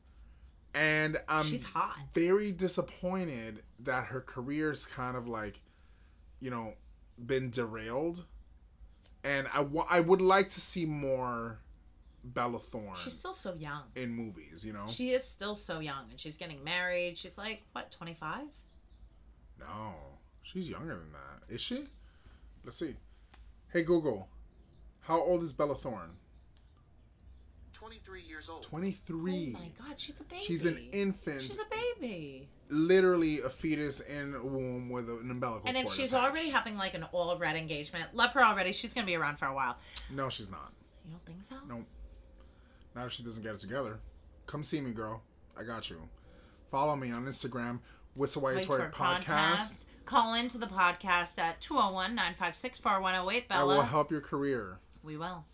and 0.74 1.20
I'm 1.28 1.44
She's 1.44 1.64
hot. 1.64 1.96
very 2.14 2.52
disappointed 2.52 3.62
that 3.80 4.06
her 4.06 4.20
career's 4.20 4.86
kind 4.86 5.16
of 5.16 5.26
like, 5.28 5.60
you 6.40 6.50
know, 6.50 6.74
been 7.24 7.50
derailed. 7.50 8.24
And 9.24 9.48
I 9.52 9.66
I 9.88 10.00
would 10.00 10.20
like 10.22 10.48
to 10.50 10.60
see 10.60 10.86
more 10.86 11.58
Bella 12.24 12.58
Thorne 12.58 12.94
She's 12.96 13.18
still 13.18 13.32
so 13.32 13.54
young. 13.54 13.82
in 13.96 14.10
movies. 14.10 14.64
You 14.64 14.72
know, 14.72 14.86
She 14.88 15.10
is 15.10 15.24
still 15.24 15.54
so 15.56 15.80
young, 15.80 16.04
and 16.10 16.18
she's 16.20 16.36
getting 16.36 16.62
married. 16.64 17.18
She's 17.18 17.36
like 17.36 17.62
what, 17.72 17.90
twenty 17.90 18.14
five? 18.14 18.46
no, 19.58 19.94
she's 20.42 20.70
younger 20.70 20.94
than 20.94 21.12
that. 21.12 21.54
Is 21.54 21.60
she? 21.60 21.84
Let's 22.64 22.78
see. 22.78 22.94
Hey 23.72 23.82
Google, 23.82 24.28
how 25.00 25.20
old 25.20 25.42
is 25.42 25.52
Bella 25.52 25.74
Thorne? 25.76 26.12
23 27.80 28.22
years 28.22 28.48
old. 28.48 28.62
Twenty 28.62 28.92
three. 28.92 29.54
Oh 29.56 29.60
my 29.60 29.88
god, 29.88 29.98
she's 29.98 30.20
a 30.20 30.24
baby. 30.24 30.42
She's 30.42 30.66
an 30.66 30.78
infant. 30.92 31.42
She's 31.42 31.58
a 31.58 31.64
baby. 31.98 32.48
literally 32.68 33.40
a 33.40 33.48
fetus 33.50 34.00
in 34.00 34.34
a 34.34 34.44
womb 34.44 34.90
with 34.90 35.08
an 35.08 35.30
umbilical 35.30 35.66
And 35.66 35.76
if 35.76 35.84
cord 35.84 35.96
she's 35.96 36.12
attached. 36.12 36.30
already 36.30 36.50
having 36.50 36.76
like 36.76 36.94
an 36.94 37.04
all 37.12 37.36
red 37.38 37.56
engagement, 37.56 38.14
love 38.14 38.32
her 38.34 38.44
already. 38.44 38.72
She's 38.72 38.92
gonna 38.94 39.06
be 39.06 39.16
around 39.16 39.38
for 39.38 39.46
a 39.46 39.54
while. 39.54 39.78
no, 40.10 40.28
she's 40.28 40.50
not. 40.50 40.72
You 41.06 41.12
don't 41.12 41.24
think 41.24 41.42
so? 41.42 41.56
No. 41.68 41.84
Not 42.94 43.06
if 43.06 43.12
she 43.12 43.22
doesn't 43.22 43.42
get 43.42 43.54
it 43.54 43.60
together. 43.60 43.98
Come 44.46 44.62
see 44.62 44.80
me, 44.80 44.90
girl. 44.90 45.22
I 45.58 45.62
got 45.62 45.88
you. 45.90 46.08
Follow 46.70 46.94
me 46.96 47.10
on 47.10 47.24
Instagram, 47.26 47.80
Whistle 48.14 48.42
While 48.42 48.52
You 48.52 48.58
Wait 48.58 48.68
Twerk 48.68 48.92
for 48.92 49.02
Podcast. 49.02 49.86
Call 50.04 50.34
into 50.34 50.58
the 50.58 50.66
podcast 50.66 51.38
at 51.38 51.60
201 51.60 52.14
956 52.14 52.78
4108. 52.78 53.44
I 53.50 53.64
will 53.64 53.82
help 53.82 54.10
your 54.10 54.20
career. 54.20 54.78
We 55.02 55.16
will. 55.16 55.44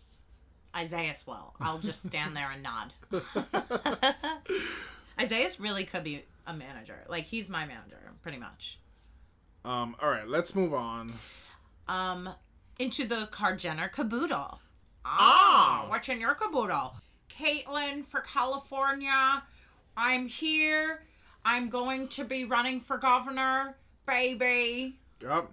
Isaiah's 0.77 1.25
will. 1.25 1.55
I'll 1.59 1.79
just 1.79 2.03
stand 2.05 2.35
there 2.35 2.51
and 2.51 2.63
nod. 2.63 2.93
Isaiah's 5.19 5.59
really 5.59 5.83
could 5.83 6.03
be 6.03 6.23
a 6.45 6.53
manager. 6.53 7.03
Like 7.09 7.25
he's 7.25 7.49
my 7.49 7.65
manager, 7.65 7.97
pretty 8.21 8.37
much. 8.37 8.79
Um, 9.65 9.95
all 10.01 10.09
right, 10.09 10.27
let's 10.27 10.55
move 10.55 10.73
on. 10.73 11.11
Um, 11.87 12.29
into 12.79 13.07
the 13.07 13.27
Car 13.31 13.55
Jenner 13.55 13.87
caboodle. 13.87 14.61
Ah. 15.03 15.85
What's 15.87 16.07
in 16.09 16.19
your 16.19 16.35
caboodle? 16.35 16.95
Caitlyn 17.29 18.03
for 18.03 18.21
California. 18.21 19.43
I'm 19.95 20.27
here. 20.27 21.03
I'm 21.43 21.69
going 21.69 22.07
to 22.09 22.23
be 22.23 22.45
running 22.45 22.79
for 22.79 22.97
governor, 22.97 23.77
baby. 24.05 24.99
Yep. 25.21 25.49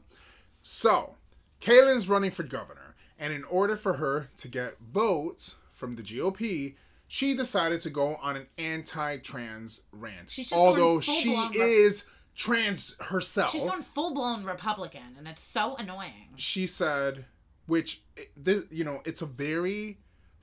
So, 0.61 1.15
Caitlyn's 1.61 2.09
running 2.09 2.31
for 2.31 2.43
governor, 2.43 2.84
and 3.19 3.33
in 3.33 3.45
order 3.45 3.77
for 3.77 3.95
her 3.95 4.29
to 4.37 4.49
get 4.49 4.77
votes 4.81 5.57
from 5.73 5.97
the 5.97 6.03
GOP, 6.03 6.75
she 7.07 7.35
decided 7.35 7.81
to 7.83 7.91
go 7.91 8.17
on 8.17 8.37
an 8.37 8.47
anti-trans 8.59 9.83
rant. 9.93 10.31
She's 10.31 10.51
just 10.51 10.61
although 10.61 11.01
she 11.01 11.35
full-blown 11.35 11.53
is 11.55 12.09
trans 12.35 12.97
herself. 13.01 13.51
She's 13.51 13.65
going 13.65 13.83
full 13.83 14.13
blown 14.15 14.45
Republican, 14.45 15.15
and 15.19 15.29
it's 15.29 15.43
so 15.43 15.77
annoying. 15.77 16.31
she 16.37 16.67
said, 16.67 17.25
which 17.67 18.03
this, 18.37 18.65
you 18.71 18.85
know, 18.85 19.01
it's 19.05 19.23
a 19.23 19.27
very 19.27 19.99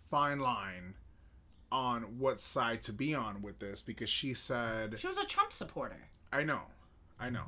fine 0.09 0.39
line 0.39 0.95
on 1.71 2.19
what 2.19 2.39
side 2.39 2.81
to 2.83 2.93
be 2.93 3.13
on 3.15 3.41
with 3.41 3.59
this 3.59 3.81
because 3.81 4.09
she 4.09 4.33
said, 4.33 4.99
She 4.99 5.07
was 5.07 5.17
a 5.17 5.25
Trump 5.25 5.53
supporter. 5.53 6.07
I 6.31 6.43
know, 6.43 6.61
I 7.19 7.29
know, 7.29 7.45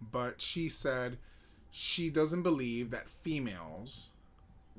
but 0.00 0.40
she 0.40 0.68
said 0.68 1.18
she 1.70 2.10
doesn't 2.10 2.42
believe 2.42 2.90
that 2.90 3.08
females, 3.08 4.10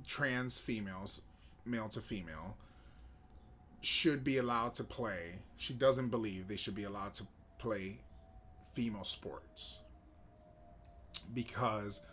trans 0.07 0.59
females, 0.59 1.21
male 1.65 1.89
to 1.89 2.01
female, 2.01 2.57
should 3.81 4.23
be 4.23 4.37
allowed 4.37 4.73
to 4.75 4.83
play. 4.83 5.39
She 5.57 5.73
doesn't 5.73 6.09
believe 6.09 6.47
they 6.47 6.55
should 6.55 6.75
be 6.75 6.83
allowed 6.83 7.13
to 7.15 7.27
play 7.57 7.99
female 8.73 9.03
sports. 9.03 9.79
Because 11.33 12.03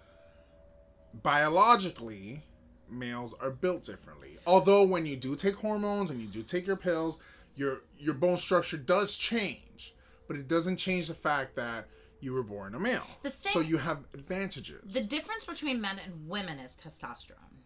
biologically 1.22 2.42
males 2.90 3.34
are 3.40 3.50
built 3.50 3.84
differently. 3.84 4.38
Although 4.46 4.84
when 4.84 5.06
you 5.06 5.16
do 5.16 5.36
take 5.36 5.56
hormones 5.56 6.10
and 6.10 6.20
you 6.20 6.26
do 6.26 6.42
take 6.42 6.66
your 6.66 6.76
pills 6.76 7.20
your 7.58 7.82
your 7.98 8.14
bone 8.14 8.36
structure 8.36 8.76
does 8.76 9.16
change. 9.16 9.94
But 10.26 10.36
it 10.36 10.48
doesn't 10.48 10.76
change 10.76 11.08
the 11.08 11.14
fact 11.14 11.56
that 11.56 11.88
you 12.20 12.32
were 12.32 12.42
born 12.42 12.74
a 12.74 12.80
male 12.80 13.06
The 13.22 13.30
thing- 13.30 13.52
so 13.52 13.60
you 13.60 13.78
have 13.78 14.04
advantages 14.14 14.92
The 14.92 15.02
difference 15.04 15.44
between 15.44 15.80
men 15.80 15.98
and 16.04 16.28
women 16.28 16.58
is 16.58 16.76
testosterone. 16.76 17.62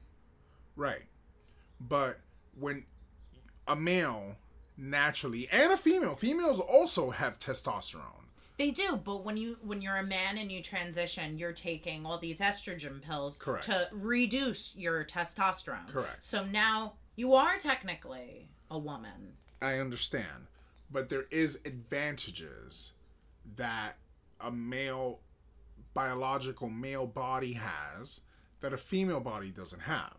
right 0.76 1.04
but 1.80 2.20
when 2.58 2.84
a 3.66 3.74
male 3.76 4.36
naturally 4.76 5.48
and 5.50 5.72
a 5.72 5.76
female 5.76 6.14
females 6.16 6.60
also 6.60 7.10
have 7.10 7.38
testosterone 7.38 8.26
They 8.58 8.70
do, 8.70 8.96
but 8.96 9.24
when 9.24 9.36
you 9.36 9.56
when 9.62 9.80
you're 9.82 9.96
a 9.96 10.02
man 10.06 10.36
and 10.38 10.52
you 10.52 10.62
transition, 10.62 11.38
you're 11.38 11.52
taking 11.54 12.04
all 12.06 12.18
these 12.18 12.38
estrogen 12.38 13.00
pills 13.00 13.38
Correct. 13.38 13.64
to 13.64 13.88
reduce 13.92 14.76
your 14.76 15.04
testosterone. 15.04 15.88
Correct. 15.88 16.22
So 16.22 16.44
now 16.44 16.94
you 17.16 17.34
are 17.34 17.56
technically 17.58 18.50
a 18.70 18.78
woman. 18.78 19.36
I 19.60 19.78
understand, 19.78 20.46
but 20.90 21.08
there 21.08 21.24
is 21.30 21.60
advantages 21.64 22.92
that 23.56 23.96
a 24.42 24.50
male 24.50 25.20
biological 25.94 26.68
male 26.70 27.06
body 27.06 27.52
has 27.54 28.22
that 28.60 28.72
a 28.72 28.76
female 28.76 29.20
body 29.20 29.50
doesn't 29.50 29.80
have, 29.82 30.14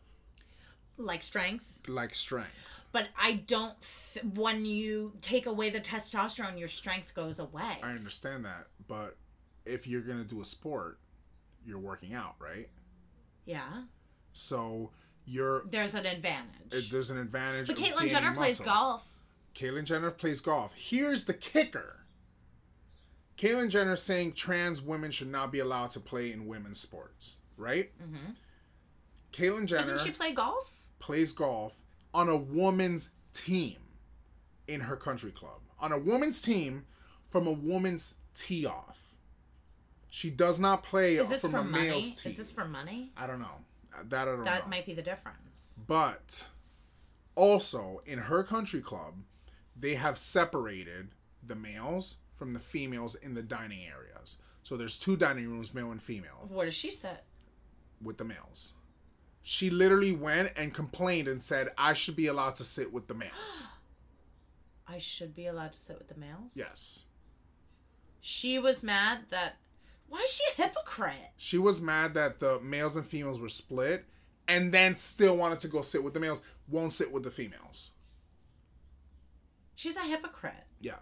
Like 0.97 1.21
strength, 1.24 1.80
like 1.88 2.13
strength. 2.13 2.51
but 2.91 3.07
I 3.19 3.34
don't. 3.47 3.74
Th- 4.13 4.26
when 4.36 4.65
you 4.65 5.13
take 5.21 5.45
away 5.45 5.69
the 5.69 5.80
testosterone, 5.82 6.59
your 6.59 6.67
strength 6.67 7.13
goes 7.15 7.39
away. 7.39 7.80
I 7.82 7.91
understand 7.91 8.45
that, 8.45 8.67
but 8.88 9.17
if 9.65 9.88
you're 9.88 10.01
gonna 10.01 10.24
do 10.26 10.41
a 10.41 10.45
sport, 10.45 10.99
you're 11.65 11.80
working 11.80 12.13
out, 12.13 12.36
right? 12.39 12.69
Yeah. 13.45 13.84
So 14.34 14.91
you're 15.26 15.63
There's 15.69 15.95
an 15.95 16.05
advantage. 16.05 16.89
there's 16.91 17.09
an 17.09 17.17
advantage. 17.17 17.67
but 17.67 17.78
Caitlyn 17.78 18.09
Jenner 18.09 18.34
plays 18.34 18.59
golf. 18.59 19.21
Caitlyn 19.55 19.86
Jenner 19.86 20.11
plays 20.11 20.41
golf. 20.41 20.71
Here's 20.76 21.26
the 21.26 21.34
kicker. 21.34 22.02
Caitlyn 23.38 23.69
Jenner 23.69 23.95
saying 23.95 24.34
trans 24.34 24.81
women 24.81 25.11
should 25.11 25.27
not 25.31 25.51
be 25.51 25.59
allowed 25.59 25.89
to 25.91 25.99
play 25.99 26.31
in 26.31 26.45
women's 26.47 26.79
sports, 26.79 27.38
right? 27.57 27.91
Mm-hmm. 28.01 28.31
Caitlyn 29.31 29.65
Jenner 29.65 29.81
Doesn't 29.93 29.99
she 30.05 30.11
play 30.11 30.34
golf? 30.34 30.71
plays 30.99 31.34
golf 31.34 31.75
on 32.13 32.29
a 32.29 32.38
woman's 32.38 33.09
team 33.34 33.77
in 34.67 34.81
her 34.81 34.95
country 34.95 35.31
club. 35.31 35.59
On 35.79 35.91
a 35.91 35.97
woman's 35.97 36.41
team 36.41 36.86
from 37.29 37.47
a 37.47 37.51
woman's 37.51 38.15
tee 38.36 38.65
off. 38.65 39.15
She 40.09 40.29
does 40.29 40.59
not 40.59 40.84
play 40.84 41.15
Is 41.15 41.29
this 41.29 41.41
from 41.41 41.51
for 41.51 41.57
a 41.57 41.63
money? 41.63 41.84
male's 41.89 42.21
tee. 42.21 42.29
Is 42.29 42.38
this 42.38 42.51
for 42.51 42.65
money? 42.65 43.11
I 43.17 43.25
don't 43.25 43.39
know. 43.39 43.47
That 44.09 44.27
I 44.27 44.31
don't 44.31 44.43
That 44.43 44.63
know. 44.65 44.69
might 44.69 44.86
be 44.86 44.93
the 44.93 45.01
difference. 45.01 45.79
But 45.88 46.49
also 47.36 48.01
in 48.05 48.19
her 48.19 48.43
country 48.43 48.79
club, 48.81 49.15
they 49.75 49.95
have 49.95 50.19
separated 50.19 51.09
the 51.45 51.55
males 51.55 52.17
from 52.43 52.53
the 52.53 52.59
females 52.59 53.15
in 53.15 53.33
the 53.35 53.41
dining 53.41 53.85
areas. 53.85 54.39
So 54.63 54.75
there's 54.75 54.99
two 54.99 55.15
dining 55.15 55.47
rooms, 55.49 55.73
male 55.73 55.91
and 55.91 56.03
female, 56.03 56.49
Where 56.49 56.65
does 56.65 56.75
she 56.75 56.91
sit? 56.91 57.23
with 58.01 58.17
the 58.17 58.25
males. 58.25 58.73
She 59.43 59.69
literally 59.69 60.11
went 60.11 60.51
and 60.57 60.73
complained 60.73 61.29
and 61.29 61.41
said, 61.41 61.69
I 61.77 61.93
should 61.93 62.17
be 62.17 62.27
allowed 62.27 62.55
to 62.55 62.65
sit 62.65 62.91
with 62.91 63.07
the 63.07 63.13
males. 63.13 63.65
I 64.87 64.97
should 64.97 65.33
be 65.33 65.45
allowed 65.47 65.71
to 65.71 65.79
sit 65.79 65.97
with 65.97 66.09
the 66.09 66.19
males. 66.19 66.51
yes. 66.53 67.05
She 68.19 68.59
was 68.59 68.83
mad 68.83 69.19
that. 69.29 69.53
Why 70.09 70.19
is 70.19 70.29
she 70.31 70.43
a 70.51 70.65
hypocrite? 70.65 71.31
She 71.37 71.57
was 71.57 71.81
mad 71.81 72.13
that 72.15 72.41
the 72.41 72.59
males 72.59 72.97
and 72.97 73.05
females 73.05 73.39
were 73.39 73.47
split 73.47 74.03
and 74.49 74.73
then 74.73 74.97
still 74.97 75.37
wanted 75.37 75.59
to 75.59 75.69
go 75.69 75.81
sit 75.81 76.03
with 76.03 76.13
the 76.13 76.19
males, 76.19 76.41
won't 76.67 76.91
sit 76.91 77.09
with 77.13 77.23
the 77.23 77.31
females. 77.31 77.91
She's 79.75 79.95
a 79.95 80.01
hypocrite. 80.01 80.65
Yeah. 80.81 80.97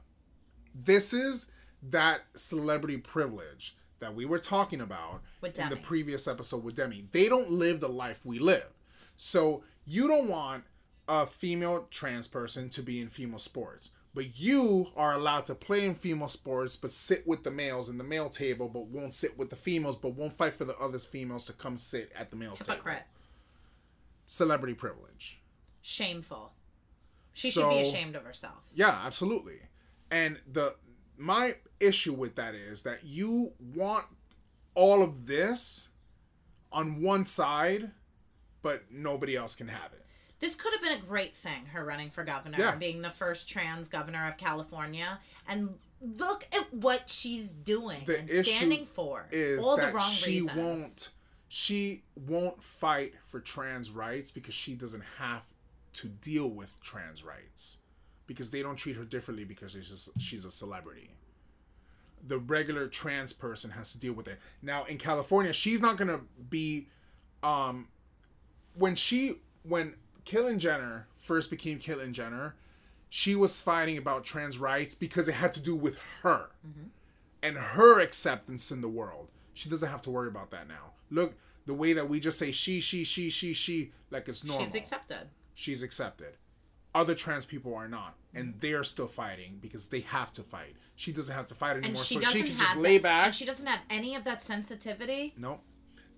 This 0.74 1.13
is 1.13 1.51
that 1.89 2.22
celebrity 2.36 2.97
privilege 2.97 3.76
that 3.99 4.15
we 4.15 4.26
were 4.26 4.39
talking 4.39 4.82
about 4.82 5.22
in 5.43 5.69
the 5.69 5.78
previous 5.78 6.28
episode 6.28 6.63
with 6.63 6.76
Demi. 6.76 7.05
They 7.11 7.30
don't 7.30 7.51
live 7.51 7.80
the 7.80 7.89
life 7.89 8.19
we 8.24 8.39
live. 8.39 8.67
So 9.15 9.63
you 9.86 10.07
don't 10.07 10.28
want 10.28 10.63
a 11.07 11.28
female 11.28 11.88
trans 11.91 12.28
person 12.28 12.69
to 12.69 12.82
be 12.82 12.99
in 12.99 13.09
female 13.09 13.39
sports. 13.39 13.91
But 14.13 14.39
you 14.39 14.88
are 14.97 15.13
allowed 15.13 15.45
to 15.45 15.55
play 15.55 15.86
in 15.86 15.95
female 15.95 16.28
sports, 16.28 16.76
but 16.76 16.91
sit 16.91 17.26
with 17.26 17.43
the 17.43 17.51
males 17.51 17.88
in 17.88 17.97
the 17.97 18.03
male 18.03 18.30
table, 18.30 18.67
but 18.67 18.88
won't 18.88 19.13
sit 19.13 19.38
with 19.38 19.49
the 19.49 19.55
females, 19.55 19.95
but 19.95 20.15
won't 20.15 20.34
fight 20.34 20.57
for 20.57 20.65
the 20.65 20.78
other 20.78 20.99
females 20.99 21.45
to 21.45 21.53
come 21.53 21.78
sit 21.78 22.11
at 22.13 22.30
the 22.30 22.36
males 22.36 22.59
table. 22.59 22.82
Celebrity 24.26 24.74
privilege. 24.74 25.41
Shameful. 25.82 26.51
She 27.34 27.51
should 27.51 27.69
be 27.69 27.82
ashamed 27.82 28.15
of 28.15 28.26
herself. 28.26 28.69
Yeah, 28.74 28.99
absolutely. 29.05 29.59
And 30.12 30.38
the 30.51 30.76
my 31.18 31.55
issue 31.80 32.14
with 32.14 32.36
that 32.36 32.53
is 32.53 32.84
that 32.84 33.03
you 33.03 33.53
want 33.76 34.05
all 34.76 35.01
of 35.01 35.26
this 35.28 35.89
on 36.72 37.01
one 37.01 37.26
side, 37.26 37.91
but 38.62 38.84
nobody 38.91 39.36
else 39.36 39.55
can 39.55 39.68
have 39.68 39.93
it. 39.93 40.05
This 40.39 40.55
could 40.55 40.74
have 40.74 40.82
been 40.82 40.97
a 40.97 41.05
great 41.07 41.36
thing, 41.38 41.68
her 41.68 41.86
running 41.86 42.09
for 42.09 42.24
governor, 42.24 42.57
Yeah. 42.57 42.76
being 42.76 43.01
the 43.01 43.12
first 43.12 43.47
trans 43.47 43.88
governor 43.88 44.28
of 44.28 44.38
California. 44.38 45.20
And 45.47 45.78
look 46.01 46.47
at 46.53 46.74
what 46.74 47.09
she's 47.09 47.51
doing 47.51 48.03
The 48.05 48.20
and 48.20 48.45
standing 48.45 48.86
for. 48.88 49.28
Is 49.32 49.64
All 49.64 49.78
that 49.78 49.88
the 49.88 49.93
wrong 49.93 50.12
she 50.12 50.41
reasons. 50.41 50.57
won't 50.57 51.09
she 51.47 52.03
won't 52.16 52.64
fight 52.64 53.14
for 53.28 53.39
trans 53.41 53.91
rights 53.91 54.32
because 54.32 54.53
she 54.55 54.74
doesn't 54.74 55.03
have 55.20 55.43
to 55.93 56.07
deal 56.07 56.47
with 56.49 56.82
trans 56.82 57.24
rights 57.24 57.80
because 58.34 58.51
they 58.51 58.61
don't 58.61 58.77
treat 58.77 58.95
her 58.95 59.03
differently 59.03 59.43
because 59.43 59.73
she's 59.73 59.89
just, 59.89 60.09
she's 60.19 60.45
a 60.45 60.51
celebrity. 60.51 61.11
The 62.27 62.38
regular 62.38 62.88
trans 62.88 63.34
person 63.34 63.71
has 63.71 63.91
to 63.93 63.99
deal 63.99 64.13
with 64.13 64.27
it. 64.27 64.39
Now 64.61 64.86
in 64.86 64.97
California, 64.97 65.53
she's 65.53 65.82
not 65.82 65.97
gonna 65.97 66.21
be 66.49 66.88
um 67.43 67.88
when 68.75 68.95
she 68.95 69.36
when 69.63 69.95
Caitlyn 70.25 70.57
Jenner 70.57 71.07
first 71.17 71.49
became 71.49 71.79
Caitlyn 71.79 72.11
Jenner, 72.11 72.55
she 73.09 73.36
was 73.36 73.61
fighting 73.61 73.97
about 73.97 74.23
trans 74.23 74.57
rights 74.57 74.95
because 74.95 75.27
it 75.27 75.34
had 75.34 75.51
to 75.53 75.61
do 75.61 75.75
with 75.75 75.97
her 76.23 76.51
and 77.43 77.57
her 77.57 77.99
acceptance 77.99 78.71
in 78.71 78.82
the 78.82 78.88
world. 78.88 79.27
She 79.53 79.69
doesn't 79.69 79.89
have 79.89 80.01
to 80.03 80.11
worry 80.11 80.27
about 80.27 80.51
that 80.51 80.67
now. 80.67 80.93
Look, 81.09 81.34
the 81.65 81.73
way 81.73 81.93
that 81.93 82.07
we 82.07 82.19
just 82.19 82.39
say 82.39 82.51
she, 82.51 82.79
she, 82.79 83.03
she, 83.03 83.29
she, 83.29 83.53
she, 83.53 83.91
like 84.09 84.29
it's 84.29 84.43
normal. 84.45 84.65
She's 84.65 84.75
accepted. 84.75 85.27
She's 85.53 85.84
accepted. 85.84 86.38
Other 86.95 87.15
trans 87.15 87.45
people 87.45 87.75
are 87.75 87.88
not, 87.88 88.15
and 88.34 88.55
they're 88.59 88.84
still 88.84 89.07
fighting 89.07 89.57
because 89.61 89.89
they 89.89 90.01
have 90.01 90.32
to 90.34 90.41
fight. 90.43 90.75
She 90.95 91.11
doesn't 91.11 91.36
have 91.36 91.47
to 91.47 91.55
fight 91.55 91.75
And 91.77 91.86
anymore, 91.86 92.03
she 92.03 92.15
so 92.15 92.21
doesn't 92.21 92.34
she 92.41 92.47
can 92.47 92.51
have 92.57 92.59
just 92.59 92.75
that- 92.75 92.82
lay 92.82 92.97
back. 92.99 93.25
And 93.27 93.36
she 93.36 93.45
doesn't 93.45 93.65
have 93.67 93.79
any 93.89 94.15
of 94.15 94.23
that 94.23 94.41
sensitivity. 94.41 95.34
no, 95.38 95.61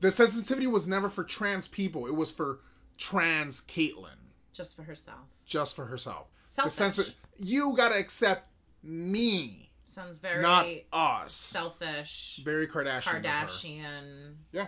the 0.02 0.12
sensitivity 0.12 0.68
was 0.68 0.88
never 0.88 1.08
for 1.10 1.24
trans 1.24 1.68
people. 1.68 2.06
It 2.08 2.16
was 2.16 2.32
for 2.32 2.60
trans 2.98 3.64
Caitlyn, 3.66 4.18
Just 4.52 4.76
for 4.76 4.84
herself. 4.84 5.28
just 5.46 5.76
for 5.76 5.86
herself. 5.86 6.28
Selfish. 6.46 6.74
The 6.76 6.92
sense 6.92 7.14
you 7.38 7.74
gotta 7.76 7.96
accept 7.96 8.50
me, 8.84 9.72
Sounds 9.86 10.18
very 10.18 10.42
not 10.42 10.68
us. 10.92 11.32
selfish. 11.34 12.42
Very 12.44 12.68
Kardashian. 12.68 13.24
Kardashian. 13.24 14.36
Yeah. 14.52 14.68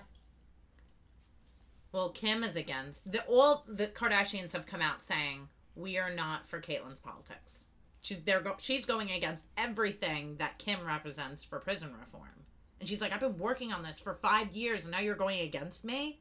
Well, 1.91 2.09
Kim 2.09 2.43
is 2.43 2.55
against 2.55 3.09
the 3.11 3.23
all 3.25 3.63
the 3.67 3.87
Kardashians 3.87 4.51
have 4.53 4.65
come 4.65 4.81
out 4.81 5.01
saying 5.01 5.47
we 5.75 5.97
are 5.97 6.09
not 6.13 6.47
for 6.47 6.59
Caitlyn's 6.59 6.99
politics. 6.99 7.65
She's 8.01 8.19
they're 8.19 8.41
go, 8.41 8.55
she's 8.59 8.85
going 8.85 9.11
against 9.11 9.45
everything 9.57 10.37
that 10.37 10.57
Kim 10.57 10.85
represents 10.85 11.43
for 11.43 11.59
prison 11.59 11.93
reform, 11.99 12.45
and 12.79 12.87
she's 12.87 13.01
like, 13.01 13.11
I've 13.11 13.19
been 13.19 13.37
working 13.37 13.73
on 13.73 13.83
this 13.83 13.99
for 13.99 14.13
five 14.13 14.51
years, 14.51 14.83
and 14.85 14.91
now 14.91 14.99
you're 14.99 15.15
going 15.15 15.39
against 15.41 15.83
me. 15.83 16.19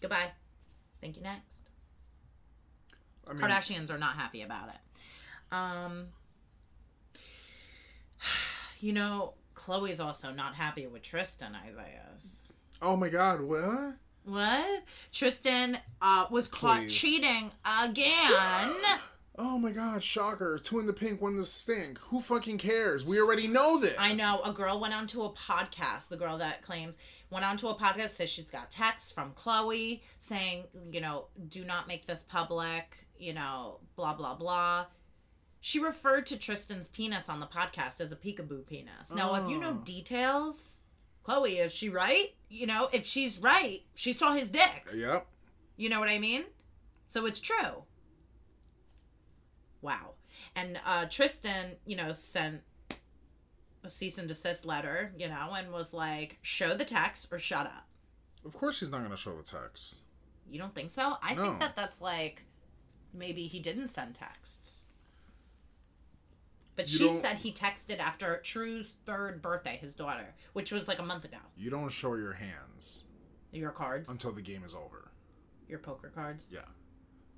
Goodbye. 0.00 0.32
Thank 1.00 1.16
you. 1.16 1.22
Next. 1.22 1.58
I 3.26 3.32
mean, 3.32 3.42
Kardashians 3.42 3.90
are 3.90 3.98
not 3.98 4.16
happy 4.16 4.42
about 4.42 4.68
it. 4.68 5.54
Um, 5.54 6.08
you 8.80 8.92
know, 8.92 9.34
Khloé's 9.54 10.00
also 10.00 10.32
not 10.32 10.54
happy 10.54 10.86
with 10.86 11.02
Tristan 11.02 11.56
Isaiah's. 11.56 12.48
oh 12.80 12.96
my 12.96 13.08
God, 13.08 13.40
what? 13.40 13.94
What? 14.24 14.84
Tristan 15.12 15.78
uh, 16.00 16.26
was 16.30 16.48
caught 16.48 16.82
Please. 16.82 16.94
cheating 16.94 17.50
again. 17.82 18.72
Oh 19.38 19.58
my 19.58 19.70
god, 19.70 20.02
shocker. 20.02 20.58
Two 20.62 20.78
in 20.78 20.86
the 20.86 20.92
pink, 20.92 21.22
one 21.22 21.36
the 21.38 21.44
stink. 21.44 21.98
Who 22.10 22.20
fucking 22.20 22.58
cares? 22.58 23.06
We 23.06 23.18
already 23.18 23.48
know 23.48 23.80
this. 23.80 23.94
I 23.98 24.12
know 24.12 24.42
a 24.44 24.52
girl 24.52 24.78
went 24.78 24.94
onto 24.94 25.22
a 25.22 25.30
podcast. 25.30 26.10
The 26.10 26.18
girl 26.18 26.36
that 26.36 26.60
claims 26.60 26.98
went 27.30 27.42
onto 27.42 27.66
a 27.68 27.74
podcast 27.74 28.10
says 28.10 28.28
she's 28.28 28.50
got 28.50 28.70
texts 28.70 29.10
from 29.10 29.32
Khloé 29.32 30.00
saying, 30.18 30.64
you 30.92 31.00
know, 31.00 31.28
do 31.48 31.64
not 31.64 31.88
make 31.88 32.04
this 32.04 32.22
public, 32.22 33.06
you 33.18 33.32
know, 33.32 33.78
blah 33.96 34.12
blah 34.12 34.34
blah. 34.34 34.84
She 35.62 35.78
referred 35.78 36.26
to 36.26 36.36
Tristan's 36.36 36.86
penis 36.86 37.30
on 37.30 37.40
the 37.40 37.46
podcast 37.46 38.02
as 38.02 38.12
a 38.12 38.16
peekaboo 38.16 38.66
penis. 38.66 39.10
Now, 39.14 39.34
if 39.42 39.48
you 39.48 39.58
know 39.58 39.78
Oh. 39.80 39.82
details, 39.82 40.80
Khloé, 41.24 41.58
is 41.64 41.72
she 41.74 41.88
right? 41.88 42.34
You 42.54 42.66
know, 42.66 42.90
if 42.92 43.06
she's 43.06 43.38
right, 43.38 43.80
she 43.94 44.12
saw 44.12 44.34
his 44.34 44.50
dick. 44.50 44.86
Yep. 44.94 45.26
You 45.78 45.88
know 45.88 45.98
what 46.00 46.10
I 46.10 46.18
mean? 46.18 46.44
So 47.08 47.24
it's 47.24 47.40
true. 47.40 47.84
Wow. 49.80 50.10
And 50.54 50.78
uh, 50.84 51.06
Tristan, 51.06 51.76
you 51.86 51.96
know, 51.96 52.12
sent 52.12 52.60
a 53.82 53.88
cease 53.88 54.18
and 54.18 54.28
desist 54.28 54.66
letter, 54.66 55.12
you 55.16 55.28
know, 55.28 55.48
and 55.56 55.72
was 55.72 55.94
like, 55.94 56.38
show 56.42 56.74
the 56.76 56.84
text 56.84 57.32
or 57.32 57.38
shut 57.38 57.66
up. 57.66 57.86
Of 58.44 58.52
course 58.52 58.78
she's 58.78 58.90
not 58.90 59.02
gonna 59.02 59.16
show 59.16 59.34
the 59.36 59.42
text. 59.42 59.96
You 60.50 60.58
don't 60.58 60.74
think 60.74 60.90
so? 60.90 61.16
I 61.22 61.34
No. 61.34 61.42
think 61.42 61.60
that 61.60 61.74
that's 61.74 62.00
like 62.00 62.44
maybe 63.14 63.46
he 63.46 63.60
didn't 63.60 63.88
send 63.88 64.14
texts. 64.14 64.81
But 66.76 66.90
You 66.90 66.98
she 66.98 67.10
said 67.12 67.36
he 67.38 67.52
texted 67.52 67.98
after 67.98 68.38
True's 68.42 68.94
third 69.04 69.42
birthday, 69.42 69.76
his 69.80 69.94
daughter, 69.94 70.34
which 70.54 70.72
was 70.72 70.88
like 70.88 70.98
a 70.98 71.02
month 71.02 71.24
ago. 71.24 71.36
You 71.56 71.68
don't 71.70 71.90
show 71.90 72.14
your 72.14 72.32
hands 72.32 73.04
Your 73.52 73.70
cards, 73.70 74.08
until 74.10 74.32
the 74.32 74.40
game 74.42 74.64
is 74.64 74.74
over. 74.74 75.10
your 75.68 75.78
poker 75.78 76.10
cards. 76.14 76.46
Yeah. 76.50 76.60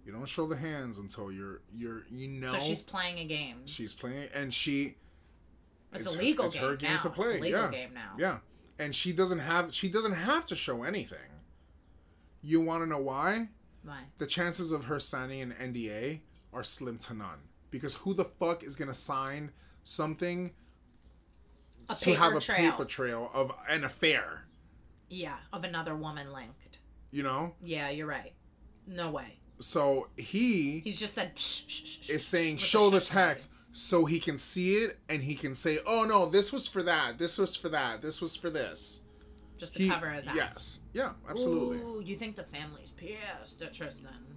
You 0.07 0.13
don't 0.13 0.29
show 0.29 0.47
the 0.47 0.57
hands 0.57 0.99
until 0.99 1.33
you're 1.33 1.63
you're 1.73 2.05
you 2.11 2.29
know 2.29 2.53
So 2.53 2.59
she's 2.59 2.83
playing 2.83 3.19
a 3.19 3.25
game. 3.25 3.63
she's 3.67 3.95
playing 3.95 4.29
and 4.35 4.53
she 4.53 4.97
It's, 5.93 6.05
it's 6.07 6.15
a 6.15 6.17
her- 6.19 6.23
legal 6.23 6.45
it's 6.47 6.55
game 6.55 6.63
her 6.65 6.77
game 6.77 6.91
now. 6.95 7.01
to 7.01 7.11
play, 7.11 7.29
It's 7.31 7.39
a 7.39 7.41
legal 7.43 7.61
yeah. 7.63 7.71
game 7.71 7.95
now. 7.95 8.13
Yeah. 8.19 8.39
And 8.79 8.95
she 8.95 9.13
doesn't 9.13 9.39
have 9.41 9.73
she 9.75 9.89
doesn't 9.89 10.13
have 10.13 10.47
to 10.47 10.55
show 10.57 10.83
anything. 10.85 11.19
You 12.43 12.61
wanna 12.61 12.87
know 12.87 12.99
why? 13.01 13.49
Why? 13.83 14.01
the 14.19 14.27
chances 14.27 14.73
of 14.73 14.85
her 14.85 14.99
signing 15.01 15.41
an 15.43 15.53
NDA 15.61 16.21
are 16.53 16.65
slim 16.65 16.99
to 16.99 17.15
none. 17.15 17.39
Because 17.75 17.97
who 17.97 18.15
the 18.15 18.25
fuck 18.25 18.63
is 18.63 18.77
gonna 18.77 18.95
sign 18.95 19.51
something 19.83 20.53
A 21.89 21.95
to 21.97 22.15
have 22.15 22.35
a 22.35 22.41
trail. 22.41 22.57
paper 22.71 22.85
trail 22.85 23.33
of 23.35 23.51
an 23.69 23.83
affair? 23.83 24.45
Yeah, 25.09 25.39
of 25.53 25.65
another 25.65 25.97
woman 25.97 26.33
linked. 26.33 26.79
You 27.11 27.25
know? 27.25 27.55
Yeah, 27.61 27.91
you're 27.91 28.07
right. 28.07 28.33
No 28.87 29.11
way. 29.11 29.41
So 29.59 30.07
he 30.17 30.83
He's 30.85 31.01
just 31.01 31.15
said. 31.15 31.35
Psh, 31.35 31.67
psh, 31.67 31.83
psh, 32.03 32.11
is 32.11 32.25
saying 32.25 32.55
with 32.55 32.61
the 32.61 32.67
show 32.69 32.91
the 32.91 33.01
text 33.01 33.51
so 33.73 34.05
he 34.05 34.21
can 34.21 34.39
see 34.39 34.77
it 34.77 35.01
and 35.09 35.25
he 35.25 35.35
can 35.35 35.57
say, 35.57 35.81
"Oh 35.85 36.05
no, 36.05 36.31
this 36.31 36.53
was 36.53 36.69
for 36.69 36.85
that. 36.85 37.19
This 37.19 37.39
was 37.39 37.57
for 37.57 37.69
that. 37.71 38.03
This 38.03 38.21
was 38.23 38.37
for 38.37 38.51
this." 38.51 39.03
just 39.57 39.75
to 39.75 39.83
He, 39.83 39.89
cover 39.89 40.11
his 40.11 40.29
ass. 40.29 40.35
yes, 40.37 40.81
yeah, 40.93 41.13
absolutely. 41.29 41.79
Ooh, 41.79 42.01
you 42.05 42.15
think 42.15 42.37
the 42.37 42.45
family's 42.45 42.93
pissed 42.93 43.63
at 43.63 43.73
Tristan? 43.73 44.34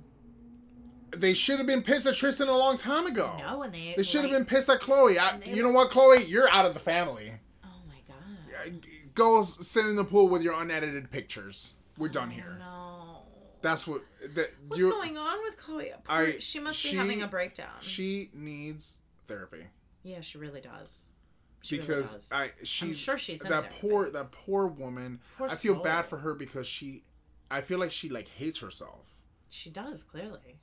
They 1.15 1.33
should 1.33 1.57
have 1.57 1.67
been 1.67 1.81
pissed 1.83 2.05
at 2.05 2.15
Tristan 2.15 2.47
a 2.47 2.57
long 2.57 2.77
time 2.77 3.05
ago. 3.05 3.35
No, 3.39 3.63
and 3.63 3.73
they 3.73 3.93
They 3.95 4.03
should 4.03 4.21
have 4.21 4.31
like- 4.31 4.39
been 4.39 4.45
pissed 4.45 4.69
at 4.69 4.81
Khloé. 4.81 5.17
I, 5.17 5.39
you 5.45 5.63
know 5.63 5.71
what, 5.71 5.89
Khloé? 5.91 6.27
You're 6.27 6.49
out 6.49 6.65
of 6.65 6.73
the 6.73 6.79
family. 6.79 7.33
Oh 7.63 7.67
my 7.87 7.95
god. 8.07 8.85
Go 9.15 9.43
sit 9.43 9.85
in 9.85 9.95
the 9.95 10.03
pool 10.03 10.27
with 10.27 10.41
your 10.41 10.53
unedited 10.53 11.09
pictures. 11.11 11.73
We're 11.97 12.09
done 12.09 12.29
here. 12.29 12.57
Oh, 12.57 12.59
no. 12.59 13.17
That's 13.61 13.87
what. 13.87 14.01
That 14.35 14.53
What's 14.67 14.83
going 14.83 15.17
on 15.17 15.37
with 15.43 15.57
Khloé? 15.57 15.93
I- 16.09 16.37
she 16.39 16.59
must 16.59 16.77
she- 16.79 16.91
be 16.91 16.97
having 16.97 17.21
a 17.21 17.27
breakdown. 17.27 17.69
She 17.81 18.29
needs 18.33 18.99
therapy 19.27 19.67
yeah, 20.07 20.21
she 20.21 20.37
really 20.37 20.61
does. 20.61 21.07
She 21.61 21.75
really 21.75 21.87
because 21.87 22.15
does. 22.15 22.31
I 22.31 22.51
she's 22.63 22.97
sure 22.97 23.17
she's 23.17 23.41
that 23.41 23.49
therapy. 23.49 23.75
poor 23.81 24.09
that 24.09 24.31
poor 24.31 24.67
woman. 24.67 25.19
Poor 25.37 25.49
I 25.49 25.55
feel 25.55 25.75
bad 25.75 26.05
for 26.05 26.17
her 26.19 26.33
because 26.33 26.65
she, 26.65 27.03
I 27.51 27.59
feel 27.61 27.77
like 27.77 27.91
she 27.91 28.07
like 28.09 28.29
hates 28.29 28.59
herself. 28.59 29.05
she 29.49 29.69
does 29.69 30.03
clearly. 30.03 30.59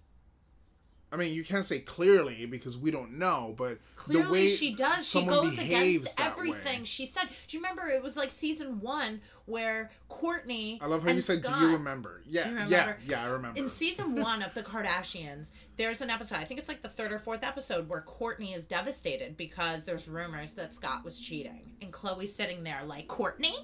I 1.15 1.17
mean, 1.17 1.33
you 1.33 1.45
can't 1.45 1.65
say 1.65 1.79
clearly 1.79 2.45
because 2.45 2.77
we 2.77 2.91
don't 2.91 3.19
know, 3.19 3.55
but 3.57 3.79
Clearly, 3.95 4.25
the 4.27 4.33
way 4.33 4.47
she 4.49 4.75
does. 4.75 5.09
She 5.09 5.23
goes 5.25 5.57
against 5.57 6.21
everything 6.21 6.81
way. 6.81 6.85
she 6.85 7.07
said. 7.07 7.29
Do 7.47 7.57
you 7.57 7.63
remember? 7.63 7.89
It 7.89 8.03
was 8.03 8.17
like 8.17 8.33
season 8.33 8.81
one 8.81 9.21
where 9.47 9.93
Kourtney. 10.11 10.79
I 10.83 10.87
love 10.87 11.05
how 11.05 11.13
you 11.13 11.21
said, 11.21 11.43
"Do 11.43 11.53
you 11.61 11.69
remember?" 11.75 12.21
Yeah, 12.27 12.49
you 12.49 12.55
yeah, 12.57 12.63
remember? 12.65 12.97
yeah. 13.07 13.23
I 13.23 13.27
remember. 13.27 13.61
In 13.61 13.69
season 13.69 14.17
one 14.21 14.43
of 14.43 14.55
the 14.55 14.65
Kardashians, 14.65 15.53
there's 15.77 16.01
an 16.01 16.11
episode, 16.11 16.39
I 16.39 16.45
think 16.45 16.59
it's 16.59 16.69
like 16.69 16.83
the 16.83 16.89
third 16.89 17.13
or 17.13 17.21
fourth 17.21 17.45
episode, 17.45 17.89
where 17.89 18.03
Kourtney 18.03 18.55
is 18.57 18.65
devastated 18.67 19.37
because 19.37 19.85
there's 19.85 20.09
rumors 20.09 20.55
that 20.55 20.75
Scott 20.75 21.05
was 21.05 21.19
cheating. 21.21 21.71
And 21.81 21.93
Khloé's 21.93 22.35
sitting 22.35 22.65
there 22.65 22.83
like, 22.85 23.07
Kourtney? 23.07 23.55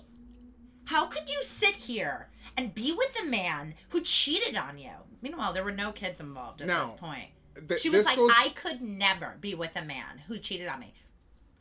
How 0.84 1.06
could 1.06 1.30
you 1.30 1.42
sit 1.42 1.74
here 1.76 2.28
and 2.56 2.74
be 2.74 2.92
with 2.92 3.16
a 3.22 3.26
man 3.26 3.74
who 3.90 4.00
cheated 4.02 4.56
on 4.56 4.78
you? 4.78 4.90
Meanwhile, 5.22 5.52
there 5.52 5.62
were 5.64 5.70
no 5.72 5.92
kids 5.92 6.20
involved 6.20 6.62
at 6.62 6.66
No. 6.68 6.80
this 6.84 6.92
point. 6.94 7.26
Th- 7.68 7.80
She 7.80 7.90
was 7.90 8.04
like, 8.06 8.16
goes- 8.16 8.30
I 8.36 8.50
could 8.50 8.80
never 8.80 9.36
be 9.40 9.54
with 9.54 9.74
a 9.76 9.82
man 9.84 10.22
who 10.28 10.38
cheated 10.38 10.68
on 10.68 10.80
me. 10.80 10.94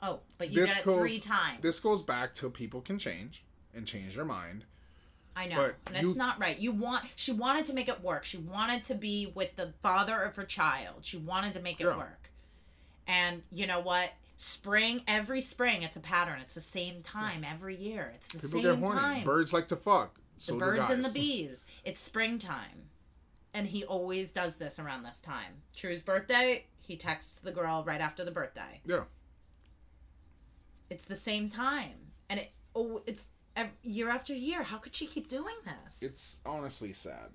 Oh, 0.01 0.19
but 0.37 0.49
you 0.51 0.61
did 0.65 0.69
it 0.77 0.83
goes 0.85 0.97
three 0.99 1.19
times. 1.19 1.61
This 1.61 1.79
goes 1.79 2.03
back 2.03 2.33
to 2.35 2.49
people 2.49 2.79
can 2.81 2.99
change 2.99 3.43
and 3.73 3.85
change 3.85 4.15
their 4.15 4.25
mind. 4.25 4.65
I 5.35 5.45
know, 5.47 5.57
But 5.85 5.93
and 5.93 6.05
it's 6.07 6.15
not 6.17 6.39
right. 6.39 6.57
You 6.59 6.71
want 6.71 7.05
she 7.15 7.31
wanted 7.31 7.65
to 7.65 7.73
make 7.73 7.87
it 7.87 8.01
work. 8.03 8.23
She 8.25 8.37
wanted 8.37 8.83
to 8.85 8.95
be 8.95 9.31
with 9.35 9.55
the 9.55 9.73
father 9.81 10.21
of 10.21 10.35
her 10.35 10.43
child. 10.43 10.97
She 11.05 11.17
wanted 11.17 11.53
to 11.53 11.59
make 11.61 11.79
it 11.79 11.85
Yeah. 11.85 11.97
work. 11.97 12.29
And 13.07 13.43
you 13.51 13.65
know 13.67 13.79
what? 13.79 14.11
Spring 14.37 15.01
every 15.07 15.41
spring, 15.41 15.81
it's 15.83 15.95
a 15.97 15.99
pattern. 16.01 16.39
It's 16.41 16.55
the 16.55 16.61
same 16.61 17.01
time 17.01 17.43
every 17.43 17.75
year. 17.75 18.11
It's 18.15 18.27
the 18.27 18.39
People 18.39 18.61
same 18.63 18.79
get 18.79 18.79
horny. 18.79 18.99
time. 18.99 19.23
Birds 19.25 19.51
like 19.53 19.67
to 19.69 19.75
fuck. 19.75 20.19
So 20.37 20.53
the 20.53 20.59
birds 20.59 20.89
and 20.89 21.03
the 21.03 21.09
bees. 21.11 21.65
It's 21.83 21.99
springtime, 21.99 22.88
and 23.53 23.67
he 23.67 23.83
always 23.83 24.31
does 24.31 24.57
this 24.57 24.79
around 24.79 25.03
this 25.03 25.19
time. 25.19 25.63
True's 25.75 26.01
birthday, 26.01 26.65
he 26.81 26.97
texts 26.97 27.39
the 27.39 27.51
girl 27.51 27.83
right 27.85 28.01
after 28.01 28.23
the 28.23 28.31
birthday. 28.31 28.81
Yeah. 28.85 29.03
It's 30.89 31.05
the 31.05 31.15
same 31.15 31.49
time, 31.49 32.13
and 32.29 32.39
it 32.39 32.51
oh, 32.75 33.03
it's 33.05 33.27
year 33.83 34.09
after 34.09 34.33
year. 34.33 34.63
How 34.63 34.77
could 34.77 34.95
she 34.95 35.05
keep 35.05 35.27
doing 35.27 35.55
this? 35.65 36.01
It's 36.01 36.39
honestly 36.45 36.93
sad. 36.93 37.29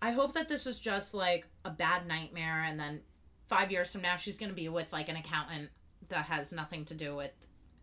I 0.00 0.12
hope 0.12 0.32
that 0.34 0.48
this 0.48 0.66
is 0.66 0.78
just 0.78 1.14
like 1.14 1.46
a 1.64 1.70
bad 1.70 2.06
nightmare, 2.06 2.64
and 2.66 2.78
then 2.78 3.00
five 3.48 3.72
years 3.72 3.90
from 3.90 4.02
now, 4.02 4.16
she's 4.16 4.38
going 4.38 4.50
to 4.50 4.56
be 4.56 4.68
with 4.68 4.92
like 4.92 5.08
an 5.08 5.16
accountant 5.16 5.70
that 6.08 6.26
has 6.26 6.52
nothing 6.52 6.84
to 6.86 6.94
do 6.94 7.16
with 7.16 7.32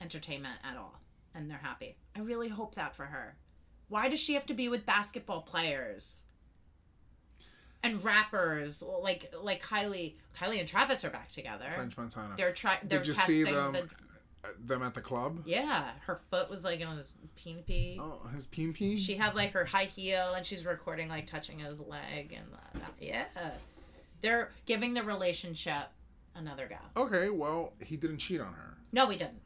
entertainment 0.02 0.60
at 0.64 0.78
all, 0.78 1.00
and 1.34 1.50
they're 1.50 1.58
happy. 1.58 1.98
I 2.16 2.20
really 2.20 2.50
hope 2.50 2.76
that 2.76 2.96
for 2.96 3.06
her. 3.06 3.38
Why 3.88 4.08
does 4.08 4.20
she 4.20 4.34
have 4.34 4.46
to 4.48 4.54
be 4.54 4.70
with 4.70 4.86
basketball 4.86 5.42
players 5.42 6.24
and 7.86 8.04
rappers 8.04 8.82
like 8.82 9.34
like 9.42 9.62
Kylie? 9.64 10.16
Kylie 10.38 10.60
and 10.60 10.68
Travis 10.68 11.06
are 11.06 11.10
back 11.10 11.30
together. 11.30 11.66
French 11.76 11.98
Montana. 11.98 12.34
They're 12.36 12.52
trying. 12.52 12.80
They're 12.84 13.00
Did 13.00 13.08
you 13.08 13.14
testing 13.14 13.46
see 13.46 13.52
them? 13.52 13.74
the. 13.74 13.80
Uh, 13.80 14.50
them 14.64 14.84
at 14.84 14.94
the 14.94 15.02
club. 15.02 15.42
Yeah, 15.46 15.90
her 16.06 16.16
foot 16.16 16.52
was 16.52 16.64
like 16.64 16.80
in 16.80 16.88
his 16.90 17.16
peen 17.36 17.64
pee 17.64 17.98
Oh, 18.00 18.20
his 18.34 18.46
peen 18.46 18.74
pee. 18.74 18.96
She 18.98 19.16
had 19.16 19.34
like 19.34 19.54
her 19.54 19.66
high 19.66 19.86
heel 19.86 20.34
and 20.36 20.46
she's 20.46 20.68
recording 20.68 21.10
like 21.10 21.26
touching 21.26 21.58
his 21.58 21.80
leg 21.80 22.32
and 22.32 22.46
yeah. 23.00 23.26
They're 24.22 24.52
giving 24.68 24.94
the 24.94 25.02
relationship 25.04 25.90
another 26.36 26.68
go. 26.68 27.02
Okay, 27.02 27.30
well, 27.30 27.74
he 27.84 27.98
didn't 27.98 28.20
cheat 28.20 28.40
on 28.40 28.54
her. 28.54 28.78
No, 28.92 29.08
he 29.10 29.18
didn't. 29.18 29.42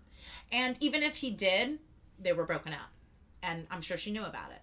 And 0.52 0.78
even 0.82 1.02
if 1.04 1.18
he 1.18 1.32
did, 1.32 1.80
they 2.20 2.34
were 2.34 2.46
broken 2.46 2.74
up. 2.74 2.90
And 3.42 3.68
I'm 3.72 3.82
sure 3.82 3.98
she 3.98 4.12
knew 4.12 4.24
about 4.24 4.52
it. 4.52 4.62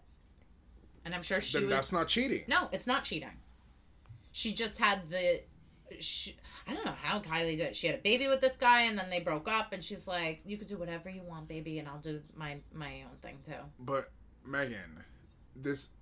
And 1.05 1.15
I'm 1.15 1.23
sure 1.23 1.40
she 1.40 1.59
then 1.59 1.66
was 1.66 1.74
that's 1.74 1.93
not 1.93 2.09
cheating. 2.09 2.43
No, 2.48 2.69
it's 2.73 2.86
not 2.86 3.05
cheating. 3.05 3.31
She 4.37 4.53
just 4.53 4.77
had 4.77 5.09
the 5.09 5.41
she, 5.99 6.37
I 6.69 6.75
don't 6.75 6.85
know 6.85 6.95
how 7.03 7.21
Kylie 7.21 7.57
did 7.57 7.61
it. 7.61 7.77
She 7.77 7.87
had 7.87 7.97
a 7.97 8.03
baby 8.03 8.29
with 8.29 8.43
this 8.43 8.59
guy 8.59 8.83
and 8.83 8.99
then 8.99 9.09
they 9.09 9.19
broke 9.19 9.49
up 9.49 9.73
and 9.73 9.83
she's 9.83 10.07
like, 10.07 10.43
"You 10.45 10.59
could 10.59 10.69
do 10.69 10.77
whatever 10.77 11.09
you 11.09 11.23
want, 11.23 11.49
baby, 11.49 11.79
and 11.79 11.89
I'll 11.89 12.01
do 12.01 12.21
my 12.35 12.59
my 12.71 13.05
own 13.11 13.17
thing 13.23 13.39
too." 13.43 13.55
But 13.79 14.11
Megan, 14.45 15.03
this 15.55 15.93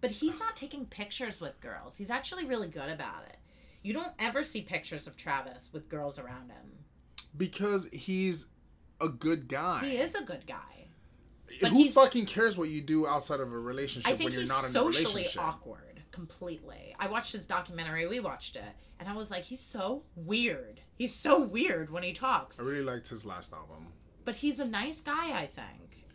But 0.00 0.12
he's 0.12 0.38
not 0.38 0.56
taking 0.56 0.86
pictures 0.86 1.42
with 1.42 1.60
girls. 1.60 1.98
He's 1.98 2.08
actually 2.08 2.46
really 2.46 2.68
good 2.68 2.88
about 2.88 3.26
it. 3.28 3.36
You 3.82 3.92
don't 3.92 4.14
ever 4.18 4.42
see 4.44 4.62
pictures 4.62 5.06
of 5.06 5.18
Travis 5.18 5.68
with 5.70 5.90
girls 5.90 6.18
around 6.18 6.48
him. 6.52 6.84
because 7.36 7.90
he's 7.92 8.46
a 8.98 9.10
good 9.10 9.46
guy. 9.46 9.84
He 9.84 9.98
is 9.98 10.14
a 10.14 10.22
good 10.22 10.46
guy. 10.46 10.88
but 11.60 11.72
Who 11.72 11.90
fucking 11.90 12.24
cares 12.24 12.56
what 12.56 12.70
you 12.70 12.80
do 12.80 13.06
outside 13.06 13.40
of 13.40 13.52
a 13.52 13.58
relationship 13.58 14.10
I 14.10 14.16
think 14.16 14.30
when 14.30 14.32
you're 14.32 14.40
he's 14.40 14.48
not 14.48 14.60
in 14.60 14.64
a 14.64 14.68
socially 14.68 15.14
relationship? 15.16 15.42
awkward 15.42 15.83
completely. 16.14 16.94
I 16.98 17.08
watched 17.08 17.32
his 17.32 17.46
documentary, 17.46 18.06
we 18.06 18.20
watched 18.20 18.56
it, 18.56 18.62
and 19.00 19.08
I 19.08 19.14
was 19.14 19.30
like, 19.30 19.44
he's 19.44 19.60
so 19.60 20.04
weird. 20.14 20.80
He's 20.94 21.14
so 21.14 21.42
weird 21.42 21.90
when 21.90 22.02
he 22.02 22.12
talks. 22.12 22.60
I 22.60 22.62
really 22.62 22.84
liked 22.84 23.08
his 23.08 23.26
last 23.26 23.52
album. 23.52 23.88
But 24.24 24.36
he's 24.36 24.60
a 24.60 24.64
nice 24.64 25.00
guy, 25.00 25.38
I 25.38 25.46
think. 25.46 26.06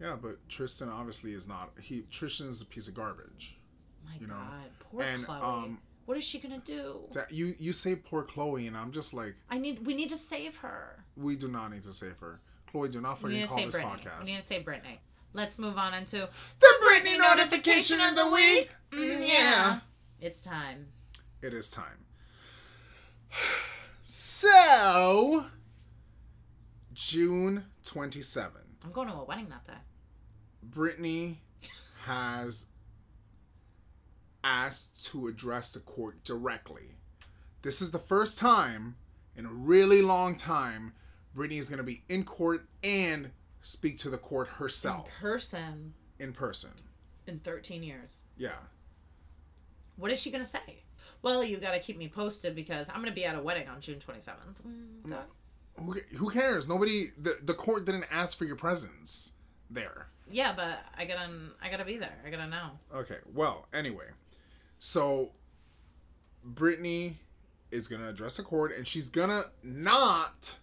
Yeah, 0.00 0.16
but 0.20 0.48
Tristan 0.48 0.88
obviously 0.88 1.32
is 1.32 1.46
not. 1.46 1.72
He 1.80 2.02
Tristan 2.10 2.48
is 2.48 2.60
a 2.62 2.66
piece 2.66 2.88
of 2.88 2.94
garbage. 2.94 3.58
My 4.04 4.16
You 4.20 4.26
know, 4.26 4.34
God, 4.34 4.70
poor 4.80 5.02
and, 5.02 5.24
Khloé. 5.24 5.42
um, 5.44 5.78
what 6.06 6.16
is 6.16 6.24
she 6.24 6.38
gonna 6.40 6.62
do? 6.64 7.08
You 7.30 7.54
you 7.58 7.72
say 7.72 7.94
poor 7.96 8.24
Khloé, 8.24 8.66
and 8.66 8.76
I'm 8.76 8.90
just 8.90 9.12
like, 9.14 9.36
I 9.50 9.58
need. 9.58 9.86
We 9.86 9.94
need 9.94 10.08
to 10.08 10.16
save 10.16 10.56
her. 10.58 11.04
we 11.16 11.36
do 11.36 11.46
not 11.48 11.70
need 11.70 11.82
to 11.84 11.92
save 11.92 12.18
her. 12.18 12.40
Khloé, 12.72 12.90
do 12.90 13.00
not 13.00 13.20
fucking 13.20 13.46
call 13.46 13.56
this 13.58 13.76
Britney. 13.76 13.82
podcast. 13.82 14.24
We 14.24 14.30
need 14.32 14.36
to 14.38 14.42
save 14.42 14.64
Britney. 14.64 14.98
Let's 15.34 15.58
move 15.58 15.78
on 15.78 15.94
into 15.94 16.28
The 16.60 16.74
Britney 16.82 17.18
notification 17.18 18.00
of 18.00 18.16
the 18.16 18.30
week. 18.30 18.70
Mm, 18.90 19.26
yeah. 19.26 19.80
It's 20.20 20.40
time. 20.40 20.88
It 21.40 21.54
is 21.54 21.70
time. 21.70 22.04
So, 24.02 25.46
June 26.92 27.64
27th, 27.84 28.50
I'm 28.84 28.92
going 28.92 29.08
to 29.08 29.14
a 29.14 29.24
wedding 29.24 29.48
that 29.48 29.64
day. 29.64 29.80
Britney 30.68 31.36
has 32.04 32.68
asked 34.44 35.06
to 35.06 35.28
address 35.28 35.72
the 35.72 35.80
court 35.80 36.22
directly. 36.24 36.96
This 37.62 37.80
is 37.80 37.90
the 37.90 37.98
first 37.98 38.38
time 38.38 38.96
in 39.36 39.46
a 39.46 39.52
really 39.52 40.02
long 40.02 40.36
time 40.36 40.92
Britney 41.34 41.58
is 41.58 41.68
going 41.68 41.78
to 41.78 41.84
be 41.84 42.02
in 42.08 42.24
court 42.24 42.66
and 42.82 43.30
speak 43.62 43.96
to 43.98 44.10
the 44.10 44.18
court 44.18 44.46
herself. 44.48 45.06
In 45.06 45.12
person 45.20 45.94
in 46.18 46.32
person. 46.32 46.70
in 47.26 47.38
13 47.40 47.82
years. 47.82 48.22
Yeah. 48.36 48.50
What 49.96 50.10
is 50.10 50.20
she 50.20 50.30
going 50.30 50.44
to 50.44 50.48
say? 50.48 50.84
Well, 51.22 51.42
you 51.42 51.56
got 51.56 51.72
to 51.72 51.80
keep 51.80 51.98
me 51.98 52.08
posted 52.08 52.54
because 52.54 52.88
I'm 52.88 52.96
going 52.96 53.08
to 53.08 53.12
be 53.14 53.24
at 53.24 53.34
a 53.34 53.40
wedding 53.42 53.68
on 53.68 53.80
June 53.80 53.98
27th. 53.98 54.62
Mm, 54.66 55.12
okay. 55.12 55.22
Who, 55.78 56.16
who 56.16 56.30
cares? 56.30 56.68
Nobody 56.68 57.10
the, 57.18 57.38
the 57.42 57.54
court 57.54 57.86
didn't 57.86 58.04
ask 58.10 58.36
for 58.36 58.44
your 58.44 58.56
presence 58.56 59.32
there. 59.70 60.08
Yeah, 60.30 60.52
but 60.54 60.80
I 60.96 61.04
gotta, 61.04 61.28
I 61.60 61.70
gotta 61.70 61.84
be 61.84 61.96
there. 61.96 62.16
I 62.24 62.30
gotta 62.30 62.46
know. 62.48 62.70
Okay. 62.94 63.18
Well, 63.34 63.66
anyway. 63.72 64.04
So 64.78 65.30
Britney 66.46 67.14
is 67.70 67.88
gonna 67.88 68.08
address 68.08 68.36
the 68.36 68.42
court 68.42 68.76
and 68.76 68.86
she's 68.86 69.08
gonna 69.08 69.46
not 69.62 70.58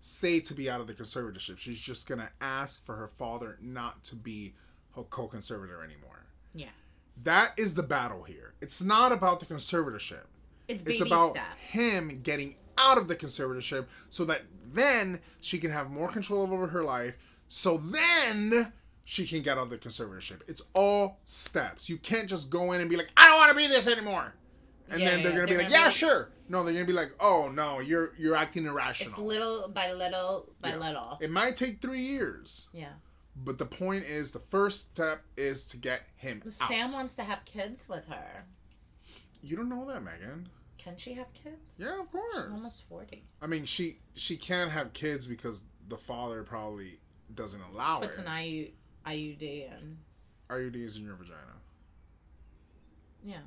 say 0.00 0.40
to 0.40 0.54
be 0.54 0.68
out 0.70 0.80
of 0.80 0.86
the 0.86 0.94
conservatorship. 0.94 1.58
She's 1.58 1.78
just 1.78 2.08
gonna 2.08 2.30
ask 2.40 2.84
for 2.84 2.96
her 2.96 3.08
father 3.18 3.58
not 3.60 4.02
to 4.04 4.16
be 4.16 4.54
her 4.96 5.04
co-conservator 5.04 5.82
anymore. 5.82 6.26
Yeah. 6.54 6.70
That 7.22 7.52
is 7.56 7.74
the 7.74 7.82
battle 7.82 8.22
here. 8.24 8.54
It's 8.60 8.82
not 8.82 9.12
about 9.12 9.40
the 9.40 9.46
conservatorship. 9.46 10.24
It's 10.68 10.82
baby 10.82 10.98
It's 10.98 11.06
about 11.06 11.32
steps. 11.32 11.70
him 11.70 12.20
getting 12.22 12.56
out 12.78 12.96
of 12.98 13.08
the 13.08 13.16
conservatorship 13.16 13.86
so 14.08 14.24
that 14.24 14.42
then 14.72 15.20
she 15.40 15.58
can 15.58 15.70
have 15.70 15.90
more 15.90 16.08
control 16.08 16.42
over 16.52 16.68
her 16.68 16.82
life. 16.82 17.14
So 17.48 17.76
then 17.78 18.72
she 19.04 19.26
can 19.26 19.42
get 19.42 19.58
out 19.58 19.64
of 19.64 19.70
the 19.70 19.78
conservatorship. 19.78 20.40
It's 20.46 20.62
all 20.72 21.18
steps. 21.24 21.88
You 21.88 21.98
can't 21.98 22.28
just 22.28 22.48
go 22.48 22.72
in 22.72 22.80
and 22.80 22.88
be 22.88 22.96
like, 22.96 23.10
I 23.16 23.26
don't 23.26 23.38
want 23.38 23.50
to 23.50 23.56
be 23.56 23.66
this 23.66 23.88
anymore. 23.88 24.32
And 24.90 25.00
Yeah, 25.00 25.10
then 25.10 25.22
they're 25.22 25.30
yeah, 25.32 25.36
gonna 25.36 25.46
be 25.46 25.52
they're 25.54 25.62
like, 25.62 25.68
gonna 25.68 25.68
be 25.68 25.72
yeah, 25.80 25.86
like- 25.86 25.94
sure. 25.94 26.30
No, 26.48 26.64
they're 26.64 26.72
gonna 26.74 26.84
be 26.84 26.92
like, 26.92 27.12
oh 27.20 27.48
no, 27.48 27.78
you're 27.80 28.12
you're 28.18 28.34
acting 28.34 28.66
irrational. 28.66 29.12
It's 29.12 29.20
little 29.20 29.68
by 29.68 29.92
little 29.92 30.52
by 30.60 30.70
Yeah. 30.70 30.76
little. 30.76 31.18
It 31.20 31.30
might 31.30 31.54
take 31.56 31.80
three 31.80 32.02
years, 32.02 32.68
Yeah. 32.72 32.94
but 33.36 33.58
the 33.58 33.66
point 33.66 34.04
is, 34.04 34.32
the 34.32 34.40
first 34.40 34.90
step 34.90 35.22
is 35.36 35.64
to 35.66 35.76
get 35.76 36.02
him 36.16 36.42
Sam 36.48 36.86
out. 36.88 36.92
wants 36.92 37.14
to 37.16 37.22
have 37.22 37.44
kids 37.44 37.88
with 37.88 38.06
her. 38.08 38.46
You 39.42 39.56
don't 39.56 39.68
know 39.68 39.86
that, 39.86 40.02
Megan. 40.02 40.48
Can 40.76 40.96
she 40.96 41.12
have 41.14 41.32
kids? 41.34 41.76
Yeah, 41.78 42.00
of 42.00 42.10
course. 42.10 42.34
She's 42.42 42.50
almost 42.50 42.82
40. 42.88 43.22
I 43.40 43.46
mean, 43.46 43.64
she 43.64 43.98
she 44.14 44.36
can't 44.36 44.70
have 44.72 44.92
kids 44.92 45.26
because 45.28 45.62
the 45.88 45.98
father 45.98 46.42
probably 46.42 46.98
doesn't 47.34 47.62
allow 47.72 48.00
Puts 48.00 48.18
it. 48.18 48.26
an 48.26 48.42
IU, 48.44 48.70
IUD 49.06 49.42
in. 49.70 49.98
IUD 50.48 50.76
is 50.84 50.96
in 50.96 51.04
your 51.04 51.14
vagina. 51.14 51.36
Yeah. 53.24 53.40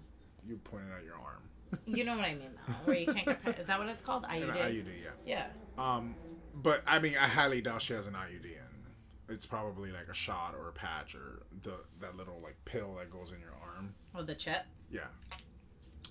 You 0.48 0.57
pointed 0.57 0.91
at 0.91 1.03
your 1.03 1.15
arm. 1.15 1.41
You 1.86 2.03
know 2.03 2.15
what 2.15 2.26
I 2.26 2.36
mean, 2.36 2.52
though. 2.68 2.74
Where 2.86 2.98
you 2.98 3.06
can't 3.11 3.44
get. 3.45 3.57
Is 3.60 3.68
that 3.68 3.80
what 3.80 3.90
it's 3.90 4.02
called? 4.02 4.24
IUD. 4.26 4.44
An 4.44 4.49
IUD? 4.49 4.86
IUD, 4.86 4.88
yeah. 5.26 5.48
Yeah. 5.78 5.94
Um, 5.95 6.15
but 6.56 6.84
I 6.86 6.99
mean, 6.99 7.15
I 7.20 7.28
highly 7.28 7.61
doubt 7.61 7.82
she 7.82 7.94
has 7.94 8.06
an 8.07 8.14
IUD 8.14 8.45
in. 8.45 9.34
It's 9.34 9.45
probably 9.45 9.91
like 9.91 10.07
a 10.11 10.14
shot 10.14 10.53
or 10.60 10.70
a 10.70 10.72
patch 10.74 11.15
or 11.15 11.44
the 11.64 11.74
that 12.02 12.15
little 12.15 12.40
like 12.44 12.56
pill 12.65 12.95
that 12.99 13.10
goes 13.10 13.32
in 13.32 13.40
your 13.40 13.53
arm. 13.76 13.95
Oh, 14.14 14.22
the 14.22 14.36
chip? 14.36 14.64
Yeah. 14.91 15.07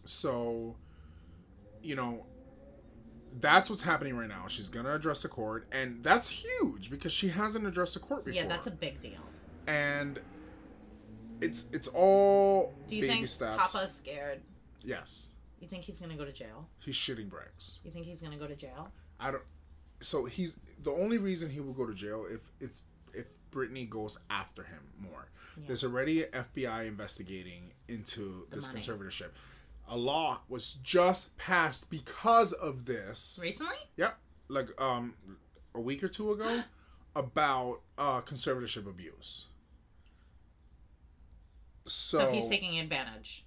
So, 0.05 0.75
you 1.83 1.95
know, 1.95 2.27
that's 3.41 3.71
what's 3.71 3.83
happening 3.83 4.17
right 4.17 4.29
now. 4.29 4.47
She's 4.49 4.69
gonna 4.69 4.95
address 4.95 5.23
the 5.23 5.29
court, 5.29 5.69
and 5.71 6.03
that's 6.03 6.29
huge 6.29 6.91
because 6.91 7.13
she 7.13 7.29
hasn't 7.29 7.67
addressed 7.67 7.95
the 7.95 8.01
court 8.01 8.25
before. 8.25 8.43
Yeah, 8.43 8.49
that's 8.49 8.67
a 8.67 8.71
big 8.73 9.01
deal. 9.01 9.21
and 9.67 10.19
it's 11.43 11.69
it's 11.73 11.89
all 11.89 12.75
Do 12.89 12.97
you 12.97 13.03
baby 13.03 13.15
think 13.15 13.29
steps. 13.29 13.57
Papa's 13.57 13.93
scared? 13.95 14.41
Yes, 14.85 15.35
You 15.61 15.69
think 15.69 15.85
he's 15.85 15.99
gonna 15.99 16.17
go 16.17 16.25
to 16.25 16.33
jail? 16.33 16.69
he's 16.85 16.95
shitting 16.97 17.29
bricks. 17.29 17.81
You 17.85 17.91
think 17.91 18.07
he's 18.07 18.21
gonna 18.23 18.37
go 18.39 18.47
to 18.47 18.57
jail? 18.57 18.91
I 19.21 19.31
don't. 19.31 19.43
So 20.01 20.25
he's 20.25 20.59
the 20.83 20.91
only 20.91 21.19
reason 21.19 21.51
he 21.51 21.61
will 21.61 21.73
go 21.75 21.87
to 21.87 21.95
jail 21.95 22.27
if 22.29 22.41
it's 22.61 22.85
if 23.15 23.27
Britney 23.53 23.89
goes 23.89 24.19
after 24.31 24.65
him 24.65 24.81
more. 24.99 25.29
There's 25.67 25.85
already 25.85 26.25
an 26.25 26.31
FBI 26.55 26.87
investigating 26.89 27.73
into 27.87 28.47
this 28.51 28.69
money. 28.69 28.81
conservatorship. 28.81 29.29
A 29.89 29.97
law 29.97 30.41
was 30.49 30.75
just 30.83 31.37
passed 31.37 31.91
because 31.91 32.53
of 32.55 32.87
this. 32.87 33.39
Recently? 33.43 33.77
Yep, 33.97 34.17
like 34.49 34.69
um 34.81 35.15
a 35.75 35.81
week 35.81 36.03
or 36.03 36.09
two 36.09 36.33
ago 36.33 36.63
about 37.15 37.81
uh 37.99 38.23
conservatorship 38.23 38.87
abuse. 38.89 39.47
So, 41.87 42.19
So 42.19 42.31
he's 42.33 42.49
taking 42.49 42.79
advantage. 42.79 43.45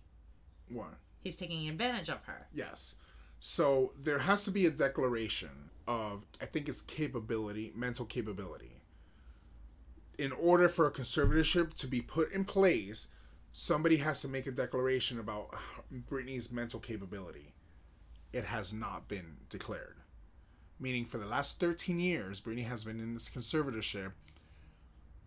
what? 0.70 0.96
He's 1.24 1.36
taking 1.36 1.68
advantage 1.70 2.10
of 2.10 2.24
her. 2.26 2.48
Yes. 2.54 2.98
So 3.40 3.94
there 4.00 4.20
has 4.20 4.46
to 4.46 4.52
be 4.52 4.66
a 4.66 4.72
declaration 4.72 5.70
of, 5.88 6.26
I 6.42 6.46
think 6.46 6.70
it's 6.70 6.82
capability, 6.82 7.72
mental 7.76 8.06
capability. 8.06 8.82
In 10.18 10.32
order 10.32 10.70
for 10.70 10.88
a 10.88 10.92
conservatorship 10.92 11.74
to 11.76 11.88
be 11.88 12.02
put 12.02 12.32
in 12.32 12.46
place, 12.46 13.10
somebody 13.52 13.98
has 13.98 14.22
to 14.22 14.28
make 14.28 14.48
a 14.48 14.52
declaration 14.52 15.20
about 15.20 15.56
Britney's 16.10 16.52
mental 16.52 16.80
capability. 16.80 17.54
It 18.32 18.46
has 18.46 18.74
not 18.74 19.08
been 19.08 19.38
declared. 19.50 19.98
Meaning, 20.80 21.06
for 21.06 21.18
the 21.18 21.26
last 21.26 21.60
13 21.60 22.00
years, 22.00 22.42
Britney 22.42 22.66
has 22.66 22.84
been 22.84 23.00
in 23.00 23.14
this 23.14 23.30
conservatorship 23.30 24.12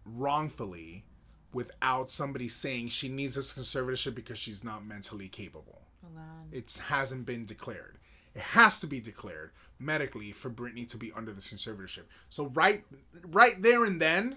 wrongfully 0.04 1.04
without 1.52 2.10
somebody 2.10 2.48
saying 2.48 2.88
she 2.88 3.08
needs 3.08 3.34
this 3.34 3.52
conservatorship 3.54 4.14
because 4.14 4.38
she's 4.38 4.62
not 4.64 4.84
mentally 4.84 5.28
capable 5.28 5.82
it 6.50 6.80
hasn't 6.86 7.26
been 7.26 7.44
declared. 7.44 7.98
It 8.34 8.40
has 8.40 8.80
to 8.80 8.86
be 8.86 9.00
declared 9.00 9.50
medically 9.78 10.32
for 10.32 10.48
Britney 10.48 10.88
to 10.88 10.96
be 10.96 11.12
under 11.12 11.32
this 11.32 11.52
conservatorship. 11.52 12.04
So 12.30 12.46
right, 12.48 12.84
right 13.26 13.60
there 13.60 13.84
and 13.84 14.00
then, 14.00 14.36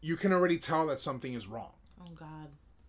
you 0.00 0.16
can 0.16 0.32
already 0.32 0.58
tell 0.58 0.86
that 0.88 0.98
something 1.00 1.34
is 1.34 1.46
wrong 1.46 1.70
Oh 2.00 2.10
God. 2.14 2.48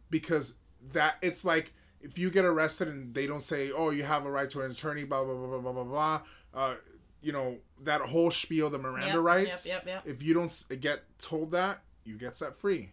because 0.09 0.55
that 0.93 1.17
it's 1.21 1.45
like 1.45 1.73
if 2.01 2.17
you 2.17 2.31
get 2.31 2.45
arrested 2.45 2.87
and 2.87 3.13
they 3.13 3.27
don't 3.27 3.41
say, 3.43 3.71
"Oh, 3.71 3.89
you 3.91 4.03
have 4.03 4.25
a 4.25 4.31
right 4.31 4.49
to 4.51 4.61
an 4.61 4.71
attorney," 4.71 5.03
blah 5.03 5.23
blah 5.23 5.35
blah 5.35 5.47
blah 5.47 5.59
blah 5.59 5.71
blah 5.71 5.83
blah. 5.83 6.21
Uh, 6.53 6.75
you 7.21 7.31
know 7.31 7.57
that 7.83 8.01
whole 8.01 8.31
spiel, 8.31 8.69
the 8.71 8.79
Miranda 8.79 9.15
Yep, 9.15 9.23
rights. 9.23 9.67
yep, 9.67 9.85
yep, 9.85 10.05
yep. 10.05 10.15
If 10.15 10.23
you 10.23 10.33
don't 10.33 10.65
get 10.79 11.03
told 11.19 11.51
that, 11.51 11.81
you 12.05 12.17
get 12.17 12.35
set 12.37 12.55
free. 12.57 12.91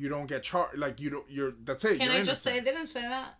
You 0.00 0.08
don't 0.08 0.26
get 0.26 0.42
charged. 0.42 0.78
Like 0.78 0.98
you 0.98 1.10
don't. 1.10 1.30
You're. 1.30 1.52
That's 1.62 1.84
it. 1.84 1.98
Can 1.98 2.10
I 2.10 2.22
just 2.22 2.42
say 2.42 2.60
they 2.60 2.70
didn't 2.72 2.86
say 2.86 3.02
that? 3.02 3.34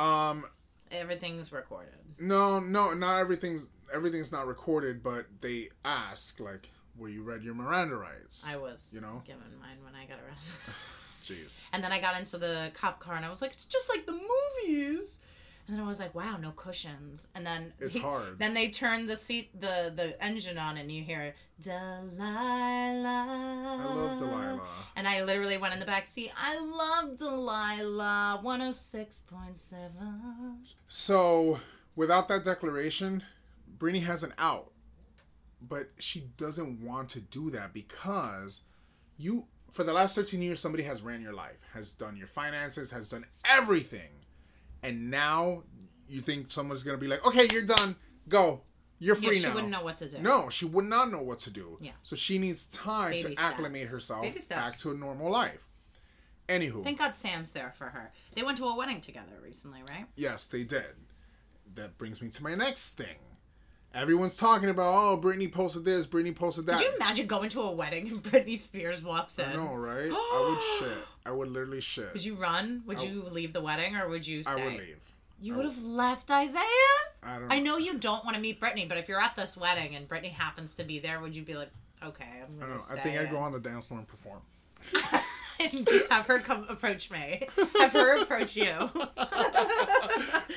Um. 0.00 0.44
Everything's 0.92 1.50
recorded. 1.50 1.94
No, 2.20 2.60
no, 2.60 2.94
not 2.94 3.18
everything's 3.18 3.66
everything's 3.92 4.30
not 4.30 4.46
recorded, 4.46 5.02
but 5.02 5.26
they 5.40 5.70
ask 5.84 6.38
like, 6.38 6.68
"Will 6.96 7.08
you 7.08 7.24
read 7.24 7.42
your 7.42 7.54
Miranda 7.54 7.96
rights?" 7.96 8.46
I 8.48 8.56
was, 8.56 8.92
you 8.94 9.00
know, 9.00 9.22
given 9.26 9.42
mine 9.60 9.78
when 9.82 9.96
I 9.96 10.06
got 10.06 10.18
arrested. 10.24 10.72
jeez. 11.24 11.64
and 11.72 11.82
then 11.82 11.90
I 11.90 12.00
got 12.00 12.16
into 12.16 12.38
the 12.38 12.70
cop 12.74 13.00
car 13.00 13.16
and 13.16 13.24
I 13.24 13.30
was 13.30 13.42
like, 13.42 13.52
it's 13.52 13.64
just 13.64 13.88
like 13.88 14.06
the 14.06 14.20
movies. 14.66 15.18
And 15.68 15.76
then 15.76 15.84
I 15.84 15.88
was 15.88 16.00
like, 16.00 16.14
wow, 16.14 16.36
no 16.38 16.50
cushions. 16.50 17.28
And 17.34 17.46
then 17.46 17.72
It's 17.78 17.96
hard. 17.96 18.38
Then 18.38 18.52
they 18.52 18.68
turn 18.68 19.06
the 19.06 19.16
seat, 19.16 19.58
the 19.58 19.92
the 19.94 20.22
engine 20.22 20.58
on, 20.58 20.76
and 20.76 20.90
you 20.90 21.02
hear 21.04 21.34
Delilah. 21.60 22.16
I 22.20 23.94
love 23.94 24.18
Delilah. 24.18 24.60
And 24.96 25.06
I 25.06 25.22
literally 25.24 25.56
went 25.58 25.72
in 25.74 25.80
the 25.80 25.86
back 25.86 26.06
seat. 26.06 26.32
I 26.36 26.58
love 26.58 27.16
Delilah. 27.16 28.40
One 28.42 28.60
hundred 28.60 28.74
six 28.74 29.20
point 29.20 29.56
seven. 29.56 30.58
So, 30.88 31.60
without 31.96 32.28
that 32.28 32.44
declaration, 32.44 33.22
Britney 33.78 34.02
has 34.02 34.22
an 34.24 34.34
out, 34.38 34.72
but 35.60 35.90
she 35.98 36.28
doesn't 36.36 36.82
want 36.82 37.08
to 37.10 37.20
do 37.20 37.50
that 37.50 37.72
because 37.72 38.64
you, 39.16 39.46
for 39.70 39.84
the 39.84 39.92
last 39.92 40.14
thirteen 40.16 40.42
years, 40.42 40.60
somebody 40.60 40.82
has 40.82 41.02
ran 41.02 41.22
your 41.22 41.32
life, 41.34 41.58
has 41.72 41.92
done 41.92 42.16
your 42.16 42.26
finances, 42.26 42.90
has 42.90 43.08
done 43.08 43.24
everything, 43.44 44.10
and 44.82 45.10
now 45.10 45.62
you 46.08 46.20
think 46.20 46.50
someone's 46.50 46.82
gonna 46.82 46.98
be 46.98 47.06
like, 47.06 47.24
"Okay, 47.26 47.48
you're 47.52 47.64
done. 47.64 47.96
Go. 48.28 48.62
You're 48.98 49.16
Yeah, 49.16 49.28
free 49.28 49.36
she 49.38 49.42
now." 49.44 49.48
She 49.50 49.54
wouldn't 49.54 49.72
know 49.72 49.82
what 49.82 49.96
to 49.98 50.08
do. 50.08 50.18
No, 50.18 50.48
she 50.48 50.64
would 50.64 50.84
not 50.84 51.10
know 51.10 51.22
what 51.22 51.38
to 51.40 51.50
do. 51.50 51.78
Yeah. 51.80 51.92
So 52.02 52.14
she 52.16 52.38
needs 52.38 52.66
time 52.68 53.10
Baby 53.10 53.22
to 53.22 53.32
steps. 53.32 53.40
acclimate 53.40 53.88
herself 53.88 54.26
back 54.48 54.76
to 54.78 54.90
a 54.90 54.94
normal 54.94 55.30
life. 55.30 55.60
Anywho, 56.48 56.82
Thank 56.84 56.98
God 56.98 57.14
Sam's 57.14 57.52
there 57.52 57.72
for 57.72 57.86
her. 57.86 58.12
They 58.34 58.42
went 58.42 58.58
to 58.58 58.66
a 58.66 58.76
wedding 58.76 59.00
together 59.00 59.32
recently, 59.42 59.80
right? 59.88 60.06
yes, 60.16 60.44
they 60.46 60.64
did. 60.64 60.84
That 61.74 61.96
brings 61.98 62.20
me 62.20 62.28
to 62.30 62.42
my 62.42 62.54
next 62.54 62.90
thing. 62.90 63.16
Everyone's 63.94 64.36
talking 64.36 64.68
about, 64.68 64.92
oh, 64.94 65.20
Britney 65.20 65.50
posted 65.52 65.84
this, 65.84 66.06
Britney 66.06 66.34
posted 66.34 66.66
that. 66.66 66.78
Could 66.78 66.86
you 66.86 66.94
imagine 66.96 67.26
going 67.26 67.48
to 67.50 67.60
a 67.60 67.72
wedding 67.72 68.08
and 68.08 68.22
Britney 68.22 68.58
Spears 68.58 69.02
walks 69.02 69.38
in? 69.38 69.44
I 69.46 69.54
know, 69.54 69.74
right? 69.74 70.10
I 70.12 70.78
would 70.80 70.88
shit. 70.88 71.04
I 71.24 71.30
would 71.30 71.48
literally 71.48 71.80
shit. 71.80 72.12
Would 72.12 72.24
you 72.24 72.34
run? 72.34 72.82
Would 72.86 73.00
you 73.00 73.22
leave 73.30 73.52
the 73.52 73.60
wedding 73.60 73.96
or 73.96 74.08
would 74.08 74.26
you 74.26 74.42
stay? 74.42 74.52
I 74.52 74.64
would 74.64 74.74
leave. 74.74 74.98
You 75.40 75.54
would 75.54 75.64
have 75.64 75.82
left 75.82 76.30
Isaiah? 76.30 76.62
I 77.22 77.38
don't 77.38 77.52
I 77.52 77.58
know 77.58 77.76
you 77.76 77.98
don't 77.98 78.24
want 78.24 78.36
to 78.36 78.42
meet 78.42 78.60
Britney, 78.60 78.88
but 78.88 78.96
if 78.98 79.08
you're 79.08 79.20
at 79.20 79.34
this 79.34 79.56
wedding 79.56 79.96
and 79.96 80.08
Britney 80.08 80.30
happens 80.30 80.74
to 80.76 80.84
be 80.84 81.00
there, 81.00 81.20
would 81.20 81.34
you 81.34 81.42
be 81.42 81.54
like, 81.54 81.70
okay, 82.04 82.24
I'm 82.42 82.56
I 82.58 82.60
gonna 82.60 82.76
don't 82.76 82.80
stay? 82.80 82.94
I 82.94 83.00
think 83.00 83.18
I'd 83.18 83.30
go 83.30 83.38
on 83.38 83.50
the 83.50 83.58
dance 83.58 83.86
floor 83.86 83.98
and 83.98 84.08
perform. 84.08 84.40
and 85.60 85.86
just 85.86 86.10
have 86.10 86.26
her 86.26 86.38
come 86.40 86.66
approach 86.68 87.10
me. 87.10 87.46
Have 87.78 87.92
her 87.92 88.22
approach 88.22 88.56
you. 88.56 88.72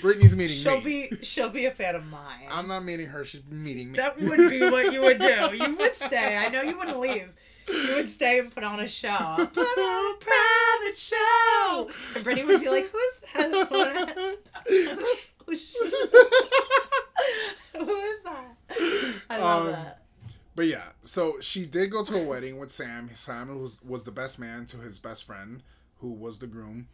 Britney's 0.01 0.35
meeting 0.35 0.55
she'll 0.55 0.81
me. 0.81 1.09
be 1.11 1.17
she'll 1.23 1.49
be 1.49 1.65
a 1.65 1.71
fan 1.71 1.95
of 1.95 2.05
mine. 2.07 2.47
I'm 2.49 2.67
not 2.67 2.83
meeting 2.83 3.07
her. 3.07 3.25
She's 3.25 3.41
meeting 3.49 3.91
me. 3.91 3.97
that 3.97 4.19
would 4.19 4.49
be 4.49 4.61
what 4.69 4.93
you 4.93 5.01
would 5.01 5.19
do. 5.19 5.49
You 5.53 5.75
would 5.75 5.95
stay. 5.95 6.37
I 6.37 6.49
know 6.49 6.61
you 6.61 6.77
wouldn't 6.77 6.99
leave. 6.99 7.29
You 7.67 7.95
would 7.95 8.09
stay 8.09 8.39
and 8.39 8.53
put 8.53 8.63
on 8.63 8.79
a 8.79 8.87
show. 8.87 9.09
Put 9.53 9.57
on 9.57 10.13
a 10.13 10.17
private 10.19 10.97
show. 10.97 11.89
And 12.15 12.25
Britney 12.25 12.45
would 12.45 12.61
be 12.61 12.69
like, 12.69 12.87
"Who's 12.89 13.13
that? 13.33 14.37
Who's 15.45 15.75
Who 17.73 17.89
is 17.89 18.21
that?" 18.23 18.55
I 19.29 19.37
love 19.37 19.65
Um, 19.67 19.71
that. 19.73 20.01
But 20.55 20.67
yeah, 20.67 20.83
so 21.01 21.39
she 21.41 21.65
did 21.65 21.91
go 21.91 22.03
to 22.03 22.17
a 22.21 22.23
wedding 22.23 22.57
with 22.59 22.71
Sam. 22.71 23.09
Sam 23.13 23.59
was 23.59 23.81
was 23.83 24.03
the 24.03 24.11
best 24.11 24.39
man 24.39 24.65
to 24.67 24.77
his 24.77 24.99
best 24.99 25.25
friend, 25.25 25.61
who 25.99 26.11
was 26.11 26.39
the 26.39 26.47
groom, 26.47 26.87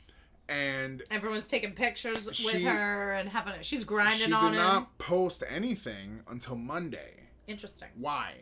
and 0.49 1.03
Everyone's 1.11 1.48
taking 1.48 1.73
pictures 1.73 2.26
with 2.26 2.35
She- 2.35 2.64
her 2.64 3.14
and 3.14 3.30
having. 3.30 3.53
She's 3.61 3.84
grinding 3.84 4.27
she 4.30 4.34
on 4.34 4.52
did 4.52 4.57
him. 4.60 4.64
not 4.65 4.98
post 4.98 5.43
anything 5.48 6.22
until 6.27 6.56
Monday. 6.56 7.27
Interesting. 7.48 7.89
Why? 7.95 8.35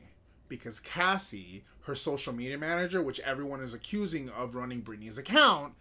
Because 0.49 0.79
Cassie, 0.81 1.63
her 1.83 1.95
social 1.95 2.33
media 2.33 2.57
manager, 2.57 3.01
which 3.01 3.19
everyone 3.21 3.61
is 3.61 3.73
accusing 3.73 4.29
of 4.29 4.55
running 4.55 4.81
Britney's 4.81 5.17
account, 5.17 5.73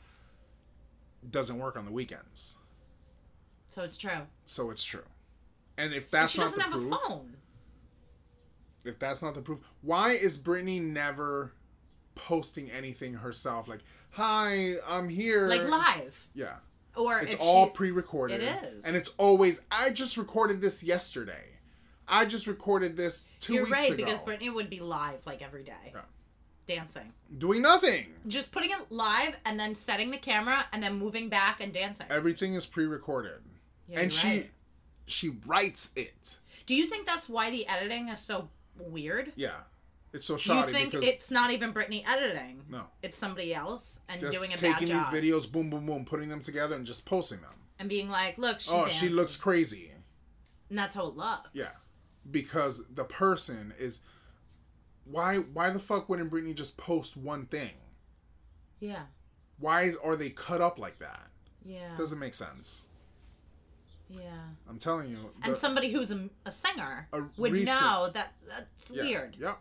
doesn't 1.28 1.58
work 1.58 1.76
on 1.76 1.84
the 1.84 1.90
weekends. 1.90 2.58
So 3.66 3.82
it's 3.82 3.98
true. 3.98 4.26
So 4.46 4.70
it's 4.70 4.84
true. 4.84 5.04
And 5.76 5.92
if 5.92 6.10
that's 6.10 6.32
she 6.32 6.38
not 6.40 6.54
doesn't 6.54 6.58
the 6.58 6.64
have 6.64 6.72
proof, 6.72 6.92
a 6.92 7.08
phone. 7.08 7.36
if 8.84 8.98
that's 8.98 9.22
not 9.22 9.34
the 9.34 9.40
proof, 9.40 9.60
why 9.82 10.12
is 10.12 10.38
Britney 10.38 10.80
never 10.82 11.52
posting 12.14 12.70
anything 12.70 13.14
herself? 13.14 13.68
Like, 13.68 13.80
hi, 14.10 14.74
I'm 14.86 15.08
here. 15.08 15.46
Like 15.48 15.66
live. 15.68 16.28
Yeah. 16.34 16.56
Or 16.96 17.20
It's 17.20 17.36
all 17.40 17.66
she, 17.66 17.72
pre-recorded. 17.72 18.42
It 18.42 18.64
is. 18.64 18.84
and 18.84 18.96
it's 18.96 19.14
always. 19.18 19.62
I 19.70 19.90
just 19.90 20.16
recorded 20.16 20.60
this 20.60 20.82
yesterday. 20.82 21.44
I 22.08 22.24
just 22.24 22.46
recorded 22.46 22.96
this 22.96 23.26
2 23.40 23.52
You're 23.54 23.64
weeks 23.64 23.72
right 23.72 23.90
ago. 23.92 24.04
because 24.04 24.22
Britney 24.22 24.52
would 24.52 24.70
be 24.70 24.80
live 24.80 25.24
like 25.26 25.42
every 25.42 25.62
day, 25.62 25.92
Yeah. 25.94 26.00
dancing. 26.66 27.12
doing 27.36 27.62
nothing. 27.62 28.14
Just 28.26 28.50
putting 28.52 28.70
it 28.70 28.90
live 28.90 29.36
and 29.44 29.58
then 29.60 29.74
setting 29.74 30.10
the 30.10 30.16
camera 30.18 30.66
and 30.72 30.82
then 30.82 30.94
moving 30.98 31.28
back 31.28 31.60
and 31.60 31.72
dancing. 31.72 32.06
Everything 32.10 32.54
is 32.54 32.66
pre-recorded, 32.66 33.42
Yeah, 33.88 34.00
and 34.00 34.12
she 34.12 34.28
right. 34.28 34.50
she 35.06 35.28
writes 35.46 35.92
it. 35.96 36.38
Do 36.66 36.74
you 36.74 36.86
think 36.86 37.06
that's 37.06 37.28
why 37.28 37.50
the 37.50 37.66
editing 37.66 38.08
is 38.08 38.20
so 38.20 38.48
weird? 38.78 39.32
Yeah, 39.36 39.60
it's 40.12 40.26
so 40.26 40.34
you 40.36 40.64
think 40.64 40.94
it's 40.94 41.30
not 41.30 41.50
even 41.50 41.72
Britney 41.74 42.06
editing? 42.06 42.64
no, 42.68 42.86
It's 43.02 43.16
somebody 43.18 43.54
else 43.54 44.00
and 44.08 44.20
doing 44.20 44.52
a 44.52 44.56
taking 44.56 44.88
bad 44.88 45.04
job 45.04 45.12
these 45.12 45.22
videos, 45.22 45.50
boom, 45.50 45.68
boom, 45.70 45.86
boom, 45.86 46.04
putting 46.04 46.28
them 46.28 46.40
together 46.40 46.74
and 46.76 46.86
just 46.86 47.04
posting 47.06 47.40
them. 47.40 47.52
and 47.78 47.88
being 47.88 48.08
like, 48.10 48.36
"Look, 48.38 48.60
she 48.60 48.70
oh, 48.72 48.82
dances. 48.82 48.98
she 48.98 49.08
looks 49.08 49.36
crazy. 49.36 49.92
and 50.68 50.78
that's 50.78 50.94
how 50.96 51.06
it 51.06 51.16
looks." 51.16 51.48
Yeah. 51.54 51.70
Because 52.30 52.84
the 52.92 53.04
person 53.04 53.72
is 53.78 54.00
why 55.04 55.36
why 55.36 55.70
the 55.70 55.78
fuck 55.78 56.08
wouldn't 56.08 56.30
Britney 56.30 56.54
just 56.54 56.76
post 56.76 57.16
one 57.16 57.46
thing? 57.46 57.72
yeah, 58.80 59.02
Why 59.58 59.82
is 59.82 59.96
are 59.96 60.14
they 60.16 60.30
cut 60.30 60.60
up 60.60 60.78
like 60.78 60.98
that? 61.00 61.28
yeah, 61.64 61.96
Doesn't 61.96 62.18
make 62.18 62.34
sense. 62.34 62.86
yeah. 64.08 64.20
I'm 64.68 64.78
telling 64.78 65.08
you. 65.10 65.30
And 65.42 65.52
the- 65.54 65.56
somebody 65.56 65.90
who's 65.90 66.10
a, 66.10 66.28
a 66.46 66.52
singer 66.52 67.08
A 67.12 67.22
would 67.36 67.52
recent- 67.52 67.80
know 67.80 68.10
that 68.14 68.32
that's 68.46 68.66
yeah, 68.90 69.02
weird. 69.02 69.36
Yep. 69.38 69.58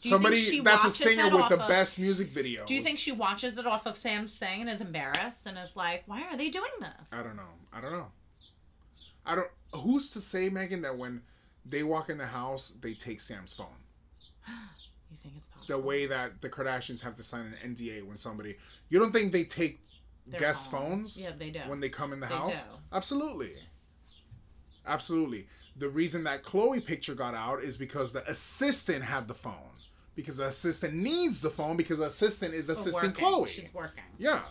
You 0.00 0.10
Somebody 0.10 0.60
that's 0.60 0.84
a 0.84 0.90
singer 0.90 1.30
that 1.30 1.32
with 1.32 1.48
the 1.48 1.62
of- 1.62 1.68
best 1.68 1.98
music 1.98 2.28
video. 2.30 2.64
Do 2.66 2.74
you 2.74 2.82
think 2.82 2.98
she 2.98 3.12
watches 3.12 3.56
it 3.56 3.66
off 3.66 3.86
of 3.86 3.96
Sam's 3.96 4.34
thing 4.34 4.60
and 4.60 4.68
is 4.68 4.80
embarrassed 4.82 5.46
and 5.46 5.56
is 5.56 5.74
like, 5.76 6.02
"Why 6.06 6.22
are 6.24 6.36
they 6.36 6.50
doing 6.50 6.70
this?" 6.80 7.12
I 7.12 7.22
don't 7.22 7.36
know. 7.36 7.48
I 7.72 7.80
don't 7.80 7.92
know. 7.92 8.08
I 9.24 9.34
don't. 9.36 9.48
Who's 9.72 10.10
to 10.10 10.20
say, 10.20 10.50
Megan, 10.50 10.82
that 10.82 10.98
when 10.98 11.22
they 11.64 11.82
walk 11.82 12.10
in 12.10 12.18
the 12.18 12.26
house, 12.26 12.70
they 12.80 12.94
take 12.94 13.20
Sam's 13.20 13.54
phone? 13.54 13.66
You 15.10 15.18
think 15.22 15.34
it's 15.36 15.46
possible? 15.46 15.76
The 15.76 15.78
way 15.86 16.06
that 16.06 16.40
the 16.42 16.50
Kardashians 16.50 17.00
have 17.02 17.14
to 17.16 17.22
sign 17.22 17.54
an 17.62 17.74
NDA 17.74 18.02
when 18.04 18.16
somebody. 18.16 18.56
You 18.88 18.98
don't 18.98 19.12
think 19.12 19.30
they 19.32 19.44
take 19.44 19.78
Their 20.26 20.40
guest 20.40 20.70
phones? 20.72 21.20
Yeah, 21.20 21.30
they 21.38 21.50
do. 21.50 21.60
when 21.68 21.78
they 21.80 21.88
come 21.88 22.12
in 22.12 22.18
the 22.20 22.26
They 22.26 22.34
house? 22.34 22.64
do. 22.64 22.70
Absolutely. 22.92 23.52
Absolutely. 24.86 25.46
The 25.76 25.88
reason 25.88 26.24
that 26.24 26.42
Khloé 26.42 26.84
picture 26.84 27.14
got 27.14 27.34
out 27.34 27.62
is 27.62 27.76
because 27.76 28.12
the 28.12 28.28
assistant 28.28 29.04
had 29.04 29.28
the 29.28 29.34
phone. 29.34 29.54
Because 30.14 30.36
the 30.38 30.46
assistant 30.46 30.94
needs 30.94 31.40
the 31.40 31.50
phone 31.50 31.76
because 31.76 31.98
the 31.98 32.06
assistant 32.06 32.54
is 32.54 32.66
For 32.66 32.72
assisting 32.72 33.10
working. 33.10 33.24
Khloé. 33.24 33.48
She's 33.48 33.74
working. 33.74 34.04
Yeah. 34.18 34.42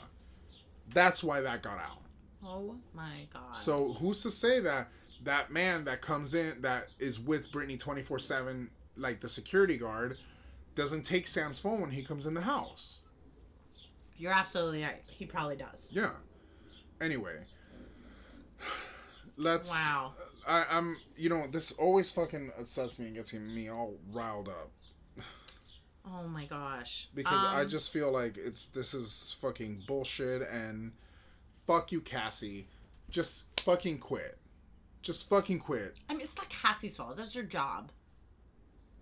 That's 0.94 1.23
why 1.23 1.41
that 1.41 1.61
got 1.61 1.77
out. 1.77 2.02
Oh 2.45 2.76
my 2.94 3.27
god. 3.34 3.56
So 3.56 3.94
who's 3.99 4.22
to 4.23 4.31
say 4.31 4.60
that 4.61 4.90
that 5.23 5.51
man 5.51 5.85
that 5.85 6.01
comes 6.01 6.33
in 6.33 6.61
that 6.61 6.85
is 6.99 7.19
with 7.19 7.51
Britney 7.51 7.79
24/7 7.79 8.69
like 8.95 9.21
the 9.21 9.29
security 9.29 9.77
guard 9.77 10.17
doesn't 10.75 11.03
take 11.03 11.27
Sam's 11.27 11.59
phone 11.59 11.81
when 11.81 11.91
he 11.91 12.03
comes 12.03 12.25
in 12.25 12.33
the 12.33 12.41
house? 12.41 12.99
You're 14.17 14.31
absolutely 14.33 14.83
right. 14.83 15.01
He 15.05 15.25
probably 15.25 15.55
does. 15.55 15.87
Yeah. 15.91 16.11
Anyway, 17.01 17.39
let's 19.37 19.69
Wow. 19.69 20.13
I, 20.47 20.65
I'm, 20.69 20.97
you 21.15 21.29
know, 21.29 21.47
this 21.47 21.71
always 21.73 22.11
fucking 22.11 22.51
upsets 22.59 22.99
me 22.99 23.07
and 23.07 23.15
gets 23.15 23.33
me 23.33 23.69
all 23.69 23.95
riled 24.11 24.49
up 24.49 24.71
Oh 26.05 26.27
my 26.27 26.45
gosh. 26.45 27.07
because 27.15 27.39
I 27.39 27.61
Um, 27.61 27.69
just 27.69 27.91
feel 27.93 28.11
like 28.11 28.35
it's 28.37 28.67
this 28.67 28.93
is 28.93 29.35
fucking 29.39 29.83
bullshit 29.87 30.41
and 30.49 30.91
fuck 31.65 31.93
you, 31.93 32.01
Cassie. 32.01 32.67
Just 33.09 33.45
fucking 33.61 33.99
quit. 33.99 34.37
Just 35.03 35.30
fucking 35.30 35.59
quit. 35.59 35.97
I 36.09 36.13
mean, 36.13 36.21
it's 36.21 36.35
not 36.35 36.49
Cassie's 36.49 36.97
fault. 36.97 37.17
That's 37.17 37.35
your 37.35 37.43
job. 37.43 37.91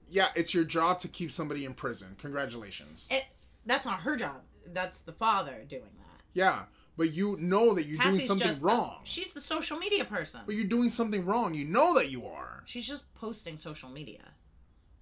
Yeah, 0.10 0.28
it's 0.36 0.54
your 0.54 0.66
job 0.66 1.00
to 1.02 1.08
keep 1.08 1.32
somebody 1.32 1.64
in 1.64 1.74
prison. 1.74 2.18
Congratulations. 2.20 3.08
It. 3.10 3.24
That's 3.66 3.86
not 3.86 4.02
her 4.02 4.18
job. 4.18 4.42
That's 4.74 5.00
the 5.02 5.14
father 5.14 5.64
doing 5.70 5.84
that. 6.00 6.22
Yeah, 6.34 6.64
but 6.98 7.14
you 7.14 7.38
know 7.40 7.74
that 7.76 7.86
you're 7.86 8.00
doing 8.00 8.20
something 8.20 8.48
just 8.48 8.62
the- 8.62 8.68
wrong. 8.68 9.00
she's 9.04 9.32
the 9.34 9.40
social 9.42 9.78
media 9.78 10.04
person. 10.04 10.42
But 10.46 10.56
you're 10.56 10.66
doing 10.68 10.90
something 10.90 11.24
wrong. 11.26 11.54
You 11.54 11.66
know 11.66 11.94
that 11.94 12.10
you 12.10 12.26
are, 12.26 12.64
She's 12.66 12.88
just 12.88 13.12
posting 13.14 13.58
social 13.58 13.90
media. 13.90 14.24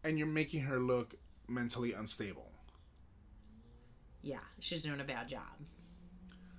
and 0.04 0.18
you're 0.18 0.28
making 0.28 0.62
her 0.62 0.80
look 0.80 1.16
mentally 1.48 1.94
unstable 1.94 2.52
Yeah, 4.22 4.40
she's 4.60 4.84
doing 4.84 5.00
a 5.00 5.04
bad 5.04 5.28
job. 5.30 5.42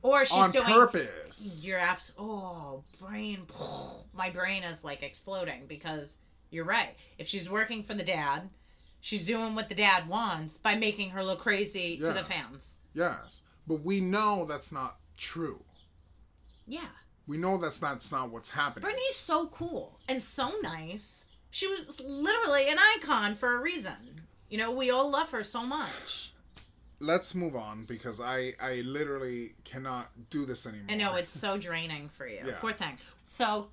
Or 0.02 0.24
she's 0.24 0.36
on 0.36 0.51
doing. 0.51 0.64
purpose. 0.64 1.59
You're 1.62 1.78
abs. 1.78 2.12
Oh, 2.18 2.85
brain. 2.98 3.47
My 4.14 4.31
brain 4.31 4.62
is 4.62 4.82
like 4.82 5.02
exploding 5.02 5.66
because 5.66 6.16
you're 6.51 6.64
right. 6.64 6.94
If 7.18 7.28
she's 7.28 7.51
working 7.51 7.82
for 7.82 7.94
the 7.94 8.02
dad, 8.02 8.48
she's 9.01 9.27
doing 9.27 9.55
what 9.55 9.68
the 9.68 9.74
dad 9.74 10.09
wants 10.09 10.56
by 10.56 10.74
making 10.74 11.10
her 11.10 11.22
look 11.22 11.40
crazy 11.40 11.97
to 11.98 12.12
the 12.12 12.24
fans. 12.24 12.78
Yes, 12.94 13.43
but 13.66 13.85
we 13.85 14.01
know 14.01 14.47
that's 14.47 14.72
not 14.72 14.97
true. 15.16 15.62
Yeah. 16.66 16.89
We 17.27 17.36
know 17.36 17.59
that's 17.59 17.81
not, 17.81 17.93
that's 17.93 18.10
not 18.10 18.31
what's 18.31 18.51
happening. 18.51 18.90
Britney's 18.90 19.16
so 19.16 19.47
cool 19.48 20.01
and 20.09 20.22
so 20.22 20.52
nice. 20.62 21.27
She 21.51 21.66
was 21.66 22.01
literally 22.01 22.68
an 22.68 22.78
icon 22.97 23.35
for 23.35 23.55
a 23.55 23.60
reason. 23.60 24.22
You 24.48 24.59
know, 24.59 24.70
we 24.72 24.90
all 24.90 25.10
love 25.10 25.31
her 25.31 25.44
so 25.44 25.64
much. 25.64 26.32
Let's 27.01 27.35
move 27.35 27.56
on 27.56 27.85
because 27.86 28.20
I 28.20 28.55
I 28.60 28.82
literally 28.85 29.55
cannot 29.64 30.10
do 30.28 30.44
this 30.44 30.66
anymore. 30.66 30.86
I 30.90 30.94
know 30.94 31.14
it's 31.16 31.31
so 31.31 31.56
draining 31.56 32.10
for 32.10 32.27
you. 32.27 32.40
Yeah. 32.47 32.56
Poor 32.60 32.72
thing. 32.72 32.98
So 33.24 33.68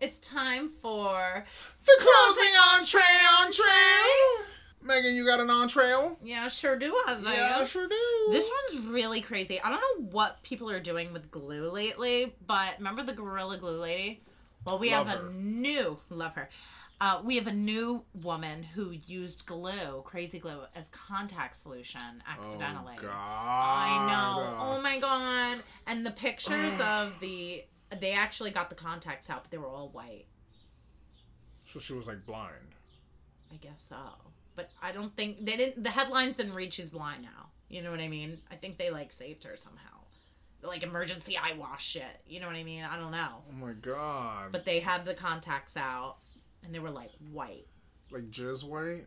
it's 0.00 0.18
time 0.18 0.68
for 0.68 1.44
the 1.84 1.96
closing 1.98 2.54
entree 2.74 3.00
entree. 3.40 4.46
Megan, 4.82 5.14
you 5.16 5.24
got 5.24 5.40
an 5.40 5.50
entree? 5.50 5.92
yeah, 6.22 6.48
sure 6.48 6.76
do 6.76 6.96
Isaiah. 7.08 7.34
Yeah, 7.36 7.58
I 7.60 7.64
sure 7.64 7.88
do. 7.88 8.28
This 8.30 8.50
one's 8.70 8.86
really 8.86 9.20
crazy. 9.20 9.60
I 9.60 9.70
don't 9.70 9.80
know 9.80 10.06
what 10.10 10.42
people 10.42 10.70
are 10.70 10.80
doing 10.80 11.12
with 11.12 11.30
glue 11.30 11.70
lately, 11.70 12.34
but 12.46 12.74
remember 12.78 13.02
the 13.02 13.12
Gorilla 13.12 13.56
Glue 13.58 13.80
lady? 13.80 14.22
Well, 14.64 14.78
we 14.78 14.90
Love 14.90 15.08
have 15.08 15.20
a 15.20 15.32
new, 15.32 15.98
love 16.10 16.34
her. 16.34 16.48
Uh, 16.98 17.20
we 17.22 17.36
have 17.36 17.46
a 17.46 17.52
new 17.52 18.04
woman 18.14 18.62
who 18.62 18.90
used 19.06 19.44
glue, 19.44 20.02
crazy 20.04 20.38
glue, 20.38 20.60
as 20.74 20.88
contact 20.88 21.56
solution 21.56 22.22
accidentally. 22.26 22.94
Oh 22.98 23.02
God. 23.02 23.12
I 23.12 24.06
know. 24.08 24.56
Oh 24.60 24.80
my 24.80 24.98
god! 24.98 25.58
And 25.86 26.06
the 26.06 26.10
pictures 26.10 26.78
of 26.80 27.20
the 27.20 27.64
they 28.00 28.12
actually 28.12 28.50
got 28.50 28.70
the 28.70 28.76
contacts 28.76 29.28
out, 29.28 29.42
but 29.42 29.50
they 29.50 29.58
were 29.58 29.68
all 29.68 29.90
white. 29.90 30.26
So 31.66 31.80
she 31.80 31.92
was 31.92 32.06
like 32.06 32.24
blind. 32.24 32.74
I 33.52 33.56
guess 33.56 33.86
so. 33.88 33.96
But 34.54 34.70
I 34.82 34.92
don't 34.92 35.14
think 35.16 35.44
they 35.44 35.56
didn't. 35.56 35.84
The 35.84 35.90
headlines 35.90 36.36
didn't 36.36 36.54
read 36.54 36.72
she's 36.72 36.90
blind 36.90 37.22
now. 37.22 37.50
You 37.68 37.82
know 37.82 37.90
what 37.90 38.00
I 38.00 38.08
mean? 38.08 38.38
I 38.50 38.54
think 38.54 38.78
they 38.78 38.90
like 38.90 39.12
saved 39.12 39.44
her 39.44 39.56
somehow, 39.56 39.98
like 40.62 40.82
emergency 40.82 41.36
eye 41.36 41.54
wash 41.58 41.84
shit. 41.84 42.22
You 42.26 42.40
know 42.40 42.46
what 42.46 42.56
I 42.56 42.62
mean? 42.62 42.84
I 42.84 42.96
don't 42.96 43.10
know. 43.10 43.42
Oh 43.50 43.66
my 43.66 43.72
God. 43.72 44.52
But 44.52 44.64
they 44.64 44.80
had 44.80 45.04
the 45.04 45.14
contacts 45.14 45.76
out, 45.76 46.16
and 46.66 46.74
they 46.74 46.78
were 46.80 46.90
like 46.90 47.10
white. 47.32 47.66
like 48.10 48.30
jizz 48.30 48.64
white. 48.64 49.06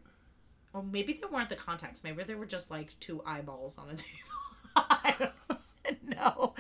Or 0.74 0.84
maybe 0.84 1.14
they 1.14 1.28
weren't 1.32 1.50
the 1.50 1.56
contacts. 1.56 2.04
Maybe 2.04 2.24
they 2.24 2.36
were 2.36 2.46
just 2.46 2.70
like 2.72 2.98
two 3.00 3.22
eyeballs 3.26 3.78
on 3.78 3.90
a 3.90 3.96
table. 5.18 5.34
no. 6.04 6.54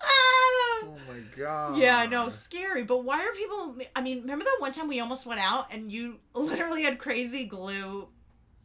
Ah. 0.00 0.84
Oh 0.84 0.96
my 1.08 1.20
God. 1.36 1.78
Yeah, 1.78 1.96
I 1.98 2.06
know, 2.06 2.28
scary. 2.28 2.84
But 2.84 3.04
why 3.04 3.20
are 3.26 3.32
people? 3.32 3.76
I 3.96 4.00
mean, 4.02 4.20
remember 4.22 4.44
that 4.44 4.56
one 4.60 4.72
time 4.72 4.88
we 4.88 5.00
almost 5.00 5.26
went 5.26 5.40
out 5.40 5.72
and 5.72 5.90
you 5.90 6.18
literally 6.34 6.82
had 6.84 6.98
crazy 6.98 7.46
glue 7.46 8.08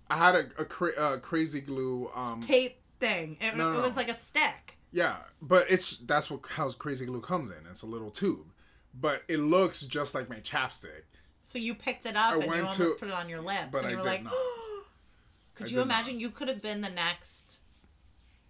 I 0.09 0.17
had 0.17 0.35
a, 0.35 0.39
a 0.59 0.65
cra- 0.65 0.95
uh, 0.97 1.17
crazy 1.19 1.61
glue. 1.61 2.11
Um, 2.13 2.41
tape 2.41 2.77
thing. 2.99 3.37
It, 3.41 3.55
No, 3.55 3.71
no, 3.71 3.79
it 3.79 3.81
was 3.81 3.95
no. 3.95 4.01
like 4.01 4.09
a 4.09 4.13
stick. 4.13 4.77
yeah, 4.91 5.15
but 5.41 5.65
it's 5.69 5.97
that's 5.99 6.29
what 6.29 6.41
how 6.49 6.69
crazy 6.71 7.05
glue 7.05 7.21
comes 7.21 7.49
in. 7.49 7.57
It's 7.71 7.81
a 7.83 7.87
little 7.87 8.11
tube, 8.11 8.45
but 8.93 9.23
it 9.27 9.37
looks 9.39 9.81
just 9.85 10.13
like 10.13 10.29
my 10.29 10.37
chapstick. 10.37 11.03
So 11.45 11.59
you 11.59 11.75
picked 11.75 12.05
it 12.05 12.15
up 12.15 12.33
I 12.33 12.35
and 12.37 12.45
you 12.45 12.51
almost 12.53 12.77
to- 12.77 12.95
put 12.99 13.09
it 13.09 13.13
on 13.13 13.29
your 13.29 13.41
lips, 13.41 13.67
but 13.71 13.79
and 13.79 13.87
I 13.87 13.89
you 13.91 13.97
were 13.97 14.01
did 14.03 14.07
like. 14.09 14.23
"Could 15.55 15.67
I 15.67 15.69
you 15.69 15.75
did 15.75 15.75
not. 15.75 15.83
imagine? 15.85 16.19
You 16.19 16.29
could 16.31 16.47
have 16.47 16.61
been 16.61 16.81
the 16.81 16.89
next 16.89 17.59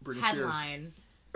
Britney 0.04 0.22
headline, 0.22 0.94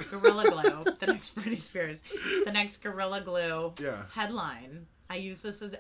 Gorilla 0.10 0.44
Glue, 0.50 0.94
the 1.00 1.08
next 1.08 1.36
Britney 1.36 1.58
Spears, 1.58 2.02
the 2.46 2.52
next 2.52 2.78
Gorilla 2.84 3.22
Glue 3.22 3.74
Yeah. 3.80 4.04
headline. 4.12 4.88
I 5.10 5.16
use 5.18 5.42
this 5.42 5.62
as. 5.62 5.76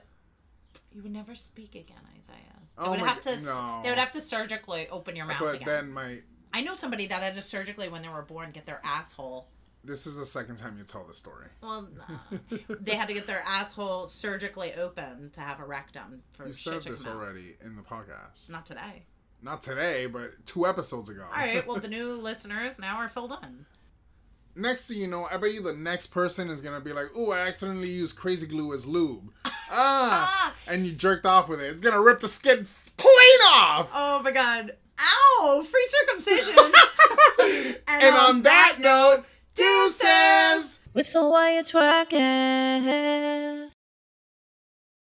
You 0.93 1.03
would 1.03 1.11
never 1.13 1.35
speak 1.35 1.75
again, 1.75 2.01
Isaiah. 2.17 2.35
They 2.77 2.83
Oh 2.83 2.89
would 2.91 2.99
have 2.99 3.21
to. 3.21 3.39
no. 3.41 3.81
They 3.83 3.89
would 3.89 3.99
have 3.99 4.11
to 4.13 4.21
surgically 4.21 4.87
open 4.89 5.15
your 5.15 5.25
mouth 5.27 5.39
But 5.39 5.55
again. 5.55 5.67
then 5.67 5.91
my 5.91 6.17
I 6.53 6.61
know 6.61 6.73
somebody 6.73 7.05
that 7.07 7.21
had 7.21 7.35
to 7.35 7.41
surgically 7.41 7.87
when 7.87 8.01
they 8.01 8.09
were 8.09 8.21
born 8.23 8.51
get 8.51 8.65
their 8.65 8.81
asshole 8.83 9.47
This 9.87 10.05
is 10.05 10.17
the 10.17 10.25
second 10.25 10.57
time 10.57 10.75
you 10.77 10.83
tell 10.83 11.05
the 11.05 11.13
story. 11.13 11.47
Well, 11.63 11.87
nah. 11.95 12.39
they 12.81 12.95
had 12.95 13.07
to 13.07 13.13
get 13.13 13.25
their 13.25 13.41
asshole 13.47 14.07
surgically 14.07 14.73
open 14.73 15.29
to 15.31 15.39
have 15.39 15.61
a 15.61 15.65
rectum 15.65 16.21
for 16.33 16.45
You 16.45 16.51
said 16.51 16.81
this 16.81 17.07
already 17.07 17.55
in 17.63 17.77
the 17.77 17.81
podcast. 17.83 18.51
Not 18.51 18.65
today. 18.65 19.03
Not 19.41 19.61
today, 19.61 20.07
but 20.07 20.45
two 20.45 20.67
episodes 20.67 21.07
ago. 21.07 21.23
All 21.23 21.29
right. 21.29 21.65
Well, 21.65 21.79
the 21.79 21.87
new 21.87 22.15
listeners 22.15 22.79
now 22.79 22.97
are 22.97 23.07
filled 23.07 23.31
in. 23.41 23.65
Next 24.61 24.89
thing 24.89 24.99
you 24.99 25.07
know, 25.07 25.25
I 25.31 25.37
bet 25.37 25.53
you 25.53 25.61
the 25.61 25.71
next 25.71 26.07
person 26.07 26.49
is 26.49 26.61
gonna 26.61 26.81
be 26.81 26.91
like, 26.91 27.15
"Ooh, 27.15 27.31
I 27.31 27.47
accidentally 27.47 27.89
used 27.89 28.17
crazy 28.17 28.45
glue 28.45 28.73
as 28.73 28.85
lube." 28.85 29.31
Ah, 29.69 30.55
and 30.69 30.85
you 30.85 30.93
jerked 30.93 31.25
off 31.25 31.49
with 31.49 31.59
it. 31.59 31.73
It's 31.73 31.81
gonna 31.81 32.01
rip 32.01 32.21
the 32.21 32.29
skin 32.29 32.65
clean 32.97 33.39
off. 33.47 33.89
Oh 33.93 34.21
my 34.23 34.31
god. 34.31 34.77
Ow! 34.97 35.65
Free 35.69 35.87
circumcision. 35.89 36.55
and 37.85 38.15
on 38.15 38.43
that 38.43 38.77
note, 38.79 39.25
deuces. 39.57 40.83
Whistle 40.93 41.31
while 41.31 41.51
you're 41.51 41.63
twerking. 41.63 43.66